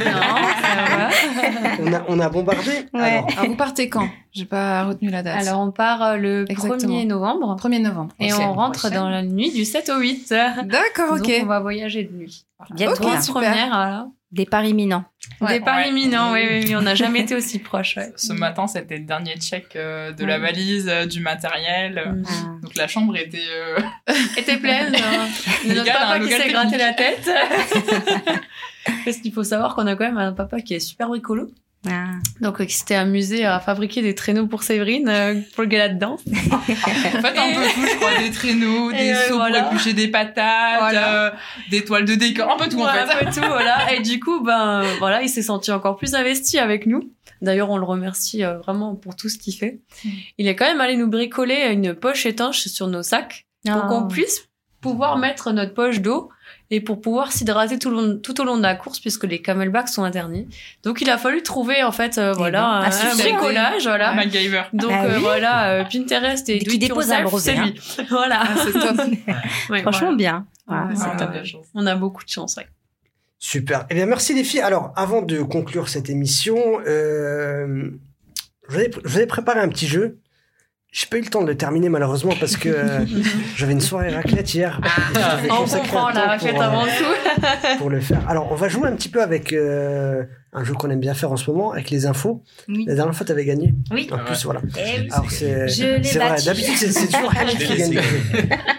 ça 0.62 0.98
va. 0.98 1.10
on 1.80 1.94
a, 1.94 2.04
on 2.10 2.20
a 2.20 2.30
bombardé 2.30 2.72
Ouais. 2.94 3.00
Alors, 3.02 3.28
Alors, 3.32 3.46
vous 3.46 3.56
partez 3.56 3.88
quand? 3.88 4.10
J'ai 4.34 4.44
pas 4.46 4.84
retenu 4.86 5.10
la 5.10 5.24
date. 5.24 5.48
Alors 5.48 5.62
on 5.62 5.72
part 5.72 6.04
euh, 6.04 6.18
le 6.18 6.46
Exactement. 6.50 6.94
1er 7.00 7.08
novembre 7.08 7.56
1er 7.58 7.82
novembre. 7.82 8.14
et 8.20 8.34
on 8.34 8.54
rentre 8.54 8.90
dans 8.92 9.08
la 9.10 9.24
nuit 9.24 9.52
du 9.52 9.64
7 9.66 9.90
au 9.90 10.00
8. 10.00 10.30
D'accord, 10.66 11.18
Donc 11.18 11.26
ok. 11.26 11.32
on 11.44 11.46
va 11.46 11.60
voyager 11.62 12.04
de 12.04 12.14
nuit. 12.14 12.46
Bientôt, 12.76 13.04
Ok, 13.06 13.14
là. 13.14 13.22
super. 13.22 13.42
Première, 13.42 13.68
voilà. 13.70 14.08
Départ 14.32 14.64
imminent. 14.66 15.04
Ouais. 15.42 15.60
Départ 15.60 15.78
Ouais. 15.78 15.90
imminent, 15.90 16.32
oui, 16.32 16.42
oui, 16.50 16.62
oui, 16.68 16.76
on 16.76 16.82
n'a 16.82 16.96
jamais 16.96 17.20
été 17.20 17.36
aussi 17.36 17.60
proche. 17.60 17.98
Ouais. 17.98 18.14
Ce 18.16 18.32
matin, 18.32 18.66
c'était 18.68 18.98
le 18.98 19.04
dernier 19.04 19.36
check 19.36 19.76
euh, 19.76 20.12
de 20.14 20.24
la 20.24 20.40
valise, 20.40 20.88
euh, 20.88 21.06
du 21.06 21.20
matériel. 21.20 22.02
Mm. 22.16 22.24
Ah. 22.28 22.32
Donc 22.62 22.76
la 22.76 22.88
chambre 22.88 23.16
était 23.18 23.40
euh, 23.52 23.80
était 24.38 24.58
pleine. 24.58 24.96
hein. 24.96 25.28
De 25.64 25.70
Légal, 25.70 25.86
notre 25.86 25.94
papa 25.94 26.14
un 26.16 26.20
qui 26.22 26.32
s'est 26.32 26.48
gratté 26.50 26.78
la 26.78 26.94
tête. 26.94 27.30
Parce 29.06 29.18
qu'il 29.18 29.34
faut 29.34 29.44
savoir 29.44 29.76
qu'on 29.76 29.86
a 29.88 29.96
quand 29.96 30.06
même 30.06 30.18
un 30.18 30.34
papa 30.34 30.60
qui 30.62 30.74
est 30.76 30.80
super 30.80 31.08
bricolo. 31.10 31.52
Ah. 31.90 32.06
Donc, 32.42 32.62
euh, 32.62 32.66
qui 32.66 32.76
s'était 32.76 32.94
amusé 32.96 33.44
à 33.44 33.60
fabriquer 33.60 34.04
des 34.04 34.14
traîneaux 34.14 34.46
pour 34.46 34.62
Séverine, 34.62 35.10
euh, 35.10 35.42
pour 35.56 35.64
le 35.64 35.68
gala 35.70 35.90
de 35.90 35.98
danse. 36.00 36.22
En 36.52 36.60
fait, 36.60 37.38
un 37.38 37.54
peu 37.56 37.64
tout, 37.74 37.88
je 37.88 37.96
crois, 37.96 38.18
des 38.22 38.30
traîneaux, 38.32 38.92
des 38.92 39.12
euh, 39.14 39.28
seaux 39.28 39.36
voilà. 39.38 39.64
pour 39.64 39.72
éplucher 39.74 39.94
des 39.94 40.08
patates, 40.08 40.80
Voilà. 40.80 41.14
euh, 41.26 41.32
des 41.72 41.84
toiles 41.84 42.06
de 42.06 42.14
décor, 42.16 42.52
un 42.52 42.58
peu 42.58 42.70
tout 42.70 42.78
Voilà, 42.78 43.06
en 43.06 43.08
fait. 43.08 43.26
un 43.26 43.26
peu 43.26 43.32
tout, 43.42 43.48
voilà. 43.48 43.94
Et 43.94 44.02
du 44.02 44.20
coup, 44.20 44.42
ben, 44.42 44.84
voilà, 45.00 45.24
il 45.24 45.30
s'est 45.30 45.42
senti 45.42 45.72
encore 45.72 45.98
plus 45.98 46.14
investi 46.14 46.60
avec 46.60 46.86
nous. 46.86 47.12
D'ailleurs, 47.42 47.72
on 47.72 47.78
le 47.78 47.86
remercie 47.86 48.44
euh, 48.44 48.60
vraiment 48.60 48.94
pour 48.96 49.16
tout 49.16 49.28
ce 49.30 49.40
qu'il 49.40 49.56
fait. 49.56 49.80
Il 50.38 50.48
est 50.48 50.56
quand 50.56 50.66
même 50.66 50.82
allé 50.82 50.96
nous 50.98 51.08
bricoler 51.10 51.70
une 51.72 51.96
poche 51.96 52.28
étanche 52.28 52.68
sur 52.68 52.88
nos 52.88 53.02
sacs 53.04 53.46
pour 53.66 53.76
Oh. 53.86 53.88
qu'on 53.90 54.08
puisse 54.08 54.48
pouvoir 54.82 55.18
mettre 55.18 55.52
notre 55.52 55.74
poche 55.74 56.00
d'eau 56.02 56.30
et 56.74 56.82
pour 56.82 57.02
pouvoir 57.02 57.32
s'hydrater 57.32 57.78
tout, 57.78 57.90
le 57.92 57.96
long- 57.98 58.18
tout 58.18 58.40
au 58.42 58.44
long 58.46 58.58
de 58.58 58.62
la 58.64 58.76
course 58.76 59.00
puisque 59.00 59.26
les 59.26 59.42
camelbacks 59.42 59.90
sont 59.90 60.04
interdits. 60.04 60.48
Donc 60.84 61.02
il 61.02 61.10
a 61.10 61.18
fallu 61.18 61.44
trouver 61.44 61.84
en 61.84 61.92
fait 61.92 62.18
euh, 62.18 62.32
voilà 62.34 62.90
ben, 62.90 63.08
un, 63.10 63.12
un 63.12 63.16
bricolage 63.16 63.84
voilà. 63.84 64.14
MacGyver. 64.14 64.64
Donc 64.74 64.92
Ah 64.94 65.04
euh, 65.06 65.20
voilà 65.20 65.70
euh, 65.74 65.84
Pinterest 65.84 66.48
et 66.50 66.60
Qui 66.60 66.80
dépose 66.80 67.08
brevet, 67.10 67.40
c'est 67.40 67.58
hein. 67.58 67.66
lui. 67.66 67.80
Voilà. 68.10 68.40
Ah, 68.42 68.56
c'est 68.64 68.72
top. 68.72 68.98
Ouais, 69.70 69.82
Franchement, 69.82 70.00
voilà. 70.08 70.16
bien. 70.18 70.48
Ah, 70.68 70.88
Ouais. 70.88 70.96
c'est 70.96 71.04
on 71.06 71.12
a 71.12 71.16
top. 71.18 71.30
On 71.76 71.96
beaucoup 71.98 72.24
de 72.24 72.30
chance. 72.30 72.56
ouais. 72.58 72.68
Super. 73.38 73.86
Eh 73.90 73.96
bien, 73.96 74.06
merci 74.06 74.34
les 74.34 74.44
filles. 74.44 74.62
Alors, 74.62 74.94
avant 74.96 75.22
de 75.24 75.42
conclure 75.42 75.90
cette 75.90 76.10
émission, 76.10 76.58
euh, 76.86 77.90
je, 78.70 78.74
vous 78.76 78.80
ai, 78.80 78.92
je 79.04 79.10
vous 79.10 79.20
ai 79.20 79.26
préparé 79.26 79.60
un 79.60 79.68
petit 79.68 79.88
jeu. 79.88 80.20
J'ai 80.92 81.06
pas 81.06 81.18
eu 81.18 81.22
le 81.22 81.28
temps 81.28 81.42
de 81.42 81.48
le 81.48 81.56
terminer 81.56 81.88
malheureusement 81.88 82.34
parce 82.38 82.58
que 82.58 82.68
euh, 82.68 83.06
j'avais 83.56 83.72
une 83.72 83.80
soirée 83.80 84.10
raclette 84.14 84.54
hier. 84.54 84.82
Devais 85.14 85.50
On 85.50 85.66
comprend 85.66 86.10
la 86.10 86.26
raclette 86.26 86.56
euh, 86.56 86.60
avant 86.60 86.84
tout. 86.84 87.38
pour 87.78 87.90
le 87.90 88.02
faire. 88.02 88.28
Alors, 88.30 88.52
on 88.52 88.56
va 88.56 88.68
jouer 88.68 88.90
un 88.90 88.96
petit 88.98 89.08
peu 89.08 89.22
avec 89.24 89.54
euh, 89.54 90.26
un 90.52 90.66
jeu 90.66 90.74
qu'on 90.74 90.90
aime 90.90 91.00
bien 91.00 91.14
faire 91.14 91.32
en 91.32 91.38
ce 91.38 91.50
moment, 91.50 91.72
avec 91.72 91.92
les 91.92 92.06
infos. 92.08 92.44
Oui. 92.68 92.84
La 92.86 92.96
dernière 92.96 93.16
fois, 93.16 93.26
tu 93.26 93.32
avais 93.32 93.46
gagné. 93.46 93.74
Oui. 93.90 94.10
En 94.12 94.18
Ah 94.18 94.26
plus, 94.26 94.34
ouais. 94.36 94.42
voilà. 94.44 94.62
Eh. 94.78 95.10
Alors, 95.14 95.32
c'est 95.32 95.70
Je 95.70 95.84
l'ai 95.96 96.04
c'est 96.04 96.20
vrai. 96.20 96.42
D'habitude, 96.44 96.76
c'est 96.76 96.92
c'est 96.92 97.08
toujours 97.08 97.32
elle 97.40 97.58
qui 97.58 97.78
gagne. 97.78 98.02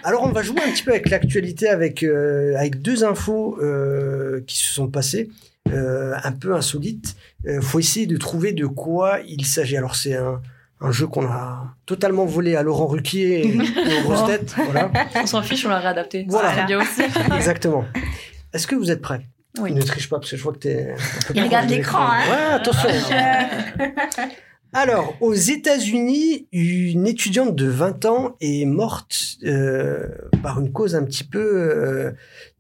Alors, 0.05 0.25
on 0.25 0.33
va 0.33 0.43
jouer 0.43 0.61
un 0.67 0.71
petit 0.71 0.83
peu 0.83 0.91
avec 0.91 1.09
l'actualité, 1.09 1.71
avec, 1.71 2.03
euh, 2.03 2.55
avec 2.59 2.83
deux 2.83 3.05
infos 3.05 3.57
euh, 3.63 4.43
qui 4.47 4.59
se 4.59 4.71
sont 4.71 4.89
passées, 4.89 5.31
euh, 5.73 6.13
un 6.23 6.33
peu 6.33 6.55
insolites. 6.55 7.17
Il 7.47 7.63
faut 7.63 7.79
essayer 7.79 8.07
de 8.07 8.19
trouver 8.19 8.53
de 8.53 8.67
quoi 8.67 9.21
il 9.27 9.47
s'agit. 9.47 9.79
Alors, 9.79 9.97
c'est 9.97 10.15
un, 10.15 10.43
un 10.83 10.91
jeu 10.91 11.07
qu'on 11.07 11.27
a 11.27 11.75
totalement 11.87 12.25
volé 12.25 12.57
à 12.57 12.63
Laurent 12.63 12.87
Ruquier 12.87 13.47
et 13.47 13.59
aux 14.01 14.03
grosses 14.03 14.27
têtes. 14.27 14.55
Voilà, 14.57 14.91
On 15.15 15.27
s'en 15.27 15.43
fiche, 15.43 15.65
on 15.65 15.69
l'a 15.69 15.79
réadapté. 15.79 16.27
Voilà. 16.29 16.55
C'est 16.55 16.67
bien 16.67 16.81
aussi. 16.81 17.03
exactement. 17.37 17.85
Est-ce 18.53 18.67
que 18.67 18.75
vous 18.75 18.91
êtes 18.91 19.01
prêts? 19.01 19.27
Oui. 19.59 19.73
Ne 19.73 19.83
triche 19.83 20.09
pas, 20.09 20.19
parce 20.19 20.31
que 20.31 20.37
je 20.37 20.43
vois 20.43 20.53
que 20.55 20.59
t'es... 20.59 20.93
un 20.93 21.27
peu 21.27 21.35
Il 21.35 21.43
regarde 21.43 21.69
l'écran, 21.69 22.07
hein. 22.11 22.21
Ouais, 22.31 22.55
attention. 22.55 22.89
Alors, 24.73 25.15
aux 25.21 25.35
États-Unis, 25.35 26.49
une 26.51 27.07
étudiante 27.07 27.55
de 27.55 27.67
20 27.67 28.07
ans 28.07 28.37
est 28.41 28.65
morte 28.65 29.37
euh, 29.45 30.09
par 30.43 30.59
une 30.61 30.73
cause 30.73 30.95
un 30.95 31.05
petit 31.05 31.25
peu 31.25 31.39
euh, 31.39 32.13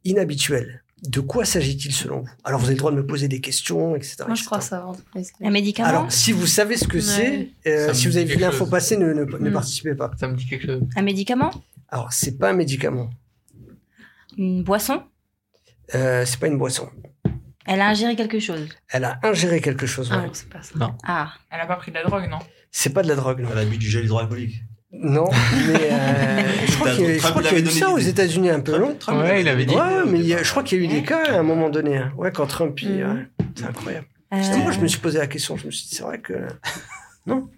inhabituelle. 0.04 0.82
De 1.02 1.18
quoi 1.20 1.44
s'agit-il 1.44 1.92
selon 1.92 2.20
vous? 2.20 2.28
Alors, 2.44 2.60
vous 2.60 2.66
avez 2.66 2.74
le 2.74 2.78
droit 2.78 2.92
de 2.92 2.96
me 2.96 3.04
poser 3.06 3.26
des 3.26 3.40
questions, 3.40 3.96
etc. 3.96 4.16
Moi, 4.20 4.28
je 4.28 4.32
etc. 4.34 4.46
crois 4.46 4.60
savoir. 4.60 4.94
Un 5.42 5.50
médicament? 5.50 5.88
Alors, 5.88 6.12
si 6.12 6.30
vous 6.30 6.46
savez 6.46 6.76
ce 6.76 6.86
que 6.86 7.00
c'est, 7.00 7.50
euh, 7.66 7.92
si 7.92 8.06
vous 8.06 8.16
avez 8.16 8.24
vu 8.26 8.36
l'info 8.38 8.66
passer, 8.66 8.96
ne, 8.96 9.12
ne, 9.12 9.24
ne 9.24 9.50
Mm. 9.50 9.52
participez 9.52 9.94
pas. 9.96 10.12
Ça 10.18 10.28
me 10.28 10.36
dit 10.36 10.46
quelque 10.46 10.66
chose. 10.66 10.82
Un 10.94 11.02
médicament? 11.02 11.50
Alors, 11.88 12.12
c'est 12.12 12.38
pas 12.38 12.50
un 12.50 12.52
médicament. 12.52 13.10
Une 14.38 14.62
boisson? 14.62 15.02
Euh, 15.94 16.24
c'est 16.24 16.38
pas 16.38 16.46
une 16.46 16.56
boisson. 16.58 16.88
Elle 17.66 17.80
a 17.80 17.88
ingéré 17.88 18.14
quelque 18.16 18.38
chose? 18.38 18.68
Elle 18.88 19.04
a 19.04 19.18
ingéré 19.24 19.60
quelque 19.60 19.86
chose. 19.86 20.08
Ah, 20.12 20.22
ouais. 20.22 20.30
c'est 20.32 20.48
pas 20.48 20.62
ça. 20.62 20.72
Ah. 21.04 21.32
Elle 21.50 21.60
a 21.60 21.66
pas 21.66 21.76
pris 21.76 21.90
de 21.90 21.96
la 21.96 22.04
drogue, 22.04 22.28
non? 22.30 22.38
C'est 22.70 22.90
pas 22.94 23.02
de 23.02 23.08
la 23.08 23.14
drogue, 23.16 23.40
non. 23.40 23.48
Elle 23.52 23.58
a 23.58 23.64
bu 23.64 23.76
du 23.76 23.88
gel 23.90 24.04
hydroalcoolique. 24.04 24.62
Non, 24.92 25.28
mais 25.66 25.90
euh, 25.90 26.42
je 26.66 26.76
crois 26.76 26.90
qu'il 26.92 27.04
y 27.04 27.06
a, 27.06 27.58
y 27.58 27.62
eu 27.62 27.70
ça 27.70 27.90
aux. 27.90 27.98
États-Unis 27.98 28.50
un 28.50 28.60
peu, 28.60 28.76
non 28.78 28.94
Trump, 28.94 29.22
Ouais, 29.22 29.40
il 29.40 29.48
avait 29.48 29.64
dit. 29.64 29.74
Ouais, 29.74 30.04
mais 30.06 30.18
il 30.18 30.26
y 30.26 30.34
a- 30.34 30.42
je 30.42 30.50
crois 30.50 30.62
qu'il 30.62 30.78
y 30.78 30.82
a 30.82 30.84
eu 30.84 30.88
des 30.88 31.02
cas 31.02 31.24
à 31.32 31.38
un 31.38 31.42
moment 31.42 31.70
donné. 31.70 31.96
hein. 31.96 32.12
Ouais, 32.16 32.30
quand 32.30 32.46
Trump, 32.46 32.78
il- 32.82 32.90
Mhm. 33.02 33.14
ouais, 33.16 33.26
c'est 33.54 33.64
incroyable. 33.64 34.06
Euh, 34.34 34.56
Moi, 34.62 34.72
je 34.72 34.80
me 34.80 34.86
suis 34.86 34.98
posé 35.00 35.18
la 35.18 35.26
question. 35.26 35.56
Je 35.56 35.66
me 35.66 35.70
suis 35.70 35.88
dit, 35.88 35.94
c'est 35.94 36.02
vrai 36.02 36.18
que 36.20 36.34
non. 37.26 37.48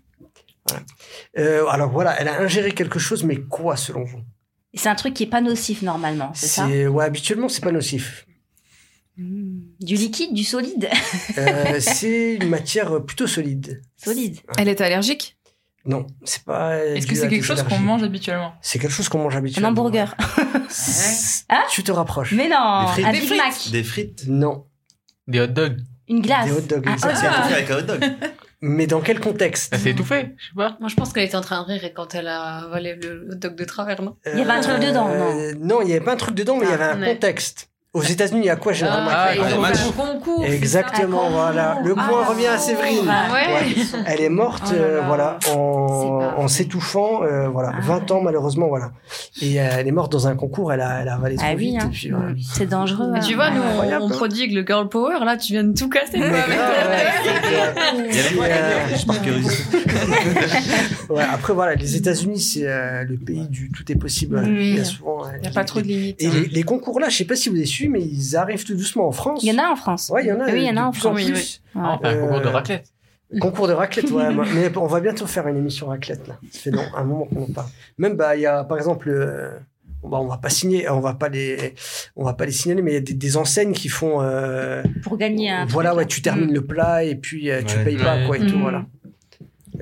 Voilà. 0.69 0.83
Euh, 1.39 1.67
alors 1.69 1.91
voilà, 1.91 2.19
elle 2.21 2.29
a 2.29 2.41
ingéré 2.41 2.73
quelque 2.73 2.99
chose, 2.99 3.25
mais 3.25 3.37
quoi 3.37 3.77
selon 3.77 4.05
vous? 4.05 4.21
C'est 4.73 4.89
un 4.89 4.95
truc 4.95 5.15
qui 5.15 5.25
est 5.25 5.29
pas 5.29 5.41
nocif 5.41 5.83
normalement, 5.83 6.33
c'est 6.35 6.47
ça? 6.49 6.67
Ouais, 6.67 7.05
habituellement, 7.05 7.49
c'est 7.49 7.63
pas 7.63 7.71
nocif. 7.73 8.27
Hmm. 9.17 9.61
Du 9.81 9.95
liquide, 9.95 10.35
du 10.35 10.43
solide? 10.43 10.89
Euh, 11.39 11.79
c'est 11.81 12.35
une 12.35 12.49
matière 12.49 13.05
plutôt 13.05 13.27
solide. 13.29 13.83
Solide. 13.97 14.39
Elle 14.59 14.69
est 14.69 14.81
allergique? 14.81 15.37
Non, 15.87 16.07
c'est 16.25 16.43
pas. 16.45 16.79
Est-ce 16.79 17.07
que 17.07 17.15
c'est 17.15 17.29
quelque 17.29 17.45
chose 17.45 17.63
qu'on 17.63 17.79
mange 17.79 18.03
habituellement 18.03 18.55
C'est 18.63 18.79
quelque 18.79 18.93
chose 18.93 19.09
qu'on 19.09 19.19
mange 19.23 19.35
Un 19.35 19.39
habituellement. 19.39 19.69
hamburger. 19.71 20.15
Hein 21.51 21.63
Tu 21.71 21.83
te 21.83 21.93
rapproches. 21.93 22.33
Mais 22.33 22.49
non, 22.49 22.85
Des 22.87 22.93
frites. 22.93 23.05
un 23.07 23.13
Des 23.13 23.19
Big 23.21 23.29
frites. 23.29 23.39
Mac, 23.43 23.71
Des 23.71 23.83
frites. 23.85 24.25
Non, 24.29 24.67
Des 25.29 25.41
hot 25.41 25.47
dogs. 25.49 25.77
une 26.09 26.21
glace. 26.23 26.47
des 26.47 26.53
hot 26.53 26.61
dogs. 26.63 26.85
Ah, 26.87 26.93
exact. 26.95 27.17
C'est 27.17 27.27
étouffé 27.27 27.55
avec 27.55 27.71
un 27.71 27.77
hot 27.79 27.83
dog. 27.83 28.05
Mais 28.67 28.87
dans 28.87 29.01
quel 29.03 29.21
contexte 29.21 29.75
Ça 29.75 29.79
s'est 29.79 29.91
étouffé, 29.91 30.35
je 30.39 30.45
sais 30.47 30.53
pas. 30.57 30.77
Moi, 30.81 30.89
je 30.89 30.95
pense 30.95 31.13
qu'elle 31.13 31.25
était 31.25 31.37
en 31.37 31.43
train 31.43 31.61
de 31.63 31.67
rire 31.67 31.85
et 31.85 31.93
quand 31.93 32.15
elle 32.15 32.29
a 32.29 32.65
avalé 32.65 32.95
le 32.95 33.29
hot 33.31 33.35
dog 33.35 33.57
de 33.57 33.65
travers, 33.65 34.01
non? 34.01 34.17
Il 34.33 34.39
y 34.39 34.43
avait 34.43 34.51
un 34.53 34.61
truc 34.63 34.81
dedans, 34.81 35.07
non? 35.09 35.39
Euh, 35.39 35.53
Non, 35.61 35.83
il 35.83 35.87
n'y 35.89 35.93
avait 35.93 36.05
pas 36.05 36.15
un 36.15 36.17
truc 36.17 36.35
dedans, 36.35 36.57
mais 36.57 36.65
il 36.65 36.71
y 36.71 36.73
avait 36.73 36.85
un 36.85 36.99
ouais. 37.01 37.13
contexte. 37.15 37.69
Aux 37.95 38.03
États-unis, 38.03 38.41
il 38.43 38.47
y 38.47 38.51
a 38.51 38.57
quoi 38.57 38.73
généralement 38.73 39.09
Ah, 39.13 39.29
ont 39.39 39.43
hot 39.43 39.45
fait 39.45 39.73
dogs 39.73 39.77
un 39.87 39.93
concours. 40.15 40.45
Exactement, 40.45 41.31
voilà. 41.31 41.79
Le 41.85 41.95
concours. 41.95 42.09
point 42.09 42.23
Ah, 42.27 42.31
revient 42.31 42.47
à 42.49 42.59
Séverine. 42.59 43.09
ah, 43.09 43.33
Ouais. 43.33 43.75
Elle 44.07 44.21
est 44.21 44.29
morte, 44.29 44.65
Oh 44.67 44.73
là 44.75 44.79
euh, 44.81 45.01
là. 45.01 45.07
voilà, 45.07 45.39
en, 45.55 46.21
C'est 46.21 46.27
pas 46.37 46.43
en 46.43 46.49
s'étouffant, 46.49 47.23
euh, 47.23 47.49
voilà, 47.49 47.71
Ah. 47.77 47.81
20 47.81 48.11
ans 48.11 48.21
malheureusement, 48.21 48.67
voilà. 48.67 48.91
Et 49.41 49.61
euh, 49.61 49.69
elle 49.79 49.87
est 49.87 49.93
morte 49.93 50.11
dans 50.11 50.27
un 50.27 50.35
concours, 50.35 50.73
elle 50.73 50.81
a, 50.81 51.03
elle 51.03 51.09
a 51.09 51.15
avalé 51.15 51.37
trop 51.37 51.47
Ah 51.49 51.55
oui, 51.57 51.71
vite. 51.71 51.81
hein. 51.83 51.91
voilà. 52.11 52.35
c'est 52.53 52.67
dangereux. 52.69 53.11
Mais 53.13 53.19
hein. 53.21 53.23
tu 53.27 53.35
vois, 53.37 53.51
nous, 53.51 53.63
on, 53.63 53.87
on 53.87 54.07
hein. 54.07 54.09
prodigue 54.11 54.53
le 54.53 54.65
girl 54.67 54.89
power. 54.89 55.25
Là, 55.25 55.37
tu 55.37 55.53
viens 55.53 55.63
de 55.65 55.73
tout 55.79 55.89
casser. 55.89 56.19
Mais 56.19 56.31
ouais, 58.39 58.53
Euh, 61.11 61.17
après 61.33 61.53
voilà, 61.53 61.75
les 61.75 61.97
États-Unis, 61.97 62.41
c'est 62.41 62.67
euh, 62.67 63.05
le 63.05 63.17
pays 63.17 63.47
du 63.49 63.71
tout 63.71 63.85
est 63.91 63.97
possible. 63.97 64.41
Oui. 64.45 64.71
Il 64.71 64.77
y 64.77 64.81
a 64.81 64.85
souvent. 64.85 65.23
Il 65.37 65.41
n'y 65.43 65.49
a 65.49 65.51
pas 65.51 65.65
trop 65.65 65.81
de 65.81 65.87
limites. 65.87 66.21
Et 66.23 66.29
les, 66.31 66.47
les 66.49 66.63
concours 66.63 66.99
là, 67.01 67.09
je 67.09 67.17
sais 67.17 67.25
pas 67.25 67.37
si 67.37 67.49
vous 67.49 67.57
avez 67.57 67.67
su, 67.67 67.84
mais 67.89 68.03
ils 68.03 68.37
arrivent 68.37 68.65
tout 68.65 68.75
doucement 68.75 69.07
en 69.09 69.13
France. 69.13 69.41
Il 69.43 69.53
y 69.53 69.59
en 69.59 69.63
a 69.63 69.69
en 69.71 69.77
France. 69.77 70.11
Ouais, 70.13 70.25
il 70.25 70.29
y 70.29 70.33
en 70.33 70.41
a. 70.41 70.45
Oui, 70.47 70.53
il 70.57 70.63
y 70.65 70.71
en 70.71 70.77
a 70.77 70.81
de 70.83 70.87
en 70.87 70.91
plus 70.93 71.07
en 71.07 71.15
France. 71.15 71.25
plus. 71.31 71.63
Ah, 71.75 71.99
on 72.01 72.03
fait 72.03 72.09
un 72.09 72.21
concours 72.21 72.41
de 72.41 72.47
Euh, 72.47 72.51
raclette. 72.51 72.85
Concours 73.41 73.67
de 73.69 73.73
raclette, 73.73 74.11
ouais. 74.13 74.29
mais 74.55 74.77
on 74.77 74.87
va 74.87 75.01
bientôt 75.01 75.27
faire 75.27 75.49
une 75.49 75.57
émission 75.57 75.87
raclette 75.89 76.29
là. 76.29 76.39
Ça 76.53 76.59
fait 76.61 76.71
non, 76.71 76.85
un 76.97 77.05
moment 77.05 77.25
qu'on 77.27 77.43
en 77.45 77.53
parle. 77.53 77.69
Même 77.99 78.17
bah 78.17 78.37
il 78.37 78.43
y 78.43 78.47
a 78.47 78.63
par 78.65 78.77
exemple, 78.77 79.09
euh, 79.09 79.51
bah, 80.05 80.19
on 80.21 80.27
va 80.27 80.37
pas 80.37 80.51
signer, 80.51 80.89
on 80.89 81.01
va 81.01 81.15
pas 81.15 81.29
les, 81.31 81.75
on 82.15 82.25
va 82.25 82.35
pas 82.35 82.45
les 82.47 82.53
signaler, 82.53 82.83
mais 82.83 82.93
il 82.93 82.95
y 82.95 82.99
a 82.99 83.01
des, 83.01 83.15
des 83.15 83.37
enseignes 83.37 83.73
qui 83.73 83.89
font. 83.89 84.21
euh, 84.21 84.83
Pour 85.03 85.17
gagner 85.17 85.51
un. 85.51 85.65
voilà, 85.67 85.91
truc, 85.91 85.99
ouais, 86.01 86.07
tu 86.07 86.23
termines 86.23 86.53
le 86.53 86.65
plat 86.65 87.03
et 87.03 87.17
puis 87.17 87.51
euh, 87.51 87.63
tu 87.67 87.77
Ouais. 87.79 87.85
payes 87.85 87.97
pas 87.97 88.25
quoi 88.27 88.37
et 88.37 88.47
tout, 88.47 88.57
Mm. 88.59 88.63
voilà. 88.63 88.85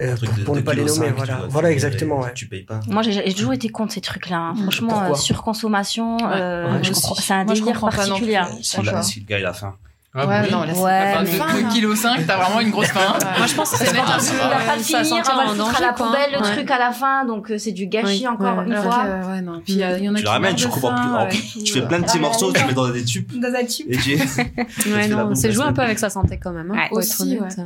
Euh, 0.01 0.16
pour, 0.16 0.34
de- 0.34 0.43
pour 0.45 0.55
ne 0.55 0.61
de 0.61 0.64
pas 0.64 0.72
les 0.74 0.84
nommer, 0.84 1.11
voilà. 1.14 1.43
Voilà 1.51 1.68
te 1.68 1.72
exactement, 1.74 2.14
livrer, 2.16 2.28
ouais. 2.30 2.34
Tu 2.34 2.47
payes 2.47 2.62
pas. 2.64 2.80
Moi, 2.88 3.03
j'ai 3.03 3.32
toujours 3.34 3.53
été 3.53 3.68
contre 3.68 3.93
ces 3.93 4.01
trucs-là. 4.01 4.36
hein. 4.38 4.55
Franchement, 4.62 5.03
euh, 5.11 5.14
surconsommation, 5.14 6.16
euh, 6.30 6.64
Ouais, 6.78 6.88
comprends- 6.88 7.12
aussi. 7.12 7.22
c'est 7.22 7.34
un 7.34 7.45
Moi, 7.45 7.55
délire 7.55 7.78
pas 7.80 7.90
particulier. 7.90 8.26
plus. 8.26 8.36
hein. 8.36 8.49
Si 8.62 8.80
le 8.80 9.03
si 9.03 9.24
gars 9.24 9.38
il 9.38 9.45
a 9.47 9.53
faim. 9.53 9.74
Ah, 10.14 10.26
Ouais, 10.26 10.40
oui. 10.45 10.51
non, 10.53 10.64
là, 10.64 10.74
c'est 10.74 10.80
Ouais, 10.82 11.12
pas 11.14 11.22
mais- 11.22 11.26
faim, 11.30 11.47
2 11.55 11.80
kg 11.88 11.95
5, 11.97 12.26
t'as 12.26 12.36
vraiment 12.36 12.61
une 12.61 12.70
grosse 12.70 12.88
faim. 12.88 13.14
Moi, 13.38 13.47
je 13.47 13.55
pense 13.55 13.70
que 13.70 13.78
c'est 13.78 13.86
C'est 13.86 13.93
mettre 13.95 14.05
pas 14.07 14.12
un 14.14 14.18
peu, 14.18 14.24
On 14.45 14.49
va 14.49 14.57
pas 14.57 14.72
euh, 14.72 14.76
le 14.76 14.82
finir, 14.82 15.01
on 15.03 15.36
va 15.36 15.45
le 15.45 15.49
foutre 15.59 15.76
à 15.78 15.80
la 15.80 15.93
quoi. 15.95 16.07
poubelle, 16.07 16.32
le 16.32 16.38
Ouais. 16.43 16.53
truc 16.53 16.70
à 16.70 16.78
la 16.78 16.93
fin, 16.93 17.24
donc 17.24 17.51
euh, 17.51 17.57
c'est 17.59 17.72
du 17.72 17.86
gâchis 17.86 18.07
Oui, 18.20 18.28
encore 18.28 18.59
ouais. 18.59 18.66
une 18.66 18.74
fois. 18.76 19.05
que, 19.05 19.26
ouais, 19.26 19.40
non. 19.40 19.61
Puis 19.64 19.72
il 19.74 19.78
y, 19.78 19.82
a- 19.84 19.97
il 19.99 20.05
y 20.05 20.09
en 20.11 20.14
a 20.14 20.18
Tu 20.18 20.24
le 20.24 20.28
ramènes, 20.28 20.55
tu 20.55 20.68
coupes 20.68 20.84
en 20.84 20.95
plus. 21.28 21.38
ouais, 21.38 21.64
Tu 21.64 21.72
fais 21.72 21.82
plein 21.86 21.99
de 22.01 22.05
petits 22.05 22.18
morceaux, 22.18 22.53
tu 22.53 22.61
ouais. 22.61 22.66
mets 22.66 22.74
dans 22.74 22.88
des 22.90 23.05
tubes. 23.05 23.32
Dans 23.40 23.49
un 23.55 23.64
tube. 23.64 23.86
Et 23.90 23.97
tu. 23.97 24.16
Ouais, 24.93 25.09
non, 25.09 25.34
c'est 25.34 25.51
jouer 25.53 25.64
un 25.64 25.72
peu 25.72 25.80
avec 25.82 25.99
sa 25.99 26.11
santé 26.11 26.38
quand 26.43 26.53
même. 26.53 26.70
Hein, 26.70 26.74
Ouais. 26.74 26.88
Aussi, 26.99 27.38
honnête. 27.38 27.59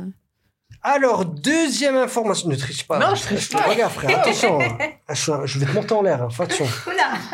Alors, 0.89 1.25
deuxième 1.25 1.97
information. 1.97 2.47
Ne 2.47 2.55
triche 2.55 2.87
pas. 2.87 2.97
Non, 2.97 3.13
je 3.13 3.21
triche 3.21 3.49
pas. 3.49 3.61
Regarde, 3.63 3.91
frère, 3.91 4.19
attention. 4.19 4.59
Ah, 5.07 5.13
je, 5.13 5.59
vais 5.59 5.65
te 5.65 5.71
monter 5.73 5.93
en 5.93 6.01
l'air. 6.01 6.23
hein, 6.23 6.29
attention. 6.39 6.65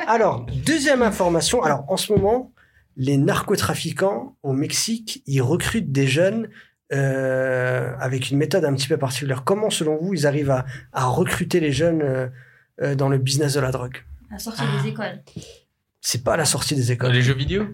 Alors, 0.07 0.45
deuxième 0.65 1.03
information. 1.03 1.61
Alors, 1.61 1.85
en 1.87 1.95
ce 1.97 2.11
moment, 2.11 2.51
les 2.97 3.17
narcotrafiquants 3.17 4.35
au 4.41 4.53
Mexique, 4.53 5.21
ils 5.27 5.41
recrutent 5.41 5.91
des 5.91 6.07
jeunes 6.07 6.49
euh, 6.93 7.93
avec 7.99 8.31
une 8.31 8.37
méthode 8.39 8.65
un 8.65 8.73
petit 8.73 8.87
peu 8.87 8.97
particulière. 8.97 9.43
Comment, 9.43 9.69
selon 9.69 9.97
vous, 10.01 10.15
ils 10.15 10.25
arrivent 10.25 10.51
à, 10.51 10.65
à 10.91 11.05
recruter 11.05 11.59
les 11.59 11.71
jeunes 11.71 12.01
euh, 12.01 12.27
euh, 12.81 12.95
dans 12.95 13.07
le 13.09 13.19
business 13.19 13.53
de 13.53 13.59
la 13.59 13.69
drogue? 13.71 13.97
À 14.31 14.39
sortir 14.39 14.65
des 14.81 14.89
écoles. 14.89 15.21
C'est 16.01 16.23
pas 16.23 16.33
à 16.33 16.37
la 16.37 16.45
sortie 16.45 16.75
des 16.75 16.85
Dans 16.87 16.93
écoles. 16.93 17.11
les 17.11 17.21
jeux 17.21 17.35
vidéo? 17.35 17.67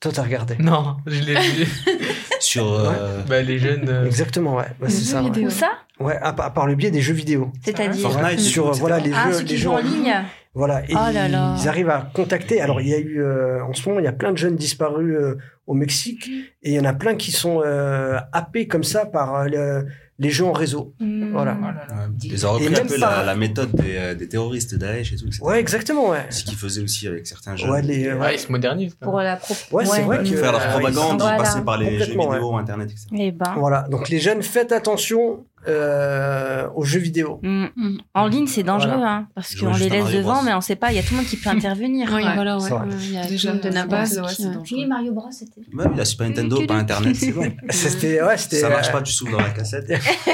Toi, 0.00 0.10
t'as 0.12 0.22
regardé. 0.22 0.56
Non, 0.58 0.96
je 1.06 1.22
l'ai 1.22 1.40
vu. 1.40 1.66
Sur. 2.40 2.72
euh, 2.72 3.22
bah, 3.28 3.42
les 3.42 3.58
jeunes. 3.58 3.88
euh, 3.88 4.06
Exactement, 4.06 4.56
ouais. 4.56 4.64
Ouais, 4.80 4.88
c'est 4.88 5.04
ça. 5.04 5.22
Ouais, 5.22 5.44
Où 5.44 5.50
ça 5.50 5.70
Ouais, 5.98 6.16
à, 6.20 6.28
à 6.28 6.50
par 6.50 6.66
le 6.66 6.74
biais 6.74 6.90
des 6.90 7.00
jeux 7.00 7.14
vidéo. 7.14 7.50
C'est-à-dire 7.64 8.10
Fortnite, 8.10 8.40
sur 8.40 8.70
voilà 8.72 8.98
les 8.98 9.12
Ah, 9.14 9.30
jeux, 9.32 9.44
les 9.44 9.56
jeux 9.56 9.70
en 9.70 9.78
ligne. 9.78 10.14
Voilà. 10.54 10.80
Et 10.88 10.92
Oh 10.94 11.12
là 11.12 11.28
là. 11.28 11.54
ils 11.60 11.68
arrivent 11.68 11.90
à 11.90 12.10
contacter. 12.14 12.60
Alors, 12.60 12.80
il 12.80 12.88
y 12.88 12.94
a 12.94 12.98
eu, 12.98 13.20
euh, 13.22 13.62
en 13.64 13.72
ce 13.74 13.86
moment, 13.88 14.00
il 14.00 14.04
y 14.04 14.08
a 14.08 14.12
plein 14.12 14.32
de 14.32 14.38
jeunes 14.38 14.56
disparus 14.56 15.14
euh, 15.16 15.36
au 15.66 15.74
Mexique. 15.74 16.28
Et 16.62 16.70
il 16.70 16.72
y 16.72 16.80
en 16.80 16.84
a 16.84 16.94
plein 16.94 17.14
qui 17.14 17.30
sont 17.32 17.62
euh, 17.64 18.18
happés 18.32 18.66
comme 18.66 18.84
ça 18.84 19.04
par 19.06 19.34
euh, 19.34 19.44
le- 19.46 19.86
les 20.18 20.30
jeux 20.30 20.44
en 20.46 20.52
réseau. 20.52 20.94
Mm. 20.98 21.32
Voilà. 21.32 21.58
Oh. 21.60 21.94
Ils 22.22 22.46
ont 22.46 22.52
repris 22.52 22.72
Et 22.72 22.80
un 22.80 22.86
peu 22.86 22.96
la, 22.98 23.22
la 23.22 23.34
méthode 23.36 23.70
des, 23.72 23.96
euh, 23.96 24.14
des 24.14 24.28
terroristes 24.28 24.74
Daesh 24.74 25.12
et 25.12 25.16
tout. 25.16 25.26
etc. 25.26 25.42
Ouais, 25.42 25.60
exactement, 25.60 26.08
ouais. 26.10 26.26
Ce 26.30 26.42
qu'ils 26.44 26.56
faisaient 26.56 26.80
aussi 26.82 27.06
avec 27.06 27.26
certains 27.26 27.54
jeunes. 27.56 27.70
Ouais, 27.70 27.82
les, 27.82 28.12
Ouais, 28.12 28.18
ouais. 28.18 28.34
ils 28.36 28.38
se 28.38 28.50
modernisent. 28.50 28.94
Pour 28.94 29.18
la 29.20 29.36
pro. 29.36 29.54
Ouais, 29.72 29.84
c'est 29.84 30.02
vrai 30.02 30.18
Pour 30.22 30.30
que- 30.30 30.36
faire 30.36 30.52
leur 30.52 30.68
propagande, 30.68 31.20
Voilà. 31.20 31.36
ils 31.36 31.38
passaient 31.42 31.60
par 31.62 31.78
les 31.78 31.98
jeux 31.98 32.06
vidéo, 32.12 32.56
Internet, 32.56 32.90
etc. 32.90 33.06
Eh 33.18 33.30
ben. 33.32 33.54
Voilà. 33.58 33.82
Donc, 33.90 34.08
les 34.08 34.18
jeunes, 34.18 34.42
faites 34.42 34.72
attention 34.72 35.44
euh, 35.68 36.66
aux 36.74 36.84
jeux 36.84 37.00
vidéo. 37.00 37.40
Mm. 37.42 37.66
Mm. 37.76 37.98
En 38.14 38.26
ligne, 38.26 38.46
c'est 38.46 38.62
dangereux, 38.62 38.92
Voilà. 38.96 39.12
hein, 39.12 39.28
parce 39.34 39.54
qu'on 39.54 39.72
les 39.74 39.88
laisse 39.88 40.12
devant, 40.12 40.34
Bros. 40.34 40.42
mais 40.44 40.54
on 40.54 40.60
sait 40.60 40.76
pas. 40.76 40.92
Il 40.92 40.96
y 40.96 40.98
a 40.98 41.02
tout 41.02 41.12
le 41.12 41.16
monde 41.18 41.26
qui 41.26 41.36
peut 41.36 41.50
intervenir. 41.50 42.08
Oui, 42.12 42.22
Ouais, 42.24 42.34
voilà, 42.34 42.58
c'est 42.60 42.72
ouais. 42.72 42.78
vrai. 42.78 42.88
Ouais, 42.88 42.94
Il 43.02 43.12
y 43.12 43.18
a 43.18 43.26
Déjà, 43.26 43.52
tout 43.52 43.58
de 43.58 43.64
ouais, 43.68 44.06
c'est 44.06 44.20
ouais. 44.20 44.52
dangereux. 44.54 44.86
Mario 44.86 45.12
Bros, 45.12 45.28
c'était. 45.30 45.60
Même 45.72 45.96
la 45.96 46.04
Super 46.04 46.28
Nintendo, 46.28 46.64
pas 46.66 46.74
Internet, 46.74 47.16
c'est 47.16 47.32
bon. 47.32 47.52
C'était, 47.70 48.22
ouais, 48.22 48.36
c'était. 48.36 48.56
Ça 48.56 48.68
marche 48.68 48.88
euh, 48.88 48.92
pas, 48.92 49.02
tu 49.02 49.12
souffles 49.12 49.32
dans 49.32 49.38
la 49.40 49.50
cassette. 49.50 49.88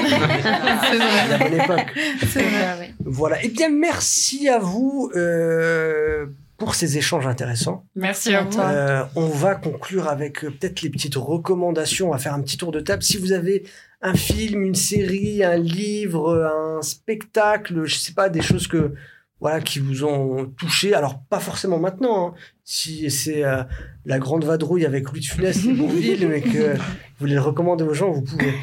la 1.29 1.37
bonne 1.37 1.53
époque. 1.59 1.93
C'est 2.27 2.41
vrai. 2.43 2.93
Voilà. 3.05 3.37
Eh 3.43 3.49
bien, 3.49 3.69
merci 3.69 4.47
à 4.49 4.59
vous 4.59 5.11
euh, 5.15 6.25
pour 6.57 6.75
ces 6.75 6.97
échanges 6.97 7.27
intéressants. 7.27 7.85
Merci 7.95 8.33
à 8.35 8.43
vous. 8.43 8.51
toi. 8.53 8.65
Euh, 8.65 9.03
on 9.15 9.27
va 9.27 9.55
conclure 9.55 10.07
avec 10.07 10.43
euh, 10.43 10.49
peut-être 10.51 10.81
les 10.81 10.89
petites 10.89 11.15
recommandations. 11.15 12.09
On 12.09 12.11
va 12.11 12.17
faire 12.17 12.33
un 12.33 12.41
petit 12.41 12.57
tour 12.57 12.71
de 12.71 12.79
table. 12.79 13.03
Si 13.03 13.17
vous 13.17 13.31
avez 13.31 13.63
un 14.03 14.13
film, 14.13 14.61
une 14.61 14.75
série, 14.75 15.43
un 15.43 15.55
livre, 15.57 16.35
un 16.45 16.81
spectacle, 16.81 17.85
je 17.85 17.95
sais 17.95 18.13
pas, 18.13 18.29
des 18.29 18.41
choses 18.41 18.67
que 18.67 18.93
voilà 19.39 19.59
qui 19.61 19.79
vous 19.79 20.03
ont 20.03 20.45
touché. 20.57 20.93
Alors 20.93 21.19
pas 21.29 21.39
forcément 21.39 21.79
maintenant. 21.79 22.27
hein. 22.27 22.33
Si 22.63 23.09
c'est 23.11 23.43
euh, 23.43 23.63
la 24.05 24.19
grande 24.19 24.43
vadrouille 24.45 24.85
avec 24.85 25.09
Louis 25.09 25.19
de 25.19 25.25
Funès 25.25 25.65
et 25.65 25.73
Bourville, 25.73 26.27
mais 26.29 26.41
que 26.41 26.75
vous 26.77 26.83
voulez 27.19 27.33
le 27.35 27.41
recommander 27.41 27.83
aux 27.83 27.93
gens, 27.93 28.11
vous 28.11 28.21
pouvez. 28.21 28.53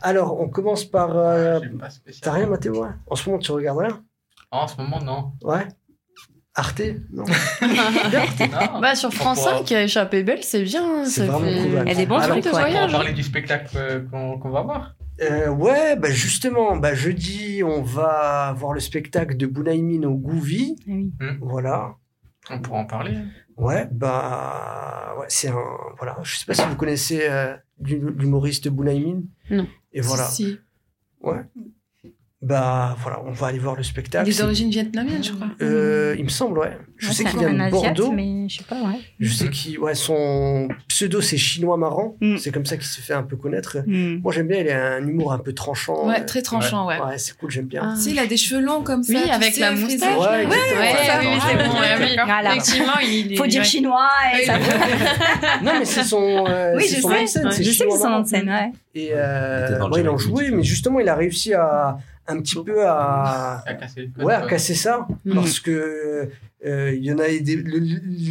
Alors, 0.00 0.40
on 0.40 0.48
commence 0.48 0.84
par. 0.84 1.16
euh. 1.16 1.58
T'as 2.22 2.32
rien, 2.32 2.46
Mathéo 2.46 2.82
ouais 2.82 2.90
En 3.08 3.16
ce 3.16 3.28
moment, 3.28 3.40
tu 3.40 3.50
regardes 3.50 3.78
rien? 3.78 4.04
En 4.52 4.66
ce 4.68 4.76
moment, 4.80 5.00
non. 5.02 5.32
Ouais? 5.42 5.66
Arte 6.60 6.82
Non. 7.12 7.24
Bah, 8.80 8.94
sur 8.94 9.12
France 9.12 9.38
pourra- 9.38 9.58
5, 9.58 9.72
Échappée 9.72 10.22
Belle, 10.22 10.42
c'est 10.42 10.62
bien. 10.62 11.04
C'est 11.04 11.26
vraiment 11.26 11.46
fait- 11.46 11.68
cool, 11.68 11.78
a 11.78 11.94
des 11.94 12.06
bons 12.06 12.16
Alors, 12.18 12.36
de 12.36 12.42
ouais. 12.42 12.48
On 12.48 12.52
va 12.52 12.60
voyage. 12.60 12.92
parler 12.92 13.12
du 13.12 13.22
spectacle 13.22 13.76
euh, 13.76 14.00
qu'on 14.10 14.50
va 14.50 14.62
voir. 14.62 14.94
Euh, 15.20 15.48
ouais, 15.48 15.96
bah 15.96 16.10
justement, 16.10 16.76
bah 16.76 16.94
jeudi, 16.94 17.62
on 17.64 17.82
va 17.82 18.54
voir 18.56 18.72
le 18.72 18.80
spectacle 18.80 19.36
de 19.36 19.46
Bounaïmin 19.46 20.06
au 20.08 20.14
Gouvi. 20.14 20.76
Ah 20.80 20.92
oui. 20.92 21.12
Voilà. 21.40 21.94
On 22.50 22.60
pourra 22.60 22.78
en 22.80 22.86
parler. 22.86 23.16
Ouais, 23.56 23.88
bah, 23.90 25.14
ouais, 25.18 25.26
c'est 25.28 25.48
un. 25.48 25.56
Voilà. 25.98 26.16
Je 26.22 26.36
sais 26.36 26.46
pas 26.46 26.54
si 26.54 26.62
vous 26.68 26.76
connaissez 26.76 27.22
euh, 27.28 27.54
l'hu- 27.82 28.14
l'humoriste 28.16 28.68
Bounaïmin. 28.68 29.22
Non. 29.50 29.66
Et 29.92 30.00
voilà. 30.00 30.24
Si, 30.24 30.44
si. 30.44 30.58
Ouais. 31.20 31.42
Bah, 32.40 32.96
voilà, 33.02 33.20
on 33.26 33.32
va 33.32 33.48
aller 33.48 33.58
voir 33.58 33.74
le 33.74 33.82
spectacle. 33.82 34.28
Il 34.28 34.32
est 34.32 34.38
d'origine 34.38 34.70
vietnamienne, 34.70 35.24
je 35.24 35.32
crois. 35.32 35.48
Euh, 35.60 36.14
il 36.16 36.22
me 36.22 36.28
semble, 36.28 36.60
ouais. 36.60 36.78
Je 36.96 37.08
Ouais, 37.08 37.12
sais 37.12 37.24
qu'il 37.24 37.36
vient 37.38 37.52
de 37.52 37.60
Asiate, 37.60 37.96
Bordeaux. 37.96 38.12
mais 38.12 38.48
je 38.48 38.58
sais 38.58 38.64
pas, 38.64 38.76
ouais. 38.76 39.00
Je 39.18 39.32
sais 39.32 39.50
qu'il, 39.50 39.78
ouais, 39.80 39.96
son 39.96 40.68
pseudo 40.86 41.20
c'est 41.20 41.36
chinois 41.36 41.76
marrant. 41.76 42.16
Mm. 42.20 42.36
C'est 42.36 42.52
comme 42.52 42.64
ça 42.64 42.76
qu'il 42.76 42.86
s'est 42.86 43.02
fait 43.02 43.12
un 43.14 43.24
peu 43.24 43.34
connaître. 43.36 43.78
Mm. 43.86 44.20
Moi 44.22 44.32
j'aime 44.32 44.46
bien, 44.46 44.58
il 44.60 44.68
a 44.70 44.94
un 44.94 45.06
humour 45.06 45.32
un 45.32 45.38
peu 45.40 45.52
tranchant. 45.52 46.06
Ouais, 46.06 46.24
très 46.24 46.42
tranchant, 46.42 46.86
ouais. 46.86 47.00
Ouais, 47.00 47.18
c'est 47.18 47.36
cool, 47.36 47.50
j'aime 47.50 47.66
bien. 47.66 47.82
Ah. 47.92 47.96
Si, 47.96 48.12
il 48.12 48.18
a 48.20 48.26
des 48.26 48.36
cheveux 48.36 48.60
longs 48.60 48.82
comme 48.84 49.02
ça. 49.02 49.12
Oui, 49.14 49.30
avec 49.30 49.54
sais, 49.54 49.60
la 49.60 49.72
moustache. 49.72 50.18
Ouais. 50.18 50.46
Ouais, 50.46 50.46
oui, 50.46 50.76
ouais. 50.78 51.38
c'est 51.40 51.56
bon, 51.56 51.72
ouais, 51.80 51.96
oui. 52.06 52.16
Voilà. 52.24 52.50
Effectivement, 52.54 52.98
il. 53.02 53.36
Faut 53.36 53.46
dire 53.46 53.64
chinois 53.64 54.08
et 54.40 54.44
ça 54.44 54.58
Non, 55.62 55.72
mais 55.80 55.84
c'est 55.84 56.04
son, 56.04 56.44
euh, 56.48 56.74
Oui, 56.76 56.84
c'est 56.86 56.96
je 56.96 57.00
son 57.02 57.08
sais. 57.26 57.62
Je 57.64 57.70
sais 57.72 57.84
que 57.84 57.90
c'est 57.92 57.98
son 57.98 58.04
nom 58.04 58.10
marrant. 58.10 58.20
de 58.22 58.28
scène, 58.28 58.48
ouais. 58.48 58.72
Et 58.94 59.06
Il 59.06 59.12
euh, 59.14 59.78
il 59.96 60.08
en 60.08 60.18
jouait, 60.18 60.50
mais 60.50 60.62
justement, 60.62 61.00
il 61.00 61.08
a 61.08 61.14
réussi 61.16 61.52
à 61.54 61.98
un 62.28 62.40
petit 62.40 62.62
peu 62.62 62.86
à, 62.86 63.62
À 63.66 63.74
casser 63.74 64.10
ouais, 64.18 64.34
à 64.34 64.46
casser 64.46 64.74
ça, 64.74 65.08
Mm. 65.24 65.34
parce 65.34 65.60
que 65.60 66.28
euh, 66.66 66.92
il 66.94 67.04
y 67.04 67.12
en 67.12 67.18
a 67.18 67.28
des, 67.28 67.56
le, 67.56 67.78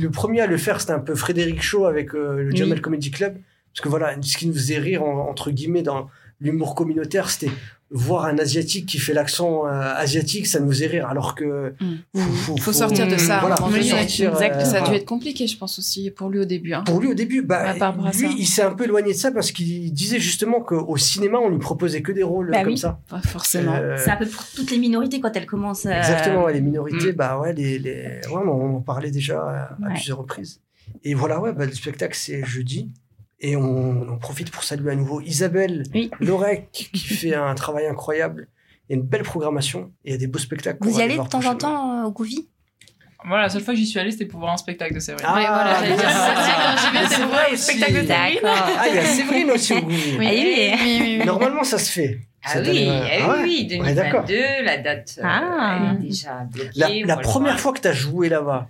le 0.01 0.09
premier 0.09 0.41
à 0.41 0.47
le 0.47 0.57
faire, 0.57 0.79
c'était 0.81 0.93
un 0.93 0.99
peu 0.99 1.15
Frédéric 1.15 1.61
Shaw 1.61 1.85
avec 1.85 2.13
euh, 2.13 2.43
le 2.43 2.49
Oui. 2.51 2.55
Jamel 2.57 2.81
Comedy 2.81 3.09
Club, 3.11 3.37
parce 3.73 3.81
que 3.83 3.89
voilà, 3.89 4.15
ce 4.21 4.37
qui 4.37 4.47
nous 4.47 4.53
faisait 4.53 4.77
rire 4.79 5.03
en- 5.03 5.29
entre 5.29 5.51
guillemets 5.51 5.81
dans 5.83 6.09
l'humour 6.39 6.75
communautaire, 6.75 7.29
c'était 7.29 7.51
voir 7.89 8.25
un 8.25 8.37
asiatique 8.37 8.85
qui 8.85 8.97
fait 8.99 9.13
l'accent 9.13 9.65
euh, 9.65 9.69
asiatique, 9.95 10.45
ça 10.47 10.59
nous 10.59 10.67
faisait 10.69 10.87
rire, 10.87 11.07
alors 11.07 11.35
que 11.35 11.73
Mm. 11.81 12.19
Faut 12.59 12.73
sortir 12.73 13.07
de 13.07 13.17
ça, 13.17 13.39
Voilà, 13.39 13.55
à 13.55 13.57
faut 13.57 13.71
sortir, 13.81 14.31
Exact. 14.31 14.55
euh, 14.57 14.65
Ça 14.65 14.83
a 14.83 14.89
dû 14.89 14.95
être 14.95 15.05
compliqué, 15.05 15.47
je 15.47 15.57
pense 15.57 15.79
aussi, 15.79 16.11
pour 16.11 16.29
lui 16.29 16.39
au 16.39 16.45
début. 16.45 16.73
hein. 16.73 16.83
Pour 16.85 16.99
lui 16.99 17.07
au 17.07 17.13
début, 17.13 17.41
bah, 17.41 17.59
à 17.59 17.73
lui, 17.73 18.13
ça. 18.13 18.27
il 18.37 18.45
s'est 18.47 18.61
un 18.63 18.73
peu 18.73 18.83
éloigné 18.85 19.13
de 19.13 19.17
ça 19.17 19.31
parce 19.31 19.51
qu'il 19.51 19.93
disait 19.93 20.19
justement 20.19 20.59
qu'au 20.59 20.97
cinéma, 20.97 21.37
on 21.37 21.49
lui 21.49 21.59
proposait 21.59 22.01
que 22.01 22.11
des 22.11 22.23
rôles 22.23 22.51
Bah 22.51 22.63
comme 22.63 22.73
oui. 22.73 22.77
ça. 22.77 22.99
Pas 23.09 23.21
forcément. 23.21 23.75
Euh, 23.75 23.95
C'est 23.97 24.11
un 24.11 24.17
peu 24.17 24.25
pour 24.27 24.43
toutes 24.55 24.71
les 24.71 24.79
minorités 24.79 25.19
quand 25.21 25.31
elles 25.35 25.45
commencent. 25.45 25.85
euh, 25.85 25.91
Exactement, 25.97 26.43
ouais, 26.45 26.53
les 26.53 26.61
minorités, 26.61 27.11
Mm. 27.13 27.15
bah 27.15 27.39
ouais, 27.39 27.53
les, 27.53 27.79
les... 27.79 28.19
ouais, 28.29 28.41
on 28.45 28.77
en 28.77 28.81
parlait 28.81 29.11
déjà 29.11 29.39
à, 29.41 29.63
à 29.73 29.77
Ouais. 29.87 29.93
plusieurs 29.93 30.17
reprises. 30.17 30.59
Et 31.03 31.13
voilà, 31.13 31.39
ouais, 31.39 31.53
bah, 31.53 31.65
le 31.65 31.71
spectacle 31.73 32.15
c'est 32.17 32.43
jeudi. 32.45 32.89
Et 33.39 33.55
on, 33.55 34.01
on 34.13 34.17
profite 34.17 34.49
pour 34.51 34.63
saluer 34.63 34.91
à 34.91 34.95
nouveau 34.95 35.21
Isabelle 35.21 35.83
Oui. 35.93 36.09
Lorec 36.19 36.69
qui 36.71 36.97
fait 36.99 37.35
un 37.35 37.53
travail 37.55 37.85
incroyable. 37.87 38.47
Il 38.89 38.93
y 38.93 38.95
a 38.95 39.01
une 39.01 39.05
belle 39.07 39.23
programmation 39.23 39.91
et 40.05 40.09
il 40.09 40.11
y 40.13 40.15
a 40.15 40.17
des 40.17 40.27
beaux 40.27 40.39
spectacles. 40.39 40.79
Vous 40.81 40.99
y 40.99 41.01
allez 41.03 41.17
de 41.17 41.23
temps 41.27 41.45
en 41.45 41.55
temps 41.55 42.03
euh, 42.03 42.07
au 42.07 42.11
Gouvi 42.11 42.47
Moi, 43.25 43.39
la 43.39 43.49
seule 43.49 43.61
fois 43.61 43.73
que 43.73 43.79
j'y 43.79 43.85
suis 43.85 43.99
allée, 43.99 44.11
c'était 44.11 44.25
pour 44.25 44.39
voir 44.39 44.53
un 44.53 44.57
spectacle 44.57 44.93
de 44.95 44.99
Séverine. 44.99 45.25
Ah, 45.29 45.35
Ouais, 45.35 45.45
voilà, 45.45 45.75
j'allais 45.79 45.95
dire 45.97 46.09
ça. 46.09 46.33
ah, 46.35 47.05
c'est 47.09 47.21
vrai 47.23 47.57
spectacles 47.57 47.93
de 47.93 48.07
Séverine. 48.07 48.39
Ah, 48.43 48.85
il 48.89 48.95
y 48.95 48.97
a 48.99 49.05
Séverine 49.05 49.51
aussi 49.51 49.73
au 49.73 49.81
Gouvi. 49.81 50.15
Oui. 50.17 50.27
Oui, 50.27 50.73
oui, 50.79 51.17
oui. 51.19 51.25
Normalement, 51.25 51.63
ça 51.63 51.77
se 51.77 51.91
fait. 51.91 52.19
Ah 52.43 52.59
oui, 52.61 52.87
eh 52.87 53.21
Ah 53.21 53.31
ouais 53.33 53.43
oui, 53.43 53.77
On 53.81 53.85
est 53.85 53.93
d'accord. 53.93 54.23
2022, 54.23 54.63
la 54.65 54.77
date 54.77 55.15
euh, 55.17 55.21
Ah. 55.25 55.89
elle 55.91 55.97
est 55.97 56.07
déjà 56.07 56.47
bloquée. 56.49 56.69
La, 56.75 56.89
la 57.15 57.17
première 57.17 57.59
fois 57.59 57.73
que 57.73 57.81
tu 57.81 57.87
as 57.89 57.93
joué 57.93 58.29
là-bas, 58.29 58.69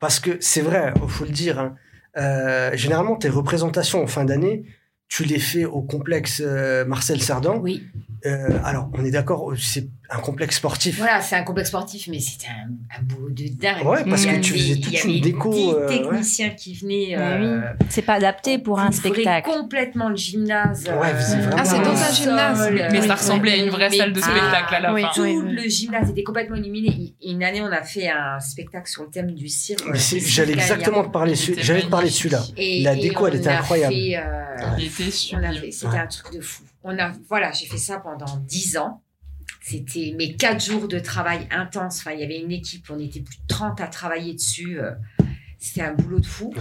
parce 0.00 0.18
que 0.18 0.38
c'est 0.40 0.62
vrai, 0.62 0.92
faut 1.06 1.24
le 1.24 1.30
dire, 1.30 1.60
hein, 1.60 1.76
euh, 2.16 2.70
généralement 2.76 3.16
tes 3.16 3.28
représentations 3.28 4.02
en 4.02 4.06
fin 4.06 4.24
d'année, 4.24 4.64
tu 5.08 5.24
les 5.24 5.38
fais 5.38 5.64
au 5.64 5.82
complexe 5.82 6.42
euh, 6.44 6.84
Marcel 6.84 7.20
Cerdan. 7.20 7.58
Oui, 7.60 7.82
Euh, 8.24 8.58
alors, 8.62 8.88
on 8.94 9.04
est 9.04 9.10
d'accord, 9.10 9.52
c'est 9.58 9.88
un 10.14 10.20
complexe 10.20 10.56
sportif. 10.56 10.98
voilà, 10.98 11.20
c'est 11.20 11.36
un 11.36 11.42
complexe 11.42 11.68
sportif, 11.70 12.06
mais 12.08 12.20
c'était 12.20 12.48
un, 12.48 12.68
un 12.98 13.02
boulot 13.02 13.30
de 13.30 13.48
dingue. 13.48 13.84
Ouais, 13.86 14.04
parce 14.04 14.22
Il 14.22 14.24
y 14.24 14.28
que 14.28 14.32
avait- 14.34 14.40
tu 14.40 14.52
faisais 14.52 14.68
il 14.72 14.80
toute 14.80 14.92
y 14.92 14.96
une 15.04 15.10
avait 15.10 15.20
déco, 15.20 15.50
10 15.52 15.68
euh, 15.70 15.80
ouais. 15.80 15.86
techniciens 15.98 16.50
qui 16.50 16.74
venaient. 16.74 17.16
Mais 17.16 17.16
euh, 17.18 17.60
C'est 17.88 18.02
pas 18.02 18.14
adapté 18.14 18.58
pour 18.58 18.78
un 18.78 18.90
spectacle. 18.92 19.48
complètement 19.50 20.08
le 20.08 20.16
gymnase. 20.16 20.84
Ouais, 20.88 21.14
c'est 21.20 21.36
vraiment- 21.38 21.56
Ah, 21.58 21.64
c'est 21.64 21.78
dans 21.80 21.96
un 21.96 22.12
gymnase. 22.12 22.58
sol, 22.64 22.74
Mais 22.74 22.98
euh, 22.98 23.06
ça 23.06 23.14
ressemblait 23.14 23.52
à 23.52 23.56
une 23.56 23.70
vraie 23.70 23.88
mais 23.90 23.96
salle 23.96 24.12
de 24.12 24.20
spectacle 24.20 24.74
à 24.74 24.80
la 24.80 24.92
oui. 24.92 25.02
fin. 25.02 25.08
Tout 25.14 25.22
Oui, 25.22 25.38
le 25.54 25.68
gymnase 25.68 26.10
était 26.10 26.22
complètement 26.24 26.56
illuminé. 26.56 27.14
Une 27.24 27.42
année, 27.42 27.62
on 27.62 27.72
a 27.72 27.82
fait 27.82 28.08
un 28.10 28.38
spectacle 28.40 28.90
sur 28.90 29.04
le 29.04 29.08
thème 29.10 29.30
du 29.32 29.48
cirque. 29.48 29.82
J'allais 29.94 30.52
exactement 30.52 31.04
te 31.04 31.10
parler, 31.10 31.34
j'allais 31.34 31.82
te 31.82 31.86
parler 31.86 32.08
de 32.08 32.12
celui-là. 32.12 32.42
La 32.82 32.94
déco, 32.96 33.26
elle 33.26 33.34
on 33.34 33.36
était 33.38 33.48
incroyable. 33.48 33.94
euh, 33.94 34.76
Il 34.78 34.90
C'était 34.90 35.96
un 35.98 36.06
truc 36.06 36.34
de 36.34 36.40
fou. 36.40 36.62
On 36.84 36.98
a, 36.98 37.12
voilà, 37.28 37.52
j'ai 37.52 37.66
fait 37.66 37.78
ça 37.78 37.98
pendant 37.98 38.36
10 38.46 38.76
ans. 38.76 39.00
C'était 39.64 40.14
mes 40.18 40.34
quatre 40.34 40.64
jours 40.64 40.88
de 40.88 40.98
travail 40.98 41.46
intense. 41.50 42.00
Enfin, 42.00 42.12
il 42.12 42.20
y 42.20 42.24
avait 42.24 42.40
une 42.40 42.50
équipe, 42.52 42.86
on 42.90 42.98
était 42.98 43.20
plus 43.20 43.36
de 43.36 43.46
30 43.48 43.80
à 43.80 43.86
travailler 43.86 44.34
dessus. 44.34 44.80
euh, 44.80 44.90
C'était 45.58 45.82
un 45.82 45.94
boulot 45.94 46.18
de 46.20 46.26
fou. 46.26 46.52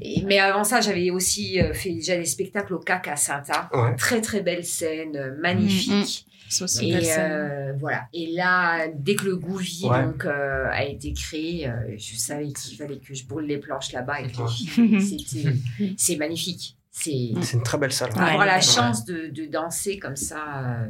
Et, 0.00 0.22
mais 0.24 0.38
avant 0.38 0.64
ça, 0.64 0.80
j'avais 0.82 1.10
aussi 1.10 1.58
euh, 1.60 1.72
fait 1.72 1.90
déjà 1.92 2.16
des 2.16 2.26
spectacles 2.26 2.74
au 2.74 2.78
CAC 2.78 3.08
à 3.08 3.16
Saint-A. 3.16 3.70
Ouais. 3.72 3.96
Très, 3.96 4.20
très 4.20 4.42
belle 4.42 4.64
scène, 4.64 5.16
euh, 5.16 5.34
magnifique. 5.40 6.26
Une 6.60 6.66
belle 6.92 7.02
Et 7.04 7.12
euh, 7.18 7.72
voilà. 7.80 8.06
Et 8.12 8.26
là, 8.32 8.86
dès 8.94 9.14
que 9.16 9.24
le 9.24 9.36
Gouvi 9.36 9.86
Ouais. 9.86 10.04
donc 10.04 10.26
euh, 10.26 10.66
a 10.70 10.84
été 10.84 11.12
créé, 11.14 11.66
euh, 11.66 11.72
je 11.96 12.16
savais 12.16 12.52
qu'il 12.52 12.76
fallait 12.76 12.98
que 12.98 13.14
je 13.14 13.24
brûle 13.26 13.46
les 13.46 13.56
planches 13.58 13.92
là-bas 13.92 14.18
Ouais. 14.20 15.00
c'est 15.96 16.16
magnifique. 16.16 16.76
C'est 16.90 17.30
C'est 17.42 17.56
une 17.56 17.62
très 17.62 17.78
belle 17.78 17.92
salle. 17.92 18.10
Ouais. 18.12 18.20
avoir 18.20 18.44
la 18.46 18.56
ouais. 18.56 18.60
chance 18.60 19.04
de, 19.06 19.28
de 19.28 19.46
danser 19.46 19.98
comme 19.98 20.14
ça 20.16 20.44
euh, 20.82 20.86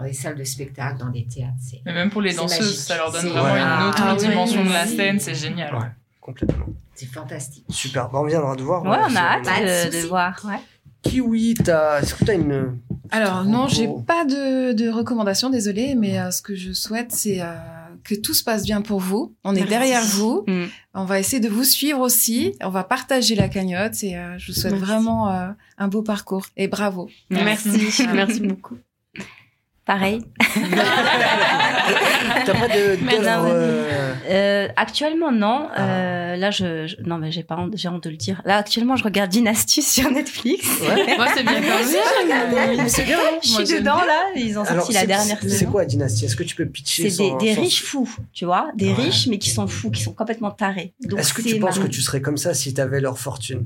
dans 0.00 0.06
des 0.06 0.12
salles 0.12 0.36
de 0.36 0.44
spectacle, 0.44 0.98
dans 0.98 1.10
des 1.10 1.26
théâtres. 1.26 1.54
C'est 1.60 1.80
Mais 1.84 1.92
même 1.92 2.10
pour 2.10 2.22
les 2.22 2.34
danseuses, 2.34 2.60
magique. 2.60 2.78
ça 2.78 2.96
leur 2.96 3.12
donne 3.12 3.26
vraiment 3.28 3.52
Ouais. 3.52 3.60
une 3.60 3.88
autre 3.88 4.02
Ah 4.04 4.14
ouais, 4.14 4.18
dimension 4.28 4.64
de 4.64 4.70
la 4.70 4.86
c'est- 4.86 4.96
scène, 4.96 5.20
c'est 5.20 5.34
génial. 5.34 5.74
Ouais. 5.74 5.86
Complètement. 6.20 6.66
c'est 6.94 7.06
fantastique. 7.06 7.64
Super. 7.70 8.10
Bah, 8.10 8.20
on 8.22 8.26
viendra 8.26 8.54
de 8.56 8.62
voir. 8.62 8.82
Ouais, 8.82 8.98
on 9.04 9.08
c'est- 9.08 9.16
a 9.16 9.32
hâte 9.32 9.44
de 9.90 9.96
de, 9.96 10.02
de 10.02 10.06
voir. 10.08 10.38
Ouais. 10.46 10.58
Kiwi, 11.02 11.54
t'as- 11.54 12.00
est-ce 12.02 12.14
que 12.14 12.24
tu 12.26 12.30
as 12.30 12.34
une. 12.34 12.78
Alors 13.10 13.44
non, 13.44 13.66
j'ai 13.68 13.88
pas 14.06 14.24
de, 14.26 14.72
de 14.72 14.88
recommandation, 14.90 15.48
désolée, 15.48 15.94
mais 15.94 16.18
euh, 16.20 16.30
ce 16.30 16.42
que 16.42 16.54
je 16.54 16.72
souhaite, 16.74 17.10
c'est 17.10 17.40
euh, 17.40 17.54
que 18.04 18.14
tout 18.14 18.34
se 18.34 18.44
passe 18.44 18.64
bien 18.64 18.82
pour 18.82 19.00
vous. 19.00 19.34
On 19.42 19.52
est 19.52 19.60
Merci. 19.60 19.70
derrière 19.70 20.02
vous. 20.04 20.44
Mm. 20.46 20.66
On 20.94 21.04
va 21.06 21.18
essayer 21.18 21.40
de 21.40 21.48
vous 21.48 21.64
suivre 21.64 22.00
aussi. 22.00 22.52
On 22.62 22.68
va 22.68 22.84
partager 22.84 23.34
la 23.34 23.48
cagnotte 23.48 24.04
et 24.04 24.16
euh, 24.18 24.36
je 24.38 24.52
vous 24.52 24.58
souhaite 24.60 24.72
Merci. 24.74 24.86
vraiment 24.86 25.30
euh, 25.32 25.48
un 25.78 25.88
beau 25.88 26.02
parcours. 26.02 26.46
Et 26.58 26.68
bravo. 26.68 27.08
Merci, 27.30 27.70
merci 28.12 28.40
beaucoup. 28.46 28.76
Pareil. 29.90 30.20
T'as 32.46 32.54
pas 32.54 32.68
de 32.68 32.96
non, 33.02 33.50
euh, 33.50 34.14
Euh, 34.30 34.68
actuellement, 34.76 35.32
non. 35.32 35.66
Ah. 35.74 35.82
Euh, 35.82 36.36
là, 36.36 36.52
je, 36.52 36.86
je- 36.86 36.96
non, 37.04 37.18
mais 37.18 37.32
j'ai 37.32 37.42
pas 37.42 37.56
honte, 37.56 37.72
j'ai 37.74 37.88
honte 37.88 38.04
de 38.04 38.10
le 38.10 38.16
dire. 38.16 38.40
Là, 38.44 38.58
actuellement, 38.58 38.94
je 38.94 39.02
regarde 39.02 39.30
Dynasty 39.30 39.82
sur 39.82 40.08
Netflix. 40.12 40.64
Ouais. 40.80 41.16
Moi, 41.16 41.26
c'est 41.34 41.42
bien 41.42 41.54
comme 41.60 42.76
Mais 42.76 42.88
c'est 42.88 43.02
bien, 43.04 43.16
non 43.16 43.38
Je 43.42 43.48
suis 43.48 43.64
dedans 43.78 43.96
bien. 43.96 44.06
là. 44.06 44.20
Ils 44.36 44.56
ont 44.60 44.64
sorti 44.64 44.92
la 44.92 45.00
c'est- 45.00 45.06
dernière 45.08 45.38
c'est 45.42 45.48
saison. 45.48 45.70
quoi 45.72 45.84
Dynasty? 45.84 46.26
Est-ce 46.26 46.36
que 46.36 46.44
tu 46.44 46.54
peux 46.54 46.66
pitcher 46.66 47.10
C'est 47.10 47.22
des, 47.24 47.30
sans- 47.30 47.36
des 47.38 47.54
sans- 47.56 47.60
riches 47.62 47.82
fous, 47.82 48.08
tu 48.32 48.44
vois, 48.44 48.68
des 48.76 48.90
Ouais. 48.90 48.94
riches 48.94 49.26
mais 49.26 49.38
qui 49.38 49.50
sont 49.50 49.66
fous, 49.66 49.90
qui 49.90 50.02
sont 50.04 50.12
complètement 50.12 50.52
tarés. 50.52 50.94
Est-ce 51.18 51.34
que 51.34 51.42
c'est 51.42 51.48
tu 51.48 51.58
penses 51.58 51.80
que 51.80 51.88
tu 51.88 52.00
serais 52.00 52.20
comme 52.20 52.36
ça 52.36 52.54
si 52.54 52.72
t'avais 52.74 53.00
leur 53.00 53.18
fortune? 53.18 53.64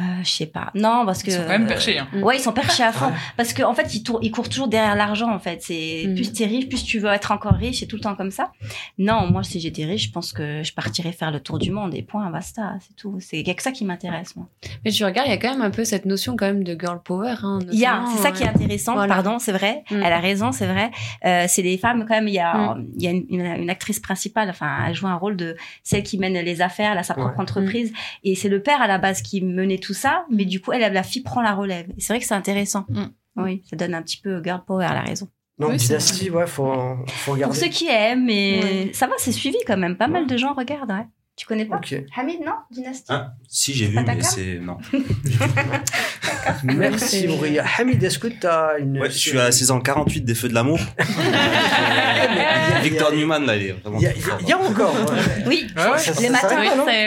Euh, 0.00 0.02
je 0.24 0.28
sais 0.28 0.46
pas. 0.46 0.70
Non, 0.74 1.04
parce 1.06 1.22
que. 1.22 1.28
Ils 1.30 1.34
sont 1.34 1.42
quand 1.42 1.48
même 1.50 1.64
euh, 1.64 1.68
perchés. 1.68 1.98
Hein. 2.00 2.08
Ouais, 2.20 2.36
ils 2.36 2.40
sont 2.40 2.52
perchés 2.52 2.82
à 2.82 2.90
fond. 2.92 3.06
Ouais. 3.06 3.12
Parce 3.36 3.52
qu'en 3.54 3.74
fait, 3.74 3.94
ils, 3.94 4.02
tour- 4.02 4.18
ils 4.22 4.32
courent 4.32 4.48
toujours 4.48 4.66
derrière 4.66 4.96
l'argent, 4.96 5.32
en 5.32 5.38
fait. 5.38 5.62
C'est 5.62 6.04
Mm. 6.08 6.14
plus 6.16 6.32
t'es 6.32 6.46
riche, 6.46 6.68
plus 6.68 6.82
tu 6.84 6.98
veux 6.98 7.10
être 7.10 7.30
encore 7.30 7.52
riche, 7.54 7.78
c'est 7.80 7.86
tout 7.86 7.94
le 7.96 8.02
temps 8.02 8.16
comme 8.16 8.32
ça. 8.32 8.50
Non, 8.98 9.30
moi, 9.30 9.44
si 9.44 9.60
j'étais 9.60 9.84
riche, 9.84 10.06
je 10.08 10.10
pense 10.10 10.32
que 10.32 10.62
je 10.64 10.72
partirais 10.72 11.12
faire 11.12 11.30
le 11.30 11.38
tour 11.38 11.58
du 11.58 11.70
monde 11.70 11.94
et 11.94 12.02
point, 12.02 12.28
basta, 12.30 12.74
c'est 12.80 12.96
tout. 12.96 13.18
C'est 13.20 13.42
que 13.44 13.62
ça 13.62 13.70
qui 13.70 13.84
m'intéresse, 13.84 14.34
moi. 14.34 14.48
Mais 14.84 14.90
tu 14.90 15.04
regardes, 15.04 15.28
il 15.28 15.30
y 15.30 15.34
a 15.34 15.38
quand 15.38 15.50
même 15.50 15.62
un 15.62 15.70
peu 15.70 15.84
cette 15.84 16.06
notion 16.06 16.34
quand 16.36 16.46
même 16.46 16.64
de 16.64 16.76
girl 16.78 17.00
power. 17.02 17.34
Hein, 17.44 17.60
Il 17.70 17.78
y 17.78 17.86
a, 17.86 18.04
c'est 18.16 18.22
ça 18.22 18.32
qui 18.32 18.42
est 18.42 18.46
ouais. 18.46 18.52
intéressant. 18.52 18.94
Voilà. 18.94 19.14
Pardon, 19.14 19.38
c'est 19.38 19.52
vrai. 19.52 19.84
Mm. 19.92 20.02
Elle 20.04 20.12
a 20.12 20.18
raison, 20.20 20.50
c'est 20.50 20.66
vrai. 20.66 20.90
Euh, 21.24 21.44
c'est 21.48 21.62
des 21.62 21.78
femmes 21.78 22.00
quand 22.08 22.14
même. 22.14 22.26
Il 22.26 22.34
y 22.34 22.40
a, 22.40 22.74
Mm. 22.74 22.86
il 22.96 23.02
y 23.02 23.06
a 23.06 23.10
une, 23.10 23.26
une- 23.30 23.62
une 23.62 23.70
actrice 23.70 24.00
principale. 24.00 24.50
Enfin, 24.50 24.78
elle 24.88 24.94
joue 24.94 25.06
un 25.06 25.14
rôle 25.14 25.36
de 25.36 25.56
celle 25.84 26.02
qui 26.02 26.18
mène 26.18 26.32
les 26.34 26.60
affaires, 26.62 26.90
elle 26.92 26.98
a 26.98 27.04
sa 27.04 27.14
propre 27.14 27.36
Ouais. 27.36 27.40
entreprise. 27.42 27.92
Et 28.24 28.34
c'est 28.34 28.48
le 28.48 28.60
père 28.60 28.82
à 28.82 28.88
la 28.88 28.98
base 28.98 29.22
qui 29.22 29.40
menait 29.40 29.78
tout 29.84 29.94
ça, 29.94 30.24
mais 30.30 30.44
du 30.44 30.60
coup, 30.60 30.72
elle, 30.72 30.92
la 30.92 31.02
fille 31.02 31.22
prend 31.22 31.42
la 31.42 31.54
relève. 31.54 31.86
Et 31.96 32.00
c'est 32.00 32.12
vrai 32.12 32.20
que 32.20 32.26
c'est 32.26 32.34
intéressant. 32.34 32.84
Mm. 32.88 33.04
Oui, 33.36 33.62
ça 33.68 33.76
donne 33.76 33.94
un 33.94 34.02
petit 34.02 34.16
peu 34.20 34.42
girl 34.42 34.62
power. 34.66 34.86
Elle 34.90 34.96
a 34.96 35.02
raison. 35.02 35.28
Non, 35.58 35.68
Oui, 35.68 35.76
Dynasty, 35.76 36.30
ouais, 36.30 36.46
faut, 36.46 36.64
faut 36.64 37.04
Pour 37.24 37.34
regarder. 37.34 37.56
ceux 37.58 37.68
qui 37.68 37.86
aiment, 37.88 38.24
mais 38.26 38.60
Ouais. 38.62 38.90
ça 38.92 39.06
va, 39.06 39.12
c'est 39.18 39.30
suivi 39.32 39.56
quand 39.66 39.76
même. 39.76 39.96
Pas 39.96 40.08
mal 40.08 40.26
de 40.26 40.36
gens 40.36 40.52
regardent. 40.54 40.90
Ouais. 40.90 41.06
Tu 41.36 41.46
connais 41.46 41.64
pas. 41.64 41.80
Hamid, 42.16 42.40
non? 42.44 42.52
Dynastie? 42.70 43.06
Ah, 43.12 43.32
si, 43.48 43.72
j'ai 43.74 43.86
vu, 43.88 43.98
mais 44.04 44.22
c'est. 44.22 44.60
Non. 44.60 44.78
Merci, 46.64 47.28
Aurélia. 47.28 47.64
Hamid, 47.78 48.02
est-ce 48.02 48.18
que 48.18 48.28
t'as 48.28 48.78
une. 48.78 48.98
Ouais, 49.00 49.10
je 49.10 49.16
suis 49.18 49.38
à 49.38 49.44
la 49.44 49.52
saison 49.52 49.80
48 49.80 50.20
des 50.22 50.34
Feux 50.34 50.48
de 50.48 50.54
l'amour. 50.54 50.78
Victor 52.82 53.12
Newman, 53.12 53.40
là, 53.46 53.56
il 53.56 53.66
est 53.66 53.72
vraiment. 53.72 53.98
Il 53.98 54.02
y, 54.02 54.06
a- 54.06 54.12
très 54.12 54.20
fort. 54.20 54.38
il 54.40 54.48
y 54.48 54.52
a 54.52 54.58
encore. 54.58 54.94
ouais. 54.94 55.44
Oui, 55.46 55.66
Ah 55.76 55.92
ouais, 55.92 55.98
Ça- 55.98 56.10
le 56.12 56.16
ça 56.26 56.30
matin. 56.30 56.48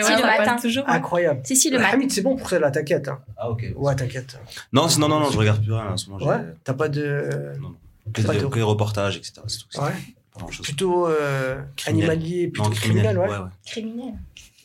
Si, 0.04 0.12
le 0.12 0.22
matin. 0.26 0.56
toujours. 0.62 0.84
Incroyable. 0.88 1.42
Si, 1.44 1.56
si, 1.56 1.70
le 1.70 1.80
matin. 1.80 1.92
Hamid, 1.94 2.12
c'est 2.12 2.22
bon 2.22 2.36
pour 2.36 2.50
celle-là, 2.50 2.72
t'inquiète. 2.72 3.08
hein. 3.08 3.20
Ah, 3.38 3.50
ok. 3.50 3.66
Ouais, 3.76 3.96
t'inquiète. 3.96 4.40
Non, 4.74 4.88
non, 5.00 5.08
non, 5.08 5.20
non, 5.20 5.32
je 5.32 5.38
regarde 5.38 5.62
plus 5.64 5.74
rien 5.74 5.92
en 5.92 5.98
ce 5.98 6.10
moment. 6.10 6.26
Ouais, 6.26 6.38
t'as 6.64 6.74
pas 6.74 6.90
de. 6.90 7.30
Non, 7.60 7.70
non. 7.70 7.76
Que, 8.14 8.22
des- 8.22 8.40
de- 8.40 8.62
reportages, 8.64 9.18
etc. 9.18 9.34
C'est 9.48 9.60
tout. 9.60 9.66
c'est 9.70 9.82
Ouais. 9.82 9.92
Plutôt 10.64 11.08
euh, 11.08 11.58
animalier, 11.88 12.48
plutôt 12.48 12.70
Non, 12.70 12.76
criminel, 12.76 13.18
ouais. 13.18 13.28
Criminel. 13.66 14.14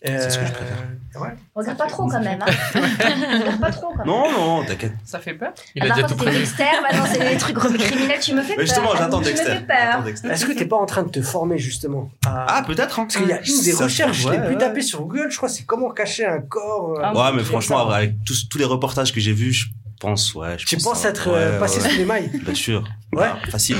C'est 0.04 0.30
ce 0.30 0.38
que 0.38 0.44
je 0.46 0.50
Euh, 0.50 0.54
préfère. 0.54 0.76
Ouais. 1.20 1.28
Regarde 1.54 1.78
pas 1.78 1.86
trop 1.86 2.06
quand 2.08 2.20
même. 2.20 2.40
Hein. 2.42 2.52
Regarde 3.40 3.60
pas 3.60 3.70
trop 3.70 3.88
quand 3.90 3.98
même. 3.98 4.06
Non, 4.06 4.32
non, 4.32 4.64
t'inquiète. 4.64 4.94
Ça 5.04 5.18
fait 5.20 5.34
peur. 5.34 5.52
Il 5.74 5.82
a 5.84 5.94
déjà 5.94 6.06
tout 6.08 6.16
prévu. 6.16 6.38
Dexter, 6.38 6.64
maintenant 6.82 7.04
c'est 7.12 7.30
les 7.30 7.36
trucs 7.36 7.56
criminels, 7.58 8.18
tu 8.20 8.34
me 8.34 8.40
fais 8.42 8.50
Mais 8.50 8.56
peur. 8.56 8.66
justement, 8.66 8.90
j'attends 8.96 9.20
Tu 9.20 9.30
me 9.30 10.04
Dexter. 10.04 10.28
Est-ce 10.30 10.46
que 10.46 10.52
t'es 10.52 10.64
pas 10.66 10.76
en 10.76 10.86
train 10.86 11.02
de 11.02 11.10
te 11.10 11.20
former 11.22 11.58
justement 11.58 12.10
Ah, 12.26 12.62
peut-être, 12.66 12.98
hein. 12.98 13.04
Parce 13.04 13.16
qu'il 13.16 13.28
y 13.28 13.32
a 13.32 13.40
une 13.40 13.62
des 13.62 13.72
recherches 13.74 14.26
les 14.28 14.38
plus 14.38 14.56
tapées 14.58 14.82
sur 14.82 15.02
Google, 15.02 15.26
je 15.30 15.36
crois, 15.36 15.48
c'est 15.48 15.64
comment 15.64 15.90
cacher 15.90 16.24
un 16.26 16.40
corps. 16.40 16.98
euh, 16.98 17.12
Ouais, 17.12 17.32
mais 17.36 17.44
franchement, 17.44 17.88
avec 17.90 18.24
tous, 18.24 18.48
tous 18.48 18.58
les 18.58 18.64
reportages 18.64 19.12
que 19.12 19.20
j'ai 19.20 19.32
vus, 19.34 19.52
je 19.52 19.66
pense, 20.00 20.34
ouais. 20.34 20.56
Je 20.58 20.64
Tu 20.66 20.76
pense 20.76 20.84
penses 20.84 21.04
être 21.04 21.28
euh, 21.28 21.60
passé 21.60 21.80
sous 21.80 21.96
les 21.96 22.04
mailles 22.06 22.30
Bien 22.42 22.54
sûr. 22.54 22.82
Ouais. 23.12 23.26
Ah, 23.30 23.50
facile. 23.50 23.76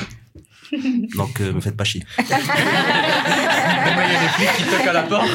Donc, 1.16 1.40
euh, 1.40 1.52
me 1.52 1.60
faites 1.60 1.76
pas 1.76 1.84
chier. 1.84 2.02
Il 2.18 2.24
y 2.28 4.16
a 4.16 4.20
des 4.20 4.28
flics 4.28 4.56
qui 4.56 4.64
toquent 4.64 4.86
à 4.88 4.92
la 4.92 5.02
porte. 5.02 5.28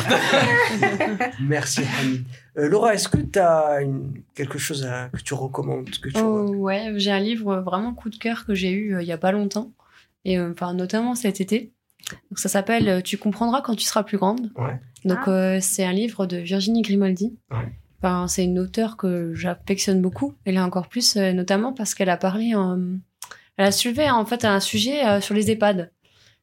Merci 1.41 1.81
Hamid. 2.01 2.23
Euh, 2.57 2.69
Laura, 2.69 2.93
est-ce 2.93 3.07
que 3.07 3.17
tu 3.17 3.39
as 3.39 3.79
quelque 4.35 4.57
chose 4.57 4.85
à- 4.85 5.09
que 5.09 5.21
tu 5.21 5.33
recommandes 5.33 5.89
que 5.89 6.09
tu... 6.09 6.19
Oh, 6.19 6.49
ouais, 6.55 6.93
j'ai 6.97 7.11
un 7.11 7.19
livre 7.19 7.57
vraiment 7.57 7.93
coup 7.93 8.09
de 8.09 8.17
cœur 8.17 8.45
que 8.45 8.53
j'ai 8.55 8.71
eu 8.71 8.95
euh, 8.95 9.01
il 9.01 9.07
y 9.07 9.11
a 9.11 9.17
pas 9.17 9.31
longtemps, 9.31 9.71
et 10.25 10.37
euh, 10.39 10.51
enfin 10.51 10.73
notamment 10.73 11.15
cet 11.15 11.39
été. 11.41 11.71
Donc 12.31 12.39
ça 12.39 12.49
s'appelle 12.49 13.01
Tu 13.03 13.17
comprendras 13.17 13.61
quand 13.61 13.75
tu 13.75 13.83
seras 13.85 14.03
plus 14.03 14.17
grande. 14.17 14.51
Ouais. 14.55 14.79
Donc 15.05 15.19
Ah. 15.27 15.31
euh, 15.31 15.57
c'est 15.61 15.83
un 15.85 15.91
livre 15.93 16.25
de 16.25 16.37
Virginie 16.37 16.81
Grimaldi. 16.81 17.37
Ouais. 17.51 17.71
Enfin, 18.01 18.27
c'est 18.27 18.43
une 18.45 18.59
auteure 18.59 18.95
que 18.97 19.33
j'affectionne 19.35 20.01
beaucoup. 20.01 20.33
Et 20.45 20.51
là 20.51 20.63
encore 20.65 20.87
plus, 20.87 21.17
euh, 21.17 21.33
notamment 21.33 21.73
parce 21.73 21.93
qu'elle 21.95 22.09
a 22.09 22.17
parlé, 22.17 22.55
en... 22.55 22.79
elle 23.57 23.65
a 23.65 23.71
soulevé 23.71 24.09
en 24.09 24.25
fait 24.25 24.45
un 24.45 24.59
sujet 24.59 25.05
euh, 25.05 25.21
sur 25.21 25.33
les 25.35 25.51
EHPAD. 25.51 25.91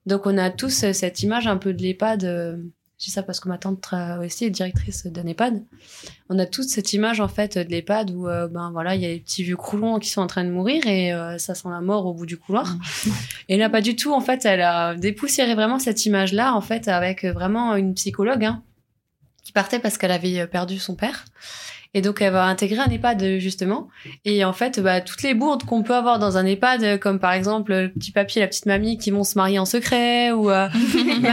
Donc 0.07 0.27
on 0.27 0.37
a 0.37 0.51
tous 0.51 0.85
euh, 0.85 0.93
cette 0.93 1.23
image 1.23 1.47
un 1.47 1.57
peu 1.57 1.73
de 1.73 1.83
l'EHPAD. 1.83 2.25
euh, 2.25 2.57
je 2.99 3.07
dis 3.07 3.11
ça 3.11 3.23
parce 3.23 3.41
que 3.41 3.49
ma 3.49 3.59
tante 3.59 3.93
aussi 4.23 4.45
est 4.45 4.51
directrice 4.51 5.07
d'un 5.07 5.27
EHPAD. 5.27 5.65
On 6.31 6.39
a 6.39 6.47
toute 6.47 6.69
cette 6.69 6.93
image 6.93 7.21
en 7.21 7.29
fait 7.29 7.59
de 7.59 7.69
l'EHPAD 7.69 8.13
où 8.13 8.29
euh, 8.29 8.47
ben 8.47 8.71
voilà 8.71 8.95
il 8.95 9.03
y 9.03 9.05
a 9.05 9.09
les 9.09 9.19
petits 9.19 9.43
vieux 9.43 9.57
croulons 9.57 9.99
qui 9.99 10.09
sont 10.09 10.21
en 10.21 10.27
train 10.29 10.45
de 10.45 10.51
mourir 10.51 10.87
et 10.87 11.13
euh, 11.13 11.37
ça 11.37 11.55
sent 11.55 11.69
la 11.69 11.81
mort 11.81 12.07
au 12.07 12.15
bout 12.15 12.25
du 12.25 12.39
couloir. 12.39 12.77
Et 13.49 13.57
là 13.59 13.69
pas 13.69 13.81
du 13.81 13.97
tout 13.97 14.13
en 14.13 14.21
fait 14.21 14.45
elle 14.45 14.63
a 14.63 14.95
dépoussiéré 14.95 15.55
vraiment 15.55 15.79
cette 15.81 16.07
image 16.07 16.33
là 16.33 16.55
en 16.55 16.61
fait 16.61 16.87
avec 16.87 17.25
vraiment 17.25 17.75
une 17.75 17.95
psychologue 17.95 18.45
hein, 18.45 18.63
qui 19.43 19.53
partait 19.53 19.81
parce 19.81 19.99
qu'elle 19.99 20.13
avait 20.13 20.47
perdu 20.47 20.79
son 20.79 20.95
père. 20.95 21.25
Et 21.95 22.01
donc 22.03 22.21
elle 22.21 22.33
va 22.33 22.45
intégrer 22.47 22.81
un 22.81 22.91
EHPAD 22.91 23.39
justement. 23.39 23.89
Et 24.25 24.45
en 24.45 24.53
fait, 24.53 24.81
bah, 24.81 25.01
toutes 25.01 25.23
les 25.23 25.33
bourdes 25.35 25.65
qu'on 25.65 25.83
peut 25.83 25.95
avoir 25.95 26.19
dans 26.19 26.37
un 26.37 26.45
EHPAD, 26.45 26.99
comme 26.99 27.19
par 27.21 27.33
exemple 27.33 27.73
le 27.73 27.89
petit 27.89 28.11
papy 28.11 28.39
et 28.39 28.43
la 28.43 28.49
petite 28.49 28.67
mamie 28.67 28.99
qui 28.99 29.11
vont 29.13 29.23
se 29.25 29.37
marier 29.39 29.59
en 29.59 29.65
secret, 29.65 30.33
ou 30.33 30.51
euh, 30.51 30.69
bah, 31.21 31.31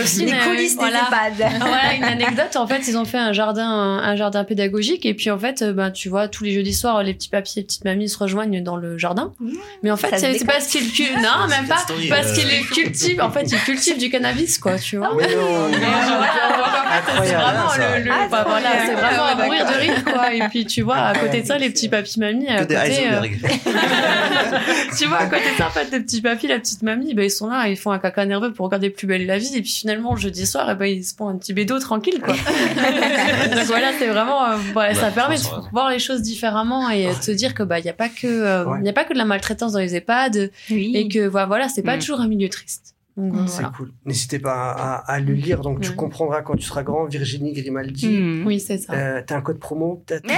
aussi 0.00 0.24
Les 0.24 0.32
une- 0.32 0.38
coulisses 0.38 0.76
voilà. 0.76 1.00
des 1.36 1.42
EHPAD. 1.42 1.58
Voilà, 1.60 1.94
une 1.96 2.04
anecdote. 2.04 2.56
En 2.56 2.66
fait, 2.66 2.88
ils 2.88 2.96
ont 2.96 3.04
fait 3.04 3.18
un 3.18 3.32
jardin, 3.32 3.68
un 3.68 4.16
jardin 4.16 4.44
pédagogique, 4.44 5.04
et 5.06 5.14
puis 5.14 5.30
en 5.30 5.38
fait, 5.38 5.62
euh, 5.62 5.72
ben 5.72 5.90
tu 5.90 6.08
vois, 6.08 6.26
tous 6.28 6.44
les 6.44 6.52
jeudis 6.52 6.72
soirs, 6.74 7.02
les 7.02 7.12
petits 7.14 7.28
papis 7.28 7.58
et 7.58 7.60
les 7.60 7.66
petites 7.66 7.84
mamies 7.84 8.08
se 8.08 8.18
rejoignent 8.18 8.62
dans 8.62 8.76
le 8.76 8.96
jardin. 8.98 9.34
Mais 9.82 9.90
en 9.90 9.96
fait, 9.96 10.16
c'est 10.18 10.44
parce 10.46 10.66
qu'ils 10.68 10.90
cu- 10.90 11.02
non, 11.16 11.46
même 11.48 11.66
pas, 11.68 11.76
story, 11.78 12.08
parce 12.08 12.30
euh. 12.30 12.34
qu'ils 12.34 12.66
cultivent. 12.66 13.20
En 13.20 13.30
fait, 13.30 13.42
ils 13.52 13.58
cultivent 13.58 13.98
du 13.98 14.08
cannabis, 14.10 14.58
quoi, 14.58 14.78
tu 14.78 14.96
vois. 14.96 15.08
Non, 15.08 15.14
voilà, 15.14 15.26
en 15.26 15.70
fait, 15.70 17.02
c'est 17.04 17.12
Incroyable, 17.12 17.42
vraiment 17.42 17.68
ça. 17.68 17.98
le, 17.98 18.04
le- 18.04 18.10
Ah, 18.10 18.28
bah, 18.30 18.44
voilà, 18.48 18.68
c'est 18.86 18.94
vraiment 18.94 19.22
Ah, 19.26 19.32
à 19.38 19.44
mourir 19.44 19.66
de 19.66 19.74
rire, 19.78 19.97
quoi. 20.04 20.34
Et 20.34 20.40
puis, 20.48 20.64
tu 20.66 20.82
vois, 20.82 20.96
à 20.98 21.14
côté 21.18 21.42
de 21.42 21.46
ça, 21.46 21.58
les 21.58 21.70
petits 21.70 21.88
papis 21.88 22.18
mamies, 22.18 22.48
à 22.48 22.64
Que 22.64 22.68
des 22.68 22.74
côté, 22.74 23.08
euh, 23.10 23.20
tu 24.98 25.06
vois, 25.06 25.18
à 25.18 25.26
côté 25.26 25.42
de 25.52 25.56
ça, 25.56 25.66
en 25.66 25.70
fait, 25.70 25.90
les 25.90 26.00
petits 26.00 26.20
papis, 26.20 26.46
la 26.46 26.58
petite 26.58 26.82
mamie, 26.82 27.14
ben, 27.14 27.24
ils 27.24 27.30
sont 27.30 27.48
là, 27.48 27.68
ils 27.68 27.76
font 27.76 27.90
un 27.90 27.98
caca 27.98 28.24
nerveux 28.24 28.52
pour 28.52 28.66
regarder 28.66 28.90
plus 28.90 29.06
belle 29.06 29.26
la 29.26 29.38
vie, 29.38 29.56
et 29.56 29.62
puis 29.62 29.70
finalement, 29.70 30.14
le 30.14 30.20
jeudi 30.20 30.46
soir, 30.46 30.68
eh 30.70 30.74
ben, 30.74 30.86
ils 30.86 31.04
se 31.04 31.14
font 31.14 31.28
un 31.28 31.36
petit 31.36 31.52
bédo 31.52 31.78
tranquille, 31.78 32.20
quoi. 32.20 32.34
Donc 33.54 33.64
voilà, 33.66 33.88
c'est 33.98 34.06
vraiment, 34.08 34.44
euh, 34.50 34.56
ouais, 34.76 34.94
ça 34.94 35.06
Ouais, 35.08 35.12
permet 35.14 35.36
de 35.36 35.40
ouais. 35.42 35.48
voir 35.72 35.90
les 35.90 35.98
choses 35.98 36.22
différemment 36.22 36.90
et 36.90 37.06
euh, 37.08 37.14
de 37.14 37.22
se 37.22 37.30
dire 37.30 37.54
que, 37.54 37.62
bah, 37.62 37.78
il 37.78 37.84
y 37.84 37.88
a 37.90 37.94
pas 37.94 38.08
que, 38.08 38.26
euh, 38.26 38.64
il 38.66 38.68
Ouais. 38.70 38.84
y 38.84 38.88
a 38.88 38.92
pas 38.92 39.04
que 39.04 39.12
de 39.12 39.18
la 39.18 39.24
maltraitance 39.24 39.72
dans 39.72 39.78
les 39.78 39.94
EHPAD, 39.96 40.50
Oui. 40.70 40.92
et 40.94 41.08
que, 41.08 41.26
voilà, 41.26 41.46
voilà, 41.46 41.68
c'est 41.68 41.82
pas 41.82 41.96
Mm. 41.96 42.00
toujours 42.00 42.20
un 42.20 42.28
milieu 42.28 42.48
triste. 42.48 42.94
Donc, 43.18 43.48
c'est 43.48 43.54
voilà. 43.62 43.72
cool. 43.76 43.92
N'hésitez 44.04 44.38
pas 44.38 44.70
à, 44.70 44.94
à- 44.94 45.12
à 45.14 45.20
le 45.20 45.32
lire, 45.34 45.60
donc 45.60 45.80
tu 45.80 45.92
comprendras 45.94 46.42
quand 46.42 46.54
tu 46.56 46.62
seras 46.62 46.82
grand. 46.84 47.04
Virginie 47.06 47.52
Grimaldi. 47.52 48.08
Hmm. 48.08 48.46
Oui, 48.46 48.60
c'est 48.60 48.78
ça. 48.78 48.92
Euh, 48.92 49.22
T'as 49.26 49.36
un 49.36 49.40
code 49.42 49.58
promo 49.58 50.02
peut-être? 50.06 50.24
Non, 50.28 50.34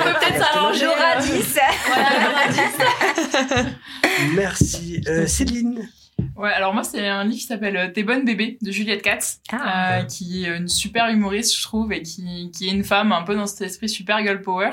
on 0.00 0.02
peut 0.02 0.18
peut-être 0.18 0.38
s'arranger. 0.44 0.84
Laura 0.84 1.16
euh, 1.16 1.20
10. 1.20 1.58
voilà, 1.86 2.08
Laura 2.26 2.48
10. 2.48 4.34
Merci. 4.34 5.00
Euh, 5.08 5.26
Céline 5.26 5.88
Ouais, 6.36 6.50
alors 6.52 6.74
moi, 6.74 6.82
c'est 6.84 7.06
un 7.06 7.24
livre 7.24 7.38
qui 7.38 7.46
s'appelle 7.46 7.76
euh, 7.76 7.88
T'es 7.88 8.02
bonne 8.02 8.24
bébé 8.24 8.58
de 8.60 8.70
Juliette 8.70 9.02
Katz, 9.02 9.40
Ah. 9.52 9.98
euh, 9.98 10.02
qui 10.04 10.44
est 10.44 10.56
une 10.56 10.68
super 10.68 11.08
humoriste, 11.08 11.56
je 11.56 11.62
trouve, 11.62 11.92
et 11.92 12.02
qui, 12.02 12.50
qui 12.52 12.68
est 12.68 12.72
une 12.72 12.84
femme 12.84 13.12
un 13.12 13.22
peu 13.22 13.34
dans 13.36 13.46
cet 13.46 13.62
esprit 13.62 13.88
super 13.88 14.18
girl 14.18 14.40
power, 14.42 14.70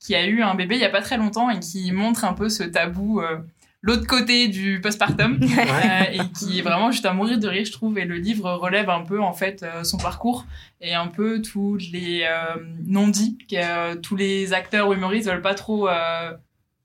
qui 0.00 0.14
a 0.14 0.26
eu 0.26 0.42
un 0.42 0.54
bébé 0.54 0.74
il 0.76 0.80
y 0.80 0.84
a 0.84 0.90
pas 0.90 1.02
très 1.02 1.16
longtemps 1.16 1.50
et 1.50 1.60
qui 1.60 1.90
montre 1.92 2.24
un 2.24 2.32
peu 2.32 2.48
ce 2.48 2.62
tabou, 2.64 3.20
euh, 3.20 3.38
l'autre 3.84 4.06
côté 4.06 4.48
du 4.48 4.80
postpartum, 4.80 5.38
euh, 5.42 6.04
et 6.10 6.18
qui 6.36 6.58
est 6.58 6.62
vraiment 6.62 6.90
juste 6.90 7.04
à 7.04 7.12
mourir 7.12 7.38
de 7.38 7.46
rire, 7.46 7.66
je 7.66 7.72
trouve. 7.72 7.98
Et 7.98 8.06
le 8.06 8.16
livre 8.16 8.50
relève 8.50 8.88
un 8.88 9.02
peu, 9.02 9.20
en 9.20 9.34
fait, 9.34 9.62
euh, 9.62 9.84
son 9.84 9.98
parcours 9.98 10.46
et 10.80 10.94
un 10.94 11.06
peu 11.06 11.42
tous 11.42 11.76
les 11.92 12.22
euh, 12.24 12.56
non-dits 12.86 13.36
que 13.48 13.56
euh, 13.56 13.94
tous 13.94 14.16
les 14.16 14.54
acteurs 14.54 14.88
ou 14.88 14.94
humoristes 14.94 15.28
veulent 15.28 15.42
pas 15.42 15.54
trop 15.54 15.88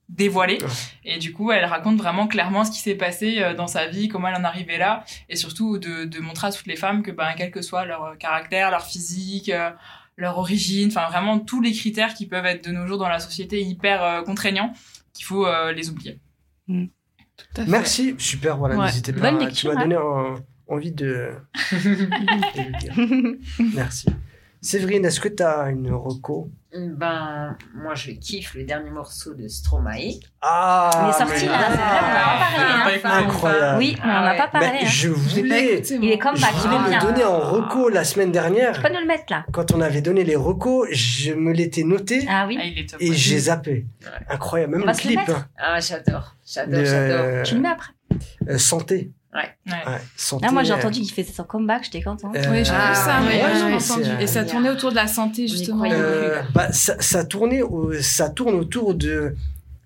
dévoiler. 0.09 0.57
Et 1.05 1.19
du 1.19 1.31
coup, 1.31 1.51
elle 1.51 1.65
raconte 1.65 1.97
vraiment 1.97 2.27
clairement 2.27 2.65
ce 2.65 2.71
qui 2.71 2.79
s'est 2.79 2.95
passé 2.95 3.53
dans 3.55 3.67
sa 3.67 3.87
vie, 3.87 4.09
comment 4.09 4.27
elle 4.27 4.35
en 4.35 4.43
est 4.43 4.47
arrivée 4.47 4.77
là, 4.77 5.05
et 5.29 5.35
surtout 5.35 5.77
de, 5.77 6.03
de 6.05 6.19
montrer 6.19 6.47
à 6.47 6.51
toutes 6.51 6.65
les 6.65 6.75
femmes 6.75 7.03
que, 7.03 7.11
ben, 7.11 7.31
quel 7.37 7.51
que 7.51 7.61
soit 7.61 7.85
leur 7.85 8.17
caractère, 8.17 8.71
leur 8.71 8.83
physique, 8.83 9.51
leur 10.17 10.39
origine, 10.39 10.87
enfin 10.87 11.07
vraiment 11.07 11.37
tous 11.37 11.61
les 11.61 11.71
critères 11.73 12.15
qui 12.15 12.25
peuvent 12.25 12.47
être 12.47 12.67
de 12.67 12.71
nos 12.71 12.87
jours 12.87 12.97
dans 12.97 13.07
la 13.07 13.19
société 13.19 13.61
hyper 13.61 14.23
contraignants, 14.25 14.73
qu'il 15.13 15.25
faut 15.25 15.47
les 15.71 15.91
oublier. 15.91 16.19
Tout 16.69 17.61
à 17.61 17.65
fait. 17.65 17.71
Merci. 17.71 18.15
Super, 18.17 18.57
voilà, 18.57 18.77
Ouais. 18.77 18.85
n'hésitez 18.85 19.13
pas. 19.13 19.31
Bonne 19.31 19.51
tu 19.51 19.67
m'as 19.67 19.73
hein. 19.73 19.81
donné 19.81 19.97
envie 20.67 20.91
de... 20.91 21.31
de 21.71 22.61
le 22.61 22.79
dire. 22.79 23.35
Merci. 23.73 24.07
Séverine, 24.61 25.05
est-ce 25.05 25.19
que 25.19 25.29
tu 25.29 25.41
as 25.43 25.69
une 25.69 25.91
reco? 25.91 26.51
Ben, 26.71 27.57
moi, 27.73 27.95
je 27.95 28.11
kiffe 28.11 28.53
le 28.53 28.63
dernier 28.63 28.91
morceau 28.91 29.33
de 29.33 29.47
Stromae. 29.47 30.19
Ah, 30.39 30.91
Il 31.03 31.09
est 31.09 31.13
sorti, 31.13 31.45
là, 31.47 31.51
c'est 31.71 31.75
vrai, 31.77 31.87
on 32.55 32.61
en 32.61 32.81
a 32.81 32.83
pas 32.83 32.99
parlé, 32.99 33.01
hein. 33.03 33.27
Incroyable. 33.27 33.77
Oui, 33.79 33.97
on 34.03 34.07
en 34.07 34.23
a 34.23 34.35
pas 34.35 34.47
parlé. 34.49 34.67
Mais 34.73 34.79
hein. 34.85 34.87
je 34.87 35.09
voulais, 35.09 35.73
écouté, 35.77 35.99
Il 35.99 36.11
est 36.11 36.17
comme 36.19 36.35
je 36.35 36.41
back, 36.41 36.51
il 36.53 36.61
voulais 36.61 36.75
est 36.75 36.83
le 36.83 36.89
bien. 36.89 36.99
donner 36.99 37.23
en 37.25 37.39
reco 37.39 37.89
la 37.89 38.03
semaine 38.03 38.31
dernière. 38.31 38.73
Tu 38.75 38.81
peux 38.81 38.93
nous 38.93 38.99
le 38.99 39.07
mettre 39.07 39.25
là. 39.31 39.45
Quand 39.51 39.71
on 39.71 39.81
avait 39.81 40.01
donné 40.01 40.23
les 40.23 40.35
recos, 40.35 40.87
je 40.91 41.33
me 41.33 41.53
l'étais 41.53 41.83
noté 41.83 42.23
Ah 42.29 42.45
oui. 42.47 42.57
Ah, 42.61 42.65
il 42.65 42.77
est 42.77 42.87
top. 42.89 43.01
et 43.01 43.13
j'ai 43.13 43.39
zappé. 43.39 43.87
Ouais. 44.03 44.07
Incroyable, 44.29 44.77
même 44.77 44.87
le 44.87 44.93
clip. 44.93 45.19
hein. 45.27 45.47
Ah, 45.57 45.79
j'adore, 45.79 46.35
j'adore, 46.45 46.79
Le- 46.79 46.85
j'adore. 46.85 47.43
Tu 47.45 47.55
le 47.55 47.61
mets 47.61 47.69
après. 47.69 47.91
Euh, 48.47 48.57
santé. 48.59 49.11
Ouais. 49.33 49.41
Ouais, 49.67 49.97
santé. 50.17 50.45
Ah, 50.49 50.51
moi 50.51 50.63
j'ai 50.63 50.73
entendu 50.73 51.01
qu'il 51.01 51.13
faisait 51.13 51.31
son 51.31 51.43
comeback, 51.43 51.83
j'étais 51.83 52.01
contente. 52.01 52.35
euh, 52.35 52.43
Oui, 52.51 52.65
j'ai 52.65 52.71
Ah, 52.73 52.95
ça, 52.95 53.21
ouais, 53.21 53.41
j'ai 53.55 53.63
ouais, 53.65 53.73
entendu. 53.75 54.09
euh, 54.09 54.19
Et 54.19 54.25
ça 54.27 54.43
tournait 54.43 54.69
autour 54.71 54.89
de 54.89 54.95
la 54.95 55.07
santé, 55.07 55.47
justement. 55.47 55.83
euh, 55.85 56.41
bah, 56.55 56.71
ça, 56.71 56.95
ça, 56.99 57.23
tournait 57.25 57.61
au- 57.61 57.93
ça 58.01 58.29
tourne 58.29 58.55
autour 58.55 58.95
de 58.95 59.35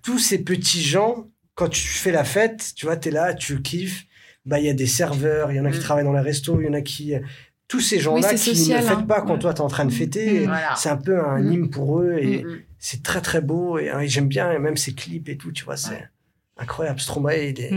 tous 0.02 0.18
ces 0.18 0.38
petits 0.42 0.82
gens. 0.82 1.26
Quand 1.54 1.68
tu 1.68 1.86
fais 1.86 2.10
la 2.10 2.24
fête, 2.24 2.72
tu 2.74 2.86
vois, 2.86 2.96
t'es 2.96 3.10
là, 3.10 3.34
tu 3.34 3.60
kiffes. 3.60 4.04
Bah, 4.46 4.58
il 4.60 4.66
y 4.66 4.70
a 4.70 4.74
des 4.74 4.86
serveurs, 4.86 5.52
il 5.52 5.56
y 5.56 5.60
en 5.60 5.64
a 5.66 5.70
qui 5.70 5.78
Mm. 5.78 5.82
travaillent 5.82 6.04
dans 6.04 6.12
les 6.14 6.20
restos, 6.20 6.60
il 6.60 6.66
y 6.66 6.68
en 6.70 6.74
a 6.74 6.80
qui. 6.80 7.12
Tous 7.68 7.80
ces 7.80 7.98
gens-là 7.98 8.28
Oui, 8.32 8.36
qui 8.38 8.70
ne 8.70 8.76
fêtent 8.76 8.88
hein. 8.90 9.02
pas 9.02 9.20
quand 9.22 9.34
Ouais. 9.34 9.38
toi 9.38 9.54
t'es 9.54 9.60
en 9.62 9.68
train 9.68 9.84
de 9.86 9.92
fêter. 9.92 10.40
Mm. 10.40 10.44
Voilà. 10.44 10.74
C'est 10.76 10.88
un 10.90 10.96
peu 10.96 11.18
un 11.22 11.38
Mm. 11.40 11.52
hymne 11.52 11.70
pour 11.70 12.00
eux 12.00 12.16
et 12.18 12.44
Mm. 12.44 12.58
c'est 12.78 13.02
très 13.02 13.20
très 13.20 13.40
beau. 13.42 13.78
Et, 13.78 13.90
hein, 13.90 14.00
et 14.00 14.08
j'aime 14.08 14.28
bien 14.28 14.50
et 14.52 14.58
même 14.58 14.76
ses 14.78 14.94
clips 14.94 15.28
et 15.28 15.36
tout, 15.36 15.52
tu 15.52 15.64
vois, 15.64 15.76
c'est 15.76 15.90
Ouais. 15.90 16.08
incroyable. 16.58 17.00
Stromae, 17.00 17.36
il 17.50 17.60
est. 17.60 17.70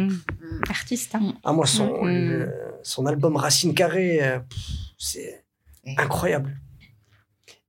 Mm. 0.57 0.61
Mm. 0.67 0.71
Artiste. 0.71 1.15
Hein. 1.15 1.33
Ah, 1.43 1.53
moi, 1.53 1.65
son, 1.65 2.03
Mm. 2.03 2.07
le- 2.07 2.53
son 2.83 3.05
album 3.05 3.35
Racine 3.35 3.73
Carrée, 3.73 4.19
euh, 4.23 4.39
c'est 4.97 5.43
Ouais. 5.85 5.95
incroyable. 5.97 6.57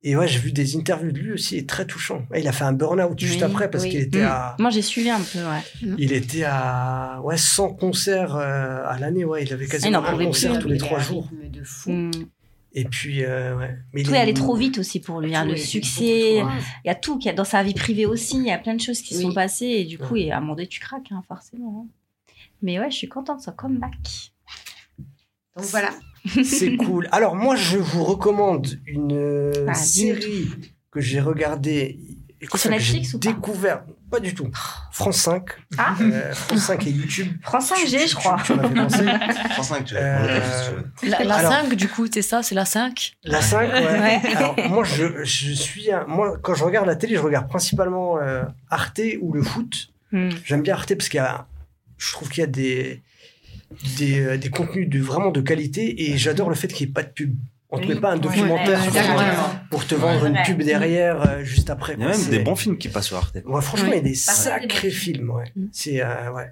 Et 0.05 0.14
ouais, 0.16 0.28
j'ai 0.28 0.39
vu 0.39 0.53
des 0.53 0.76
interviews 0.76 1.11
de 1.11 1.18
lui 1.18 1.32
aussi, 1.32 1.66
très 1.66 1.84
touchant. 1.84 2.24
Ouais, 2.30 2.41
Il 2.41 2.47
a 2.49 2.53
fait 2.53 2.62
un 2.64 2.72
burn-out 2.72 3.18
juste 3.18 3.36
Oui, 3.39 3.43
après 3.43 3.68
parce 3.68 3.82
oui. 3.84 3.91
qu'il 3.91 4.01
était 4.01 4.22
Mm. 4.22 4.26
à, 4.26 4.57
Moi 4.61 4.70
j'ai 4.70 4.82
suivi 4.82 5.11
un 5.11 5.20
peu, 5.20 5.41
ouais. 5.41 5.95
il 5.99 6.12
était 6.12 6.45
à, 6.45 7.20
ouais, 7.24 7.36
100 7.36 7.70
concerts 7.74 8.36
euh, 8.36 8.82
à 8.86 8.97
l'année, 8.99 9.24
ouais. 9.24 9.43
Il 9.45 9.53
avait 9.53 9.66
quasiment 9.66 10.01
n'en 10.01 10.07
un 10.07 10.12
pouvait 10.12 10.26
concert 10.26 10.53
plus, 10.53 10.62
tous 10.62 10.68
les 10.68 10.78
trois 10.78 10.99
un 10.99 11.03
jours. 11.03 11.28
de 11.32 11.64
fou. 11.64 11.91
Mm. 11.91 12.11
Et 12.74 12.84
puis, 12.84 13.24
euh, 13.24 13.57
ouais. 13.57 13.76
Mais 13.93 14.03
Tout 14.05 14.11
il 14.11 14.16
est 14.16 14.20
allé 14.20 14.34
trop 14.34 14.55
vite 14.55 14.78
aussi 14.78 15.01
pour 15.01 15.20
lui. 15.20 15.34
hein. 15.34 15.45
Le 15.45 15.57
succès, 15.57 16.36
il 16.36 16.47
y 16.86 16.91
a 16.91 16.95
tout. 16.95 17.18
qu'il 17.18 17.26
y 17.26 17.30
a 17.30 17.34
Dans 17.34 17.45
sa 17.45 17.62
vie 17.64 17.74
privée 17.74 18.07
aussi, 18.07 18.36
il 18.36 18.45
y 18.47 18.53
a 18.53 18.59
plein 18.59 18.74
de 18.74 18.80
choses 18.80 19.01
qui 19.01 19.16
Oui. 19.16 19.22
sont 19.22 19.32
passées. 19.32 19.66
Et 19.66 19.84
du 19.84 19.99
coup, 19.99 20.14
et 20.16 20.30
à 20.30 20.36
un 20.36 20.41
moment 20.41 20.55
donné, 20.55 20.68
tu 20.68 20.78
craques, 20.78 21.11
hein, 21.11 21.22
forcément. 21.26 21.86
hein. 21.86 21.91
Mais 22.63 22.79
ouais, 22.79 22.91
je 22.91 22.97
suis 22.97 23.09
contente 23.09 23.39
de 23.39 23.43
son 23.45 23.53
comeback. 23.53 24.33
Donc 25.57 25.67
voilà. 25.67 25.91
C'est 26.45 26.77
cool. 26.85 27.09
Alors 27.13 27.35
moi, 27.37 27.57
je 27.57 27.79
vous 27.79 28.05
recommande 28.05 28.67
une 28.87 29.13
euh, 29.13 29.67
Ah, 29.69 29.75
série 29.75 30.49
que 30.91 31.01
j'ai 31.01 31.21
regardée. 31.21 31.99
sur 32.55 32.59
j'ai 32.59 32.69
Netflix 32.71 33.15
ou 33.15 33.19
pas 33.19 33.29
découvert. 33.33 33.85
Pas 34.11 34.21
du 34.21 34.35
tout. 34.35 34.49
France 34.91 35.19
5. 35.19 35.45
Ah. 35.77 35.95
Euh, 36.01 36.33
France 36.33 36.61
5 36.61 36.87
et 36.87 36.91
YouTube. 36.91 37.29
France 37.43 37.71
5G, 37.71 37.91
Tu- 37.91 37.99
je 37.99 38.07
tu- 38.07 38.15
crois. 38.15 38.39
Tu, 38.43 38.55
m'as 38.55 38.67
fait 38.69 38.75
penser. 38.75 39.05
France 39.51 39.69
5, 39.69 39.85
tu 39.85 39.95
Euh, 39.99 40.41
tu. 40.99 41.09
La, 41.09 41.25
la 41.25 41.35
Alors- 41.37 41.53
5, 41.53 41.75
du 41.75 41.89
coup, 41.89 42.07
c'est 42.11 42.23
ça, 42.23 42.43
c'est 42.43 42.55
la 42.55 42.65
5. 42.65 43.13
La 43.25 43.43
5, 43.43 43.71
ouais. 43.71 43.83
Ouais. 43.83 44.21
Alors, 44.37 44.57
moi, 44.71 44.83
je, 44.85 45.25
je 45.25 45.53
suis. 45.53 45.93
un- 45.93 46.07
Moi, 46.07 46.39
quand 46.43 46.55
je 46.55 46.65
regarde 46.65 46.87
la 46.87 46.97
télé, 46.97 47.17
je 47.17 47.21
regarde 47.21 47.49
principalement 47.49 48.19
euh, 48.19 48.45
Arte 48.71 49.01
ou 49.21 49.33
le 49.35 49.43
foot. 49.43 49.89
Mm. 50.13 50.31
J'aime 50.45 50.63
bien 50.63 50.73
Arte 50.75 50.95
parce 50.95 51.11
qu'il 51.11 51.19
y 51.19 51.21
a. 51.21 51.47
Je 51.99 52.13
trouve 52.13 52.29
qu'il 52.31 52.41
y 52.41 52.45
a 52.45 52.47
des. 52.49 53.03
Des, 53.99 54.19
euh, 54.21 54.39
des 54.39 54.49
contenus 54.49 54.89
de, 54.89 54.99
vraiment 54.99 55.31
de 55.31 55.43
qualité 55.43 56.11
et 56.11 56.17
j'adore 56.17 56.49
le 56.49 56.55
fait 56.55 56.69
qu'il 56.69 56.87
n'y 56.87 56.91
ait 56.91 56.95
pas 56.95 57.03
de 57.03 57.11
pub. 57.11 57.37
On 57.69 57.77
ne 57.77 57.83
te 57.83 57.89
Oui. 57.89 57.95
met 57.97 58.01
pas 58.01 58.13
un 58.13 58.17
documentaire 58.17 58.81
ouais, 58.81 59.59
pour 59.71 59.87
te 59.87 59.95
vendre 59.95 60.23
Ouais. 60.23 60.31
une 60.31 60.43
pub 60.43 60.63
derrière 60.63 61.21
euh, 61.29 61.45
juste 61.45 61.69
après. 61.69 61.93
Il 61.93 62.01
y 62.01 62.05
a 62.05 62.09
même 62.09 62.25
des 62.31 62.39
bons 62.39 62.57
films 62.57 62.79
qui 62.79 62.89
passent 62.89 63.09
sur 63.09 63.19
Arte. 63.19 63.37
Ouais, 63.45 63.61
franchement, 63.61 63.89
Oui. 63.91 63.97
il 63.97 63.97
y 63.97 64.01
a 64.01 64.09
des 64.09 64.15
sacrés 64.15 64.91
films, 64.91 65.29
ouais. 65.29 65.53
C'est, 65.71 66.01
euh, 66.03 66.33
ouais. 66.33 66.47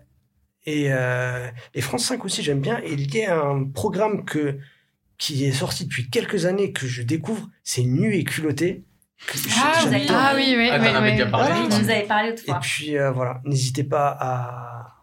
Et, 0.66 0.88
euh, 0.92 1.48
et 1.72 1.80
France 1.80 2.04
5 2.04 2.22
aussi, 2.26 2.42
j'aime 2.42 2.60
bien. 2.60 2.80
Et 2.84 2.92
il 2.92 3.14
y 3.14 3.24
a 3.24 3.40
un 3.40 3.64
programme 3.64 4.26
que, 4.26 4.58
qui 5.16 5.46
est 5.46 5.52
sorti 5.52 5.86
depuis 5.86 6.10
quelques 6.10 6.44
années 6.44 6.72
que 6.72 6.86
je 6.86 7.00
découvre, 7.00 7.48
c'est 7.64 7.82
Nu 7.82 8.14
et 8.14 8.24
culotté. 8.24 8.84
Ah, 9.56 9.72
vous 9.80 9.86
avez-. 9.86 10.04
Ah 10.10 10.32
oui, 10.36 10.54
oui, 10.58 10.68
Ah, 10.70 10.78
oui. 11.02 11.12
oui. 11.18 11.30
parlé. 11.30 11.66
Nous 11.68 11.88
avais 11.90 12.02
parlé 12.02 12.28
Et 12.28 12.32
autrefois. 12.32 12.60
puis 12.60 12.98
euh, 12.98 13.10
voilà, 13.10 13.40
n'hésitez 13.46 13.84
pas 13.84 14.14
à, 14.20 14.95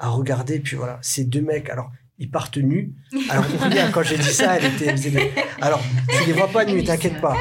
à 0.00 0.08
regarder. 0.08 0.58
Puis 0.58 0.76
voilà, 0.76 0.98
ces 1.02 1.24
deux 1.24 1.42
mecs, 1.42 1.70
alors 1.70 1.90
ils 2.18 2.30
partent 2.30 2.58
nus. 2.58 2.92
Alors 3.30 3.44
Aurélia, 3.60 3.88
quand 3.92 4.02
j'ai 4.02 4.18
dit 4.18 4.32
ça, 4.32 4.56
elle 4.56 4.64
était. 4.66 4.86
elle 4.86 4.96
faisait- 4.98 5.30
Alors 5.60 5.80
tu 6.08 6.26
les 6.26 6.32
vois 6.32 6.48
pas 6.48 6.64
nus, 6.64 6.82
t'inquiète 6.84 7.20
pas. 7.20 7.36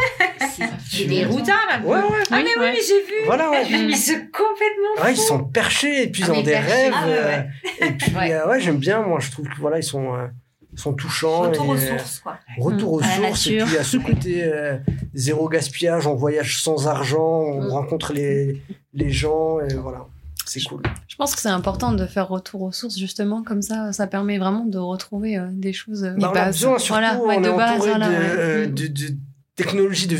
C'est 0.89 1.05
déroutant 1.05 1.53
là. 1.69 1.79
Ouais, 1.83 1.97
ouais. 1.97 2.23
Ah 2.31 2.37
mais 2.37 2.43
oui, 2.43 2.49
ouais. 2.59 2.71
mais 2.73 2.79
j'ai 2.85 3.01
vu. 3.05 3.25
Voilà, 3.25 3.49
ouais. 3.51 3.63
Mais 3.87 3.95
c'est 3.95 4.29
complètement 4.31 5.03
Ouais, 5.03 5.13
ils 5.13 5.17
sont 5.17 5.43
perchés 5.43 6.03
et 6.03 6.07
puis 6.09 6.21
ils 6.23 6.29
Ah 6.29 6.33
ont 6.33 6.37
oui, 6.37 6.43
des 6.43 6.51
perchés. 6.51 6.71
rêves. 6.71 6.93
Ah 6.95 7.07
ouais, 7.07 7.13
euh, 7.17 7.25
ouais. 7.27 7.47
Et 7.87 7.91
puis 7.91 8.15
Ouais. 8.15 8.33
euh, 8.33 8.47
ouais, 8.49 8.59
j'aime 8.59 8.77
bien. 8.77 9.01
Moi, 9.01 9.19
je 9.21 9.31
trouve 9.31 9.47
que 9.47 9.59
voilà, 9.59 9.77
ils 9.79 9.83
sont, 9.83 10.15
euh, 10.15 10.27
ils 10.73 10.79
sont 10.79 10.93
touchants. 10.93 11.41
Retour 11.43 11.65
et, 11.65 11.69
aux 11.69 11.73
euh, 11.81 11.97
sources, 11.97 12.19
quoi. 12.19 12.37
Retour 12.57 12.93
aux 12.93 13.03
À 13.03 13.07
sources. 13.07 13.47
Et 13.47 13.57
puis 13.57 13.65
il 13.67 13.73
y 13.73 13.77
a 13.77 13.83
ce 13.83 13.97
côté 13.97 14.43
euh, 14.43 14.77
zéro 15.13 15.47
gaspillage. 15.47 16.07
On 16.07 16.15
voyage 16.15 16.61
sans 16.61 16.87
argent. 16.87 17.21
On 17.21 17.61
Mm. 17.63 17.69
rencontre 17.71 18.13
les, 18.13 18.61
les 18.93 19.09
gens. 19.11 19.59
Et 19.61 19.73
voilà, 19.75 20.05
c'est 20.49 20.61
cool. 20.61 20.81
Je 21.07 21.15
pense 21.15 21.35
que 21.35 21.41
c'est 21.41 21.49
important 21.49 21.91
de 21.93 22.05
faire 22.05 22.27
retour 22.27 22.61
aux 22.63 22.71
sources, 22.71 22.97
justement, 22.97 23.43
comme 23.43 23.61
ça, 23.61 23.91
ça 23.93 24.07
permet 24.07 24.37
vraiment 24.37 24.65
de 24.65 24.77
retrouver 24.77 25.37
euh, 25.37 25.47
des 25.51 25.73
choses. 25.73 26.03
euh, 26.03 26.15
Bah, 26.17 26.31
on 26.33 26.37
a 26.37 26.45
besoin, 26.47 26.77
surtout, 26.79 26.99
Voilà, 27.01 27.19
ouais, 27.19 27.37
de 27.41 27.49
base, 27.55 27.77
voilà, 27.79 28.07
de, 28.07 28.11
ouais. 28.13 28.19
euh, 28.21 28.67
Mm. 28.67 28.71
de, 28.73 28.87
de 28.87 29.17
technologies 29.55 30.07
de 30.07 30.15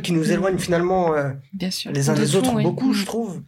qui 0.00 0.12
nous 0.12 0.30
éloignent 0.32 0.58
finalement 0.58 1.14
euh, 1.14 1.30
Bien 1.52 1.70
sûr. 1.70 1.92
les 1.92 2.08
uns 2.10 2.14
De 2.14 2.20
des 2.20 2.36
autres 2.36 2.54
oui. 2.54 2.62
beaucoup, 2.62 2.90
Mm. 2.90 2.94
je 2.94 3.06
trouve. 3.06 3.42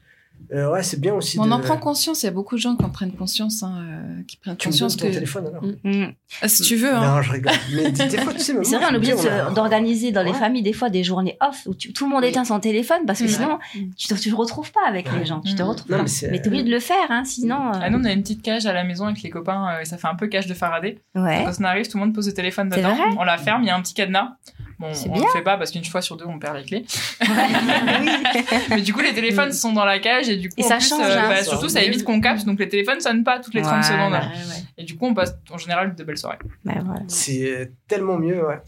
Euh, 0.52 0.70
ouais, 0.72 0.82
c'est 0.82 1.00
bien 1.00 1.14
aussi. 1.14 1.38
On 1.38 1.46
de... 1.46 1.52
en 1.52 1.60
prend 1.60 1.76
conscience, 1.76 2.22
il 2.22 2.26
y 2.26 2.28
a 2.28 2.32
beaucoup 2.32 2.56
de 2.56 2.60
gens 2.60 2.74
qui 2.76 2.84
en 2.84 2.90
prennent 2.90 3.12
conscience, 3.12 3.62
hein, 3.62 3.72
euh, 3.82 4.22
qui 4.26 4.36
prennent 4.36 4.56
Tu 4.56 4.68
me 4.68 4.72
donnes 4.72 4.80
conscience 4.80 4.96
ton 4.96 5.06
que. 5.06 5.12
téléphone 5.12 5.46
alors 5.46 5.62
Mm. 5.64 5.76
Mm. 5.84 6.12
Ah, 6.42 6.48
si 6.48 6.62
tu 6.62 6.76
veux, 6.76 6.92
hein. 6.94 7.16
Non, 7.16 7.22
je 7.22 7.30
rigole. 7.32 7.52
Mais 7.74 7.90
des 7.92 8.06
des 8.08 8.18
fois, 8.18 8.32
tu 8.34 8.40
sais, 8.40 8.52
même 8.52 8.64
C'est 8.64 8.78
moi, 8.78 8.88
vrai, 8.90 8.96
on 8.96 9.00
me 9.00 9.28
a- 9.28 9.50
d'organiser 9.50 10.10
dans 10.12 10.22
les 10.22 10.32
familles 10.34 10.62
des 10.62 10.72
fois 10.72 10.90
des 10.90 11.04
journées 11.04 11.36
off 11.40 11.62
où 11.66 11.74
tu- 11.74 11.92
tout 11.92 12.04
le 12.06 12.10
monde 12.10 12.24
éteint 12.24 12.44
son 12.44 12.58
téléphone 12.60 13.00
parce 13.06 13.20
que 13.20 13.24
Mm. 13.24 13.28
sinon 13.28 13.58
tu 13.96 14.08
te, 14.08 14.14
tu 14.14 14.30
te 14.30 14.34
retrouves 14.34 14.72
pas 14.72 14.80
avec 14.88 15.06
les 15.12 15.24
gens. 15.26 15.40
Tu 15.40 15.54
te 15.54 15.62
retrouves 15.62 15.90
Non, 15.90 15.98
pas. 16.04 16.10
mais 16.30 16.40
t'es 16.40 16.48
obligé 16.48 16.64
de 16.64 16.70
le 16.70 16.80
faire, 16.80 16.96
hein, 17.10 17.22
sinon. 17.24 17.68
euh, 17.68 17.78
Ah, 17.80 17.90
nous, 17.90 17.98
on 18.00 18.04
a 18.04 18.12
une 18.12 18.22
petite 18.22 18.42
cage 18.42 18.66
à 18.66 18.72
la 18.72 18.82
maison 18.84 19.06
avec 19.06 19.22
les 19.22 19.30
copains, 19.30 19.68
euh, 19.76 19.80
et 19.80 19.84
ça 19.84 19.98
fait 19.98 20.08
un 20.08 20.14
peu 20.16 20.26
cage 20.26 20.46
de 20.46 20.54
Faraday. 20.54 20.98
ouais. 21.14 21.44
Quand 21.44 21.52
on 21.60 21.64
arrive, 21.64 21.86
tout 21.88 21.96
le 21.98 22.04
monde 22.04 22.14
pose 22.14 22.26
le 22.26 22.34
téléphone 22.34 22.68
dedans. 22.70 22.96
On 23.18 23.24
la 23.24 23.38
ferme, 23.38 23.62
il 23.62 23.66
y 23.66 23.70
a 23.70 23.76
un 23.76 23.82
petit 23.82 23.94
cadenas. 23.94 24.36
Bon, 24.80 24.90
on 25.08 25.12
bien. 25.12 25.22
le 25.24 25.28
fait 25.28 25.42
pas 25.42 25.58
parce 25.58 25.70
qu'une 25.72 25.84
fois 25.84 26.00
sur 26.00 26.16
deux, 26.16 26.24
on 26.24 26.38
perd 26.38 26.56
les 26.56 26.64
clés. 26.64 26.84
Mais 28.70 28.80
du 28.80 28.92
coup, 28.94 29.00
les 29.00 29.12
téléphones 29.12 29.52
sont 29.52 29.72
dans 29.72 29.84
la 29.84 29.98
cage 29.98 30.28
et 30.28 30.36
du 30.36 30.48
coup, 30.48 30.54
Et 30.56 30.64
en 30.64 30.68
ça 30.68 30.76
plus, 30.78 30.88
change, 30.88 31.02
euh, 31.06 31.18
hein. 31.18 31.28
bah, 31.28 31.36
Ça 31.36 31.44
surtout, 31.44 31.68
ça 31.68 31.82
évite 31.82 32.02
qu'on 32.02 32.20
capte, 32.20 32.44
donc 32.46 32.58
les 32.58 32.68
téléphones 32.68 33.00
sonnent 33.00 33.22
pas 33.24 33.38
toutes 33.40 33.54
les 33.54 33.62
30 33.62 33.84
Voilà. 33.84 33.86
secondes. 33.86 34.12
Ouais, 34.12 34.54
ouais. 34.54 34.62
Et 34.78 34.84
du 34.84 34.96
coup, 34.96 35.06
on 35.06 35.14
passe 35.14 35.34
en 35.50 35.58
général 35.58 35.94
de 35.94 36.02
belles 36.04 36.16
soirées. 36.18 36.38
Bah, 36.64 36.74
voilà. 36.84 37.02
C'est 37.08 37.72
tellement 37.88 38.18
mieux, 38.18 38.44
ouais. 38.46 38.58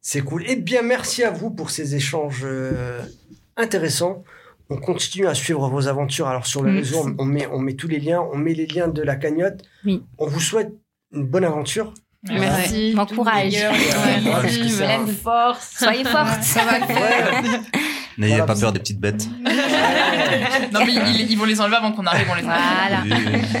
C'est 0.00 0.20
cool. 0.20 0.44
Eh 0.46 0.56
bien, 0.56 0.82
merci 0.82 1.24
à 1.24 1.30
vous 1.30 1.50
pour 1.50 1.70
ces 1.70 1.94
échanges 1.96 2.42
euh, 2.44 3.00
intéressants. 3.56 4.22
On 4.70 4.76
continue 4.76 5.26
à 5.26 5.34
suivre 5.34 5.66
vos 5.68 5.88
aventures. 5.88 6.28
Alors, 6.28 6.46
sur 6.46 6.62
le 6.62 6.72
Mm. 6.72 6.76
réseau, 6.76 7.06
on- 7.08 7.16
on 7.18 7.24
met, 7.24 7.46
on 7.48 7.58
met 7.58 7.74
tous 7.74 7.88
les 7.88 7.98
liens. 8.00 8.20
On 8.32 8.36
met 8.36 8.54
les 8.54 8.66
liens 8.66 8.88
de 8.88 9.02
la 9.02 9.16
cagnotte. 9.16 9.62
Oui. 9.84 10.02
On 10.18 10.26
vous 10.26 10.40
souhaite 10.40 10.72
une 11.12 11.26
bonne 11.26 11.44
aventure. 11.44 11.92
Merci. 12.26 12.94
Bon 12.94 13.04
tout 13.04 13.14
le 13.14 13.18
courage. 13.18 13.44
meilleur. 13.44 13.72
Ouais, 13.72 14.48
Ouais. 14.48 15.58
Soyez 15.78 16.04
fortes. 16.04 16.42
Ça 16.42 16.62
va 16.64 16.78
le 16.78 16.86
faire. 16.94 17.42
N'ayez 18.18 18.36
Voilà. 18.36 18.46
pas 18.46 18.58
peur 18.60 18.72
des 18.72 18.78
petites 18.80 19.00
bêtes. 19.00 19.26
Non, 20.72 20.80
mais 20.84 20.92
ils, 20.94 21.30
ils 21.30 21.38
vont 21.38 21.44
les 21.44 21.60
enlever 21.60 21.76
avant 21.76 21.92
qu'on 21.92 22.06
arrive, 22.06 22.26
on 22.30 22.34
les 22.34 22.42
enlève. 22.44 22.58
Voilà. 22.88 23.02
Oui. 23.04 23.42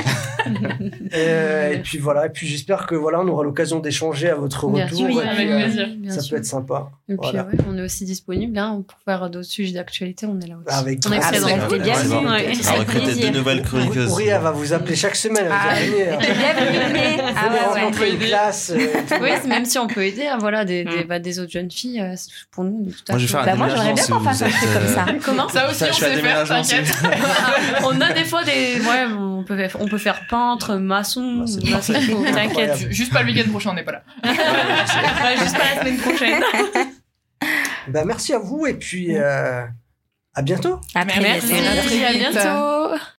Euh, 1.16 1.72
et 1.72 1.78
puis 1.78 1.98
voilà. 1.98 2.26
Et 2.26 2.28
puis 2.28 2.46
j'espère 2.46 2.86
que 2.86 2.94
voilà, 2.94 3.20
on 3.20 3.28
aura 3.28 3.44
l'occasion 3.44 3.78
d'échanger 3.78 4.28
à 4.28 4.34
votre 4.34 4.66
Bien 4.68 4.84
retour. 4.84 4.98
sûr, 4.98 5.06
oui, 5.06 5.14
Et 5.16 5.20
puis, 5.20 5.28
avec 5.28 5.48
euh, 5.48 5.62
plaisir. 5.62 5.88
Bien 5.96 6.10
ça 6.10 6.20
sûr. 6.20 6.30
peut 6.34 6.36
être 6.38 6.44
sympa. 6.44 6.90
Et 7.08 7.12
puis, 7.16 7.18
Voilà. 7.22 7.44
ouais, 7.44 7.54
on 7.68 7.78
est 7.78 7.82
aussi 7.82 8.04
disponible 8.04 8.58
hein, 8.58 8.82
pour 8.86 8.98
faire 9.04 9.30
d'autres 9.30 9.46
sujets 9.48 9.72
d'actualité. 9.72 10.26
On 10.26 10.38
est 10.40 10.46
là 10.48 10.56
aussi. 10.66 10.76
Avec 10.76 10.98
on 11.06 11.12
est 11.12 11.18
grand 11.18 11.28
présents. 11.30 11.46
plaisir. 11.46 11.68
C'était 11.70 11.78
bien 11.84 11.94
Ouais. 11.94 12.52
On 12.58 12.62
va 12.62 12.70
Avec 12.74 12.88
recruter 12.88 13.14
deux 13.30 13.38
nouvelles 13.38 13.62
chroniqueuses. 13.62 14.10
Ouria 14.10 14.38
va 14.40 14.50
vous 14.50 14.72
appeler 14.72 14.96
chaque 14.96 15.16
semaine. 15.16 15.46
Ah, 15.50 15.74
Bienvenue. 15.78 17.20
Ah 17.36 17.48
ouais, 17.48 17.52
ouais. 17.74 17.80
rencontrer 17.82 18.10
une 18.10 18.18
classe. 18.18 18.72
euh. 18.74 18.78
Oui, 19.22 19.28
c'est- 19.40 19.48
même 19.48 19.64
si 19.64 19.78
on 19.78 19.86
peut 19.86 20.04
aider, 20.04 20.26
hein, 20.26 20.36
voilà, 20.40 20.64
des, 20.64 20.84
des, 20.84 21.04
Mm. 21.04 21.08
bah, 21.08 21.18
des 21.20 21.38
autres 21.38 21.52
jeunes 21.52 21.70
filles, 21.70 22.04
c'est 22.16 22.28
pour 22.50 22.64
nous, 22.64 22.86
tout 22.90 22.98
à 23.08 23.12
Moi, 23.12 23.18
je 23.18 23.26
vais 23.26 23.32
faire 23.32 23.44
Bah, 23.44 23.54
moi, 23.54 23.68
j'aimerais 23.68 23.92
bien 23.94 24.04
qu'on 24.04 24.20
fasse 24.20 24.42
êtes, 24.46 24.72
comme 24.72 24.82
euh, 24.82 24.94
ça. 24.94 25.06
Comment 25.24 25.48
Ça 25.48 25.68
aussi, 25.68 25.78
Ça, 25.78 25.86
on 25.86 25.90
à 25.90 25.92
sait 25.94 26.16
faire, 26.16 26.44
t'inquiète. 26.48 26.92
On 27.84 28.00
a 28.00 28.12
des 28.12 28.24
fois 28.24 28.44
des. 28.44 28.80
Ouais, 28.80 29.04
on 29.18 29.42
peut, 29.44 29.56
faire- 29.56 29.76
on 29.80 29.86
peut 29.88 29.98
faire 29.98 30.26
peintre, 30.28 30.74
maçon. 30.76 31.44
Bah. 31.70 31.80
T'inquiète. 32.34 32.90
Juste 32.90 33.12
pas 33.12 33.22
le 33.22 33.32
week-end 33.32 33.50
prochain, 33.50 33.70
on 33.70 33.74
n'est 33.74 33.82
pas 33.84 33.92
là. 33.92 34.02
Ouais, 34.24 35.36
juste 35.38 35.56
pas 35.56 35.74
la 35.74 35.80
semaine 35.80 35.98
prochaine. 35.98 36.42
Bah, 37.88 38.04
merci 38.06 38.32
à 38.32 38.38
vous 38.38 38.66
et 38.66 38.74
puis 38.74 39.16
euh, 39.16 39.64
à 40.34 40.42
bientôt. 40.42 40.80
Après, 40.94 41.20
Merci. 41.20 41.52
à 42.04 42.12
bientôt. 42.12 43.04